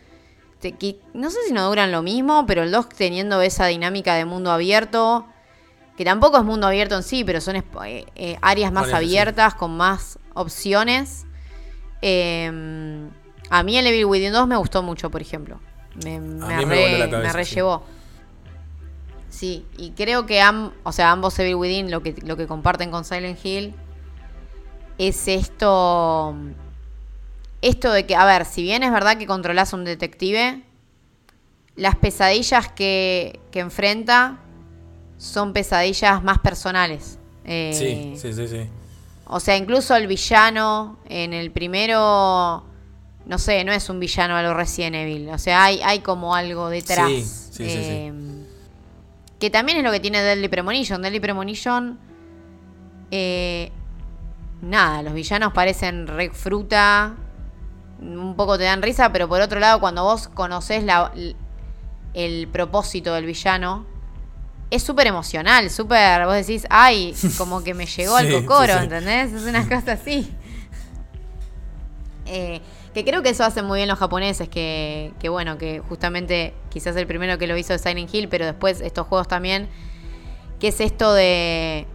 no 1.13 1.29
sé 1.29 1.37
si 1.45 1.53
no 1.53 1.67
duran 1.67 1.91
lo 1.91 2.01
mismo, 2.03 2.45
pero 2.45 2.63
el 2.63 2.71
2 2.71 2.89
teniendo 2.89 3.41
esa 3.41 3.65
dinámica 3.65 4.15
de 4.15 4.25
mundo 4.25 4.51
abierto, 4.51 5.25
que 5.97 6.05
tampoco 6.05 6.37
es 6.37 6.43
mundo 6.43 6.67
abierto 6.67 6.95
en 6.95 7.03
sí, 7.03 7.23
pero 7.23 7.41
son 7.41 7.57
eh, 7.57 7.63
eh, 8.15 8.37
áreas 8.41 8.71
más 8.71 8.93
abiertas, 8.93 9.55
con 9.55 9.75
más 9.75 10.19
opciones. 10.35 11.25
Em, 12.01 13.09
a 13.49 13.63
mí 13.63 13.77
el 13.77 13.87
Evil 13.87 14.05
Within 14.05 14.31
2 14.31 14.47
me 14.47 14.55
gustó 14.55 14.83
mucho, 14.83 15.09
por 15.09 15.21
ejemplo. 15.21 15.59
Me, 16.03 16.19
me, 16.19 16.65
me 16.65 17.33
rellevó. 17.33 17.83
Sí, 19.35 19.65
y 19.77 19.91
creo 19.91 20.25
que 20.25 20.41
o 20.83 20.91
sea, 20.93 21.11
ambos 21.11 21.37
Evil 21.39 21.55
Within 21.55 21.91
lo 21.91 22.01
que, 22.01 22.15
lo 22.23 22.37
que 22.37 22.47
comparten 22.47 22.89
con 22.89 23.03
Silent 23.03 23.37
Hill 23.43 23.73
es 24.97 25.27
esto. 25.27 26.33
Esto 27.61 27.91
de 27.91 28.05
que, 28.05 28.15
a 28.15 28.23
ver, 28.23 28.45
si 28.45 28.63
bien 28.63 28.81
es 28.81 28.93
verdad 28.93 29.17
que 29.17 29.27
controlas 29.27 29.73
a 29.73 29.75
un 29.75 29.83
detective, 29.83 30.61
las 31.75 31.97
pesadillas 31.97 32.69
que, 32.69 33.41
que 33.51 33.59
enfrenta 33.59 34.37
son 35.17 35.51
pesadillas 35.51 36.23
más 36.23 36.39
personales. 36.39 37.19
Eh, 37.43 38.15
sí, 38.17 38.17
sí, 38.17 38.33
sí, 38.33 38.47
sí. 38.47 38.69
O 39.27 39.41
sea, 39.41 39.57
incluso 39.57 39.97
el 39.97 40.07
villano 40.07 40.97
en 41.09 41.33
el 41.33 41.51
primero, 41.51 42.63
no 43.25 43.37
sé, 43.37 43.65
no 43.65 43.73
es 43.73 43.89
un 43.89 43.99
villano 43.99 44.37
a 44.37 44.43
lo 44.43 44.53
Resident 44.53 44.95
Evil. 44.95 45.29
O 45.29 45.37
sea, 45.39 45.65
hay, 45.65 45.81
hay 45.83 45.99
como 45.99 46.35
algo 46.35 46.69
detrás. 46.69 47.09
Sí, 47.09 47.21
sí, 47.21 47.69
sí, 47.69 47.83
sí. 47.83 48.34
Que 49.45 49.51
también 49.51 49.77
es 49.77 49.83
lo 49.83 49.91
que 49.91 49.99
tiene 49.99 50.23
Deadly 50.23 50.47
Premonition. 50.47 51.03
Deadly 51.03 51.19
Premonition 51.19 51.99
eh, 53.11 53.71
nada, 54.63 55.03
los 55.03 55.13
villanos 55.13 55.53
parecen 55.53 56.07
re 56.07 56.31
fruta, 56.31 57.13
un 57.99 58.35
poco 58.35 58.57
te 58.57 58.63
dan 58.63 58.81
risa, 58.81 59.11
pero 59.11 59.29
por 59.29 59.41
otro 59.41 59.59
lado, 59.59 59.79
cuando 59.79 60.03
vos 60.03 60.29
conocés 60.29 60.83
la, 60.83 61.11
el 62.15 62.47
propósito 62.47 63.13
del 63.13 63.27
villano, 63.27 63.85
es 64.71 64.81
súper 64.81 65.05
emocional, 65.05 65.69
súper, 65.69 66.25
vos 66.25 66.33
decís, 66.33 66.65
ay, 66.71 67.13
como 67.37 67.63
que 67.63 67.75
me 67.75 67.85
llegó 67.85 68.15
al 68.15 68.31
cocoro, 68.41 68.73
¿entendés? 68.73 69.31
Es 69.31 69.43
una 69.43 69.69
cosa 69.69 69.91
así. 69.91 70.27
Eh, 72.25 72.61
que 72.95 73.03
creo 73.03 73.21
que 73.21 73.29
eso 73.29 73.43
hacen 73.43 73.65
muy 73.65 73.79
bien 73.79 73.89
los 73.89 73.99
japoneses, 73.99 74.47
que, 74.47 75.11
que 75.19 75.27
bueno, 75.27 75.57
que 75.57 75.81
justamente 75.81 76.53
quizás 76.69 76.95
el 76.95 77.05
primero 77.05 77.37
que 77.37 77.45
lo 77.45 77.57
hizo 77.57 77.73
es 77.73 77.81
Silent 77.81 78.11
Hill, 78.11 78.29
pero 78.29 78.45
después 78.45 78.79
estos 78.79 79.05
juegos 79.05 79.27
también, 79.27 79.67
que 80.61 80.69
es 80.69 80.79
esto 80.79 81.13
de, 81.13 81.87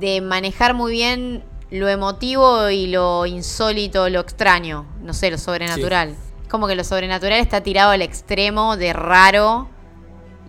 de 0.00 0.20
manejar 0.20 0.74
muy 0.74 0.90
bien 0.90 1.44
lo 1.70 1.88
emotivo 1.88 2.68
y 2.70 2.88
lo 2.88 3.24
insólito, 3.26 4.08
lo 4.08 4.18
extraño, 4.18 4.84
no 5.00 5.14
sé, 5.14 5.30
lo 5.30 5.38
sobrenatural. 5.38 6.16
Como 6.50 6.66
que 6.66 6.74
lo 6.74 6.82
sobrenatural 6.82 7.38
está 7.38 7.60
tirado 7.60 7.92
al 7.92 8.02
extremo 8.02 8.76
de 8.76 8.92
raro 8.92 9.68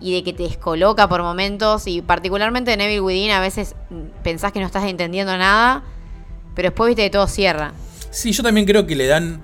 y 0.00 0.12
de 0.12 0.24
que 0.24 0.32
te 0.32 0.42
descoloca 0.42 1.08
por 1.08 1.22
momentos. 1.22 1.86
Y 1.86 2.02
particularmente 2.02 2.72
en 2.72 2.80
Evil 2.80 3.02
Within 3.02 3.30
a 3.30 3.40
veces 3.40 3.76
pensás 4.24 4.50
que 4.50 4.58
no 4.58 4.66
estás 4.66 4.86
entendiendo 4.86 5.38
nada, 5.38 5.84
pero 6.56 6.70
después 6.70 6.88
viste 6.88 7.04
que 7.04 7.10
todo 7.10 7.28
cierra. 7.28 7.74
Sí, 8.10 8.32
yo 8.32 8.42
también 8.42 8.66
creo 8.66 8.86
que 8.86 8.96
le 8.96 9.06
dan, 9.06 9.42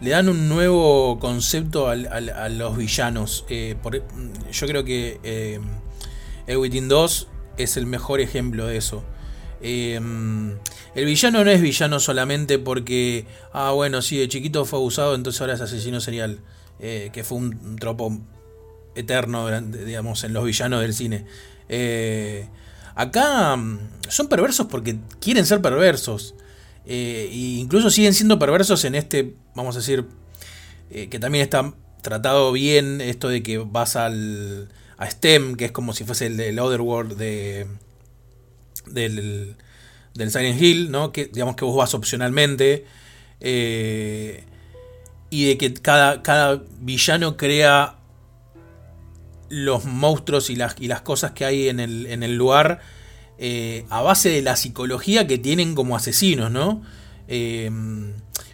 le 0.00 0.10
dan 0.10 0.28
un 0.28 0.48
nuevo 0.48 1.18
concepto 1.18 1.88
a 1.88 2.48
los 2.48 2.76
villanos. 2.76 3.44
Eh, 3.48 3.76
yo 4.52 4.66
creo 4.66 4.84
que 4.84 5.20
eh, 5.22 5.60
Evil 6.46 6.58
Within 6.58 6.88
2 6.88 7.28
es 7.56 7.76
el 7.76 7.86
mejor 7.86 8.20
ejemplo 8.20 8.66
de 8.66 8.76
eso. 8.76 9.04
Eh, 9.60 10.00
el 10.94 11.04
villano 11.06 11.44
no 11.44 11.50
es 11.50 11.60
villano 11.60 11.98
solamente 11.98 12.58
porque, 12.58 13.26
ah, 13.52 13.72
bueno, 13.72 14.02
sí, 14.02 14.16
de 14.16 14.28
chiquito 14.28 14.64
fue 14.64 14.78
abusado, 14.78 15.14
entonces 15.14 15.40
ahora 15.40 15.54
es 15.54 15.60
asesino 15.60 16.00
serial. 16.00 16.40
Eh, 16.80 17.10
que 17.12 17.22
fue 17.22 17.38
un, 17.38 17.76
tropo 17.76 18.18
eterno, 18.94 19.48
digamos, 19.60 20.24
en 20.24 20.32
los 20.32 20.44
villanos 20.44 20.80
del 20.80 20.92
cine. 20.92 21.24
Eh, 21.68 22.48
acá 22.94 23.56
mm, 23.56 23.78
son 24.08 24.28
perversos 24.28 24.66
porque 24.66 24.98
quieren 25.20 25.46
ser 25.46 25.62
perversos. 25.62 26.34
E 26.86 27.30
incluso 27.32 27.90
siguen 27.90 28.14
siendo 28.14 28.38
perversos 28.38 28.84
en 28.84 28.94
este, 28.94 29.34
vamos 29.54 29.76
a 29.76 29.78
decir, 29.78 30.04
que 30.90 31.18
también 31.18 31.42
está 31.42 31.74
tratado 32.02 32.52
bien 32.52 33.00
esto 33.00 33.28
de 33.28 33.42
que 33.42 33.58
vas 33.58 33.96
al, 33.96 34.68
a 34.98 35.10
STEM, 35.10 35.56
que 35.56 35.66
es 35.66 35.72
como 35.72 35.92
si 35.92 36.04
fuese 36.04 36.26
el, 36.26 36.38
el 36.38 36.58
Otherworld 36.58 37.16
de, 37.16 37.66
del, 38.86 39.56
del 40.14 40.30
Silent 40.30 40.60
Hill, 40.60 40.90
¿no? 40.90 41.12
Que 41.12 41.26
digamos 41.26 41.56
que 41.56 41.64
vos 41.64 41.76
vas 41.76 41.94
opcionalmente. 41.94 42.84
Eh, 43.40 44.44
y 45.30 45.46
de 45.46 45.58
que 45.58 45.74
cada, 45.74 46.22
cada 46.22 46.62
villano 46.78 47.36
crea 47.36 47.96
los 49.48 49.84
monstruos 49.84 50.50
y 50.50 50.56
las, 50.56 50.76
y 50.78 50.86
las 50.86 51.02
cosas 51.02 51.32
que 51.32 51.44
hay 51.44 51.68
en 51.68 51.80
el, 51.80 52.06
en 52.06 52.22
el 52.22 52.36
lugar 52.36 52.80
eh, 53.38 53.84
a 53.90 54.02
base 54.02 54.28
de 54.30 54.42
la 54.42 54.56
psicología 54.56 55.26
que 55.26 55.38
tienen 55.38 55.74
como 55.74 55.96
asesinos, 55.96 56.50
¿no? 56.50 56.82
Eh, 57.28 57.70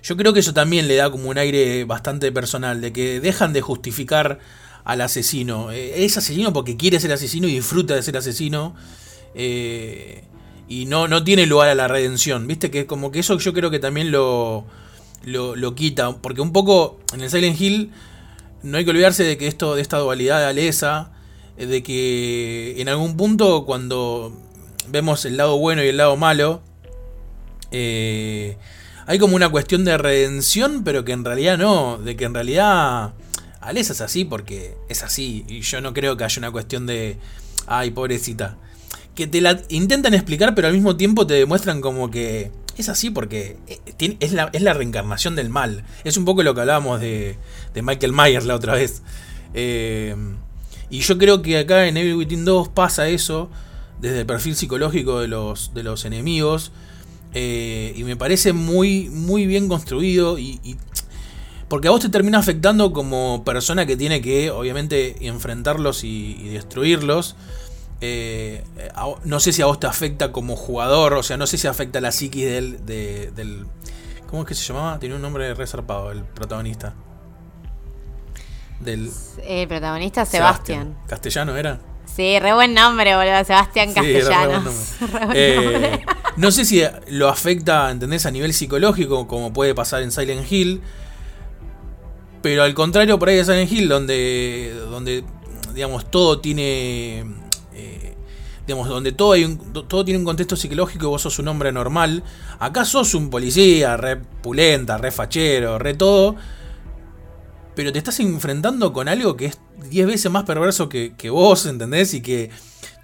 yo 0.02 0.16
creo 0.16 0.32
que 0.32 0.40
eso 0.40 0.54
también 0.54 0.88
le 0.88 0.96
da 0.96 1.10
como 1.10 1.28
un 1.28 1.38
aire 1.38 1.84
bastante 1.84 2.32
personal, 2.32 2.80
de 2.80 2.92
que 2.92 3.20
dejan 3.20 3.52
de 3.52 3.60
justificar 3.60 4.38
al 4.84 5.00
asesino. 5.02 5.70
es 5.70 6.16
asesino 6.16 6.52
porque 6.52 6.76
quiere 6.76 7.00
ser 7.00 7.12
asesino 7.12 7.46
y 7.48 7.52
disfruta 7.52 7.94
de 7.94 8.02
ser 8.02 8.16
asesino. 8.16 8.74
Eh, 9.34 10.24
y 10.68 10.86
no, 10.86 11.08
no 11.08 11.24
tiene 11.24 11.46
lugar 11.46 11.68
a 11.68 11.74
la 11.74 11.88
redención. 11.88 12.46
Viste 12.46 12.70
que 12.70 12.86
como 12.86 13.10
que 13.10 13.18
eso 13.18 13.36
yo 13.38 13.52
creo 13.52 13.70
que 13.70 13.78
también 13.78 14.10
lo, 14.10 14.64
lo, 15.24 15.74
quita. 15.74 16.16
Porque 16.16 16.40
un 16.40 16.52
poco 16.52 16.98
en 17.12 17.20
el 17.22 17.30
Silent 17.30 17.60
Hill 17.60 17.90
no 18.62 18.78
hay 18.78 18.84
que 18.84 18.90
olvidarse 18.90 19.24
de 19.24 19.36
que 19.36 19.46
esto, 19.46 19.74
de 19.74 19.82
esta 19.82 19.98
dualidad 19.98 20.38
de 20.38 20.46
Alesa, 20.46 21.12
eh, 21.56 21.66
de 21.66 21.82
que 21.82 22.80
en 22.80 22.88
algún 22.88 23.16
punto 23.16 23.64
cuando 23.66 24.32
vemos 24.90 25.24
el 25.24 25.36
lado 25.36 25.58
bueno 25.58 25.82
y 25.82 25.88
el 25.88 25.96
lado 25.96 26.16
malo, 26.16 26.62
eh, 27.70 28.56
hay 29.06 29.18
como 29.18 29.36
una 29.36 29.48
cuestión 29.48 29.84
de 29.84 29.98
redención, 29.98 30.84
pero 30.84 31.04
que 31.04 31.12
en 31.12 31.24
realidad 31.24 31.58
no, 31.58 31.98
de 31.98 32.16
que 32.16 32.24
en 32.24 32.34
realidad 32.34 33.12
Alesa 33.60 33.92
es 33.92 34.00
así 34.00 34.24
porque 34.24 34.76
es 34.88 35.02
así. 35.02 35.44
Y 35.48 35.60
yo 35.60 35.80
no 35.80 35.92
creo 35.92 36.16
que 36.16 36.24
haya 36.24 36.38
una 36.38 36.50
cuestión 36.50 36.86
de, 36.86 37.18
ay, 37.66 37.90
pobrecita 37.90 38.56
que 39.14 39.26
te 39.26 39.40
la 39.40 39.60
intentan 39.68 40.14
explicar, 40.14 40.54
pero 40.54 40.68
al 40.68 40.72
mismo 40.74 40.96
tiempo 40.96 41.26
te 41.26 41.34
demuestran 41.34 41.80
como 41.80 42.10
que 42.10 42.50
es 42.76 42.88
así 42.88 43.10
porque 43.10 43.58
eh, 43.66 44.16
es 44.18 44.32
la, 44.32 44.48
es 44.52 44.62
la 44.62 44.72
reencarnación 44.72 45.36
del 45.36 45.50
mal. 45.50 45.84
Es 46.04 46.16
un 46.16 46.24
poco 46.24 46.42
lo 46.42 46.54
que 46.54 46.62
hablábamos 46.62 47.00
de, 47.00 47.36
de 47.74 47.82
Michael 47.82 48.12
Myers 48.12 48.46
la 48.46 48.54
otra 48.54 48.74
vez. 48.74 49.02
Eh, 49.52 50.16
y 50.88 51.00
yo 51.00 51.18
creo 51.18 51.42
que 51.42 51.58
acá 51.58 51.86
en 51.86 51.96
Evil 51.96 52.14
Within 52.14 52.44
2 52.44 52.70
pasa 52.70 53.08
eso 53.08 53.50
desde 54.00 54.20
el 54.20 54.26
perfil 54.26 54.56
psicológico 54.56 55.20
de 55.20 55.28
los, 55.28 55.72
de 55.74 55.82
los 55.82 56.04
enemigos. 56.04 56.72
Eh, 57.32 57.92
y 57.96 58.04
me 58.04 58.16
parece 58.16 58.52
muy, 58.52 59.08
muy 59.10 59.46
bien 59.46 59.68
construido. 59.68 60.38
Y, 60.38 60.76
porque 61.68 61.88
a 61.88 61.92
vos 61.92 62.00
te 62.00 62.08
termina 62.08 62.38
afectando 62.38 62.92
como 62.92 63.44
persona 63.44 63.86
que 63.86 63.96
tiene 63.96 64.20
que, 64.20 64.50
obviamente, 64.50 65.26
enfrentarlos 65.26 66.02
y 66.04 66.48
destruirlos. 66.48 67.36
Eh, 68.00 68.64
no 69.24 69.40
sé 69.40 69.52
si 69.52 69.60
a 69.62 69.66
vos 69.66 69.78
te 69.78 69.86
afecta 69.86 70.32
como 70.32 70.56
jugador, 70.56 71.14
o 71.14 71.22
sea, 71.22 71.36
no 71.36 71.46
sé 71.46 71.58
si 71.58 71.66
afecta 71.66 72.00
la 72.00 72.12
psiquis 72.12 72.46
del, 72.46 72.86
del 72.86 73.66
¿Cómo 74.28 74.42
es 74.42 74.48
que 74.48 74.54
se 74.54 74.64
llamaba? 74.64 74.98
Tiene 74.98 75.16
un 75.16 75.22
nombre 75.22 75.52
resarpado, 75.54 76.10
el 76.10 76.22
protagonista. 76.22 76.94
Del, 78.78 79.10
el 79.44 79.68
protagonista 79.68 80.24
Sebastián. 80.24 80.96
¿Castellano 81.06 81.56
era? 81.56 81.80
Sí, 82.14 82.38
re 82.38 82.52
buen 82.54 82.74
nombre, 82.74 83.16
boludo. 83.16 83.44
Sebastián 83.44 83.92
Castellano. 83.92 84.62
Eh, 85.34 86.00
no 86.36 86.50
sé 86.50 86.64
si 86.64 86.82
lo 87.08 87.28
afecta, 87.28 87.90
¿entendés? 87.90 88.26
A 88.26 88.30
nivel 88.30 88.52
psicológico, 88.52 89.26
como 89.26 89.52
puede 89.52 89.74
pasar 89.74 90.02
en 90.02 90.12
Silent 90.12 90.50
Hill. 90.50 90.82
Pero 92.42 92.62
al 92.62 92.74
contrario, 92.74 93.18
por 93.18 93.28
ahí 93.28 93.36
de 93.36 93.44
Silent 93.44 93.70
Hill, 93.70 93.88
donde, 93.88 94.74
donde 94.90 95.24
digamos, 95.74 96.10
todo 96.10 96.40
tiene 96.40 97.24
digamos, 98.70 98.88
donde 98.88 99.10
todo, 99.10 99.32
hay 99.32 99.58
todo 99.88 100.04
tiene 100.04 100.18
un 100.18 100.24
contexto 100.24 100.54
psicológico 100.54 101.06
y 101.06 101.08
vos 101.08 101.22
sos 101.22 101.40
un 101.40 101.48
hombre 101.48 101.72
normal. 101.72 102.22
Acá 102.60 102.84
sos 102.84 103.14
un 103.14 103.28
policía, 103.28 103.96
re 103.96 104.16
pulenta, 104.16 104.96
re 104.96 105.10
fachero, 105.10 105.76
re 105.78 105.94
todo. 105.94 106.36
Pero 107.80 107.92
te 107.92 107.98
estás 107.98 108.20
enfrentando 108.20 108.92
con 108.92 109.08
algo 109.08 109.38
que 109.38 109.46
es 109.46 109.58
10 109.88 110.06
veces 110.06 110.30
más 110.30 110.44
perverso 110.44 110.90
que, 110.90 111.30
vos, 111.30 111.64
¿entendés? 111.64 112.12
Y 112.12 112.20
que 112.20 112.50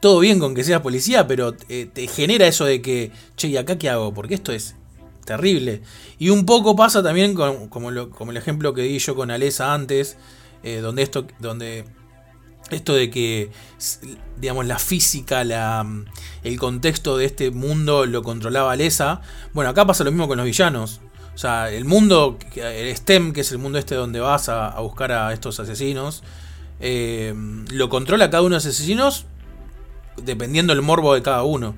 todo 0.02 0.18
bien 0.18 0.38
con 0.38 0.54
que 0.54 0.64
seas 0.64 0.82
policía, 0.82 1.26
pero 1.26 1.54
te, 1.54 1.90
genera 2.08 2.46
eso 2.46 2.66
de 2.66 2.82
que, 2.82 3.10
che, 3.38 3.48
¿y 3.48 3.56
acá 3.56 3.78
qué 3.78 3.88
hago? 3.88 4.12
Porque 4.12 4.34
esto 4.34 4.52
es 4.52 4.76
terrible. 5.24 5.80
Y 6.18 6.28
un 6.28 6.44
poco 6.44 6.76
pasa 6.76 7.02
también 7.02 7.32
con, 7.32 7.68
como, 7.68 7.88
el 7.88 8.36
ejemplo 8.36 8.74
que 8.74 8.82
di 8.82 8.98
yo 8.98 9.16
con 9.16 9.30
Alesa 9.30 9.72
antes, 9.72 10.18
eh, 10.62 10.80
donde 10.80 11.04
esto, 11.04 11.26
donde 11.38 11.86
esto 12.70 12.94
de 12.94 13.08
que, 13.08 13.50
digamos, 14.38 14.66
la 14.66 14.78
física, 14.78 15.42
la, 15.42 15.86
el 16.44 16.58
contexto 16.58 17.16
de 17.16 17.24
este 17.24 17.50
mundo 17.50 18.04
lo 18.04 18.22
controlaba 18.22 18.76
Lesa. 18.76 19.22
Bueno, 19.54 19.70
acá 19.70 19.86
pasa 19.86 20.04
lo 20.04 20.10
mismo 20.10 20.28
con 20.28 20.36
los 20.36 20.44
villanos. 20.44 21.00
O 21.36 21.38
sea, 21.38 21.70
el 21.70 21.84
mundo, 21.84 22.38
el 22.56 22.96
STEM, 22.96 23.32
que 23.32 23.42
es 23.42 23.52
el 23.52 23.58
mundo 23.58 23.78
este 23.78 23.94
donde 23.94 24.18
vas 24.18 24.48
a, 24.48 24.80
buscar 24.80 25.12
a 25.12 25.32
estos 25.32 25.60
asesinos, 25.60 26.24
eh, 26.80 27.32
lo 27.70 27.88
controla 27.88 28.30
cada 28.30 28.42
uno 28.42 28.54
de 28.54 28.58
esos 28.58 28.74
asesinos 28.74 29.26
dependiendo 30.16 30.74
del 30.74 30.82
morbo 30.82 31.14
de 31.14 31.22
cada 31.22 31.44
uno. 31.44 31.76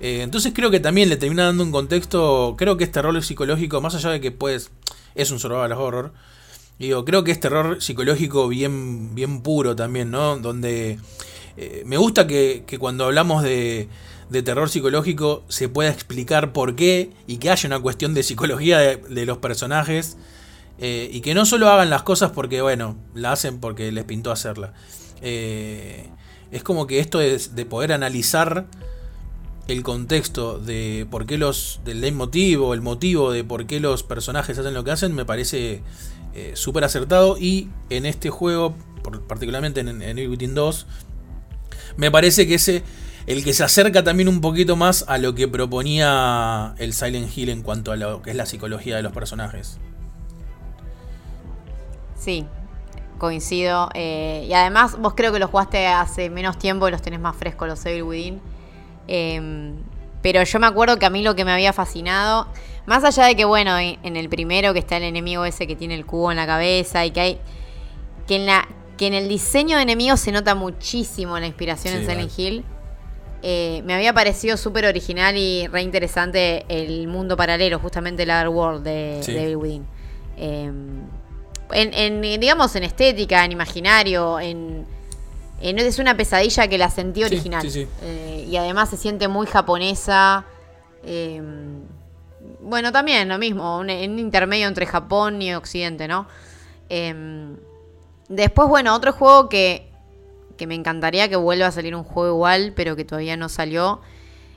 Eh, 0.00 0.22
entonces 0.22 0.52
creo 0.54 0.70
que 0.70 0.80
también 0.80 1.08
le 1.08 1.16
termina 1.16 1.44
dando 1.44 1.62
un 1.62 1.70
contexto, 1.70 2.56
creo 2.58 2.76
que 2.76 2.84
este 2.84 3.00
rol 3.00 3.22
psicológico, 3.22 3.80
más 3.80 3.94
allá 3.94 4.10
de 4.10 4.20
que 4.20 4.32
pues 4.32 4.72
es 5.14 5.30
un 5.30 5.38
survival 5.38 5.72
horror, 5.72 6.12
Digo, 6.78 7.04
creo 7.04 7.22
que 7.22 7.30
es 7.30 7.38
terror 7.38 7.80
psicológico 7.80 8.48
bien, 8.48 9.14
bien 9.14 9.42
puro 9.42 9.76
también, 9.76 10.10
¿no? 10.10 10.38
Donde 10.38 10.98
eh, 11.56 11.82
me 11.86 11.96
gusta 11.96 12.26
que, 12.26 12.64
cuando 12.80 13.04
hablamos 13.04 13.44
de, 13.44 13.88
de, 14.30 14.42
terror 14.42 14.68
psicológico 14.68 15.44
se 15.48 15.68
pueda 15.68 15.90
explicar 15.90 16.52
por 16.52 16.76
qué 16.76 17.10
y 17.26 17.38
que 17.38 17.50
haya 17.50 17.66
una 17.66 17.80
cuestión 17.80 18.14
de 18.14 18.22
psicología 18.22 18.78
de, 18.78 19.26
los 19.26 19.38
personajes 19.38 20.16
eh, 20.78 21.08
y 21.12 21.20
que 21.20 21.34
no 21.34 21.46
solo 21.46 21.68
hagan 21.68 21.90
las 21.90 22.02
cosas 22.02 22.32
porque, 22.32 22.62
bueno, 22.62 22.96
la 23.14 23.32
hacen 23.32 23.58
porque 23.60 23.92
les 23.92 24.04
pintó 24.04 24.32
hacerla. 24.32 24.74
Eh, 25.22 26.08
es 26.50 26.62
como 26.62 26.86
que 26.86 27.00
esto 27.00 27.20
es 27.20 27.54
de 27.54 27.66
poder 27.66 27.92
analizar 27.92 28.66
el 29.66 29.82
contexto 29.82 30.58
de 30.58 31.06
por 31.10 31.24
qué 31.24 31.38
los 31.38 31.80
del 31.84 32.02
leitmotiv 32.02 32.74
el 32.74 32.82
motivo 32.82 33.32
de 33.32 33.44
por 33.44 33.66
qué 33.66 33.80
los 33.80 34.02
personajes 34.02 34.58
hacen 34.58 34.74
lo 34.74 34.84
que 34.84 34.90
hacen 34.90 35.14
me 35.14 35.24
parece 35.24 35.80
eh, 36.36 36.50
súper 36.54 36.82
acertado 36.82 37.38
y 37.38 37.68
en 37.90 38.06
este 38.06 38.28
juego, 38.28 38.74
particularmente 39.28 39.78
en, 39.80 40.02
en 40.02 40.54
2, 40.54 40.86
me 41.96 42.10
parece 42.10 42.48
que 42.48 42.54
ese 42.56 42.82
el 43.26 43.42
que 43.42 43.52
se 43.54 43.64
acerca 43.64 44.04
también 44.04 44.28
un 44.28 44.40
poquito 44.40 44.76
más 44.76 45.04
a 45.08 45.18
lo 45.18 45.34
que 45.34 45.48
proponía 45.48 46.74
el 46.78 46.92
Silent 46.92 47.36
Hill 47.36 47.48
en 47.48 47.62
cuanto 47.62 47.92
a 47.92 47.96
lo 47.96 48.22
que 48.22 48.30
es 48.30 48.36
la 48.36 48.46
psicología 48.46 48.96
de 48.96 49.02
los 49.02 49.12
personajes. 49.12 49.78
Sí, 52.16 52.46
coincido. 53.18 53.88
Eh, 53.94 54.46
y 54.48 54.52
además, 54.52 54.98
vos 54.98 55.14
creo 55.14 55.32
que 55.32 55.38
los 55.38 55.50
jugaste 55.50 55.86
hace 55.86 56.28
menos 56.30 56.58
tiempo 56.58 56.86
y 56.88 56.90
los 56.90 57.00
tenés 57.00 57.20
más 57.20 57.36
frescos, 57.36 57.68
los 57.68 57.84
Evil 57.86 58.02
Within. 58.02 58.40
Em, 59.06 59.74
pero 60.22 60.42
yo 60.42 60.58
me 60.58 60.66
acuerdo 60.66 60.98
que 60.98 61.06
a 61.06 61.10
mí 61.10 61.22
lo 61.22 61.34
que 61.34 61.44
me 61.44 61.52
había 61.52 61.72
fascinado, 61.72 62.48
más 62.86 63.04
allá 63.04 63.24
de 63.24 63.36
que, 63.36 63.44
bueno, 63.44 63.78
en 63.78 64.16
el 64.16 64.28
primero 64.28 64.72
que 64.72 64.78
está 64.78 64.98
el 64.98 65.04
enemigo 65.04 65.44
ese 65.44 65.66
que 65.66 65.76
tiene 65.76 65.94
el 65.94 66.04
cubo 66.04 66.30
en 66.30 66.36
la 66.36 66.46
cabeza 66.46 67.04
y 67.06 67.10
que 67.10 67.20
hay. 67.20 67.40
que 68.26 68.36
en, 68.36 68.46
la, 68.46 68.68
que 68.98 69.06
en 69.06 69.14
el 69.14 69.28
diseño 69.28 69.76
de 69.76 69.82
enemigos 69.82 70.20
se 70.20 70.32
nota 70.32 70.54
muchísimo 70.54 71.38
la 71.38 71.46
inspiración 71.46 71.94
en 71.94 72.06
Silent 72.06 72.38
Hill. 72.38 72.64
Eh, 73.46 73.82
me 73.84 73.92
había 73.92 74.14
parecido 74.14 74.56
súper 74.56 74.86
original 74.86 75.36
y 75.36 75.66
re 75.66 75.82
interesante 75.82 76.64
el 76.66 77.06
mundo 77.08 77.36
paralelo, 77.36 77.78
justamente 77.78 78.22
el 78.22 78.30
Other 78.30 78.48
World 78.48 78.82
de, 78.82 79.20
Evil 79.20 79.56
Within. 79.56 79.86
Em, 80.38 81.02
en, 81.70 82.40
digamos, 82.40 82.74
en 82.74 82.84
estética, 82.84 83.44
en 83.44 83.52
imaginario, 83.52 84.40
en, 84.40 84.86
es 85.60 85.98
una 85.98 86.16
pesadilla 86.16 86.68
que 86.68 86.78
la 86.78 86.88
sentí 86.88 87.22
original. 87.22 87.68
Eh, 88.02 88.46
y 88.48 88.56
además 88.56 88.88
se 88.88 88.96
siente 88.96 89.28
muy 89.28 89.46
japonesa. 89.46 90.46
Em, 91.04 91.82
bueno, 92.62 92.92
también 92.92 93.28
lo 93.28 93.36
mismo, 93.36 93.78
un, 93.78 93.90
un, 93.90 94.18
intermedio 94.18 94.68
entre 94.68 94.86
Japón 94.86 95.42
y 95.42 95.54
Occidente, 95.54 96.08
¿no? 96.08 96.26
Em, 96.88 97.58
después, 98.30 98.70
bueno, 98.70 98.94
otro 98.94 99.12
juego 99.12 99.50
que, 99.50 99.90
que, 100.56 100.66
me 100.66 100.74
encantaría 100.74 101.28
que 101.28 101.36
vuelva 101.36 101.66
a 101.66 101.72
salir 101.72 101.94
un 101.94 102.04
juego 102.04 102.34
igual, 102.34 102.72
pero 102.74 102.96
que 102.96 103.04
todavía 103.04 103.36
no 103.36 103.48
salió. 103.48 104.00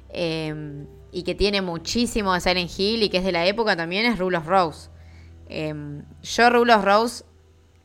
Em, 0.10 0.88
y 1.11 1.24
que 1.24 1.36
tiene 1.36 1.61
muchísimo 1.61 2.34
de 2.34 2.41
Silent 2.41 2.72
Hill 2.78 3.03
y 3.03 3.10
que 3.10 3.18
es 3.18 3.24
de 3.24 3.32
la 3.32 3.45
época 3.45 3.76
también, 3.76 4.06
es 4.06 4.19
Rule 4.19 4.38
of 4.38 4.48
Rose. 4.48 4.90
yo 5.49 6.49
Rule 6.49 6.74
of 6.74 6.84
Rose 6.84 7.24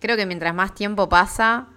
creo 0.03 0.17
que 0.17 0.27
mientras 0.27 0.55
más 0.55 0.75
tiempo 0.75 1.09
pasa, 1.09 1.69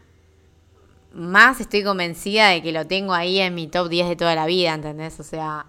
más 1.14 1.62
estoy 1.62 1.84
convencida 1.84 2.50
de 2.50 2.62
que 2.62 2.72
lo 2.72 2.86
tengo 2.86 3.14
ahí 3.14 3.40
en 3.40 3.56
mi 3.56 3.68
top 3.68 3.88
10 3.88 4.10
de 4.10 4.16
toda 4.18 4.36
la 4.36 4.46
vida, 4.48 4.74
¿entendés? 4.74 5.20
O 5.20 5.24
sea, 5.24 5.66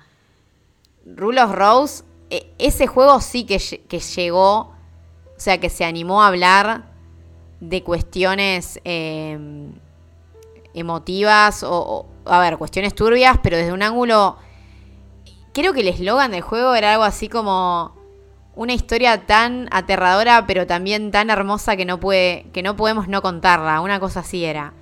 Rule 1.04 1.40
of 1.42 1.52
Rose, 1.52 2.04
e, 2.30 2.52
ese 2.58 2.86
juego 2.88 3.20
sí 3.20 3.44
que, 3.44 3.58
llegó, 3.58 4.58
o 4.58 4.74
sea, 5.36 5.60
que 5.60 5.68
se 5.68 5.84
animó 5.84 6.22
a 6.22 6.28
hablar 6.28 6.86
de 7.60 7.82
cuestiones 7.84 8.80
em, 8.84 9.72
emotivas 10.76 11.64
o, 11.66 12.06
a 12.24 12.38
ver, 12.38 12.58
cuestiones 12.58 12.94
turbias, 12.94 13.38
pero 13.42 13.56
desde 13.56 13.72
un 13.72 13.82
ángulo... 13.82 14.36
Creo 15.52 15.72
que 15.72 15.80
el 15.80 15.88
eslogan 15.88 16.30
del 16.30 16.42
juego 16.42 16.74
era 16.74 16.92
algo 16.92 17.04
así 17.04 17.28
como 17.30 17.96
una 18.54 18.74
historia 18.74 19.26
tan 19.26 19.68
aterradora, 19.70 20.46
pero 20.46 20.66
también 20.66 21.10
tan 21.10 21.30
hermosa 21.30 21.76
que 21.76 21.86
no 21.86 21.98
puede, 21.98 22.46
que 22.52 22.62
no 22.62 22.76
podemos 22.76 23.08
no 23.08 23.22
contarla. 23.22 23.80
Una 23.80 23.98
cosa 23.98 24.20
así 24.20 24.44
era. 24.44 24.74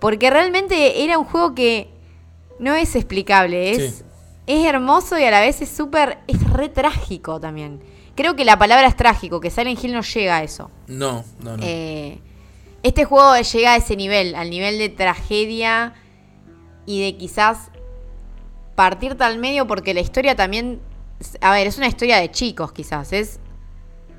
Porque 0.00 0.30
realmente 0.30 1.04
era 1.04 1.16
un 1.16 1.24
juego 1.24 1.54
que 1.54 1.90
no 2.58 2.74
es 2.74 2.96
explicable, 2.96 3.70
es, 3.70 4.04
es 4.46 4.66
hermoso 4.66 5.18
y 5.18 5.24
a 5.24 5.30
la 5.30 5.40
vez 5.40 5.62
es 5.62 5.68
súper, 5.68 6.18
es 6.26 6.42
re 6.50 6.68
trágico 6.68 7.38
también. 7.38 7.80
Creo 8.14 8.36
que 8.36 8.44
la 8.44 8.58
palabra 8.58 8.86
es 8.86 8.96
trágico, 8.96 9.40
que 9.40 9.50
Silent 9.50 9.82
Hill 9.82 9.92
no 9.92 10.02
llega 10.02 10.36
a 10.36 10.42
eso. 10.42 10.70
No, 10.86 11.24
no, 11.40 11.56
no. 11.56 11.62
Eh, 11.62 12.20
este 12.84 13.06
juego 13.06 13.34
llega 13.34 13.72
a 13.72 13.76
ese 13.76 13.96
nivel, 13.96 14.34
al 14.34 14.50
nivel 14.50 14.78
de 14.78 14.90
tragedia 14.90 15.94
y 16.84 17.02
de 17.02 17.16
quizás 17.16 17.70
partir 18.74 19.16
tal 19.16 19.38
medio 19.38 19.66
porque 19.66 19.94
la 19.94 20.00
historia 20.00 20.36
también, 20.36 20.82
a 21.40 21.52
ver, 21.52 21.66
es 21.66 21.78
una 21.78 21.86
historia 21.86 22.18
de 22.18 22.30
chicos 22.30 22.72
quizás, 22.72 23.14
es, 23.14 23.40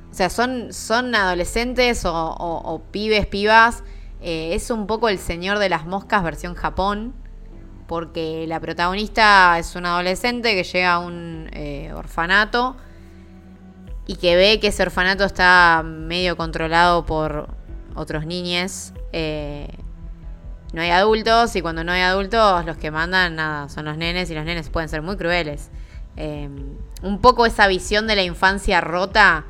o 0.09 0.13
sea, 0.15 0.31
son, 0.31 0.73
son 0.73 1.13
adolescentes 1.13 2.01
o, 2.05 2.81
pibes, 2.89 3.27
pibas 3.27 3.83
eh, 4.19 4.55
es 4.55 4.71
un 4.71 4.87
poco 4.87 5.09
el 5.09 5.19
Señor 5.19 5.59
de 5.59 5.69
las 5.69 5.85
Moscas 5.85 6.23
versión 6.23 6.55
Japón, 6.55 7.13
porque 7.85 8.45
la 8.47 8.59
protagonista 8.59 9.59
es 9.59 9.75
una 9.75 9.93
adolescente 9.93 10.55
que 10.55 10.63
llega 10.63 10.93
a 10.93 10.99
un 10.99 11.51
eh, 11.53 11.91
orfanato 11.93 12.77
y 14.07 14.15
que 14.15 14.35
ve 14.35 14.59
que 14.59 14.67
ese 14.69 14.81
orfanato 14.81 15.23
está 15.23 15.83
medio 15.85 16.35
controlado 16.35 17.05
por 17.05 17.64
otros 17.95 18.25
niños. 18.25 18.93
Eh, 19.11 19.67
no 20.73 20.81
hay 20.81 20.89
adultos 20.89 21.55
y 21.55 21.61
cuando 21.61 21.83
no 21.83 21.91
hay 21.91 22.01
adultos 22.01 22.65
los 22.65 22.77
que 22.77 22.91
mandan 22.91 23.35
nada 23.35 23.69
son 23.69 23.85
los 23.85 23.97
nenes 23.97 24.29
y 24.29 24.35
los 24.35 24.43
nenes 24.43 24.69
pueden 24.69 24.89
ser 24.89 25.01
muy 25.01 25.15
crueles. 25.15 25.69
un 26.17 27.21
poco 27.21 27.45
esa 27.45 27.67
visión 27.67 28.07
de 28.07 28.15
la 28.15 28.23
infancia 28.23 28.81
rota 28.81 29.45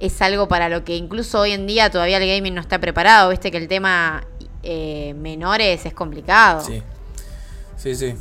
es 0.00 0.22
algo 0.22 0.48
para 0.48 0.68
lo 0.68 0.84
que 0.84 0.96
incluso 0.96 1.40
hoy 1.40 1.52
en 1.52 1.66
día 1.66 1.90
todavía 1.90 2.18
el 2.18 2.28
gaming 2.28 2.54
no 2.54 2.60
está 2.60 2.78
preparado. 2.78 3.30
Viste 3.30 3.50
que 3.50 3.56
el 3.56 3.68
tema 3.68 4.24
eh, 4.62 5.14
menores 5.14 5.84
es 5.84 5.94
complicado. 5.94 6.60
Sí, 6.60 6.82
sí, 7.76 7.94
sí. 7.94 8.14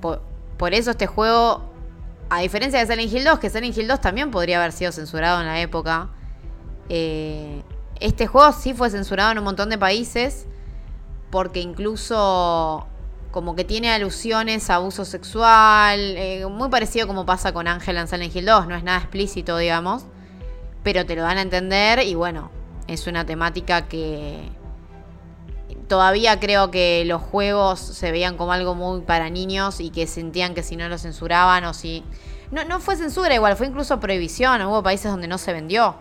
Por, 0.00 0.72
eso 0.72 0.92
este 0.92 1.06
juego, 1.06 1.70
a 2.30 2.40
diferencia 2.40 2.78
de 2.78 2.86
Silent 2.86 3.12
Hill 3.12 3.24
2, 3.24 3.38
que 3.38 3.50
Silent 3.50 3.76
Hill 3.76 3.88
2 3.88 4.00
también 4.00 4.30
podría 4.30 4.58
haber 4.58 4.72
sido 4.72 4.92
censurado 4.92 5.40
en 5.40 5.46
la 5.46 5.60
época, 5.60 6.08
eh, 6.88 7.62
este 8.00 8.26
juego 8.26 8.52
sí 8.52 8.74
fue 8.74 8.90
censurado 8.90 9.32
en 9.32 9.38
un 9.38 9.44
montón 9.44 9.70
de 9.70 9.78
países 9.78 10.46
porque 11.30 11.60
incluso 11.60 12.86
como 13.30 13.54
que 13.54 13.64
tiene 13.64 13.90
alusiones 13.90 14.70
a 14.70 14.76
abuso 14.76 15.04
sexual, 15.04 15.98
eh, 15.98 16.46
muy 16.46 16.68
parecido 16.68 17.06
como 17.06 17.26
pasa 17.26 17.52
con 17.52 17.68
Ángel 17.68 17.96
en 17.98 18.08
Silent 18.08 18.34
Hill 18.34 18.46
2, 18.46 18.68
no 18.68 18.76
es 18.76 18.82
nada 18.82 18.98
explícito, 18.98 19.58
digamos 19.58 20.06
pero 20.86 21.04
te 21.04 21.16
lo 21.16 21.22
dan 21.22 21.36
a 21.38 21.42
entender 21.42 22.04
y 22.04 22.14
bueno, 22.14 22.52
es 22.86 23.08
una 23.08 23.26
temática 23.26 23.88
que 23.88 24.52
todavía 25.88 26.38
creo 26.38 26.70
que 26.70 27.02
los 27.04 27.20
juegos 27.20 27.80
se 27.80 28.12
veían 28.12 28.36
como 28.36 28.52
algo 28.52 28.76
muy 28.76 29.00
para 29.00 29.28
niños 29.28 29.80
y 29.80 29.90
que 29.90 30.06
sentían 30.06 30.54
que 30.54 30.62
si 30.62 30.76
no 30.76 30.88
lo 30.88 30.96
censuraban 30.96 31.64
o 31.64 31.74
si... 31.74 32.04
No, 32.52 32.64
no 32.66 32.78
fue 32.78 32.94
censura 32.94 33.34
igual, 33.34 33.56
fue 33.56 33.66
incluso 33.66 33.98
prohibición, 33.98 34.62
hubo 34.62 34.80
países 34.84 35.10
donde 35.10 35.26
no 35.26 35.38
se 35.38 35.52
vendió, 35.52 35.96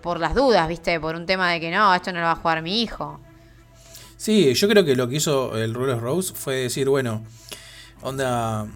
por 0.00 0.20
las 0.20 0.34
dudas, 0.34 0.68
viste, 0.68 0.98
por 1.00 1.14
un 1.16 1.26
tema 1.26 1.50
de 1.52 1.60
que 1.60 1.70
no, 1.70 1.94
esto 1.94 2.12
no 2.12 2.20
lo 2.20 2.26
va 2.26 2.32
a 2.32 2.36
jugar 2.36 2.62
mi 2.62 2.82
hijo. 2.82 3.20
Sí, 4.16 4.52
yo 4.54 4.68
creo 4.68 4.84
que 4.84 4.96
lo 4.96 5.08
que 5.08 5.16
hizo 5.16 5.56
el 5.56 5.74
Rule 5.74 5.92
of 5.92 6.00
Rose 6.02 6.34
fue 6.34 6.56
decir, 6.56 6.88
bueno, 6.88 7.24
onda, 8.02 8.66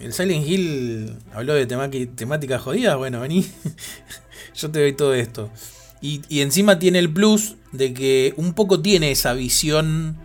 el 0.00 0.12
Silent 0.12 0.46
Hill 0.46 1.16
habló 1.32 1.54
de 1.54 1.66
temática 1.66 2.58
jodida, 2.58 2.96
bueno, 2.96 3.20
vení, 3.20 3.46
yo 4.54 4.70
te 4.70 4.80
doy 4.80 4.92
todo 4.92 5.14
esto. 5.14 5.50
Y, 6.02 6.40
encima 6.40 6.80
tiene 6.80 6.98
el 6.98 7.12
plus 7.12 7.54
de 7.70 7.94
que 7.94 8.34
un 8.36 8.54
poco 8.54 8.80
tiene 8.82 9.12
esa 9.12 9.34
visión. 9.34 10.16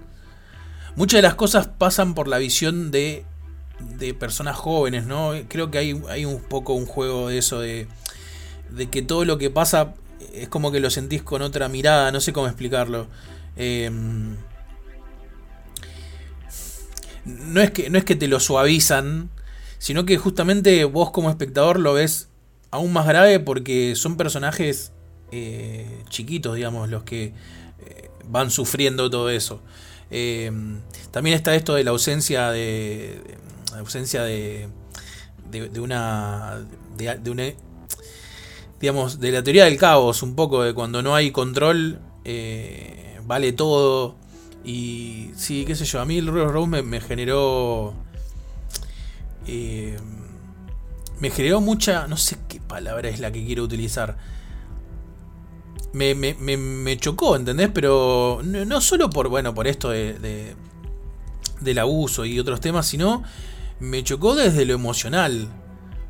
Muchas 0.95 1.19
de 1.19 1.21
las 1.21 1.35
cosas 1.35 1.67
pasan 1.67 2.15
por 2.15 2.27
la 2.27 2.39
visión 2.39 2.89
de, 2.89 3.23
de 3.79 4.15
personas 4.15 4.55
jóvenes, 4.55 5.05
¿no? 5.05 5.33
Creo 5.47 5.69
que 5.69 5.77
hay, 5.77 6.01
hay 6.09 6.25
un 6.25 6.41
poco 6.41 6.73
un 6.73 6.87
juego 6.87 7.29
de 7.29 7.37
eso, 7.37 7.59
de, 7.59 7.87
de 8.69 8.89
que 8.89 9.03
todo 9.03 9.23
lo 9.23 9.37
que 9.37 9.51
pasa 9.51 9.93
es 10.41 10.49
como 10.49 10.71
que 10.71 10.79
lo 10.79 10.89
sentís 10.89 11.23
con 11.23 11.41
otra 11.41 11.67
mirada, 11.69 12.11
no 12.11 12.19
sé 12.19 12.33
cómo 12.33 12.47
explicarlo. 12.47 13.07
Em, 13.55 14.35
no, 17.25 17.61
es 17.61 17.71
que, 17.71 17.89
no 17.89 17.97
es 17.97 18.05
que 18.05 18.15
te 18.15 18.27
lo 18.27 18.39
suavizan, 18.39 19.29
sino 19.77 20.05
que 20.05 20.17
justamente 20.17 20.83
vos 20.85 21.11
como 21.11 21.29
espectador 21.29 21.79
lo 21.79 21.93
ves 21.93 22.29
aún 22.71 22.93
más 22.93 23.07
grave 23.07 23.39
porque 23.39 23.95
son 23.95 24.17
personajes 24.17 24.91
eh, 25.31 26.03
chiquitos, 26.09 26.55
digamos, 26.55 26.89
los 26.89 27.03
que 27.03 27.33
eh, 27.79 28.09
van 28.25 28.51
sufriendo 28.51 29.09
todo 29.09 29.29
eso. 29.29 29.61
Eh, 30.09 30.51
también 31.11 31.35
está 31.35 31.53
esto 31.55 31.73
de 31.73 31.83
la 31.83 31.91
ausencia 31.91 32.49
de, 32.51 33.19
ausencia 33.77 34.23
de, 34.23 34.69
de, 35.51 35.79
una 35.79 36.65
de, 36.95 37.29
una 37.29 37.53
digamos 38.79 39.19
de 39.19 39.31
la 39.31 39.43
teoría 39.43 39.65
del 39.65 39.77
caos 39.77 40.23
un 40.23 40.35
poco 40.35 40.63
de 40.63 40.73
cuando 40.73 41.01
no 41.01 41.15
hay 41.15 41.31
control 41.31 41.99
vale 43.25 43.53
todo 43.53 44.15
y 44.63 45.31
sí 45.35 45.63
qué 45.65 45.75
sé 45.75 45.85
yo 45.85 46.01
a 46.01 46.05
mí 46.05 46.17
el 46.17 46.27
Rose 46.27 46.83
me, 46.83 47.01
generó 47.01 47.93
me 51.19 51.31
generó 51.31 51.61
mucha, 51.61 52.07
no 52.07 52.17
sé 52.17 52.37
qué 52.47 52.59
palabra 52.59 53.09
es 53.09 53.19
la 53.19 53.31
que 53.31 53.45
quiero 53.45 53.63
utilizar. 53.63 54.17
Me, 55.93 56.13
me, 56.13 56.97
chocó, 56.97 57.35
¿entendés? 57.35 57.71
Pero 57.73 58.41
no, 58.43 58.81
solo 58.81 59.09
por, 59.09 59.29
bueno, 59.29 59.55
por 59.55 59.67
esto 59.67 59.89
de, 59.89 60.55
del 61.59 61.79
abuso 61.79 62.23
y 62.25 62.39
otros 62.39 62.61
temas, 62.61 62.85
sino 62.85 63.23
me 63.79 64.03
chocó 64.03 64.35
desde 64.35 64.65
lo 64.65 64.73
emocional. 64.73 65.47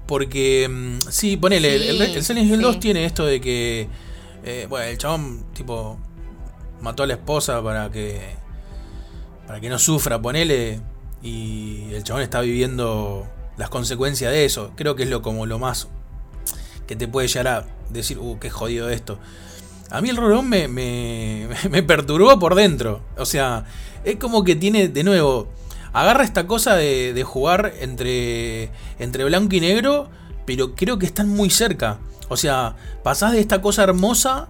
Porque, 0.08 0.68
mm, 0.70 1.00
sí, 1.10 1.38
ponele, 1.38 1.76
el, 1.76 2.02
el, 2.02 2.24
Silent 2.24 2.50
Hill 2.50 2.62
2 2.62 2.80
tiene 2.80 3.06
esto 3.06 3.26
de 3.26 3.42
que, 3.42 3.88
eh, 4.44 4.66
bueno, 4.70 4.86
el 4.86 4.98
chabón, 4.98 5.46
tipo, 5.54 6.00
mató 6.82 7.04
a 7.04 7.08
la 7.08 7.14
esposa 7.14 7.62
para 7.62 7.92
que, 7.92 8.22
para 9.46 9.60
que 9.60 9.70
no 9.70 9.78
sufra, 9.78 10.22
ponele. 10.22 10.80
Y 11.22 11.94
el 11.94 12.04
chabón 12.04 12.22
está 12.22 12.42
viviendo 12.42 13.28
las 13.58 13.70
consecuencias 13.70 14.32
de 14.32 14.46
eso. 14.46 14.72
Creo 14.76 14.96
que 14.96 15.04
es 15.04 15.10
lo 15.10 15.22
como 15.22 15.46
lo 15.46 15.60
más 15.60 15.88
que 16.88 16.96
te 16.96 17.08
puede 17.08 17.28
llegar 17.28 17.48
a 17.48 17.66
decir, 17.90 18.18
uh, 18.18 18.40
qué 18.40 18.50
jodido 18.50 18.90
esto. 18.90 19.20
A 19.90 20.02
mí 20.02 20.10
el 20.10 20.18
Rolón 20.18 20.50
me, 20.50 20.68
me, 20.68 21.48
me 21.70 21.84
perturbó 21.84 22.40
por 22.40 22.56
dentro. 22.56 23.02
O 23.18 23.26
sea, 23.26 23.66
es 24.04 24.16
como 24.16 24.44
que 24.44 24.56
tiene, 24.56 24.88
de 24.88 25.04
nuevo, 25.04 25.50
agarra 26.00 26.24
esta 26.24 26.46
cosa 26.46 26.76
de, 26.76 27.24
jugar 27.26 27.74
entre, 27.80 28.72
entre 29.00 29.26
blanco 29.26 29.56
y 29.56 29.62
negro, 29.62 30.10
pero 30.46 30.76
creo 30.76 31.00
que 31.00 31.08
están 31.08 31.30
muy 31.30 31.50
cerca. 31.50 31.98
O 32.30 32.38
sea, 32.38 32.76
pasás 33.04 33.32
de 33.32 33.40
esta 33.40 33.62
cosa 33.62 33.84
hermosa, 33.84 34.48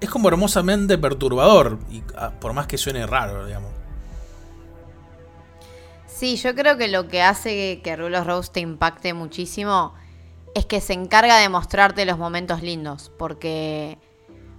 es 0.00 0.10
como 0.10 0.28
hermosamente 0.28 0.98
perturbador, 0.98 1.78
y 1.90 2.02
ah, 2.16 2.32
por 2.40 2.54
más 2.54 2.66
que 2.66 2.76
suene 2.76 3.06
raro, 3.06 3.46
digamos. 3.46 3.70
Sí, 6.06 6.36
yo 6.36 6.54
creo 6.54 6.76
que 6.76 6.88
lo 6.88 7.08
que 7.08 7.22
hace 7.22 7.80
que 7.82 7.96
Rulos 7.96 8.26
Rose 8.26 8.50
te 8.52 8.60
impacte 8.60 9.14
muchísimo 9.14 9.94
es 10.54 10.66
que 10.66 10.80
se 10.80 10.92
encarga 10.92 11.38
de 11.38 11.48
mostrarte 11.48 12.04
los 12.04 12.18
momentos 12.18 12.62
lindos, 12.62 13.12
porque 13.16 13.96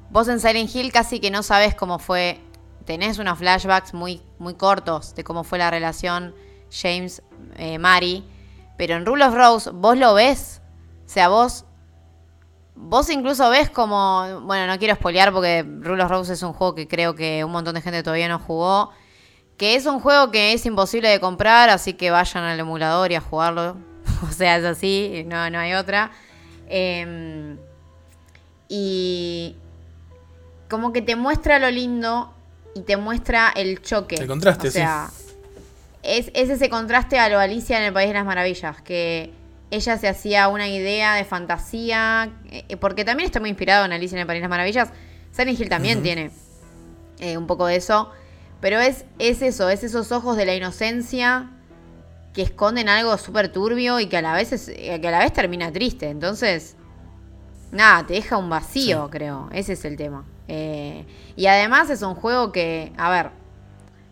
vos 0.09 0.27
en 0.29 0.39
Silent 0.39 0.73
Hill 0.73 0.91
casi 0.91 1.19
que 1.19 1.29
no 1.29 1.43
sabes 1.43 1.75
cómo 1.75 1.99
fue, 1.99 2.39
tenés 2.85 3.19
unos 3.19 3.37
flashbacks 3.37 3.93
muy, 3.93 4.21
muy 4.41 4.55
cortos 4.55 5.15
de 5.15 5.23
cómo 5.23 5.43
fue 5.43 5.57
la 5.57 5.71
relación 5.71 6.35
James-Mari, 6.71 8.15
eh, 8.15 8.73
pero 8.77 8.95
en 8.95 9.05
Rule 9.05 9.25
of 9.25 9.35
Rose 9.35 9.69
vos 9.71 9.97
lo 9.97 10.13
ves, 10.13 10.61
o 11.05 11.09
sea, 11.09 11.29
vos, 11.29 11.65
vos 12.75 13.09
incluso 13.09 13.49
ves 13.49 13.69
como, 13.69 14.41
bueno, 14.41 14.67
no 14.67 14.79
quiero 14.79 14.95
spoilear 14.95 15.31
porque 15.31 15.63
Rule 15.63 16.03
of 16.03 16.09
Rose 16.09 16.33
es 16.33 16.43
un 16.43 16.53
juego 16.53 16.75
que 16.75 16.87
creo 16.87 17.15
que 17.15 17.43
un 17.43 17.51
montón 17.51 17.75
de 17.75 17.81
gente 17.81 18.03
todavía 18.03 18.27
no 18.27 18.39
jugó, 18.39 18.91
que 19.57 19.75
es 19.75 19.85
un 19.85 19.99
juego 19.99 20.31
que 20.31 20.53
es 20.53 20.65
imposible 20.65 21.07
de 21.09 21.19
comprar, 21.19 21.69
así 21.69 21.93
que 21.93 22.09
vayan 22.09 22.43
al 22.43 22.59
emulador 22.59 23.11
y 23.11 23.15
a 23.15 23.21
jugarlo. 23.21 23.77
o 24.27 24.31
sea, 24.31 24.57
es 24.57 24.65
así, 24.65 25.23
no, 25.27 25.49
no 25.49 25.59
hay 25.59 25.73
otra. 25.73 26.11
Em, 26.67 27.57
y 28.67 29.55
como 30.69 30.93
que 30.93 31.01
te 31.01 31.15
muestra 31.15 31.59
lo 31.59 31.69
lindo 31.69 32.33
y 32.75 32.81
te 32.81 32.97
muestra 32.97 33.51
el 33.55 33.81
choque. 33.81 34.15
El 34.15 34.27
contraste, 34.27 34.69
o 34.69 34.71
sea, 34.71 35.09
Es, 36.03 36.31
es 36.33 36.49
ese 36.49 36.69
contraste 36.69 37.19
a 37.19 37.29
lo 37.29 37.39
Alicia 37.39 37.77
en 37.77 37.83
el 37.83 37.93
País 37.93 38.09
de 38.09 38.15
las 38.15 38.25
Maravillas, 38.25 38.81
que 38.81 39.31
ella 39.69 39.97
se 39.97 40.07
hacía 40.07 40.47
una 40.47 40.67
idea 40.67 41.15
de 41.15 41.23
fantasía, 41.23 42.31
eh, 42.49 42.75
porque 42.77 43.05
también 43.05 43.27
está 43.27 43.39
muy 43.39 43.49
inspirado 43.49 43.85
en 43.85 43.93
Alicia 43.93 44.15
en 44.15 44.21
el 44.21 44.27
País 44.27 44.37
de 44.37 44.41
las 44.41 44.49
Maravillas. 44.49 44.89
Silent 45.31 45.59
Hill 45.59 45.69
también 45.69 46.03
tiene 46.03 46.31
eh, 47.19 47.37
un 47.37 47.47
poco 47.47 47.65
de 47.67 47.77
eso. 47.77 48.11
Pero 48.59 48.79
es, 48.79 49.05
es 49.17 49.41
eso, 49.41 49.69
es 49.69 49.83
esos 49.83 50.11
ojos 50.11 50.37
de 50.37 50.45
la 50.45 50.53
inocencia 50.53 51.49
que 52.33 52.43
esconden 52.43 52.89
algo 52.89 53.17
súper 53.17 53.51
turbio 53.51 53.99
y 53.99 54.07
que 54.07 54.17
a 54.17 54.21
la 54.21 54.33
vez 54.33 54.51
es, 54.53 54.67
que 54.67 55.07
a 55.07 55.11
la 55.11 55.19
vez 55.19 55.33
termina 55.33 55.71
triste. 55.71 56.09
Entonces, 56.09 56.75
nada, 57.71 58.05
te 58.05 58.13
deja 58.13 58.37
un 58.37 58.49
vacío, 58.49 59.09
creo. 59.09 59.49
Ese 59.51 59.73
es 59.73 59.83
el 59.85 59.97
tema. 59.97 60.25
Eh, 60.53 61.05
y 61.37 61.45
además 61.45 61.89
es 61.89 62.01
un 62.01 62.13
juego 62.13 62.51
que, 62.51 62.91
a 62.97 63.09
ver, 63.09 63.29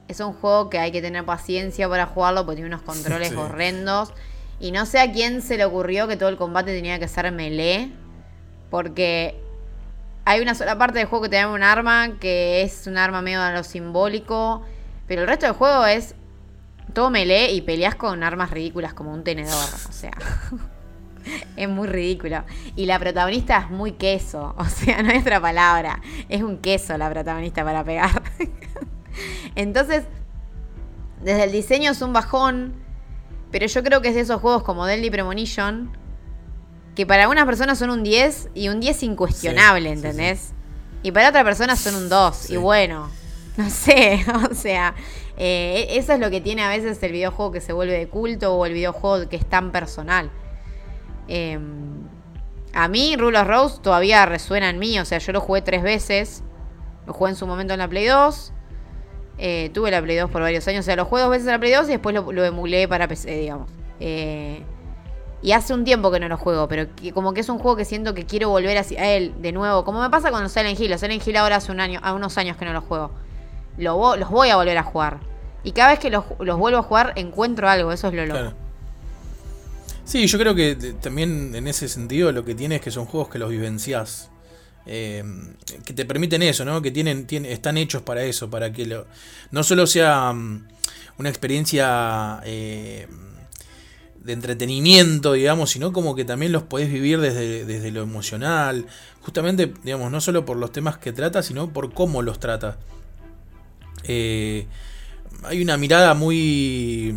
es 0.07 0.21
un 0.21 0.31
juego 0.31 0.69
que 0.69 0.79
hay 0.79 0.93
que 0.93 1.01
tener 1.01 1.25
paciencia 1.25 1.89
para 1.89 2.05
jugarlo 2.05 2.45
porque 2.45 2.61
tiene 2.61 2.73
unos 2.73 2.81
controles 2.81 3.33
horrendos. 3.35 4.13
Y 4.57 4.71
no 4.71 4.85
sé 4.85 5.01
a 5.01 5.11
quién 5.11 5.41
se 5.41 5.57
le 5.57 5.65
ocurrió 5.65 6.07
que 6.07 6.15
todo 6.15 6.29
el 6.29 6.37
combate 6.37 6.73
tenía 6.73 6.97
que 6.97 7.09
ser 7.09 7.29
melee. 7.33 7.91
Porque 8.69 9.37
hay 10.23 10.39
una 10.39 10.55
sola 10.55 10.77
parte 10.77 10.99
del 10.99 11.07
juego 11.07 11.23
que 11.23 11.29
te 11.29 11.35
da 11.35 11.49
un 11.49 11.61
arma, 11.61 12.17
que 12.21 12.61
es 12.61 12.87
un 12.87 12.97
arma 12.97 13.21
medio 13.21 13.41
a 13.41 13.51
lo 13.51 13.65
simbólico. 13.65 14.63
Pero 15.05 15.23
el 15.23 15.27
resto 15.27 15.45
del 15.45 15.55
juego 15.55 15.85
es 15.87 16.15
todo 16.93 17.09
melee 17.09 17.51
y 17.51 17.61
peleas 17.61 17.95
con 17.95 18.23
armas 18.23 18.51
ridículas 18.51 18.93
como 18.93 19.13
un 19.13 19.25
tenedor. 19.25 19.67
O 19.89 19.91
sea, 19.91 20.13
es 21.55 21.69
muy 21.69 21.87
ridículo. 21.87 22.43
Y 22.75 22.85
la 22.85 22.99
protagonista 22.99 23.59
es 23.59 23.69
muy 23.69 23.93
queso. 23.93 24.55
O 24.57 24.65
sea, 24.65 25.01
no 25.03 25.11
es 25.11 25.21
otra 25.21 25.41
palabra. 25.41 26.01
Es 26.27 26.41
un 26.41 26.57
queso 26.57 26.97
la 26.97 27.09
protagonista 27.09 27.63
para 27.63 27.83
pegar. 27.83 28.21
Entonces, 29.55 30.03
desde 31.23 31.43
el 31.45 31.51
diseño 31.51 31.91
es 31.91 32.01
un 32.01 32.13
bajón. 32.13 32.73
Pero 33.51 33.65
yo 33.65 33.83
creo 33.83 34.01
que 34.01 34.09
es 34.09 34.15
de 34.15 34.21
esos 34.21 34.39
juegos 34.41 34.63
como 34.63 34.85
Deadly 34.85 35.09
Premonition 35.09 35.97
que 36.99 37.05
para 37.05 37.23
algunas 37.23 37.45
personas 37.45 37.79
son 37.79 37.91
un 37.91 38.03
10 38.03 38.49
y 38.55 38.67
un 38.67 38.81
10 38.81 39.03
incuestionable, 39.03 39.89
¿entendés? 39.89 40.51
Y 41.01 41.11
para 41.13 41.29
otra 41.29 41.45
persona 41.45 41.77
son 41.77 41.95
un 41.95 42.09
2. 42.09 42.49
Y 42.49 42.57
bueno, 42.57 43.09
no 43.55 43.69
sé, 43.69 44.25
o 44.51 44.53
sea, 44.53 44.95
eh, 45.37 45.87
eso 45.91 46.11
es 46.11 46.19
lo 46.19 46.29
que 46.29 46.41
tiene 46.41 46.61
a 46.61 46.67
veces 46.67 47.01
el 47.01 47.13
videojuego 47.13 47.53
que 47.53 47.61
se 47.61 47.71
vuelve 47.71 47.97
de 47.97 48.09
culto 48.09 48.53
o 48.53 48.65
el 48.65 48.73
videojuego 48.73 49.29
que 49.29 49.37
es 49.37 49.45
tan 49.45 49.71
personal. 49.71 50.29
Em, 51.29 52.07
a 52.73 52.87
mí, 52.87 53.15
Rule 53.15 53.39
of 53.39 53.47
Rose 53.47 53.79
todavía 53.81 54.25
resuena 54.25 54.69
en 54.69 54.79
mí, 54.79 54.99
o 54.99 55.05
sea, 55.05 55.19
yo 55.19 55.31
lo 55.31 55.39
jugué 55.39 55.61
tres 55.61 55.83
veces. 55.83 56.43
Lo 57.07 57.13
jugué 57.13 57.31
en 57.31 57.35
su 57.37 57.47
momento 57.47 57.73
en 57.73 57.79
la 57.79 57.87
Play 57.87 58.05
2. 58.05 58.53
Eh, 59.37 59.71
tuve 59.73 59.91
la 59.91 60.01
Play 60.01 60.17
2 60.17 60.29
por 60.29 60.41
varios 60.41 60.67
años, 60.67 60.81
o 60.81 60.85
sea, 60.85 60.95
lo 60.95 61.05
jugué 61.05 61.21
dos 61.21 61.31
veces 61.31 61.47
en 61.47 61.53
la 61.53 61.59
Play 61.59 61.71
2 61.71 61.87
y 61.87 61.91
después 61.91 62.13
lo, 62.13 62.31
lo 62.31 62.43
emulé 62.43 62.87
para 62.87 63.07
PC, 63.07 63.37
digamos. 63.37 63.71
Eh, 63.99 64.63
y 65.41 65.53
hace 65.53 65.73
un 65.73 65.85
tiempo 65.85 66.11
que 66.11 66.19
no 66.19 66.27
lo 66.27 66.37
juego, 66.37 66.67
pero 66.67 66.87
como 67.13 67.33
que 67.33 67.39
es 67.41 67.49
un 67.49 67.59
juego 67.59 67.77
que 67.77 67.85
siento 67.85 68.13
que 68.13 68.25
quiero 68.25 68.49
volver 68.49 68.77
a, 68.77 68.81
él 68.81 69.33
de 69.39 69.51
nuevo. 69.53 69.85
Como 69.85 70.01
me 70.01 70.09
pasa 70.09 70.31
con 70.31 70.43
los 70.43 70.51
Silent 70.51 70.77
Hill. 70.77 70.91
Los 70.91 70.99
Silent 70.99 71.25
Hill 71.25 71.37
ahora 71.37 71.57
hace 71.57 71.71
un 71.71 71.79
año, 71.79 71.99
a 72.03 72.13
unos 72.13 72.37
años 72.37 72.57
que 72.57 72.65
no 72.65 72.73
los 72.73 72.83
juego. 72.83 73.11
los 73.77 74.29
voy 74.29 74.49
a 74.49 74.57
volver 74.57 74.77
a 74.77 74.83
jugar. 74.83 75.19
Y 75.63 75.71
cada 75.71 75.89
vez 75.89 75.99
que 75.99 76.09
los, 76.09 76.25
vuelvo 76.37 76.77
a 76.77 76.83
jugar 76.83 77.13
encuentro 77.15 77.69
algo. 77.69 77.93
Eso 77.93 78.09
es 78.09 78.13
lo 78.13 78.25
loco. 78.25 78.53
Sí, 80.09 80.25
yo 80.25 80.39
creo 80.39 80.55
que 80.55 80.73
también 80.99 81.53
en 81.53 81.67
ese 81.67 81.87
sentido 81.87 82.31
lo 82.31 82.43
que 82.43 82.55
tiene 82.55 82.77
es 82.77 82.81
que 82.81 82.89
son 82.89 83.05
juegos 83.05 83.29
que 83.29 83.37
los 83.37 83.51
vivencias 83.51 84.31
eh, 84.87 85.23
que 85.85 85.93
te 85.93 86.03
permiten 86.03 86.41
eso, 86.41 86.65
¿no? 86.65 86.81
Que 86.81 86.89
tienen, 86.89 87.27
tienen, 87.27 87.51
están 87.51 87.77
hechos 87.77 88.01
para 88.01 88.23
eso, 88.23 88.49
para 88.49 88.73
que 88.73 89.03
no 89.51 89.63
solo 89.63 89.85
sea 89.85 90.33
mm, 90.33 90.67
una 91.19 91.29
experiencia... 91.29 92.41
Eh, 92.43 93.07
de 94.23 94.33
entretenimiento, 94.33 95.31
digamos, 95.31 95.69
sino 95.69 95.93
como 95.93 96.13
que 96.13 96.25
también 96.25 96.51
los 96.51 96.63
podés 96.63 96.91
vivir 96.91 97.21
desde, 97.21 97.63
desde, 97.63 97.89
lo 97.89 98.03
emocional, 98.03 98.85
justamente, 99.21 99.73
digamos, 99.85 100.11
no 100.11 100.19
solo 100.19 100.43
por 100.43 100.57
los 100.57 100.73
temas 100.73 100.97
que 100.97 101.13
trata, 101.13 101.41
sino 101.41 101.71
por 101.71 101.93
cómo 101.93 102.21
los 102.21 102.37
trata. 102.37 102.77
Eh, 104.03 104.67
hay 105.43 105.61
una 105.61 105.77
mirada 105.77 106.13
muy, 106.15 107.15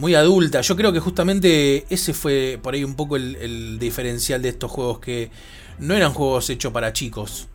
muy 0.00 0.14
adulta. 0.14 0.60
Yo 0.62 0.76
creo 0.76 0.92
que 0.92 1.00
justamente 1.00 1.86
ese 1.90 2.14
fue 2.14 2.58
por 2.62 2.74
ahí 2.74 2.82
un 2.84 2.94
poco 2.96 3.16
el 3.16 3.78
diferencial 3.78 4.42
de 4.42 4.48
estos 4.48 4.70
juegos, 4.70 4.98
que 4.98 5.30
no 5.78 5.94
eran 5.94 6.12
juegos 6.12 6.50
hechos 6.50 6.72
para 6.72 6.92
chicos. 6.92 7.48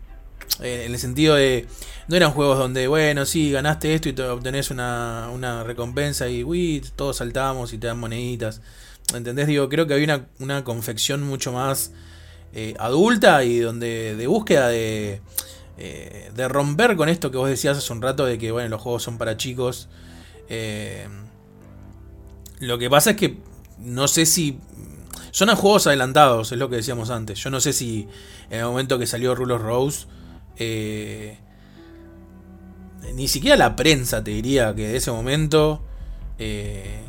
Eh, 0.61 0.83
en 0.85 0.93
el 0.93 0.99
sentido 0.99 1.35
de. 1.35 1.67
No 2.07 2.15
eran 2.15 2.31
juegos 2.31 2.57
donde, 2.57 2.87
bueno, 2.87 3.25
sí, 3.25 3.51
ganaste 3.51 3.93
esto 3.93 4.09
y 4.09 4.13
te 4.13 4.23
obtenés 4.23 4.69
una, 4.69 5.29
una 5.33 5.63
recompensa 5.63 6.29
y, 6.29 6.43
uy, 6.43 6.83
todos 6.95 7.17
saltamos 7.17 7.73
y 7.73 7.77
te 7.77 7.87
dan 7.87 7.99
moneditas. 7.99 8.61
¿Entendés? 9.13 9.47
Digo, 9.47 9.69
creo 9.69 9.87
que 9.87 9.95
había 9.95 10.05
una, 10.05 10.27
una 10.39 10.63
confección 10.63 11.23
mucho 11.23 11.51
más 11.51 11.91
eh, 12.53 12.75
adulta 12.79 13.43
y 13.43 13.59
donde 13.59 14.15
de 14.15 14.27
búsqueda 14.27 14.67
de, 14.69 15.21
eh, 15.77 16.31
de 16.33 16.47
romper 16.47 16.95
con 16.95 17.09
esto 17.09 17.31
que 17.31 17.37
vos 17.37 17.49
decías 17.49 17.77
hace 17.77 17.91
un 17.91 18.01
rato 18.01 18.25
de 18.25 18.37
que, 18.37 18.51
bueno, 18.51 18.69
los 18.69 18.81
juegos 18.81 19.03
son 19.03 19.17
para 19.17 19.37
chicos. 19.37 19.89
Lo 22.59 22.77
que 22.77 22.89
pasa 22.89 23.11
es 23.11 23.17
que 23.17 23.37
no 23.79 24.07
sé 24.07 24.25
si 24.25 24.59
son 25.31 25.49
a 25.49 25.55
juegos 25.55 25.87
adelantados, 25.87 26.51
es 26.51 26.57
lo 26.57 26.69
que 26.69 26.77
decíamos 26.77 27.09
antes. 27.09 27.39
Yo 27.39 27.49
no 27.49 27.59
sé 27.59 27.73
si 27.73 28.07
en 28.49 28.59
el 28.59 28.65
momento 28.65 28.97
que 28.97 29.05
salió 29.05 29.35
Rulos 29.35 29.61
Rose 29.61 30.07
eh, 30.57 31.37
ni 33.13 33.27
siquiera 33.27 33.55
la 33.57 33.75
prensa 33.75 34.23
te 34.23 34.31
diría 34.31 34.73
que 34.73 34.87
de 34.87 34.97
ese 34.97 35.11
momento 35.11 35.81
eh, 36.39 37.03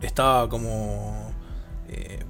estaba 0.00 0.48
como... 0.48 1.32
Eh, 1.88 2.20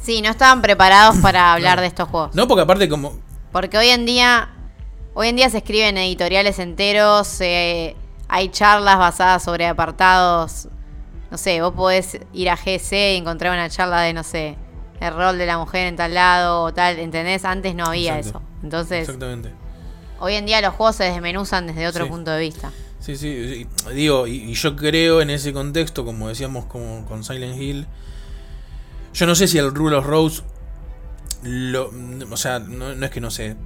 sí, 0.00 0.22
no 0.22 0.30
estaban 0.30 0.62
preparados 0.62 1.16
para 1.18 1.52
hablar 1.52 1.80
de 1.80 1.86
estos 1.86 2.08
juegos. 2.08 2.34
No, 2.34 2.48
porque 2.48 2.62
aparte 2.62 2.88
como... 2.88 3.18
Porque 3.52 3.78
hoy 3.78 3.88
en 3.88 4.06
día, 4.06 4.50
hoy 5.14 5.28
en 5.28 5.36
día 5.36 5.50
se 5.50 5.58
escriben 5.58 5.98
editoriales 5.98 6.58
enteros, 6.58 7.40
hay 7.40 8.48
charlas 8.50 8.98
basadas 8.98 9.42
sobre 9.42 9.66
apartados. 9.66 10.68
No 11.30 11.38
sé, 11.38 11.60
vos 11.62 11.72
podés 11.74 12.18
ir 12.32 12.50
a 12.50 12.56
GC 12.56 12.92
y 12.92 13.16
encontrar 13.16 13.52
una 13.52 13.70
charla 13.70 14.00
de, 14.02 14.12
no 14.12 14.24
sé, 14.24 14.56
el 15.00 15.14
rol 15.14 15.38
de 15.38 15.46
la 15.46 15.58
mujer 15.58 15.86
en 15.86 15.96
tal 15.96 16.14
lado 16.14 16.62
o 16.62 16.74
tal, 16.74 16.98
¿entendés? 16.98 17.44
Antes 17.44 17.74
no 17.74 17.86
había 17.86 18.18
eso. 18.18 18.42
Entonces, 18.62 19.00
Exactamente. 19.08 19.52
hoy 20.18 20.34
en 20.34 20.46
día 20.46 20.60
los 20.60 20.74
juegos 20.74 20.96
se 20.96 21.04
desmenuzan 21.04 21.66
desde 21.66 21.86
otro 21.86 22.08
punto 22.08 22.30
de 22.30 22.40
vista. 22.40 22.70
Sí, 22.98 23.16
sí, 23.16 23.66
digo, 23.94 24.26
y, 24.26 24.52
yo 24.52 24.76
creo 24.76 25.22
en 25.22 25.30
ese 25.30 25.54
contexto, 25.54 26.04
como 26.04 26.28
decíamos 26.28 26.66
como 26.66 27.06
con 27.06 27.24
Silent 27.24 27.58
Hill, 27.58 27.86
yo 29.14 29.26
no 29.26 29.34
sé 29.34 29.48
si 29.48 29.56
el 29.56 29.74
Rule 29.74 29.96
of 29.96 30.06
Rose, 30.06 30.42
lo, 31.42 31.90
o 32.30 32.36
sea, 32.36 32.58
no, 32.58 32.92
es 32.92 33.10
que 33.10 33.22
no 33.22 33.30
sé, 33.30 33.56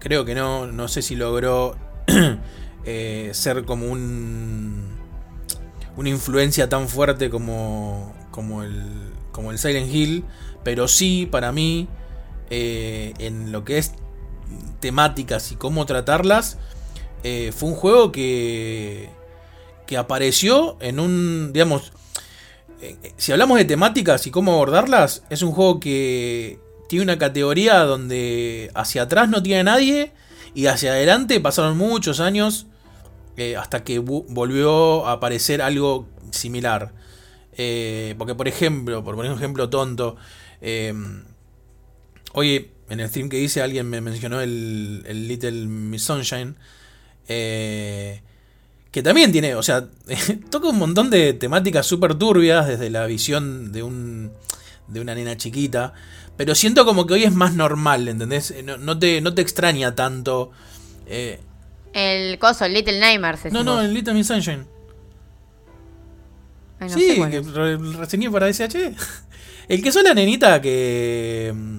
creo 0.00 0.24
que 0.24 0.34
no, 0.34 0.66
no 0.66 0.88
sé 0.88 1.00
si 1.00 1.14
logró 1.14 1.76
eh, 2.84 3.30
ser 3.32 3.64
como 3.64 3.86
un 3.86 4.91
una 5.96 6.08
influencia 6.08 6.68
tan 6.68 6.88
fuerte 6.88 7.30
como, 7.30 8.14
como, 8.30 8.62
el, 8.62 8.82
como 9.30 9.50
el 9.50 9.58
Silent 9.58 9.92
Hill, 9.92 10.24
pero 10.64 10.88
sí 10.88 11.26
para 11.30 11.52
mí 11.52 11.88
eh, 12.50 13.14
en 13.18 13.52
lo 13.52 13.64
que 13.64 13.78
es 13.78 13.92
temáticas 14.80 15.52
y 15.52 15.56
cómo 15.56 15.86
tratarlas, 15.86 16.58
eh, 17.24 17.52
fue 17.56 17.70
un 17.70 17.74
juego 17.74 18.12
que, 18.12 19.10
que 19.86 19.96
apareció 19.96 20.76
en 20.80 21.00
un, 21.00 21.52
digamos, 21.52 21.92
eh, 22.80 22.96
si 23.16 23.32
hablamos 23.32 23.58
de 23.58 23.64
temáticas 23.64 24.26
y 24.26 24.30
cómo 24.30 24.52
abordarlas, 24.52 25.22
es 25.30 25.42
un 25.42 25.52
juego 25.52 25.78
que 25.78 26.58
tiene 26.88 27.04
una 27.04 27.18
categoría 27.18 27.78
donde 27.80 28.70
hacia 28.74 29.02
atrás 29.02 29.28
no 29.28 29.42
tiene 29.42 29.64
nadie 29.64 30.12
y 30.54 30.66
hacia 30.66 30.90
adelante 30.90 31.40
pasaron 31.40 31.78
muchos 31.78 32.20
años 32.20 32.66
eh, 33.36 33.56
hasta 33.56 33.82
que 33.82 33.98
volvió 33.98 35.06
a 35.06 35.12
aparecer 35.12 35.62
algo 35.62 36.08
similar. 36.30 36.92
Eh, 37.56 38.14
porque, 38.18 38.34
por 38.34 38.48
ejemplo, 38.48 39.02
por 39.02 39.16
poner 39.16 39.32
un 39.32 39.38
ejemplo 39.38 39.70
tonto, 39.70 40.16
eh, 40.60 40.92
oye, 42.32 42.70
en 42.90 43.00
el 43.00 43.08
stream 43.08 43.28
que 43.28 43.40
hice 43.40 43.62
alguien 43.62 43.88
me 43.88 44.00
mencionó 44.00 44.40
el, 44.40 45.02
el 45.06 45.28
Little 45.28 45.66
Miss 45.66 46.04
Sunshine. 46.04 46.56
que 47.26 49.02
también 49.02 49.32
tiene, 49.32 49.54
o 49.54 49.62
sea, 49.62 49.88
toca 50.50 50.68
un 50.68 50.78
montón 50.78 51.08
de 51.08 51.32
temáticas 51.32 51.86
súper 51.86 52.14
turbias 52.16 52.68
desde 52.68 52.90
la 52.90 53.06
visión 53.06 53.72
de, 53.72 53.82
un, 53.82 54.30
de 54.88 55.00
una 55.00 55.14
nena 55.14 55.36
chiquita. 55.38 55.94
Pero 56.36 56.54
siento 56.54 56.84
como 56.84 57.06
que 57.06 57.14
hoy 57.14 57.24
es 57.24 57.32
más 57.32 57.54
normal, 57.54 58.08
¿entendés? 58.08 58.54
No, 58.64 58.98
te, 58.98 59.20
no 59.20 59.34
te 59.34 59.42
extraña 59.42 59.94
tanto. 59.94 60.50
El 61.92 62.38
coso, 62.38 62.64
el 62.64 62.74
Little 62.74 62.98
Nightmares. 62.98 63.52
No, 63.52 63.62
no, 63.62 63.80
el 63.80 63.92
Little 63.92 64.14
Miss 64.14 64.28
Sunshine. 64.28 64.66
sí, 66.88 67.20
que 67.30 67.40
reseñé 67.98 68.30
para 68.30 68.48
SH. 68.48 68.94
El 69.68 69.82
que 69.82 69.92
son 69.92 70.04
la 70.04 70.14
nenita 70.14 70.60
que 70.60 71.52
mm, 71.54 71.78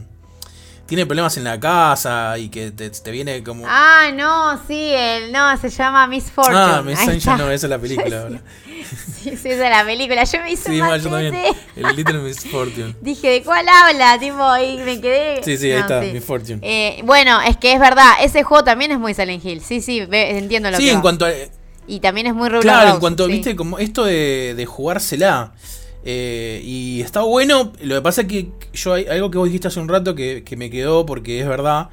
tiene 0.86 1.06
problemas 1.06 1.38
en 1.38 1.46
la 1.46 1.60
casa 1.60 2.38
y 2.38 2.50
que 2.50 2.72
te, 2.72 3.12
viene 3.12 3.44
como. 3.44 3.66
Ah, 3.68 4.10
no, 4.14 4.60
sí, 4.68 4.92
el, 4.94 5.32
no, 5.32 5.56
se 5.58 5.70
llama 5.70 6.08
Miss 6.08 6.26
Fortune. 6.26 6.58
Ah, 6.58 6.82
Miss 6.86 7.00
Sunshine, 7.00 7.38
no, 7.38 7.50
esa 7.50 7.68
es 7.68 7.70
la 7.70 7.80
película 7.82 8.22
ahora. 8.22 8.42
Sí, 8.64 9.38
sí, 9.38 9.50
esa 9.50 9.66
es 9.66 9.70
la 9.70 9.86
película. 9.86 10.24
Yo 10.26 10.40
me 10.42 10.52
hice 10.52 10.72
Sí, 10.72 10.78
yo 10.78 11.02
también. 11.02 11.36
El 11.76 11.96
Little 11.96 12.20
Miss 12.20 12.46
Fortune. 12.46 12.96
Dije, 13.02 13.30
¿de 13.30 13.44
cuál 13.44 13.66
habla? 13.68 14.20
Tipo, 14.20 14.58
y 14.58 14.78
me 14.78 15.00
quedé. 15.00 15.42
Sí, 15.44 15.58
sí, 15.58 15.72
ahí 15.72 15.80
está, 15.80 16.02
Miss 16.02 16.24
Fortune. 16.24 16.60
Eh, 16.62 17.02
bueno, 17.06 17.40
es 17.42 17.56
que 17.58 17.74
es 17.74 17.80
verdad, 17.80 18.12
ese 18.22 18.44
juego 18.44 18.64
también 18.64 18.92
es 18.92 19.00
muy 19.00 19.14
Silent 19.14 19.44
Hill. 19.44 19.62
Sí, 19.62 19.82
sí, 19.82 20.06
entiendo 20.12 20.70
lo 20.70 20.78
que 20.78 20.84
Sí, 20.84 20.90
en 20.90 21.02
cuanto 21.02 21.26
a. 21.26 21.32
Y 21.88 22.00
también 22.00 22.28
es 22.28 22.34
muy 22.34 22.50
Roblox. 22.50 22.64
Claro, 22.64 22.94
en 22.94 23.00
cuanto, 23.00 23.28
viste, 23.28 23.56
como 23.56 23.80
esto 23.80 24.04
de, 24.06 24.54
de 24.56 24.66
jugársela. 24.66 25.54
Eh, 26.06 26.62
y 26.64 27.02
está 27.02 27.22
bueno. 27.22 27.72
Lo 27.82 27.96
que 27.96 28.02
pasa 28.02 28.22
es 28.22 28.28
que 28.28 28.52
yo 28.74 28.94
algo 28.94 29.32
que 29.32 29.38
vos 29.38 29.48
dijiste 29.48 29.68
hace 29.68 29.80
un 29.80 29.88
rato 29.88 30.16
que, 30.16 30.44
me 30.58 30.70
quedó 30.70 31.06
porque 31.06 31.40
es 31.40 31.48
verdad. 31.48 31.90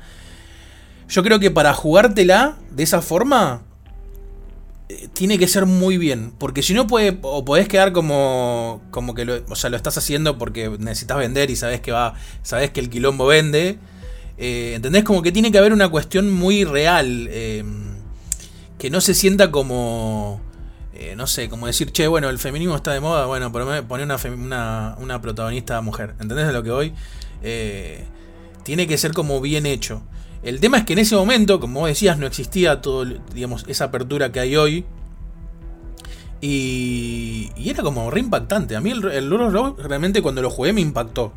Yo 1.09 1.23
creo 1.23 1.41
que 1.41 1.51
para 1.51 1.74
jugártela 1.74 2.57
de 2.70 2.82
esa 2.82 3.03
forma 3.03 3.62
eh, 4.89 5.09
tiene 5.12 5.39
que 5.39 5.49
ser 5.49 5.66
muy 5.66 5.99
bien, 5.99 6.32
porque 6.39 6.62
si 6.62 6.73
no 6.73 6.87
puede 6.87 7.19
o 7.23 7.45
podés 7.45 7.66
quedar 7.69 7.93
como 7.93 8.81
como 8.91 9.15
que 9.15 9.24
lo, 9.24 9.43
o 9.49 9.57
sea, 9.57 9.70
lo 9.70 9.77
estás 9.77 9.99
haciendo 9.99 10.39
porque 10.39 10.69
necesitas 10.78 11.19
vender 11.19 11.51
y 11.51 11.57
sabes 11.57 11.81
que 11.81 11.91
va, 11.91 12.15
sabes 12.43 12.70
que 12.70 12.81
el 12.81 12.91
quilombo 12.91 13.27
vende. 13.27 13.78
Eh, 14.39 14.73
¿Entendés? 14.77 15.05
Como 15.05 15.23
que 15.23 15.32
tiene 15.32 15.53
que 15.53 15.59
haber 15.59 15.73
una 15.73 15.89
cuestión 15.89 16.32
muy 16.32 16.65
real. 16.65 17.28
que 18.78 18.89
no 18.91 19.01
se 19.03 19.12
sienta 19.15 19.51
como 19.51 20.41
eh, 21.01 21.16
no 21.16 21.27
sé, 21.27 21.48
como 21.48 21.66
decir, 21.66 21.93
che, 21.93 22.06
bueno, 22.09 22.28
el 22.28 22.39
feminismo 22.39 22.77
está 22.77 22.93
de 22.93 23.01
moda, 23.01 23.24
bueno, 23.24 23.51
poner 23.51 24.06
una, 24.35 24.97
una, 24.98 25.22
protagonista 25.22 25.81
mujer. 25.81 26.10
¿Entendés 26.20 26.47
de 26.47 26.52
lo 26.52 26.62
que 26.62 26.70
voy? 26.70 26.93
Eh, 27.43 28.05
tiene 28.64 28.86
que 28.86 28.98
ser 28.98 29.14
como 29.14 29.40
bien 29.40 29.64
hecho. 29.64 30.02
El 30.43 30.60
tema 30.60 30.77
es 30.77 30.85
que 30.85 30.93
en 30.93 30.98
ese 30.98 31.16
momento, 31.16 31.59
como 31.59 31.86
decías, 31.86 32.18
no 32.18 32.27
existía 32.27 32.82
todo, 32.82 33.06
digamos, 33.32 33.64
esa 33.66 33.85
apertura 33.85 34.31
que 34.31 34.40
hay 34.40 34.56
hoy. 34.56 34.85
Y, 36.43 37.51
y 37.56 37.70
era 37.70 37.82
como 37.82 38.10
re 38.10 38.20
impactante. 38.20 38.77
A 38.77 38.82
mí 38.82 38.90
el, 38.90 39.02
el 39.06 39.77
realmente 39.78 40.20
cuando 40.20 40.43
lo 40.43 40.51
jugué 40.51 40.74
me 40.74 40.82
impactó. 40.82 41.32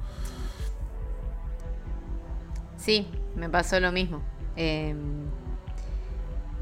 Sí, 2.76 3.07
me 3.38 3.49
pasó 3.49 3.80
lo 3.80 3.94
mismo. 3.94 4.22
Eh, 4.57 4.94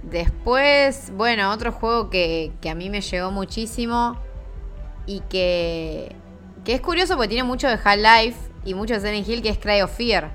Después, 0.03 1.11
bueno, 1.15 1.51
otro 1.51 1.71
juego 1.71 2.09
que, 2.09 2.51
a 2.69 2.75
mí 2.75 2.89
me 2.89 3.01
llegó 3.01 3.31
muchísimo 3.31 4.17
y 5.05 5.19
que, 5.21 6.15
que 6.65 6.73
es 6.73 6.81
curioso 6.81 7.15
porque 7.15 7.29
tiene 7.29 7.43
mucho 7.43 7.67
de 7.67 7.73
Half-Life 7.83 8.51
y 8.65 8.73
mucho 8.73 8.95
de 8.95 8.99
Silent 8.99 9.27
Hill, 9.27 9.41
que 9.41 9.49
es 9.49 9.57
Cry 9.57 9.81
of 9.81 9.95
Fear. 9.95 10.31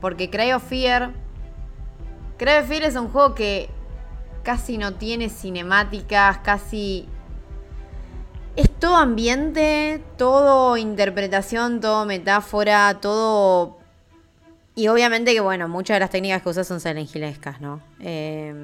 Porque 0.00 0.30
Cry 0.30 0.52
of 0.52 0.62
Fear. 0.64 1.12
Cry 2.38 2.58
of 2.60 2.68
Fear 2.68 2.82
es 2.84 2.96
un 2.96 3.08
juego 3.08 3.34
que 3.34 3.68
casi 4.42 4.78
no 4.78 4.94
tiene 4.94 5.28
cinemáticas, 5.28 6.38
casi. 6.38 7.08
Es 8.56 8.68
todo 8.70 8.96
ambiente, 8.96 10.02
todo 10.16 10.76
interpretación, 10.76 11.80
todo 11.80 12.04
metáfora, 12.04 12.98
todo 13.00 13.77
y 14.78 14.86
obviamente 14.86 15.34
que, 15.34 15.40
bueno, 15.40 15.66
muchas 15.68 15.96
de 15.96 16.00
las 16.00 16.10
técnicas 16.10 16.40
que 16.40 16.48
usas 16.50 16.64
son 16.64 16.80
Silent 16.80 17.10
¿no? 17.58 17.80
Eh, 17.98 18.54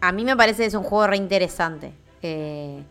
a 0.00 0.10
mí 0.10 0.24
me 0.24 0.36
parece 0.36 0.62
que 0.62 0.66
es 0.66 0.74
un 0.74 0.82
juego 0.82 1.06
re 1.06 1.16
interesante. 1.16 1.92
Eh, 2.20 2.82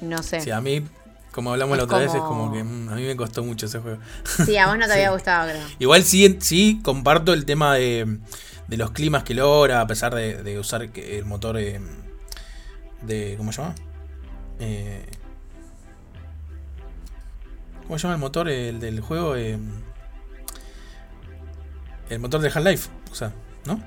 no 0.00 0.24
sé. 0.24 0.40
Sí, 0.40 0.50
a 0.50 0.60
mí, 0.60 0.82
como 1.30 1.52
hablamos 1.52 1.78
la 1.78 1.84
otra 1.84 1.98
vez, 1.98 2.12
es 2.12 2.20
como 2.20 2.52
que 2.52 2.64
mm, 2.64 2.88
a 2.88 2.96
mí 2.96 3.02
me 3.02 3.14
costó 3.14 3.44
mucho 3.44 3.66
ese 3.66 3.78
juego. 3.78 3.98
Sí, 4.44 4.56
a 4.56 4.66
vos 4.66 4.76
no 4.76 4.88
te 4.88 4.92
había 4.94 5.12
gustado, 5.12 5.48
creo. 5.48 5.64
Igual 5.78 6.02
sí, 6.02 6.38
sí 6.40 6.80
comparto 6.82 7.32
el 7.32 7.44
tema 7.44 7.76
de, 7.76 8.18
de 8.66 8.76
los 8.76 8.90
climas 8.90 9.22
que 9.22 9.34
logra, 9.34 9.82
a 9.82 9.86
pesar 9.86 10.16
de, 10.16 10.58
usar 10.58 10.90
el 10.92 11.24
motor 11.26 11.58
eh, 11.58 11.80
de. 13.02 13.36
¿Cómo 13.36 13.52
se 13.52 13.62
llama? 13.62 13.76
Eh, 14.58 15.06
¿Cómo 17.90 17.98
se 17.98 18.04
llama 18.04 18.14
el 18.14 18.20
motor 18.20 18.48
el 18.48 18.78
del 18.78 19.00
juego? 19.00 19.34
Eh, 19.34 19.58
el 22.08 22.18
motor 22.20 22.40
de 22.40 22.48
Half-Life, 22.48 22.88
o 23.10 23.14
sea, 23.16 23.32
¿no? 23.64 23.82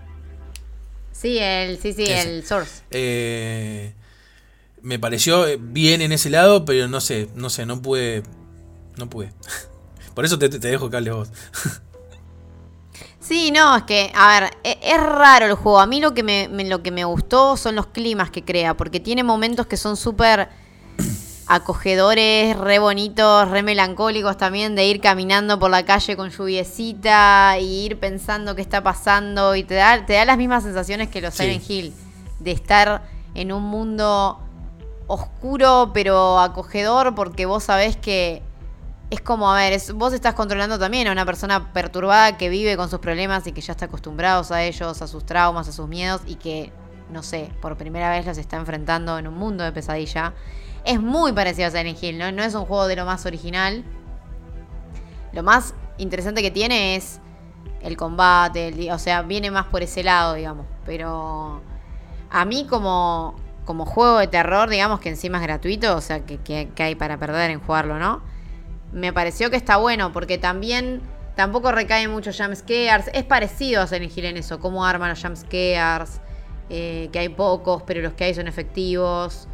Sí, 1.14 1.38
el, 1.40 1.80
sí, 1.80 1.94
sí, 1.94 2.04
el 2.10 2.46
Source. 2.46 2.84
Eh, 2.92 3.94
me 4.82 5.00
pareció 5.00 5.46
bien 5.58 6.02
en 6.02 6.12
ese 6.12 6.30
lado, 6.30 6.66
pero 6.66 6.90
no 6.90 7.00
sé, 7.00 7.30
no 7.36 7.50
sé, 7.50 7.66
no 7.66 7.82
pude. 7.82 8.24
No 8.98 9.10
pude. 9.10 9.32
Por 10.14 10.26
eso 10.26 10.38
te, 10.38 10.50
dejo 10.50 10.90
que 10.90 10.98
hables 10.98 11.14
vos. 11.14 11.30
Sí, 13.22 13.52
no, 13.52 13.78
es 13.78 13.84
que, 13.84 14.12
a 14.14 14.42
ver, 14.42 14.52
es, 14.64 14.76
es, 14.84 15.02
raro 15.02 15.46
el 15.46 15.54
juego. 15.54 15.80
A 15.80 15.88
mí 15.88 16.02
lo 16.02 16.14
que 16.14 16.24
me, 16.24 16.50
lo 16.66 16.84
que 16.84 16.92
me 16.92 17.06
gustó 17.06 17.56
son 17.56 17.74
los 17.74 17.88
climas 17.88 18.30
que 18.32 18.44
crea, 18.44 18.76
porque 18.76 19.00
tiene 19.00 19.24
momentos 19.24 19.66
que 19.66 19.78
son 19.78 19.96
súper 19.96 20.50
acogedores, 21.56 22.58
re 22.58 22.80
bonitos, 22.80 23.50
re 23.50 23.62
melancólicos 23.62 24.38
también, 24.38 24.76
de 24.76 24.86
ir 24.88 25.00
caminando 25.00 25.60
por 25.60 25.70
la 25.70 25.86
calle 25.86 26.18
con 26.18 26.32
lluviecita 26.32 27.58
y 27.60 27.86
ir 27.86 28.00
pensando 28.00 28.56
qué 28.56 28.62
está 28.62 28.82
pasando 28.82 29.56
y 29.56 29.64
te 29.64 29.76
da, 29.76 30.06
te 30.06 30.14
da 30.14 30.26
las 30.26 30.38
mismas 30.38 30.64
sensaciones 30.64 31.10
que 31.10 31.22
los 31.22 31.36
Silent 31.36 31.70
Hill, 31.70 31.94
de 32.40 32.52
estar 32.52 33.04
en 33.36 33.52
un 33.52 33.64
mundo 33.64 34.40
oscuro 35.06 35.92
pero 35.94 36.40
acogedor 36.40 37.14
porque 37.14 37.46
vos 37.46 37.66
sabés 37.66 37.98
que 37.98 38.42
es 39.12 39.22
como, 39.22 39.52
a 39.52 39.56
ver, 39.56 39.80
vos 39.94 40.12
estás 40.12 40.34
controlando 40.34 40.80
también 40.80 41.08
a 41.08 41.12
una 41.12 41.24
persona 41.24 41.72
perturbada 41.72 42.36
que 42.36 42.50
vive 42.50 42.76
con 42.76 42.90
sus 42.90 42.98
problemas 42.98 43.46
y 43.46 43.52
que 43.52 43.62
ya 43.62 43.74
está 43.74 43.86
acostumbrados 43.86 44.52
a 44.52 44.64
ellos, 44.64 45.04
a 45.04 45.08
sus 45.08 45.24
traumas, 45.24 45.68
a 45.68 45.72
sus 45.72 45.88
miedos 45.88 46.22
y 46.26 46.36
que, 46.36 46.72
no 47.12 47.22
sé, 47.22 47.52
por 47.62 47.78
primera 47.78 48.10
vez 48.10 48.26
los 48.26 48.40
está 48.40 48.58
enfrentando 48.58 49.20
en 49.20 49.28
un 49.28 49.36
mundo 49.36 49.64
de 49.64 49.72
pesadilla. 49.72 50.34
Es 50.86 51.02
muy 51.02 51.32
parecido 51.32 51.68
a 51.68 51.72
Silent 51.72 52.02
Hill, 52.02 52.18
¿no? 52.18 52.44
Es 52.44 52.56
un 52.56 52.66
juego 52.66 52.88
de 52.88 52.96
lo 52.96 53.06
más 53.06 53.26
original. 53.26 53.84
Lo 55.32 55.44
más 55.44 55.74
interesante 55.98 56.42
que 56.42 56.52
tiene 56.52 56.96
es 56.96 57.20
el 57.82 57.98
combate, 57.98 58.92
o 58.92 59.00
sea, 59.00 59.22
viene 59.22 59.52
más 59.52 59.66
por 59.68 59.84
ese 59.84 60.04
lado, 60.04 60.34
digamos. 60.34 60.66
Pero 60.86 61.62
a 62.30 62.46
mí 62.46 62.66
como, 62.70 63.36
como 63.66 63.86
juego 63.86 64.18
de 64.18 64.28
terror, 64.28 64.70
digamos 64.70 65.00
que 65.00 65.10
encima 65.10 65.38
es 65.38 65.44
gratuito, 65.44 65.96
o 65.96 66.02
sea, 66.02 66.22
que, 66.26 66.70
hay 66.78 66.96
para 66.96 67.18
perder 67.18 67.52
en 67.52 67.60
jugarlo, 67.60 68.00
¿no? 68.00 68.22
Me 68.92 69.12
pareció 69.14 69.50
que 69.50 69.58
está 69.58 69.78
bueno, 69.78 70.12
porque 70.12 70.38
también 70.38 71.02
tampoco 71.36 71.72
recae 71.72 72.08
mucho 72.08 72.32
jumpscares. 72.32 73.10
Es 73.14 73.24
parecido 73.24 73.82
a 73.82 73.88
Silent 73.88 74.16
Hill 74.18 74.26
en 74.26 74.38
eso, 74.38 74.60
cómo 74.60 74.86
arman 74.86 75.10
los 75.10 75.22
jumpscares, 75.22 76.22
eh, 76.70 77.10
que 77.12 77.20
hay 77.20 77.30
pocos, 77.30 77.84
pero 77.84 78.02
los 78.02 78.14
que 78.14 78.26
hay 78.26 78.34
son 78.34 78.48
efectivos. 78.48 79.48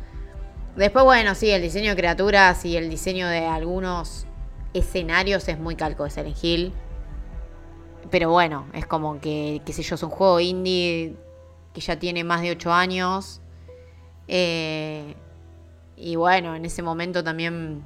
Después, 0.75 1.03
bueno, 1.03 1.35
sí, 1.35 1.49
el 1.49 1.61
diseño 1.61 1.91
de 1.91 1.95
criaturas 1.97 2.63
y 2.65 2.77
el 2.77 2.89
diseño 2.89 3.27
de 3.27 3.45
algunos 3.45 4.25
escenarios 4.73 5.47
es 5.47 5.59
muy 5.59 5.75
calco 5.75 6.03
de 6.03 6.09
Silent 6.09 6.37
Hill. 6.41 6.73
Pero 8.09 8.31
bueno, 8.31 8.67
es 8.73 8.85
como 8.85 9.19
que, 9.19 9.61
qué 9.65 9.73
sé 9.73 9.83
yo, 9.83 9.95
es 9.95 10.03
un 10.03 10.09
juego 10.09 10.39
indie 10.39 11.15
que 11.73 11.81
ya 11.81 11.99
tiene 11.99 12.23
más 12.23 12.41
de 12.41 12.51
8 12.51 12.71
años. 12.71 13.41
Eh, 14.27 15.15
y 15.95 16.15
bueno, 16.15 16.55
en 16.55 16.65
ese 16.65 16.81
momento 16.81 17.23
también. 17.23 17.83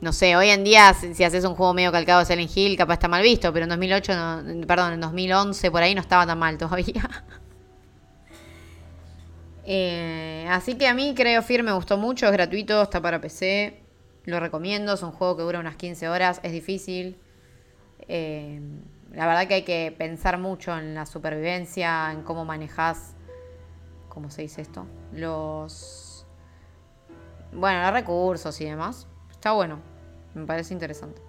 No 0.00 0.12
sé, 0.12 0.36
hoy 0.36 0.50
en 0.50 0.64
día 0.64 0.92
si 0.92 1.24
haces 1.24 1.44
un 1.44 1.54
juego 1.54 1.72
medio 1.72 1.90
calcado 1.90 2.20
de 2.20 2.26
Silent 2.26 2.54
Hill, 2.54 2.76
capaz 2.76 2.94
está 2.94 3.08
mal 3.08 3.22
visto, 3.22 3.52
pero 3.52 3.64
en 3.64 3.70
2008, 3.70 4.12
perdón, 4.66 4.94
en 4.94 5.00
2011 5.00 5.70
por 5.70 5.82
ahí 5.82 5.94
no 5.94 6.02
estaba 6.02 6.26
tan 6.26 6.38
mal 6.38 6.58
todavía. 6.58 7.08
Eh, 9.66 10.46
así 10.50 10.76
que 10.76 10.86
a 10.86 10.94
mí 10.94 11.14
creo 11.16 11.42
Fear 11.42 11.62
me 11.62 11.72
gustó 11.72 11.96
mucho, 11.96 12.26
es 12.26 12.32
gratuito, 12.32 12.82
está 12.82 13.00
para 13.00 13.20
PC, 13.20 13.80
lo 14.24 14.38
recomiendo, 14.40 14.92
es 14.92 15.02
un 15.02 15.12
juego 15.12 15.36
que 15.36 15.42
dura 15.42 15.60
unas 15.60 15.76
15 15.76 16.08
horas, 16.08 16.40
es 16.42 16.52
difícil. 16.52 17.18
Eh, 18.08 18.60
la 19.12 19.26
verdad 19.26 19.46
que 19.46 19.54
hay 19.54 19.62
que 19.62 19.94
pensar 19.96 20.38
mucho 20.38 20.76
en 20.76 20.94
la 20.94 21.06
supervivencia, 21.06 22.12
en 22.12 22.22
cómo 22.22 22.44
manejas, 22.44 23.14
¿cómo 24.08 24.30
se 24.30 24.42
dice 24.42 24.60
esto? 24.62 24.86
Los, 25.12 26.26
bueno, 27.52 27.82
los 27.82 27.92
recursos 27.92 28.60
y 28.60 28.66
demás. 28.66 29.06
Está 29.30 29.52
bueno, 29.52 29.78
me 30.34 30.44
parece 30.46 30.74
interesante. 30.74 31.22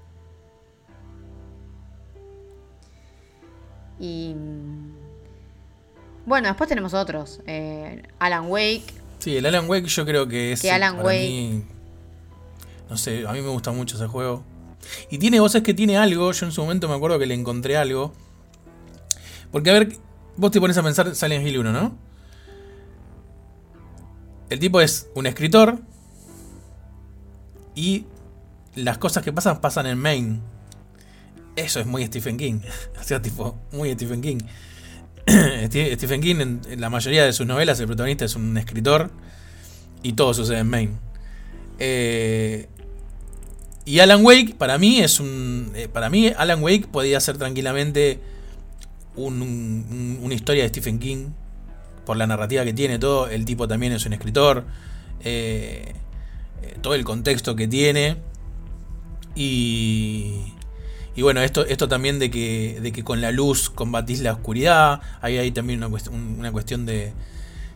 Y 4.00 4.36
bueno, 6.26 6.48
después 6.48 6.68
tenemos 6.68 6.94
otros. 6.94 7.42
Eh, 7.46 8.04
Alan 8.20 8.48
Wake. 8.48 8.86
Sí, 9.20 9.38
el 9.38 9.46
Alan 9.46 9.70
Wake 9.70 9.88
yo 9.88 10.06
creo 10.06 10.28
que 10.28 10.54
es. 10.54 10.62
Que 10.62 10.72
Alan 10.72 11.00
Wake. 11.04 11.64
no 12.90 12.98
sé, 12.98 13.26
a 13.28 13.32
mí 13.32 13.42
me 13.42 13.50
gusta 13.50 13.72
mucho 13.72 13.96
ese 13.96 14.08
juego. 14.08 14.44
Y 15.10 15.18
tiene 15.18 15.40
voces 15.40 15.64
que 15.64 15.74
tiene 15.74 15.98
algo. 15.98 16.32
Yo 16.32 16.46
en 16.46 16.52
su 16.52 16.62
momento 16.62 16.88
me 16.88 16.96
acuerdo 16.96 17.20
que 17.20 17.26
le 17.26 17.34
encontré 17.34 17.78
algo. 17.78 18.14
Porque 19.52 19.70
a 19.70 19.74
ver, 19.74 19.98
vos 20.38 20.52
te 20.52 20.60
pones 20.60 20.78
a 20.78 20.84
pensar 20.84 21.16
Silent 21.16 21.46
Hill 21.46 21.60
1, 21.60 21.72
¿no? 21.72 21.98
El 24.50 24.60
tipo 24.60 24.82
es 24.82 25.10
un 25.16 25.28
escritor. 25.28 25.80
Y 27.76 28.06
las 28.76 28.98
cosas 28.98 29.24
que 29.24 29.34
pasan 29.34 29.62
pasan 29.62 29.88
en 29.88 29.98
Maine. 29.98 30.40
Eso 31.56 31.80
es 31.80 31.86
muy 31.86 32.06
Stephen 32.06 32.38
King. 32.38 32.60
o 33.00 33.04
sea, 33.04 33.22
tipo, 33.22 33.58
muy 33.72 33.94
Stephen 33.94 34.22
King. 34.22 34.40
Stephen 35.70 36.22
King, 36.22 36.36
en, 36.40 36.82
la 36.82 36.90
mayoría 36.90 37.26
de 37.26 37.34
sus 37.34 37.48
novelas, 37.48 37.80
el 37.80 37.88
protagonista 37.88 38.26
es 38.26 38.36
un 38.36 38.58
escritor 38.58 39.10
y 40.04 40.14
todo 40.14 40.34
sucede 40.34 40.60
en 40.60 40.68
Maine. 40.68 40.94
Eh, 41.80 42.68
y 43.86 44.00
Alan 44.00 44.24
Wake, 44.26 44.56
para 44.56 44.78
mí, 44.78 45.00
es 45.00 45.20
un. 45.20 45.72
Eh, 45.76 45.88
para 45.88 46.10
mí, 46.10 46.32
Alan 46.36 46.62
Wake 46.62 46.88
podía 46.88 47.20
ser 47.20 47.38
tranquilamente 47.38 48.20
una 49.16 50.34
historia 50.34 50.64
de 50.64 50.70
Stephen 50.70 51.00
King. 51.00 51.30
Por 52.06 52.18
la 52.18 52.28
narrativa 52.28 52.64
que 52.64 52.74
tiene, 52.74 53.00
todo. 53.00 53.28
El 53.28 53.46
tipo 53.46 53.68
también 53.68 53.94
es 53.94 54.06
un 54.06 54.14
escritor. 54.14 54.66
Eh, 55.24 55.94
todo 56.82 56.96
el 56.96 57.04
contexto 57.04 57.56
que 57.56 57.68
tiene. 57.68 58.18
Y. 59.36 60.55
Y 61.16 61.22
bueno, 61.22 61.42
esto, 61.42 61.66
esto 61.66 61.88
también 61.88 62.20
de 62.20 62.30
que, 62.30 62.80
de 62.82 62.92
que 62.92 63.04
con 63.04 63.22
la 63.22 63.32
luz 63.32 63.70
combatís 63.70 64.20
la 64.20 64.34
oscuridad. 64.34 65.02
Ahí 65.22 65.38
hay 65.38 65.52
también 65.52 65.84
una, 65.84 65.98
una 66.12 66.52
cuestión 66.52 66.86
de 66.86 67.14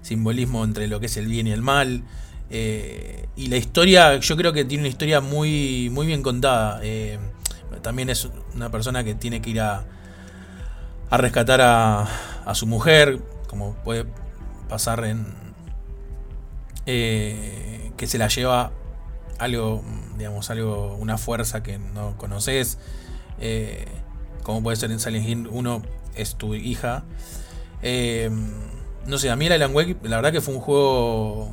simbolismo 0.02 0.64
entre 0.64 0.88
lo 0.88 1.00
que 1.00 1.06
es 1.06 1.18
el 1.18 1.28
bien 1.28 1.48
y 1.48 1.52
el 1.52 1.62
mal. 1.62 2.04
Eh, 2.50 3.28
y 3.36 3.48
la 3.48 3.58
historia, 3.58 4.18
yo 4.18 4.36
creo 4.36 4.52
que 4.52 4.66
tiene 4.66 4.84
una 4.84 4.90
historia 4.90 5.22
muy, 5.22 5.90
muy 5.92 6.06
bien 6.06 6.22
contada. 6.22 6.82
Eh, 6.84 7.18
también 7.82 8.10
es 8.10 8.28
una 8.56 8.70
persona 8.70 9.04
que 9.04 9.16
tiene 9.16 9.42
que 9.42 9.52
ir 9.52 9.62
a, 9.62 9.86
a 11.10 11.18
rescatar 11.18 11.62
a, 11.62 12.08
a 12.46 12.56
su 12.56 12.68
mujer, 12.68 13.20
como 13.48 13.74
puede 13.84 14.06
pasar 14.68 15.06
en... 15.06 15.26
Eh, 16.86 17.92
que 17.96 18.08
se 18.08 18.18
la 18.18 18.28
lleva 18.30 18.72
algo, 19.38 19.84
digamos, 20.18 20.50
algo, 20.50 20.96
una 20.96 21.18
fuerza 21.18 21.62
que 21.62 21.78
no 21.78 22.18
conoces. 22.18 22.80
Eh, 23.40 23.86
como 24.44 24.64
puede 24.64 24.78
ser 24.78 24.92
en 24.92 25.00
Silent 25.00 25.28
Hill 25.28 25.48
1, 25.52 25.82
es 26.16 26.36
tu 26.36 26.56
hija. 26.56 27.04
Eh, 27.82 28.30
no 29.06 29.18
sé, 29.18 29.30
a 29.30 29.36
mí 29.36 29.48
el 29.48 29.54
Alan 29.54 29.74
Wake, 29.74 29.98
la 30.04 30.18
verdad 30.18 30.32
que 30.32 30.42
fue 30.42 30.54
un 30.54 30.62
juego. 30.62 31.52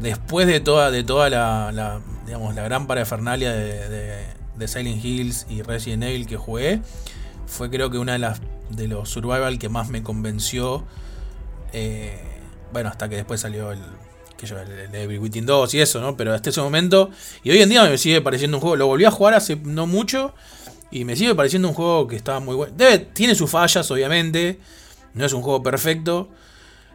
Después 0.00 0.46
de 0.46 0.60
toda, 0.60 0.90
de 0.90 1.04
toda 1.04 1.30
la, 1.30 2.00
digamos, 2.26 2.54
la 2.54 2.64
gran 2.64 2.86
parafernalia 2.86 3.52
de, 3.52 4.24
de, 4.56 4.68
Silent 4.68 5.04
Hills 5.04 5.46
y 5.48 5.62
Resident 5.62 6.02
Evil 6.02 6.26
que 6.26 6.36
jugué, 6.36 6.80
fue 7.46 7.70
creo 7.70 7.90
que 7.90 7.98
una 7.98 8.18
de 8.70 8.88
los 8.88 9.08
survival 9.08 9.58
que 9.58 9.68
más 9.68 9.88
me 9.88 10.02
convenció. 10.02 10.84
Eh, 11.72 12.18
bueno, 12.72 12.88
hasta 12.88 13.08
que 13.08 13.16
después 13.16 13.40
salió 13.40 13.70
el, 13.70 13.80
que 14.36 14.46
yo, 14.46 14.58
el, 14.58 14.92
Evil 14.94 15.20
Within 15.20 15.46
2 15.46 15.74
y 15.74 15.80
eso, 15.80 16.00
¿no? 16.00 16.16
Pero 16.16 16.34
hasta 16.34 16.50
ese 16.50 16.60
momento, 16.60 17.10
y 17.44 17.50
hoy 17.50 17.62
en 17.62 17.68
día 17.68 17.84
me 17.84 17.98
sigue 17.98 18.20
pareciendo 18.20 18.56
un 18.56 18.60
juego, 18.60 18.76
lo 18.76 18.86
volví 18.86 19.04
a 19.04 19.10
jugar 19.10 19.34
hace 19.34 19.56
no 19.56 19.86
mucho 19.86 20.34
y 20.94 21.04
me 21.04 21.16
sigue 21.16 21.34
pareciendo 21.34 21.66
un 21.68 21.74
juego 21.74 22.06
que 22.06 22.14
está 22.14 22.38
muy 22.38 22.54
bueno. 22.54 22.72
Tiene 23.12 23.34
sus 23.34 23.50
fallas, 23.50 23.90
obviamente. 23.90 24.60
No 25.12 25.26
es 25.26 25.32
un 25.32 25.42
juego 25.42 25.60
perfecto. 25.60 26.28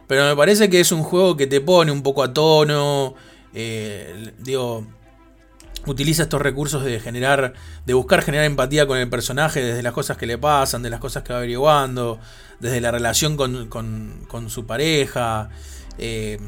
Pero 0.06 0.24
me 0.24 0.34
parece 0.34 0.70
que 0.70 0.80
es 0.80 0.90
un 0.90 1.02
juego 1.02 1.36
que 1.36 1.46
te 1.46 1.60
pone 1.60 1.92
un 1.92 2.02
poco 2.02 2.22
a 2.22 2.32
tono. 2.32 3.14
Eh, 3.52 4.32
digo, 4.38 4.86
utiliza 5.84 6.22
estos 6.22 6.40
recursos 6.40 6.82
de 6.82 6.98
generar, 6.98 7.52
de 7.84 7.92
buscar 7.92 8.22
generar 8.22 8.46
empatía 8.46 8.86
con 8.86 8.96
el 8.96 9.10
personaje 9.10 9.62
desde 9.62 9.82
las 9.82 9.92
cosas 9.92 10.16
que 10.16 10.24
le 10.26 10.38
pasan, 10.38 10.82
de 10.82 10.88
las 10.88 10.98
cosas 10.98 11.22
que 11.22 11.34
va 11.34 11.40
averiguando, 11.40 12.18
desde 12.58 12.80
la 12.80 12.90
relación 12.90 13.36
con, 13.36 13.68
con, 13.68 14.48
su 14.48 14.64
pareja, 14.64 15.50
eh, 15.98 16.38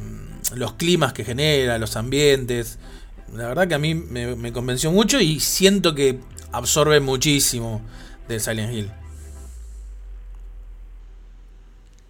los 0.54 0.72
climas 0.72 1.12
que 1.12 1.22
genera, 1.22 1.76
los 1.76 1.96
ambientes. 1.96 2.78
La 3.32 3.48
verdad 3.48 3.66
que 3.66 3.74
a 3.74 3.78
mí 3.78 3.94
me 3.94 4.52
convenció 4.52 4.92
mucho 4.92 5.20
y 5.20 5.40
siento 5.40 5.94
que 5.94 6.20
absorbe 6.52 7.00
muchísimo 7.00 7.80
de 8.28 8.38
Silent 8.38 8.72
Hill. 8.72 8.92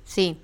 Sí. 0.04 0.38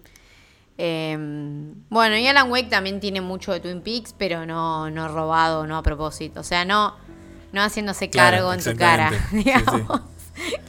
Em, 0.79 1.75
bueno, 1.91 2.17
y 2.17 2.27
Alan 2.27 2.51
Wake 2.51 2.71
también 2.71 3.01
tiene 3.01 3.21
mucho 3.21 3.53
de 3.53 3.61
Twin 3.61 3.83
Peaks, 3.83 4.15
pero 4.17 4.47
no, 4.47 4.89
no 4.91 5.09
robado, 5.09 5.67
no 5.67 5.77
a 5.77 5.83
propósito. 5.83 6.41
O 6.41 6.45
sea, 6.45 6.65
no, 6.65 6.95
no 7.53 7.63
haciéndose 7.63 8.09
cargo 8.09 8.53
en 8.53 8.63
tu 8.63 8.75
cara, 8.77 9.11
digamos, 9.33 10.01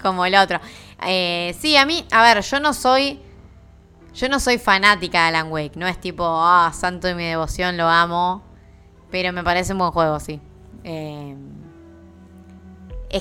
como 0.01 0.25
el 0.25 0.35
otro. 0.35 0.59
Eh, 1.05 1.55
sí, 1.59 1.77
a 1.77 1.85
mí, 1.85 2.05
a 2.11 2.23
ver, 2.23 2.43
yo 2.43 2.59
no 2.59 2.73
soy. 2.73 3.21
Yo 4.15 4.27
no 4.27 4.39
soy 4.39 4.57
fanática 4.57 5.21
de 5.21 5.27
Alan 5.27 5.51
Wake. 5.51 5.77
No 5.77 5.87
es 5.87 6.01
tipo, 6.01 6.25
ah, 6.25 6.73
santo 6.73 7.07
de 7.07 7.15
mi 7.15 7.25
devoción, 7.25 7.77
lo 7.77 7.87
amo. 7.87 8.43
Pero 9.11 9.33
me 9.33 9.43
parece 9.43 9.73
un 9.73 9.79
buen 9.79 9.91
juego, 9.91 10.19
sí. 10.19 10.39
Eh, 10.83 11.35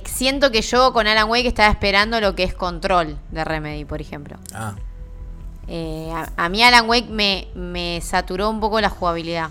siento 0.05 0.51
que 0.51 0.63
yo 0.63 0.93
con 0.93 1.07
Alan 1.07 1.29
Wake 1.29 1.49
estaba 1.49 1.71
esperando 1.71 2.21
lo 2.21 2.35
que 2.35 2.45
es 2.45 2.55
control 2.55 3.19
de 3.31 3.45
Remedy, 3.45 3.85
por 3.85 4.01
ejemplo. 4.01 4.37
Ah. 4.53 4.75
Eh, 5.67 6.13
a, 6.37 6.49
mí 6.49 6.63
Alan 6.63 6.89
Wake 6.89 7.09
me, 7.09 7.49
me, 7.55 8.01
saturó 8.01 8.49
un 8.51 8.61
poco 8.61 8.81
la 8.81 8.91
jugabilidad. 8.91 9.51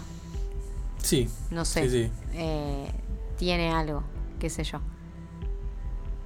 Sí. 0.98 1.30
No 1.52 1.64
sé. 1.64 2.12
Eh, 2.34 2.92
tiene 3.38 3.72
algo, 3.72 4.04
qué 4.40 4.50
sé 4.50 4.64
yo. 4.64 4.80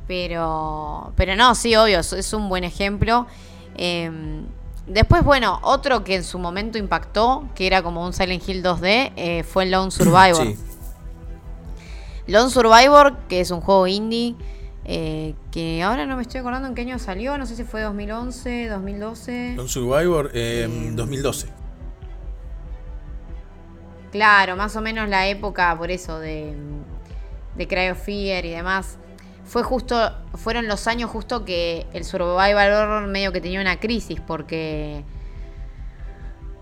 Pero, 0.08 1.14
pero 1.16 1.36
no, 1.36 1.56
sí, 1.56 1.76
obvio, 1.76 2.00
es 2.00 2.34
un 2.34 2.50
buen 2.50 2.64
ejemplo. 2.64 3.28
Em, 3.76 4.46
después, 4.92 5.24
bueno, 5.24 5.60
otro 5.64 6.04
que 6.04 6.16
en 6.16 6.24
su 6.24 6.40
momento 6.40 6.78
impactó, 6.78 7.48
que 7.56 7.68
era 7.68 7.82
como 7.82 8.06
un 8.06 8.14
Silent 8.14 8.48
Hill 8.48 8.64
2D, 8.64 9.14
eh, 9.16 9.44
fue 9.44 9.64
el 9.64 9.72
Lone 9.72 9.92
Survivor. 9.92 10.46
Sí. 10.46 10.58
Lone 12.28 12.50
Survivor, 12.50 13.18
que 13.28 13.42
es 13.42 13.52
un 13.52 13.62
juego 13.62 13.88
indie, 13.88 14.36
eh, 14.86 15.36
que 15.52 15.84
ahora 15.84 16.06
no 16.06 16.16
me 16.16 16.22
estoy 16.22 16.40
acordando 16.40 16.68
en 16.68 16.76
qué 16.76 16.82
año 16.82 17.00
salió, 17.00 17.38
no 17.38 17.46
sé 17.46 17.56
si 17.56 17.64
fue 17.64 17.82
2011, 17.82 18.68
2012. 18.70 19.54
Lone 19.56 19.70
Survivor, 19.70 20.32
eh, 20.34 20.92
2012. 20.94 21.48
Claro, 24.12 24.56
más 24.56 24.76
o 24.76 24.82
menos 24.82 25.08
la 25.08 25.28
época, 25.28 25.76
por 25.78 25.90
eso, 25.92 26.20
de, 26.20 26.54
de 27.56 27.68
Cry 27.68 27.90
of 27.90 28.04
Fear 28.04 28.46
y 28.46 28.50
demás. 28.50 28.98
Fue 29.52 29.64
justo, 29.64 30.14
fueron 30.36 30.70
los 30.70 30.88
años 30.88 31.10
justo 31.10 31.44
que 31.44 31.86
el 31.92 32.06
Survival 32.06 32.72
Horror 32.72 33.08
medio 33.08 33.34
que 33.34 33.42
tenía 33.42 33.60
una 33.60 33.82
crisis, 33.82 34.22
porque 34.26 35.04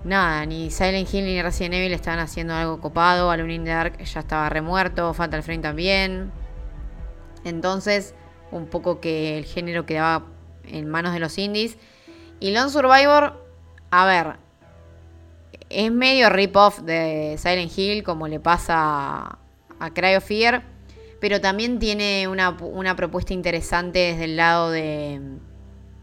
nada, 0.03 0.43
ni 0.47 0.71
Silent 0.71 1.13
Hill 1.13 1.23
ni 1.23 1.39
Resident 1.39 1.75
Evil 1.75 1.93
estaban 1.93 2.17
haciendo 2.17 2.55
algo 2.55 2.81
copado. 2.81 3.29
Alone 3.29 3.53
in 3.53 3.63
the 3.63 3.69
Dark 3.69 4.03
ya 4.03 4.21
estaba 4.21 4.49
remuerto. 4.49 5.13
Fatal 5.13 5.43
Frame 5.43 5.59
también. 5.59 6.31
Entonces, 7.43 8.15
un 8.49 8.65
poco 8.65 8.99
que 8.99 9.37
el 9.37 9.45
género 9.45 9.85
quedaba 9.85 10.25
en 10.63 10.89
manos 10.89 11.13
de 11.13 11.19
los 11.19 11.37
indies. 11.37 11.77
Y 12.39 12.53
Lone 12.53 12.71
Survivor, 12.71 13.39
a 13.91 14.05
ver, 14.07 14.37
es 15.69 15.91
medio 15.91 16.31
rip-off 16.31 16.79
de 16.79 17.35
Silent 17.37 17.71
Hill, 17.77 18.01
como 18.01 18.27
le 18.27 18.39
pasa 18.39 19.37
a 19.79 19.89
Cry 19.93 20.15
of 20.15 20.23
Fear. 20.23 20.78
Pero 21.19 21.41
también 21.41 21.79
tiene 21.79 22.27
una, 22.27 22.51
una 22.51 22.95
propuesta 22.95 23.33
interesante 23.33 23.99
desde 23.99 24.23
el 24.25 24.37
lado 24.37 24.71
de 24.71 25.39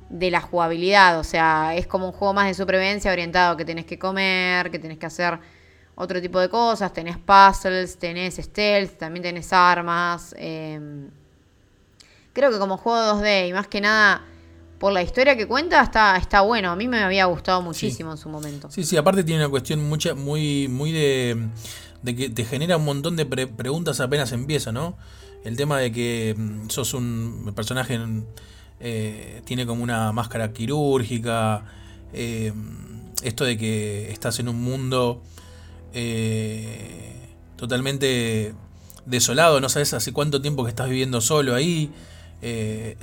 de 0.09 0.31
la 0.31 0.41
jugabilidad. 0.41 1.19
O 1.19 1.25
sea, 1.25 1.75
es 1.77 1.87
como 1.87 2.07
un 2.07 2.13
juego 2.13 2.35
más 2.35 2.47
de 2.47 2.55
supervivencia 2.55 3.13
orientado 3.13 3.57
que 3.57 3.65
tenés 3.65 3.87
que 3.87 3.99
comer, 3.99 4.71
que 4.71 4.79
tenés 4.79 4.99
que 4.99 5.07
hacer 5.07 5.39
otro 5.95 6.21
tipo 6.21 6.41
de 6.41 6.49
cosas. 6.49 6.93
Tenés 6.93 7.17
puzzles, 7.19 7.99
tenés 7.99 8.37
stealth, 8.37 8.99
también 8.99 9.23
tenés 9.23 9.53
armas. 9.53 10.35
Em, 10.39 11.09
creo 12.33 12.51
que 12.51 12.59
como 12.59 12.77
juego 12.77 12.99
2D 13.21 13.49
y 13.49 13.53
más 13.53 13.67
que 13.69 13.81
nada 13.81 14.23
por 14.79 14.93
la 14.93 15.03
historia 15.03 15.37
que 15.37 15.47
cuenta 15.47 15.83
está, 15.83 16.17
está 16.17 16.43
bueno. 16.43 16.71
A 16.71 16.77
mí 16.77 16.87
me 16.87 17.03
había 17.03 17.25
gustado 17.25 17.63
muchísimo 17.63 18.13
en 18.13 18.19
su 18.19 18.29
momento. 18.29 18.71
Sí, 18.71 18.85
sí, 18.85 18.97
aparte 18.97 19.25
tiene 19.25 19.43
una 19.43 19.51
cuestión 19.51 19.89
mucha, 19.89 20.15
muy, 20.15 20.69
muy 20.69 20.93
de, 20.93 21.49
de 22.07 22.15
que 22.15 22.31
te 22.31 22.45
genera 22.45 22.77
un 22.77 22.85
montón 22.85 23.17
de 23.17 23.27
preguntas 23.27 23.99
apenas 23.99 24.31
empieza, 24.31 24.71
¿no? 24.71 24.97
El 25.45 25.57
tema 25.57 25.81
de 25.81 25.91
que 25.91 26.35
mm, 26.37 26.71
sos 26.71 26.95
un 26.95 27.53
personaje, 27.55 27.99
eh, 28.79 29.43
tiene 29.45 29.67
como 29.67 29.83
una 29.83 30.13
máscara 30.13 30.53
quirúrgica, 30.53 31.65
eh, 32.13 32.53
esto 33.23 33.45
de 33.45 33.59
que 33.59 34.13
estás 34.13 34.39
en 34.39 34.49
un 34.49 34.63
mundo 34.63 35.21
eh, 35.93 37.35
totalmente 37.57 38.55
desolado, 39.05 39.61
no 39.61 39.69
sabes 39.69 39.93
hace 39.93 40.13
cuánto 40.13 40.41
tiempo 40.41 40.63
que 40.63 40.71
estás 40.71 40.89
viviendo 40.89 41.21
solo 41.21 41.55
ahí, 41.57 41.91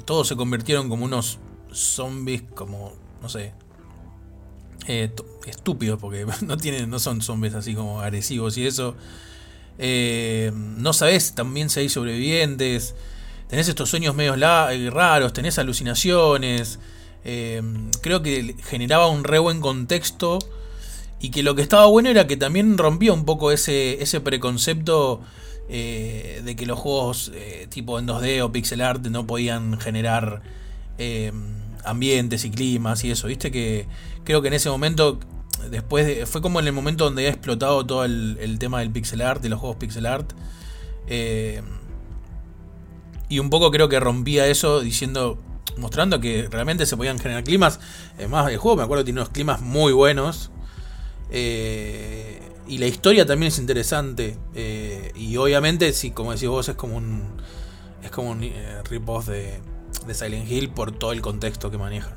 todos 0.05 0.29
se 0.29 0.37
convirtieron 0.37 0.87
como 0.87 1.03
unos 1.03 1.39
zombies, 1.73 2.43
como, 2.55 2.93
no 3.21 3.27
sé, 3.27 3.51
estúpidos, 4.87 5.99
porque 5.99 6.25
no, 6.41 6.57
tienen, 6.57 6.89
no 6.89 6.99
son 6.99 7.21
zombies 7.21 7.53
así 7.53 7.73
como 7.73 8.01
agresivos 8.01 8.57
y 8.57 8.67
eso. 8.67 8.95
Eh, 9.79 10.51
no 10.53 10.93
sabes 10.93 11.35
también 11.35 11.69
si 11.69 11.81
hay 11.81 11.89
sobrevivientes. 11.89 12.95
Tenés 13.47 13.67
estos 13.67 13.89
sueños 13.89 14.15
medios 14.15 14.37
eh, 14.37 14.89
raros, 14.91 15.33
tenés 15.33 15.59
alucinaciones. 15.59 16.79
Eh, 17.25 17.61
creo 18.01 18.21
que 18.21 18.55
generaba 18.63 19.07
un 19.07 19.23
re 19.23 19.39
buen 19.39 19.61
contexto. 19.61 20.39
Y 21.19 21.31
que 21.31 21.41
lo 21.41 21.55
que 21.55 21.61
estaba 21.61 21.85
bueno 21.85 22.09
era 22.09 22.27
que 22.27 22.35
también 22.35 22.77
rompía 22.77 23.13
un 23.13 23.23
poco 23.23 23.51
ese, 23.51 24.01
ese 24.03 24.19
preconcepto 24.19 25.21
de 25.69 26.55
que 26.57 26.65
los 26.65 26.77
juegos 26.77 27.31
tipo 27.69 27.97
en 27.97 28.05
2D 28.05 28.43
o 28.43 28.51
pixel 28.51 28.81
art 28.81 29.01
no 29.05 29.25
podían 29.25 29.79
generar 29.79 30.41
ambientes 31.85 32.45
y 32.45 32.51
climas 32.51 33.03
y 33.03 33.11
eso. 33.11 33.27
Viste 33.27 33.51
que 33.51 33.87
creo 34.23 34.41
que 34.41 34.47
en 34.47 34.53
ese 34.53 34.69
momento 34.69 35.19
después 35.69 36.29
fue 36.29 36.41
como 36.41 36.59
en 36.59 36.67
el 36.67 36.73
momento 36.73 37.05
donde 37.05 37.27
ha 37.27 37.29
explotado 37.29 37.85
todo 37.85 38.05
el, 38.05 38.57
tema 38.59 38.79
del 38.79 38.91
pixel 38.91 39.21
art, 39.21 39.41
de 39.41 39.49
los 39.49 39.59
juegos 39.59 39.77
pixel 39.77 40.05
art. 40.05 40.33
Eh, 41.07 41.61
y 43.29 43.39
un 43.39 43.49
poco 43.49 43.71
creo 43.71 43.89
que 43.89 43.99
rompía 43.99 44.47
eso 44.47 44.81
diciendo, 44.81 45.39
mostrando 45.77 46.19
que 46.19 46.47
realmente 46.49 46.85
se 46.85 46.97
podían 46.97 47.19
generar 47.19 47.43
climas. 47.43 47.79
Es 48.17 48.29
más, 48.29 48.49
el 48.51 48.57
juego 48.57 48.77
me 48.77 48.83
acuerdo 48.83 49.03
tiene 49.03 49.21
unos 49.21 49.29
climas 49.29 49.61
muy 49.61 49.93
buenos. 49.93 50.51
Eh, 51.29 52.39
y 52.67 52.77
la 52.77 52.87
historia 52.87 53.25
también 53.25 53.47
es 53.47 53.59
interesante. 53.59 54.37
Eh, 54.53 55.11
y 55.15 55.35
obviamente, 55.37 55.93
sí, 55.93 56.11
como 56.11 56.33
decís 56.33 56.49
vos, 56.49 56.69
es 56.69 56.75
como 56.75 56.97
un. 56.97 57.41
Es 58.03 58.11
como 58.11 58.31
un 58.31 58.51
rip-off 58.89 59.27
de, 59.27 59.61
de 60.05 60.13
Silent 60.13 60.49
Hill 60.49 60.69
por 60.69 60.91
todo 60.91 61.11
el 61.11 61.21
contexto 61.21 61.71
que 61.71 61.77
maneja. 61.77 62.11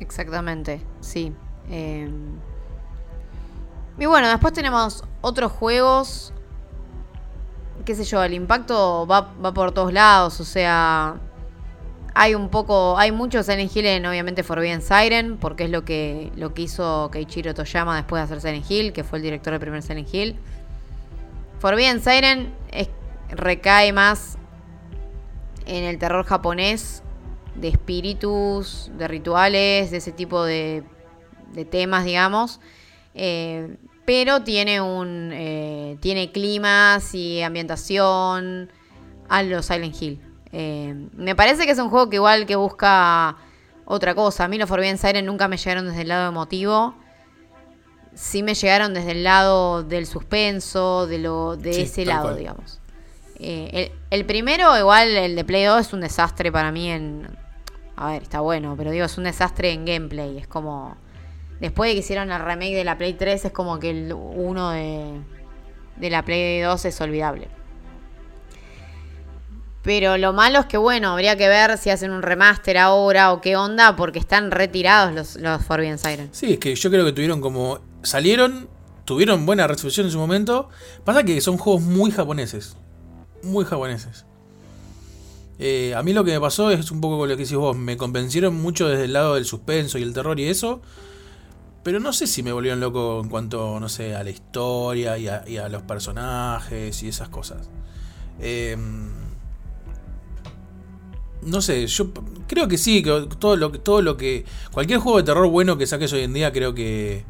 Exactamente, 0.00 0.80
sí. 1.00 1.32
Em, 1.70 2.38
y 3.98 4.06
bueno, 4.06 4.28
después 4.28 4.52
tenemos 4.52 5.04
otros 5.20 5.52
juegos. 5.52 6.32
Qué 7.84 7.94
sé 7.94 8.04
yo, 8.04 8.22
el 8.22 8.34
impacto 8.34 9.06
va, 9.06 9.32
por 9.52 9.72
todos 9.72 9.92
lados. 9.92 10.40
O 10.40 10.44
sea, 10.44 11.16
hay 12.14 12.34
un 12.34 12.48
poco. 12.48 12.96
Hay 12.98 13.12
muchos 13.12 13.46
Silent 13.46 13.74
Hill 13.74 13.86
en 13.86 14.06
obviamente 14.06 14.42
Forbidden 14.42 14.82
Siren. 14.82 15.36
Porque 15.36 15.64
es 15.64 15.70
lo 15.70 15.84
que, 15.84 16.30
lo 16.36 16.54
que 16.54 16.62
hizo 16.62 17.10
Keiichiro 17.10 17.54
Toyama 17.54 17.96
después 17.96 18.20
de 18.20 18.24
hacer 18.24 18.40
Silent 18.40 18.70
Hill. 18.70 18.92
Que 18.92 19.02
fue 19.02 19.18
el 19.18 19.24
director 19.24 19.52
del 19.52 19.60
primer 19.60 19.82
Silent 19.82 20.12
Hill. 20.12 20.36
Forbidden 21.58 22.00
Siren 22.00 22.54
recae 23.30 23.92
más 23.92 24.37
en 25.68 25.84
el 25.84 25.98
terror 25.98 26.24
japonés. 26.24 27.02
De 27.54 27.68
espíritus, 27.68 28.90
de 28.96 29.08
rituales, 29.08 29.90
de 29.90 29.96
ese 29.96 30.12
tipo 30.12 30.44
de 30.44 30.84
de 31.52 31.64
temas, 31.64 32.04
digamos. 32.04 32.60
Eh, 33.14 33.76
pero 34.04 34.42
tiene 34.42 34.80
un. 34.80 35.30
Eh, 35.32 35.98
tiene 36.00 36.32
climas 36.32 37.14
y 37.14 37.42
ambientación 37.42 38.70
a 39.28 39.42
los 39.42 39.66
Silent 39.66 40.00
Hill. 40.00 40.20
Eh, 40.52 40.94
me 41.12 41.34
parece 41.34 41.66
que 41.66 41.72
es 41.72 41.78
un 41.78 41.90
juego 41.90 42.08
que 42.08 42.16
igual 42.16 42.46
que 42.46 42.56
busca 42.56 43.36
otra 43.84 44.14
cosa. 44.14 44.44
A 44.44 44.48
mí 44.48 44.56
los 44.56 44.68
Forbidden 44.68 44.98
Siren 44.98 45.26
nunca 45.26 45.48
me 45.48 45.56
llegaron 45.56 45.86
desde 45.86 46.02
el 46.02 46.08
lado 46.08 46.28
emotivo. 46.28 46.94
Sí 48.14 48.42
me 48.42 48.54
llegaron 48.54 48.94
desde 48.94 49.12
el 49.12 49.24
lado 49.24 49.84
del 49.84 50.06
suspenso, 50.06 51.06
de 51.06 51.18
lo 51.18 51.56
de 51.56 51.82
ese 51.82 52.04
lado, 52.04 52.34
digamos. 52.34 52.80
El, 53.38 53.92
el, 54.10 54.26
primero, 54.26 54.76
igual, 54.78 55.08
el 55.08 55.36
de 55.36 55.44
Play 55.44 55.64
2, 55.64 55.80
es 55.80 55.92
un 55.92 56.00
desastre 56.00 56.50
para 56.50 56.72
mí 56.72 56.90
en... 56.90 57.26
A 57.96 58.12
ver, 58.12 58.22
está 58.22 58.40
bueno, 58.40 58.74
pero 58.76 58.90
digo, 58.90 59.06
es 59.06 59.18
un 59.18 59.24
desastre 59.24 59.72
en 59.72 59.84
gameplay. 59.84 60.38
Es 60.38 60.46
como 60.46 60.96
Después 61.60 61.90
de 61.90 61.94
que 61.94 62.00
hicieron 62.00 62.30
el 62.30 62.40
remake 62.40 62.74
de 62.74 62.84
la 62.84 62.96
Play 62.96 63.14
3, 63.14 63.46
es 63.46 63.52
como 63.52 63.78
que 63.78 63.90
el 63.90 64.12
1 64.12 64.70
de, 64.70 66.10
la 66.10 66.24
Play 66.24 66.60
2 66.60 66.84
es 66.84 67.00
olvidable. 67.00 67.48
Pero 69.82 70.18
lo 70.18 70.32
malo 70.32 70.60
es 70.60 70.66
que, 70.66 70.76
bueno, 70.76 71.12
habría 71.12 71.36
que 71.36 71.48
ver 71.48 71.78
si 71.78 71.90
hacen 71.90 72.10
un 72.12 72.22
remaster 72.22 72.78
ahora 72.78 73.32
o 73.32 73.40
qué 73.40 73.56
onda, 73.56 73.96
porque 73.96 74.18
están 74.18 74.50
retirados 74.50 75.36
los, 75.36 75.64
Forbidden 75.64 75.98
Siren. 75.98 76.28
Sí, 76.32 76.52
es 76.52 76.58
que 76.58 76.74
yo 76.74 76.90
creo 76.90 77.04
que 77.04 77.12
tuvieron 77.12 77.40
como. 77.40 77.80
Salieron, 78.02 78.68
tuvieron 79.04 79.44
buena 79.44 79.66
resolución 79.66 80.06
en 80.06 80.12
su 80.12 80.18
momento. 80.18 80.68
Pasa 81.04 81.24
que 81.24 81.40
son 81.40 81.56
juegos 81.58 81.82
muy 81.82 82.10
japoneses. 82.10 82.76
Muy 83.42 83.64
japoneses. 83.64 84.24
Eh, 85.58 85.92
a 85.96 86.02
mí 86.02 86.12
lo 86.12 86.22
que 86.24 86.30
me 86.30 86.40
pasó 86.40 86.70
es 86.70 86.90
un 86.92 87.00
poco 87.00 87.18
con 87.18 87.28
lo 87.28 87.36
que 87.36 87.42
decís 87.42 87.56
vos. 87.56 87.76
Me 87.76 87.96
convencieron 87.96 88.54
mucho 88.54 88.88
desde 88.88 89.04
el 89.04 89.12
lado 89.12 89.34
del 89.34 89.44
suspenso 89.44 89.98
y 89.98 90.02
el 90.02 90.12
terror 90.14 90.38
y 90.38 90.44
eso. 90.44 90.80
Pero 91.82 92.00
no 92.00 92.12
sé 92.12 92.26
si 92.26 92.42
me 92.42 92.52
volvieron 92.52 92.80
loco 92.80 93.20
en 93.22 93.28
cuanto, 93.28 93.80
no 93.80 93.88
sé, 93.88 94.14
a 94.14 94.22
la 94.22 94.30
historia 94.30 95.16
y 95.18 95.26
a, 95.56 95.68
los 95.68 95.82
personajes 95.82 97.02
y 97.02 97.08
esas 97.08 97.28
cosas. 97.28 97.68
Em, 98.40 99.10
no 101.42 101.62
sé, 101.62 101.86
yo 101.86 102.12
creo 102.46 102.68
que 102.68 102.78
sí, 102.78 103.02
que 103.02 103.28
todo 103.38 103.56
lo, 103.56 103.70
todo 103.72 104.02
lo 104.02 104.16
que... 104.16 104.44
Cualquier 104.72 104.98
juego 104.98 105.18
de 105.18 105.24
terror 105.24 105.48
bueno 105.48 105.78
que 105.78 105.86
saques 105.86 106.12
hoy 106.12 106.22
en 106.22 106.34
día, 106.34 106.52
creo 106.52 106.74
que... 106.74 107.24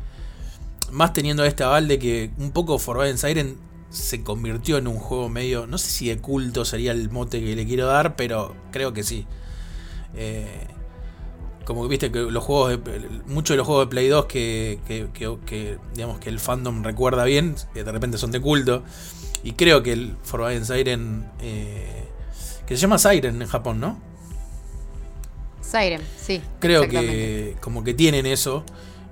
Más 0.90 1.12
teniendo 1.12 1.44
este 1.44 1.64
aval 1.64 1.86
de 1.86 1.98
que 1.98 2.30
un 2.38 2.50
poco 2.50 2.78
Forbidden 2.78 3.18
Siren 3.18 3.67
se 3.90 4.22
convirtió 4.22 4.78
en 4.78 4.86
un 4.86 4.98
juego 4.98 5.28
medio... 5.28 5.66
No 5.66 5.78
sé 5.78 5.90
si 5.90 6.08
de 6.08 6.18
culto 6.18 6.64
sería 6.64 6.92
el 6.92 7.10
mote 7.10 7.40
que 7.40 7.56
le 7.56 7.66
quiero 7.66 7.86
dar, 7.86 8.16
pero 8.16 8.54
creo 8.70 8.92
que 8.92 9.02
sí. 9.02 9.26
Eh, 10.14 10.66
como 11.64 11.82
que 11.82 11.88
viste 11.88 12.10
que 12.10 12.20
los 12.20 12.42
juegos 12.42 12.82
de, 12.82 13.08
muchos 13.26 13.54
de 13.54 13.58
los 13.58 13.66
juegos 13.66 13.86
de 13.86 13.90
Play 13.90 14.08
2 14.08 14.24
que, 14.26 14.78
que, 14.86 15.78
digamos 15.94 16.18
que 16.18 16.30
el 16.30 16.40
fandom 16.40 16.82
recuerda 16.82 17.24
bien, 17.24 17.56
que 17.74 17.84
de 17.84 17.92
repente 17.92 18.16
son 18.16 18.30
de 18.30 18.40
culto. 18.40 18.82
Y 19.44 19.52
creo 19.52 19.82
que 19.82 19.92
el 19.92 20.16
Forbidden 20.22 20.64
Siren, 20.64 21.30
eh, 21.40 22.08
que 22.66 22.74
se 22.74 22.80
llama 22.82 22.98
Siren 22.98 23.42
en 23.42 23.48
Japón, 23.48 23.80
¿no? 23.80 24.00
Siren, 25.60 26.00
sí. 26.16 26.40
Creo 26.58 26.88
que 26.88 27.56
como 27.60 27.84
que 27.84 27.94
tienen 27.94 28.24
eso. 28.24 28.64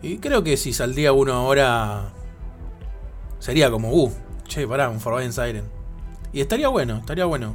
Y 0.03 0.19
creo 0.19 0.43
que 0.43 0.57
si 0.57 0.73
saldría 0.73 1.13
uno 1.13 1.35
ahora, 1.35 2.13
sería 3.39 3.71
como, 3.71 3.93
uh, 3.93 4.13
che, 4.47 4.67
pará, 4.67 4.89
un 4.89 5.01
Forbidden 5.01 5.33
Siren. 5.33 5.65
Y 6.33 6.41
estaría 6.41 6.69
bueno, 6.69 6.99
estaría 6.99 7.25
bueno. 7.25 7.55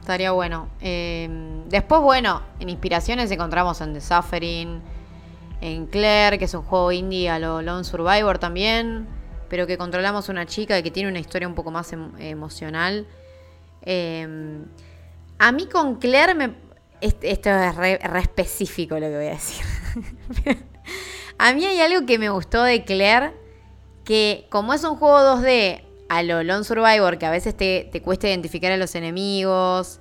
Estaría 0.00 0.30
bueno. 0.32 0.68
Em, 0.80 1.68
después, 1.68 2.00
bueno, 2.00 2.42
en 2.60 2.68
inspiraciones 2.68 3.30
encontramos 3.30 3.80
en 3.80 3.92
The 3.92 4.00
Suffering, 4.00 4.80
en 5.60 5.86
Claire, 5.86 6.38
que 6.38 6.44
es 6.44 6.54
un 6.54 6.62
juego 6.62 6.92
indie 6.92 7.28
a 7.28 7.38
lo 7.38 7.62
Lone 7.62 7.84
Survivor 7.84 8.38
también, 8.38 9.06
pero 9.48 9.66
que 9.66 9.76
controlamos 9.76 10.28
una 10.28 10.46
chica 10.46 10.78
y 10.78 10.82
que 10.82 10.90
tiene 10.90 11.08
una 11.08 11.18
historia 11.18 11.48
un 11.48 11.54
poco 11.54 11.70
más 11.70 11.92
em, 11.92 12.12
emocional. 12.20 13.06
Em, 13.82 14.64
a 15.38 15.52
mí 15.52 15.66
con 15.66 15.96
Claire. 15.96 16.54
Esto 17.00 17.50
es 17.50 17.76
re, 17.76 18.00
específico 18.20 18.94
lo 18.94 19.06
que 19.08 19.16
voy 19.16 19.26
a 19.26 19.30
decir. 19.30 19.64
a 21.38 21.52
mí 21.52 21.64
hay 21.64 21.80
algo 21.80 22.06
que 22.06 22.18
me 22.18 22.30
gustó 22.30 22.62
de 22.62 22.84
Claire, 22.84 23.32
que 24.06 24.46
como 24.50 24.72
es 24.72 24.84
un 24.84 24.96
juego 24.96 25.18
2D 25.18 25.82
a 26.08 26.22
lo 26.22 26.42
Lone 26.42 26.64
Survivor, 26.64 27.18
que 27.18 27.26
a 27.26 27.30
veces 27.30 27.56
te, 27.56 27.90
cuesta 28.02 28.28
identificar 28.28 28.72
a 28.72 28.76
los 28.76 28.94
enemigos 28.94 29.98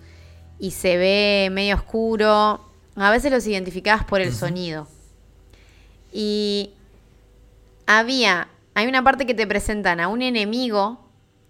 y 0.59 0.71
se 0.71 0.95
ve 0.95 1.49
medio 1.51 1.75
oscuro, 1.75 2.61
a 2.95 3.11
veces 3.11 3.31
los 3.31 3.45
identificabas 3.45 4.05
por 4.05 4.21
el 4.21 4.33
sonido. 4.33 4.87
Y 6.13 6.71
había, 7.87 8.47
hay 8.75 8.87
una 8.87 9.03
parte 9.03 9.25
que 9.25 9.33
te 9.33 9.47
presentan 9.47 9.99
a 9.99 10.07
un 10.07 10.21
enemigo 10.21 10.99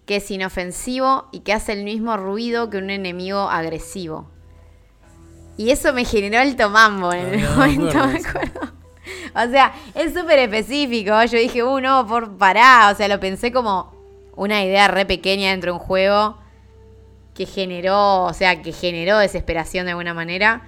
que 0.06 0.16
es 0.16 0.30
inofensivo 0.30 1.28
y 1.32 1.40
que 1.40 1.52
hace 1.52 1.72
el 1.72 1.84
mismo 1.84 2.16
ruido 2.16 2.70
que 2.70 2.78
un 2.78 2.90
enemigo 2.90 3.50
agresivo. 3.50 4.30
Y 5.58 5.70
eso 5.70 5.92
me 5.92 6.04
generó 6.04 6.38
alto 6.38 6.70
mambo 6.70 7.12
en 7.12 7.34
el 7.34 7.44
Ah, 7.44 7.48
no, 7.48 7.56
momento, 7.56 8.06
me 8.06 8.18
acuerdo. 8.18 8.75
O 9.34 9.50
sea, 9.50 9.72
es 9.94 10.14
súper 10.14 10.38
específico. 10.40 11.12
Yo 11.24 11.38
dije, 11.38 11.62
uh, 11.62 11.80
no, 11.80 12.06
por 12.06 12.36
pará. 12.36 12.90
O 12.92 12.96
sea, 12.96 13.06
lo 13.08 13.20
pensé 13.20 13.52
como 13.52 13.94
una 14.34 14.64
idea 14.64 14.88
re 14.88 15.06
pequeña 15.06 15.50
dentro 15.50 15.72
de 15.72 15.78
un 15.78 15.84
juego 15.84 16.38
que 17.34 17.46
generó, 17.46 18.24
o 18.24 18.32
sea, 18.32 18.62
que 18.62 18.72
generó 18.72 19.18
desesperación 19.18 19.84
de 19.84 19.90
alguna 19.92 20.14
manera. 20.14 20.62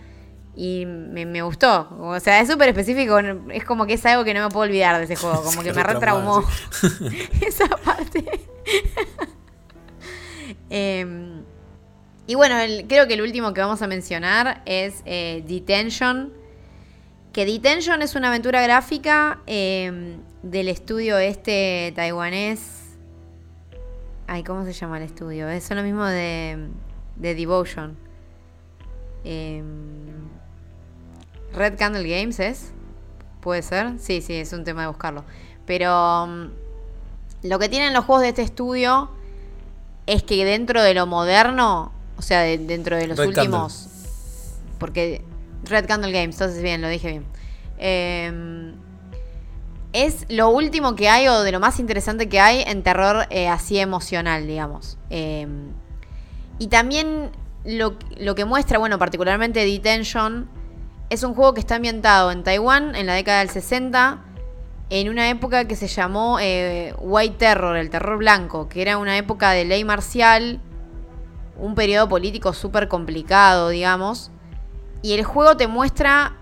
Y 0.54 0.86
me, 0.86 1.24
me 1.24 1.40
gustó. 1.42 1.88
O 2.00 2.18
sea, 2.20 2.40
es 2.40 2.48
súper 2.48 2.68
específico. 2.70 3.18
Es 3.52 3.64
como 3.64 3.86
que 3.86 3.94
es 3.94 4.04
algo 4.06 4.24
que 4.24 4.34
no 4.34 4.42
me 4.42 4.48
puedo 4.50 4.66
olvidar 4.68 4.98
de 4.98 5.04
ese 5.04 5.16
juego. 5.20 5.42
Como 5.42 5.62
que 5.62 5.72
me 5.72 5.82
retraumó 5.82 6.42
esa 7.40 7.68
parte. 7.68 8.24
Em, 10.70 11.42
y 12.26 12.34
bueno, 12.34 12.58
el- 12.58 12.86
creo 12.88 13.06
que 13.06 13.14
el 13.14 13.22
último 13.22 13.54
que 13.54 13.60
vamos 13.60 13.80
a 13.82 13.86
mencionar 13.86 14.62
es 14.66 15.02
eh, 15.06 15.44
Detention. 15.46 16.32
Que 17.32 17.44
Detention 17.46 18.02
es 18.02 18.14
una 18.14 18.28
aventura 18.28 18.62
gráfica 18.62 19.40
em, 19.46 20.18
del 20.42 20.68
estudio 20.68 21.18
este 21.18 21.92
taiwanés. 21.94 22.96
Ay, 24.26 24.42
¿cómo 24.44 24.64
se 24.64 24.72
llama 24.72 24.98
el 24.98 25.04
estudio? 25.04 25.48
Es 25.48 25.70
lo 25.70 25.82
mismo 25.82 26.04
de, 26.04 26.68
de 27.16 27.34
Devotion. 27.34 27.96
Em, 29.24 29.64
Red 31.54 31.78
Candle 31.78 32.08
Games 32.08 32.40
es. 32.40 32.72
¿Puede 33.40 33.62
ser? 33.62 33.98
Sí, 33.98 34.20
sí, 34.20 34.34
es 34.34 34.52
un 34.52 34.64
tema 34.64 34.82
de 34.82 34.88
buscarlo. 34.88 35.24
Pero 35.64 36.26
mm, 36.26 36.46
lo 37.44 37.58
que 37.58 37.68
tienen 37.68 37.92
los 37.94 38.04
juegos 38.04 38.22
de 38.22 38.28
este 38.30 38.42
estudio 38.42 39.10
es 40.06 40.22
que 40.22 40.44
dentro 40.44 40.82
de 40.82 40.94
lo 40.94 41.06
moderno, 41.06 41.92
o 42.16 42.22
sea, 42.22 42.40
de- 42.40 42.58
dentro 42.58 42.96
de 42.96 43.06
los 43.06 43.18
Red 43.18 43.28
últimos. 43.28 43.88
Porque 44.78 45.22
Red 45.68 45.86
Candle 45.86 46.12
Games, 46.12 46.36
entonces 46.36 46.62
bien, 46.62 46.82
lo 46.82 46.88
dije 46.88 47.08
bien. 47.08 47.24
Eh, 47.78 48.74
es 49.92 50.26
lo 50.28 50.50
último 50.50 50.94
que 50.94 51.08
hay 51.08 51.28
o 51.28 51.42
de 51.42 51.52
lo 51.52 51.60
más 51.60 51.80
interesante 51.80 52.28
que 52.28 52.40
hay 52.40 52.62
en 52.66 52.82
terror 52.82 53.26
eh, 53.30 53.48
así 53.48 53.78
emocional, 53.78 54.46
digamos. 54.46 54.98
Eh, 55.10 55.46
y 56.58 56.68
también 56.68 57.30
lo, 57.64 57.96
lo 58.18 58.34
que 58.34 58.44
muestra, 58.44 58.78
bueno, 58.78 58.98
particularmente 58.98 59.64
Detention, 59.64 60.48
es 61.10 61.22
un 61.22 61.34
juego 61.34 61.54
que 61.54 61.60
está 61.60 61.76
ambientado 61.76 62.30
en 62.30 62.42
Taiwán 62.42 62.94
en 62.94 63.06
la 63.06 63.14
década 63.14 63.38
del 63.38 63.48
60, 63.48 64.24
en 64.90 65.08
una 65.08 65.30
época 65.30 65.66
que 65.66 65.76
se 65.76 65.86
llamó 65.86 66.38
eh, 66.40 66.94
White 66.98 67.36
Terror, 67.38 67.76
el 67.76 67.90
terror 67.90 68.18
blanco, 68.18 68.68
que 68.68 68.82
era 68.82 68.98
una 68.98 69.16
época 69.16 69.50
de 69.52 69.64
ley 69.64 69.84
marcial, 69.84 70.60
un 71.56 71.74
periodo 71.74 72.08
político 72.08 72.52
súper 72.52 72.88
complicado, 72.88 73.70
digamos. 73.70 74.30
Y 75.02 75.12
el 75.14 75.24
juego 75.24 75.56
te 75.56 75.68
muestra 75.68 76.34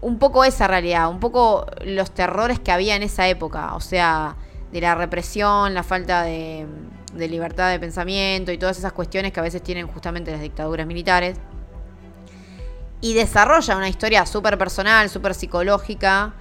un 0.00 0.18
poco 0.18 0.44
esa 0.44 0.66
realidad, 0.66 1.08
un 1.10 1.20
poco 1.20 1.66
los 1.84 2.10
terrores 2.12 2.58
que 2.58 2.72
había 2.72 2.96
en 2.96 3.02
esa 3.02 3.28
época, 3.28 3.74
o 3.74 3.80
sea, 3.80 4.36
de 4.72 4.80
la 4.80 4.94
represión, 4.94 5.74
la 5.74 5.82
falta 5.82 6.22
de, 6.22 6.66
libertad 7.14 7.70
de 7.70 7.78
pensamiento 7.78 8.52
y 8.52 8.58
todas 8.58 8.78
esas 8.78 8.92
cuestiones 8.92 9.32
que 9.32 9.40
a 9.40 9.42
veces 9.42 9.62
tienen 9.62 9.86
justamente 9.86 10.30
las 10.30 10.40
dictaduras 10.40 10.86
militares. 10.86 11.38
Y 13.02 13.14
desarrolla 13.14 13.76
una 13.76 13.88
historia 13.88 14.26
súper 14.26 14.58
personal, 14.58 15.08
súper 15.08 15.34
psicológica, 15.34 16.34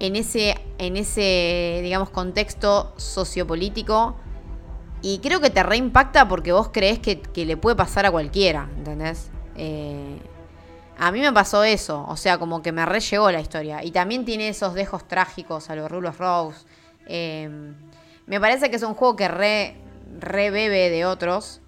en 0.00 0.16
ese, 0.16 0.56
en 0.78 0.96
ese, 0.96 1.80
digamos, 1.82 2.10
contexto 2.10 2.92
sociopolítico. 2.96 4.16
Y 5.02 5.18
creo 5.18 5.40
que 5.40 5.50
te 5.50 5.62
reimpacta 5.62 6.28
porque 6.28 6.52
vos 6.52 6.70
crees 6.72 6.98
que, 6.98 7.20
que 7.20 7.46
le 7.46 7.56
puede 7.56 7.76
pasar 7.76 8.06
a 8.06 8.10
cualquiera, 8.10 8.68
¿entendés? 8.76 9.30
Eh, 9.56 10.18
a 10.98 11.12
mí 11.12 11.20
me 11.20 11.32
pasó 11.32 11.62
eso, 11.64 12.04
o 12.08 12.16
sea, 12.16 12.38
como 12.38 12.60
que 12.62 12.72
me 12.72 12.84
re 12.84 13.00
llegó 13.00 13.30
la 13.30 13.40
historia. 13.40 13.84
Y 13.84 13.90
también 13.92 14.24
tiene 14.24 14.48
esos 14.48 14.74
dejos 14.74 15.06
trágicos 15.06 15.70
a 15.70 15.76
los 15.76 15.90
Rulos 15.90 16.18
Rose. 16.18 16.66
Eh, 17.06 17.48
me 18.26 18.40
parece 18.40 18.68
que 18.70 18.76
es 18.76 18.82
un 18.82 18.94
juego 18.94 19.16
que 19.16 19.28
re, 19.28 19.76
re 20.20 20.50
bebe 20.50 20.90
de 20.90 21.06
otros. 21.06 21.60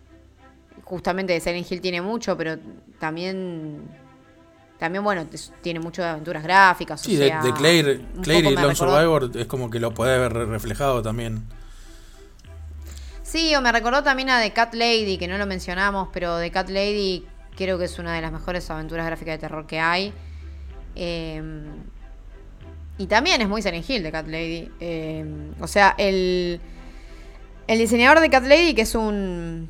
Justamente 0.85 1.33
de 1.33 1.41
Silent 1.41 1.71
Hill 1.71 1.81
tiene 1.81 2.03
mucho, 2.03 2.37
pero 2.37 2.57
también. 2.99 3.89
También, 4.79 5.05
bueno, 5.05 5.27
tiene 5.61 5.79
mucho 5.79 6.01
de 6.03 6.09
aventuras 6.09 6.43
gráficas. 6.43 7.03
Sí, 7.03 7.15
o 7.17 7.21
de, 7.21 7.29
sea, 7.29 7.43
de 7.43 7.53
Claire, 7.53 8.01
Claire 8.23 8.51
y 8.51 8.57
recordó- 8.57 8.75
Survivor 8.75 9.31
es 9.37 9.47
como 9.47 9.69
que 9.71 9.79
lo 9.79 9.93
podés 9.93 10.19
ver 10.19 10.33
re- 10.33 10.47
reflejado 10.47 11.03
también. 11.03 11.45
Sí, 13.23 13.55
o 13.55 13.61
me 13.61 13.71
recordó 13.71 14.03
también 14.03 14.31
a 14.31 14.41
The 14.41 14.53
Cat 14.53 14.75
Lady, 14.75 15.19
que 15.19 15.29
no 15.29 15.39
lo 15.39 15.47
mencionamos, 15.47 16.09
pero 16.13 16.39
The 16.41 16.51
Cat 16.51 16.69
Lady 16.71 17.27
creo 17.61 17.79
que 17.79 17.85
es 17.85 17.99
una 17.99 18.15
de 18.15 18.23
las 18.23 18.33
mejores 18.33 18.71
aventuras 18.71 19.05
gráficas 19.05 19.35
de 19.35 19.39
terror 19.39 19.67
que 19.67 19.79
hay. 19.79 20.15
Eh, 20.97 21.43
y 22.97 23.07
también 23.07 23.43
es 23.43 23.49
muy 23.49 23.61
Silent 23.61 23.89
Hill 23.89 24.03
The 24.03 24.11
Cat 24.11 24.27
Lady. 24.27 24.71
Eh, 24.81 25.25
o 25.61 25.67
sea, 25.67 25.95
el, 25.99 26.59
el 27.67 27.79
diseñador 27.79 28.21
de 28.21 28.31
Cat 28.31 28.45
Lady, 28.45 28.75
que 28.75 28.83
es 28.83 28.95
un... 28.95 29.69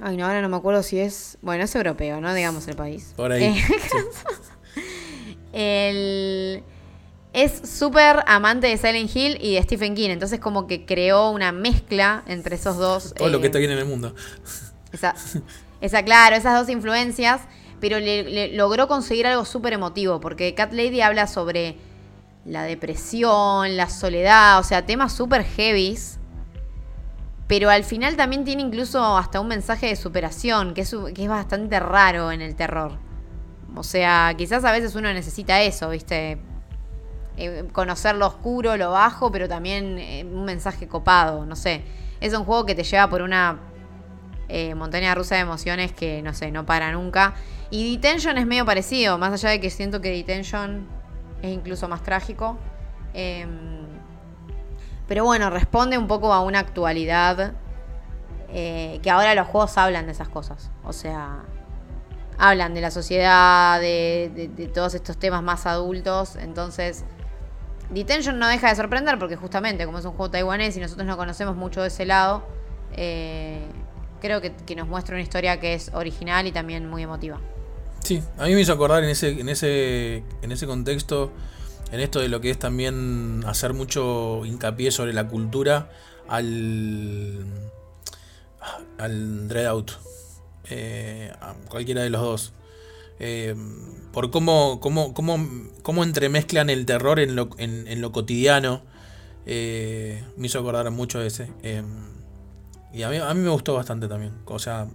Ay, 0.00 0.16
no, 0.16 0.24
ahora 0.24 0.40
no 0.40 0.48
me 0.48 0.56
acuerdo 0.56 0.82
si 0.82 0.98
es... 0.98 1.36
Bueno, 1.42 1.64
es 1.64 1.74
europeo, 1.74 2.18
¿no? 2.22 2.32
Digamos 2.32 2.66
el 2.66 2.76
país. 2.76 3.12
Por 3.14 3.30
ahí. 3.32 3.44
Eh, 3.44 3.64
sí. 3.90 3.98
el, 5.52 6.62
es 7.34 7.68
súper 7.68 8.24
amante 8.26 8.68
de 8.68 8.78
Silent 8.78 9.14
Hill 9.14 9.36
y 9.38 9.56
de 9.56 9.62
Stephen 9.62 9.94
King. 9.94 10.10
Entonces 10.10 10.40
como 10.40 10.66
que 10.66 10.86
creó 10.86 11.30
una 11.30 11.52
mezcla 11.52 12.22
entre 12.26 12.56
esos 12.56 12.78
dos. 12.78 13.12
Todo 13.12 13.28
lo 13.28 13.40
que 13.40 13.46
eh, 13.46 13.48
está 13.48 13.58
bien 13.58 13.70
en 13.70 13.78
el 13.78 13.86
mundo. 13.86 14.14
esa, 14.92 15.14
esa, 15.80 16.02
claro, 16.02 16.36
esas 16.36 16.58
dos 16.58 16.68
influencias. 16.68 17.42
Pero 17.80 17.98
logró 18.52 18.88
conseguir 18.88 19.26
algo 19.26 19.44
súper 19.44 19.74
emotivo. 19.74 20.20
Porque 20.20 20.54
Cat 20.54 20.72
Lady 20.72 21.00
habla 21.00 21.26
sobre 21.26 21.76
la 22.44 22.62
depresión, 22.62 23.76
la 23.76 23.88
soledad. 23.88 24.58
O 24.58 24.62
sea, 24.62 24.86
temas 24.86 25.12
súper 25.12 25.44
heavies. 25.44 26.18
Pero 27.46 27.68
al 27.68 27.84
final 27.84 28.16
también 28.16 28.44
tiene 28.44 28.62
incluso 28.62 29.18
hasta 29.18 29.40
un 29.40 29.48
mensaje 29.48 29.86
de 29.86 29.96
superación. 29.96 30.72
Que 30.72 30.82
es, 30.82 30.96
que 31.14 31.24
es 31.24 31.28
bastante 31.28 31.78
raro 31.80 32.32
en 32.32 32.40
el 32.40 32.54
terror. 32.56 32.98
O 33.76 33.82
sea, 33.82 34.32
quizás 34.36 34.64
a 34.64 34.72
veces 34.72 34.94
uno 34.94 35.12
necesita 35.12 35.60
eso, 35.62 35.90
¿viste? 35.90 36.38
Eh, 37.36 37.64
conocer 37.72 38.14
lo 38.14 38.28
oscuro, 38.28 38.76
lo 38.76 38.92
bajo, 38.92 39.32
pero 39.32 39.48
también 39.48 39.98
eh, 39.98 40.24
un 40.24 40.44
mensaje 40.44 40.86
copado, 40.86 41.44
no 41.44 41.56
sé. 41.56 41.82
Es 42.20 42.32
un 42.32 42.44
juego 42.44 42.64
que 42.64 42.76
te 42.76 42.84
lleva 42.84 43.10
por 43.10 43.22
una 43.22 43.58
eh, 44.48 44.74
montaña 44.74 45.14
rusa 45.14 45.36
de 45.36 45.42
emociones 45.42 45.92
que, 45.92 46.22
no 46.22 46.34
sé, 46.34 46.50
no 46.50 46.66
para 46.66 46.92
nunca. 46.92 47.34
Y 47.70 47.96
Detention 47.96 48.38
es 48.38 48.46
medio 48.46 48.64
parecido, 48.64 49.18
más 49.18 49.32
allá 49.32 49.50
de 49.50 49.60
que 49.60 49.70
siento 49.70 50.00
que 50.00 50.10
Detention 50.10 50.86
es 51.42 51.52
incluso 51.52 51.88
más 51.88 52.02
trágico. 52.02 52.58
Eh, 53.14 53.46
pero 55.06 55.24
bueno, 55.24 55.50
responde 55.50 55.98
un 55.98 56.06
poco 56.06 56.32
a 56.32 56.42
una 56.42 56.60
actualidad 56.60 57.52
eh, 58.50 59.00
que 59.02 59.10
ahora 59.10 59.34
los 59.34 59.46
juegos 59.48 59.76
hablan 59.76 60.06
de 60.06 60.12
esas 60.12 60.28
cosas. 60.28 60.70
O 60.84 60.92
sea, 60.92 61.42
hablan 62.38 62.74
de 62.74 62.80
la 62.80 62.90
sociedad, 62.90 63.80
de, 63.80 64.30
de, 64.34 64.48
de 64.48 64.68
todos 64.68 64.94
estos 64.94 65.18
temas 65.18 65.42
más 65.42 65.66
adultos. 65.66 66.36
Entonces, 66.36 67.04
Detention 67.90 68.38
no 68.38 68.48
deja 68.48 68.68
de 68.68 68.76
sorprender 68.76 69.18
porque 69.18 69.36
justamente 69.36 69.84
como 69.86 69.98
es 69.98 70.04
un 70.04 70.12
juego 70.12 70.30
taiwanés 70.30 70.76
y 70.76 70.80
nosotros 70.80 71.06
no 71.06 71.16
conocemos 71.16 71.54
mucho 71.54 71.82
de 71.82 71.88
ese 71.88 72.06
lado, 72.06 72.42
eh, 72.92 73.66
creo 74.20 74.40
que, 74.40 74.52
que 74.52 74.76
nos 74.76 74.88
muestra 74.88 75.14
una 75.14 75.22
historia 75.22 75.60
que 75.60 75.74
es 75.74 75.90
original 75.94 76.46
y 76.46 76.52
también 76.52 76.88
muy 76.88 77.02
emotiva. 77.02 77.40
Sí, 78.00 78.22
a 78.36 78.44
mí 78.44 78.54
me 78.54 78.60
hizo 78.60 78.72
acordar 78.74 79.02
en 79.02 79.10
ese, 79.10 79.40
en 79.40 79.48
ese, 79.48 80.22
en 80.42 80.52
ese 80.52 80.66
contexto, 80.66 81.32
en 81.90 82.00
esto 82.00 82.20
de 82.20 82.28
lo 82.28 82.40
que 82.42 82.50
es 82.50 82.58
también 82.58 83.42
hacer 83.46 83.72
mucho 83.72 84.44
hincapié 84.44 84.90
sobre 84.90 85.14
la 85.14 85.26
cultura 85.26 85.90
al, 86.28 87.46
al 88.98 89.48
Dreadout, 89.48 89.92
eh, 90.68 91.32
a 91.40 91.54
cualquiera 91.68 92.02
de 92.02 92.10
los 92.10 92.20
dos. 92.20 92.52
Eh, 93.20 93.54
por 94.12 94.30
cómo, 94.30 94.80
cómo, 94.80 95.14
cómo, 95.14 95.38
cómo 95.82 96.04
entremezclan 96.04 96.68
el 96.68 96.84
terror 96.84 97.20
en 97.20 97.36
lo, 97.36 97.48
en, 97.56 98.00
lo 98.02 98.12
cotidiano. 98.12 98.82
eh, 99.46 100.22
me 100.36 100.46
hizo 100.48 100.58
acordar 100.58 100.90
mucho 100.90 101.20
de 101.20 101.28
ese. 101.28 101.48
Y 102.94 103.02
a 103.02 103.08
mí, 103.08 103.16
a 103.16 103.34
mí 103.34 103.40
me 103.40 103.50
gustó 103.50 103.74
bastante 103.74 104.06
también. 104.06 104.32
O 104.46 104.58
sea, 104.58 104.86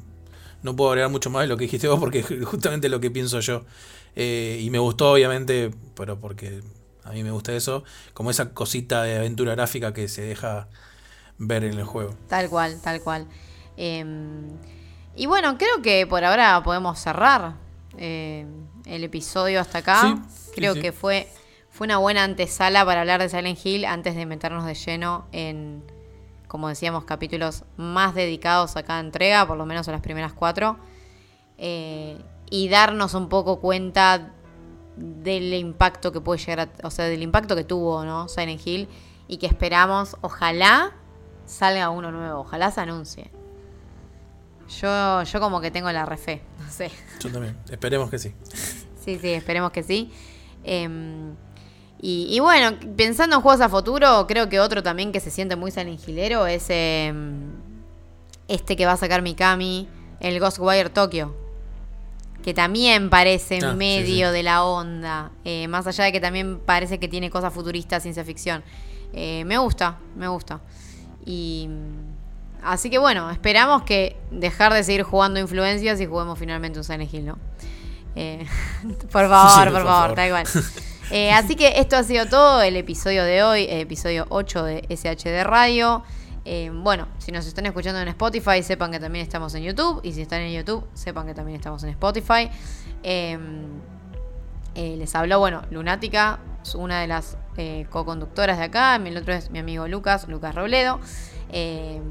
no 0.64 0.76
puedo 0.76 0.92
agregar 0.92 1.12
mucho 1.12 1.30
más 1.30 1.42
de 1.42 1.48
lo 1.48 1.58
que 1.58 1.66
dijiste 1.66 1.88
vos 1.88 2.00
porque 2.00 2.20
es 2.30 2.46
justamente 2.46 2.90
lo 2.90 3.00
que 3.00 3.12
pienso 3.12 3.40
yo. 3.42 3.66
Eh, 4.16 4.60
y 4.62 4.70
me 4.70 4.80
gustó, 4.80 5.12
obviamente, 5.12 5.72
pero 5.96 6.20
porque 6.20 6.62
a 7.04 7.12
mí 7.12 7.24
me 7.24 7.32
gusta 7.32 7.54
eso, 7.54 7.84
como 8.14 8.32
esa 8.32 8.54
cosita 8.54 9.04
de 9.04 9.18
aventura 9.18 9.54
gráfica 9.56 9.94
que 9.94 10.08
se 10.08 10.22
deja 10.22 10.68
ver 11.38 11.64
en 11.64 11.78
el 11.78 11.84
juego. 11.84 12.16
Tal 12.28 12.50
cual, 12.50 12.80
tal 12.82 13.02
cual. 13.02 13.28
Eh, 13.78 14.06
y 15.16 15.26
bueno, 15.26 15.58
creo 15.58 15.82
que 15.82 16.08
por 16.08 16.24
ahora 16.24 16.62
podemos 16.64 17.00
cerrar 17.00 17.56
eh, 17.98 18.46
el 18.86 19.04
episodio 19.04 19.60
hasta 19.60 19.80
acá. 19.80 20.02
Sí, 20.02 20.36
sí, 20.46 20.52
creo 20.56 20.74
sí. 20.76 20.82
que 20.82 20.92
fue, 20.94 21.28
fue 21.70 21.86
una 21.86 21.98
buena 21.98 22.24
antesala 22.24 22.86
para 22.86 23.02
hablar 23.02 23.22
de 23.22 23.28
Silent 23.28 23.60
Hill 23.64 23.86
antes 23.86 24.16
de 24.16 24.26
meternos 24.26 24.66
de 24.66 24.76
lleno 24.76 25.28
en, 25.34 25.84
como 26.50 26.68
decíamos, 26.68 27.06
capítulos 27.06 27.64
más 27.78 28.16
dedicados 28.16 28.76
a 28.76 28.84
cada 28.84 29.00
entrega, 29.00 29.48
por 29.48 29.56
lo 29.56 29.68
menos 29.68 29.88
a 29.88 29.92
las 29.92 30.02
primeras 30.02 30.34
cuatro. 30.34 30.78
Eh, 31.60 32.18
y 32.50 32.70
darnos 32.70 33.14
un 33.14 33.30
poco 33.30 33.60
cuenta 33.60 34.34
del 34.98 35.54
impacto 35.54 36.12
que 36.12 36.20
puede 36.20 36.40
llegar 36.40 36.60
a, 36.62 36.88
o 36.88 36.90
sea, 36.90 37.06
del 37.06 37.22
impacto 37.22 37.56
que 37.56 37.64
tuvo, 37.64 38.04
¿no? 38.04 38.28
Silent 38.28 38.66
Hill 38.66 38.90
y 39.28 39.38
que 39.38 39.46
esperamos, 39.46 40.18
ojalá 40.22 40.94
salga 41.46 41.92
uno 41.92 42.12
nuevo, 42.12 42.40
ojalá 42.40 42.72
se 42.72 42.82
anuncie. 42.82 43.30
Yo, 44.82 45.22
yo 45.22 45.40
como 45.40 45.62
que 45.62 45.70
tengo 45.70 45.92
la 45.92 46.06
refe, 46.06 46.42
no 46.60 46.72
sé. 46.72 46.90
Yo 47.20 47.32
también, 47.32 47.56
esperemos 47.70 48.10
que 48.10 48.18
sí. 48.18 48.34
Sí, 49.00 49.20
sí, 49.20 49.34
esperemos 49.34 49.72
que 49.72 49.84
sí. 49.84 50.12
Em, 50.64 51.36
y, 52.02 52.40
bueno, 52.40 52.78
pensando 52.96 53.36
en 53.36 53.42
juegos 53.42 53.62
a 53.62 53.68
futuro, 53.70 54.26
creo 54.28 54.48
que 54.50 54.60
otro 54.60 54.82
también 54.84 55.12
que 55.12 55.20
se 55.20 55.32
siente 55.32 55.56
muy 55.56 55.72
Silent 55.72 56.08
Hillero 56.08 56.48
es 56.48 56.66
em, 56.70 57.52
este 58.48 58.76
que 58.76 58.86
va 58.86 58.94
a 58.94 58.98
sacar 58.98 59.22
Mikami, 59.22 59.88
el 60.20 60.40
Ghostwire 60.40 60.90
Tokyo. 60.90 61.36
Que 62.44 62.54
también 62.54 63.10
parece 63.10 63.60
Ah, 63.62 63.74
medio 63.74 64.30
sí. 64.30 64.34
de 64.34 64.44
la 64.44 64.64
onda. 64.64 65.32
eh, 65.44 65.68
más 65.68 65.86
allá 65.88 66.06
de 66.06 66.14
que 66.14 66.22
también 66.22 66.60
parece 66.60 66.98
que 66.98 67.10
tiene 67.10 67.30
cosas 67.30 67.54
futuristas, 67.54 68.02
ciencia 68.02 68.24
ficción. 68.24 68.64
Eh, 69.12 69.44
me 69.46 69.58
gusta, 69.58 69.98
me 70.16 70.28
gusta. 70.30 70.62
Y. 71.26 71.68
Así 72.64 72.90
que 72.90 72.98
bueno, 72.98 73.30
esperamos 73.30 73.84
que 73.84 74.16
dejar 74.32 74.74
de 74.74 74.84
seguir 74.84 75.04
jugando 75.04 75.40
influencias 75.40 76.00
y 76.00 76.06
juguemos 76.06 76.40
finalmente 76.40 76.80
un 76.80 76.86
Silent 76.86 77.14
Hill, 77.14 77.26
¿no? 77.26 77.38
Eh, 78.16 78.46
por 79.12 79.28
favor, 79.28 79.52
Sí, 79.52 79.60
por, 79.66 79.74
por 79.74 79.84
favor, 79.84 79.86
favor. 79.86 80.16
tal 80.16 80.30
cual. 80.30 80.46
Eh, 81.12 81.32
así 81.32 81.56
que 81.56 81.80
esto 81.80 81.98
ha 81.98 82.04
sido 82.04 82.28
todo, 82.28 82.62
el 82.62 82.76
episodio 82.76 83.24
de 83.24 83.44
hoy, 83.44 83.66
episodio 83.70 84.26
8 84.30 84.64
de 84.64 84.88
SHD 84.90 85.44
Radio. 85.44 86.04
Eh, 86.46 86.72
bueno, 86.74 87.08
si 87.18 87.32
nos 87.32 87.46
están 87.46 87.66
escuchando 87.66 88.00
en 88.00 88.08
Spotify, 88.08 88.64
sepan 88.64 88.92
que 88.92 89.00
también 89.00 89.24
estamos 89.24 89.54
en 89.56 89.64
YouTube. 89.64 90.02
Y 90.04 90.14
si 90.14 90.22
están 90.22 90.42
en 90.42 90.54
YouTube, 90.54 90.86
sepan 90.94 91.28
que 91.28 91.34
también 91.34 91.58
estamos 91.58 91.84
en 91.84 91.90
Spotify. 91.90 92.50
Eh, 93.04 93.38
eh, 94.76 94.96
les 94.98 95.16
habló, 95.16 95.40
bueno, 95.40 95.64
Lunática, 95.72 96.40
una 96.76 97.02
de 97.02 97.08
las 97.08 97.38
co-conductoras 97.90 98.58
de 98.58 98.66
acá. 98.66 98.96
El 98.96 99.18
otro 99.18 99.34
es 99.34 99.52
mi 99.52 99.60
amigo 99.60 99.88
Lucas, 99.88 100.28
Lucas 100.28 100.56
Robledo. 100.56 101.00
Eh, 101.52 102.02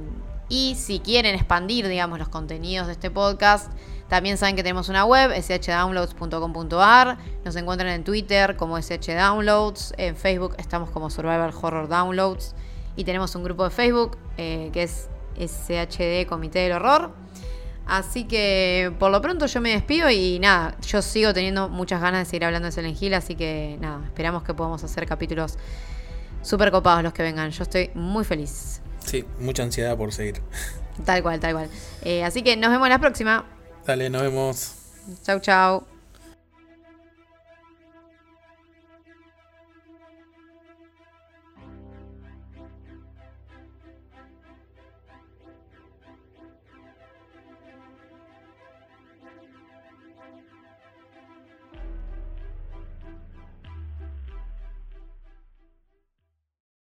y 0.49 0.75
si 0.77 1.01
quieren 1.01 1.35
expandir, 1.35 1.89
digamos, 1.89 2.19
los 2.19 2.29
contenidos 2.29 2.87
de 2.87 2.95
este 2.95 3.11
podcast, 3.11 3.71
también 4.09 4.39
saben 4.39 4.57
que 4.57 4.63
tenemos 4.63 4.89
una 4.89 5.05
web, 5.05 5.33
shdownloads.com.ar. 5.33 7.19
Nos 7.45 7.57
encuentran 7.57 7.91
en 7.91 8.05
Twitter 8.05 8.57
como 8.57 8.79
shdownloads. 8.81 9.95
En 9.99 10.17
Facebook 10.17 10.55
estamos 10.59 10.91
como 10.91 11.11
Survival 11.11 11.53
Horror 11.61 11.89
Downloads. 11.89 12.55
Y 12.97 13.05
tenemos 13.05 13.35
un 13.35 13.45
grupo 13.45 13.65
de 13.65 13.71
Facebook 13.71 14.17
eh, 14.39 14.71
que 14.73 14.85
es 14.85 15.09
SHD 15.39 16.27
Comité 16.27 16.61
del 16.61 16.73
Horror. 16.73 17.13
Así 17.87 18.25
que 18.25 18.93
por 18.99 19.11
lo 19.11 19.21
pronto 19.23 19.47
yo 19.47 19.61
me 19.61 19.71
despido 19.71 20.11
y 20.11 20.39
nada, 20.39 20.77
yo 20.87 21.01
sigo 21.01 21.33
teniendo 21.33 21.71
muchas 21.71 22.03
ganas 22.03 22.27
de 22.27 22.31
seguir 22.31 22.45
hablando 22.45 22.67
de 22.67 22.73
Silent 22.73 23.01
Hill, 23.01 23.15
así 23.15 23.35
que 23.35 23.79
nada, 23.81 24.03
esperamos 24.05 24.43
que 24.43 24.53
podamos 24.53 24.85
hacer 24.85 25.07
capítulos 25.07 25.57
súper 26.43 26.71
copados 26.71 27.03
los 27.03 27.15
que 27.15 27.23
vengan. 27.23 27.51
Yo 27.51 27.63
estoy 27.63 27.91
muy 27.95 28.25
feliz. 28.25 28.83
Sí, 29.07 29.25
mucha 29.41 29.63
ansiedad 29.63 29.97
por 29.97 30.13
seguir. 30.13 30.43
Tal 31.05 31.23
cual, 31.23 31.41
tal 31.41 31.53
cual. 31.53 31.71
Eh, 32.03 32.25
así 32.25 32.43
que 32.43 32.57
nos 32.57 32.71
vemos 32.71 32.89
la 32.89 32.99
próxima. 32.99 33.47
Dale, 33.89 34.11
nos 34.11 34.21
vemos. 34.21 34.73
Chau, 35.23 35.41
chau. 35.41 35.98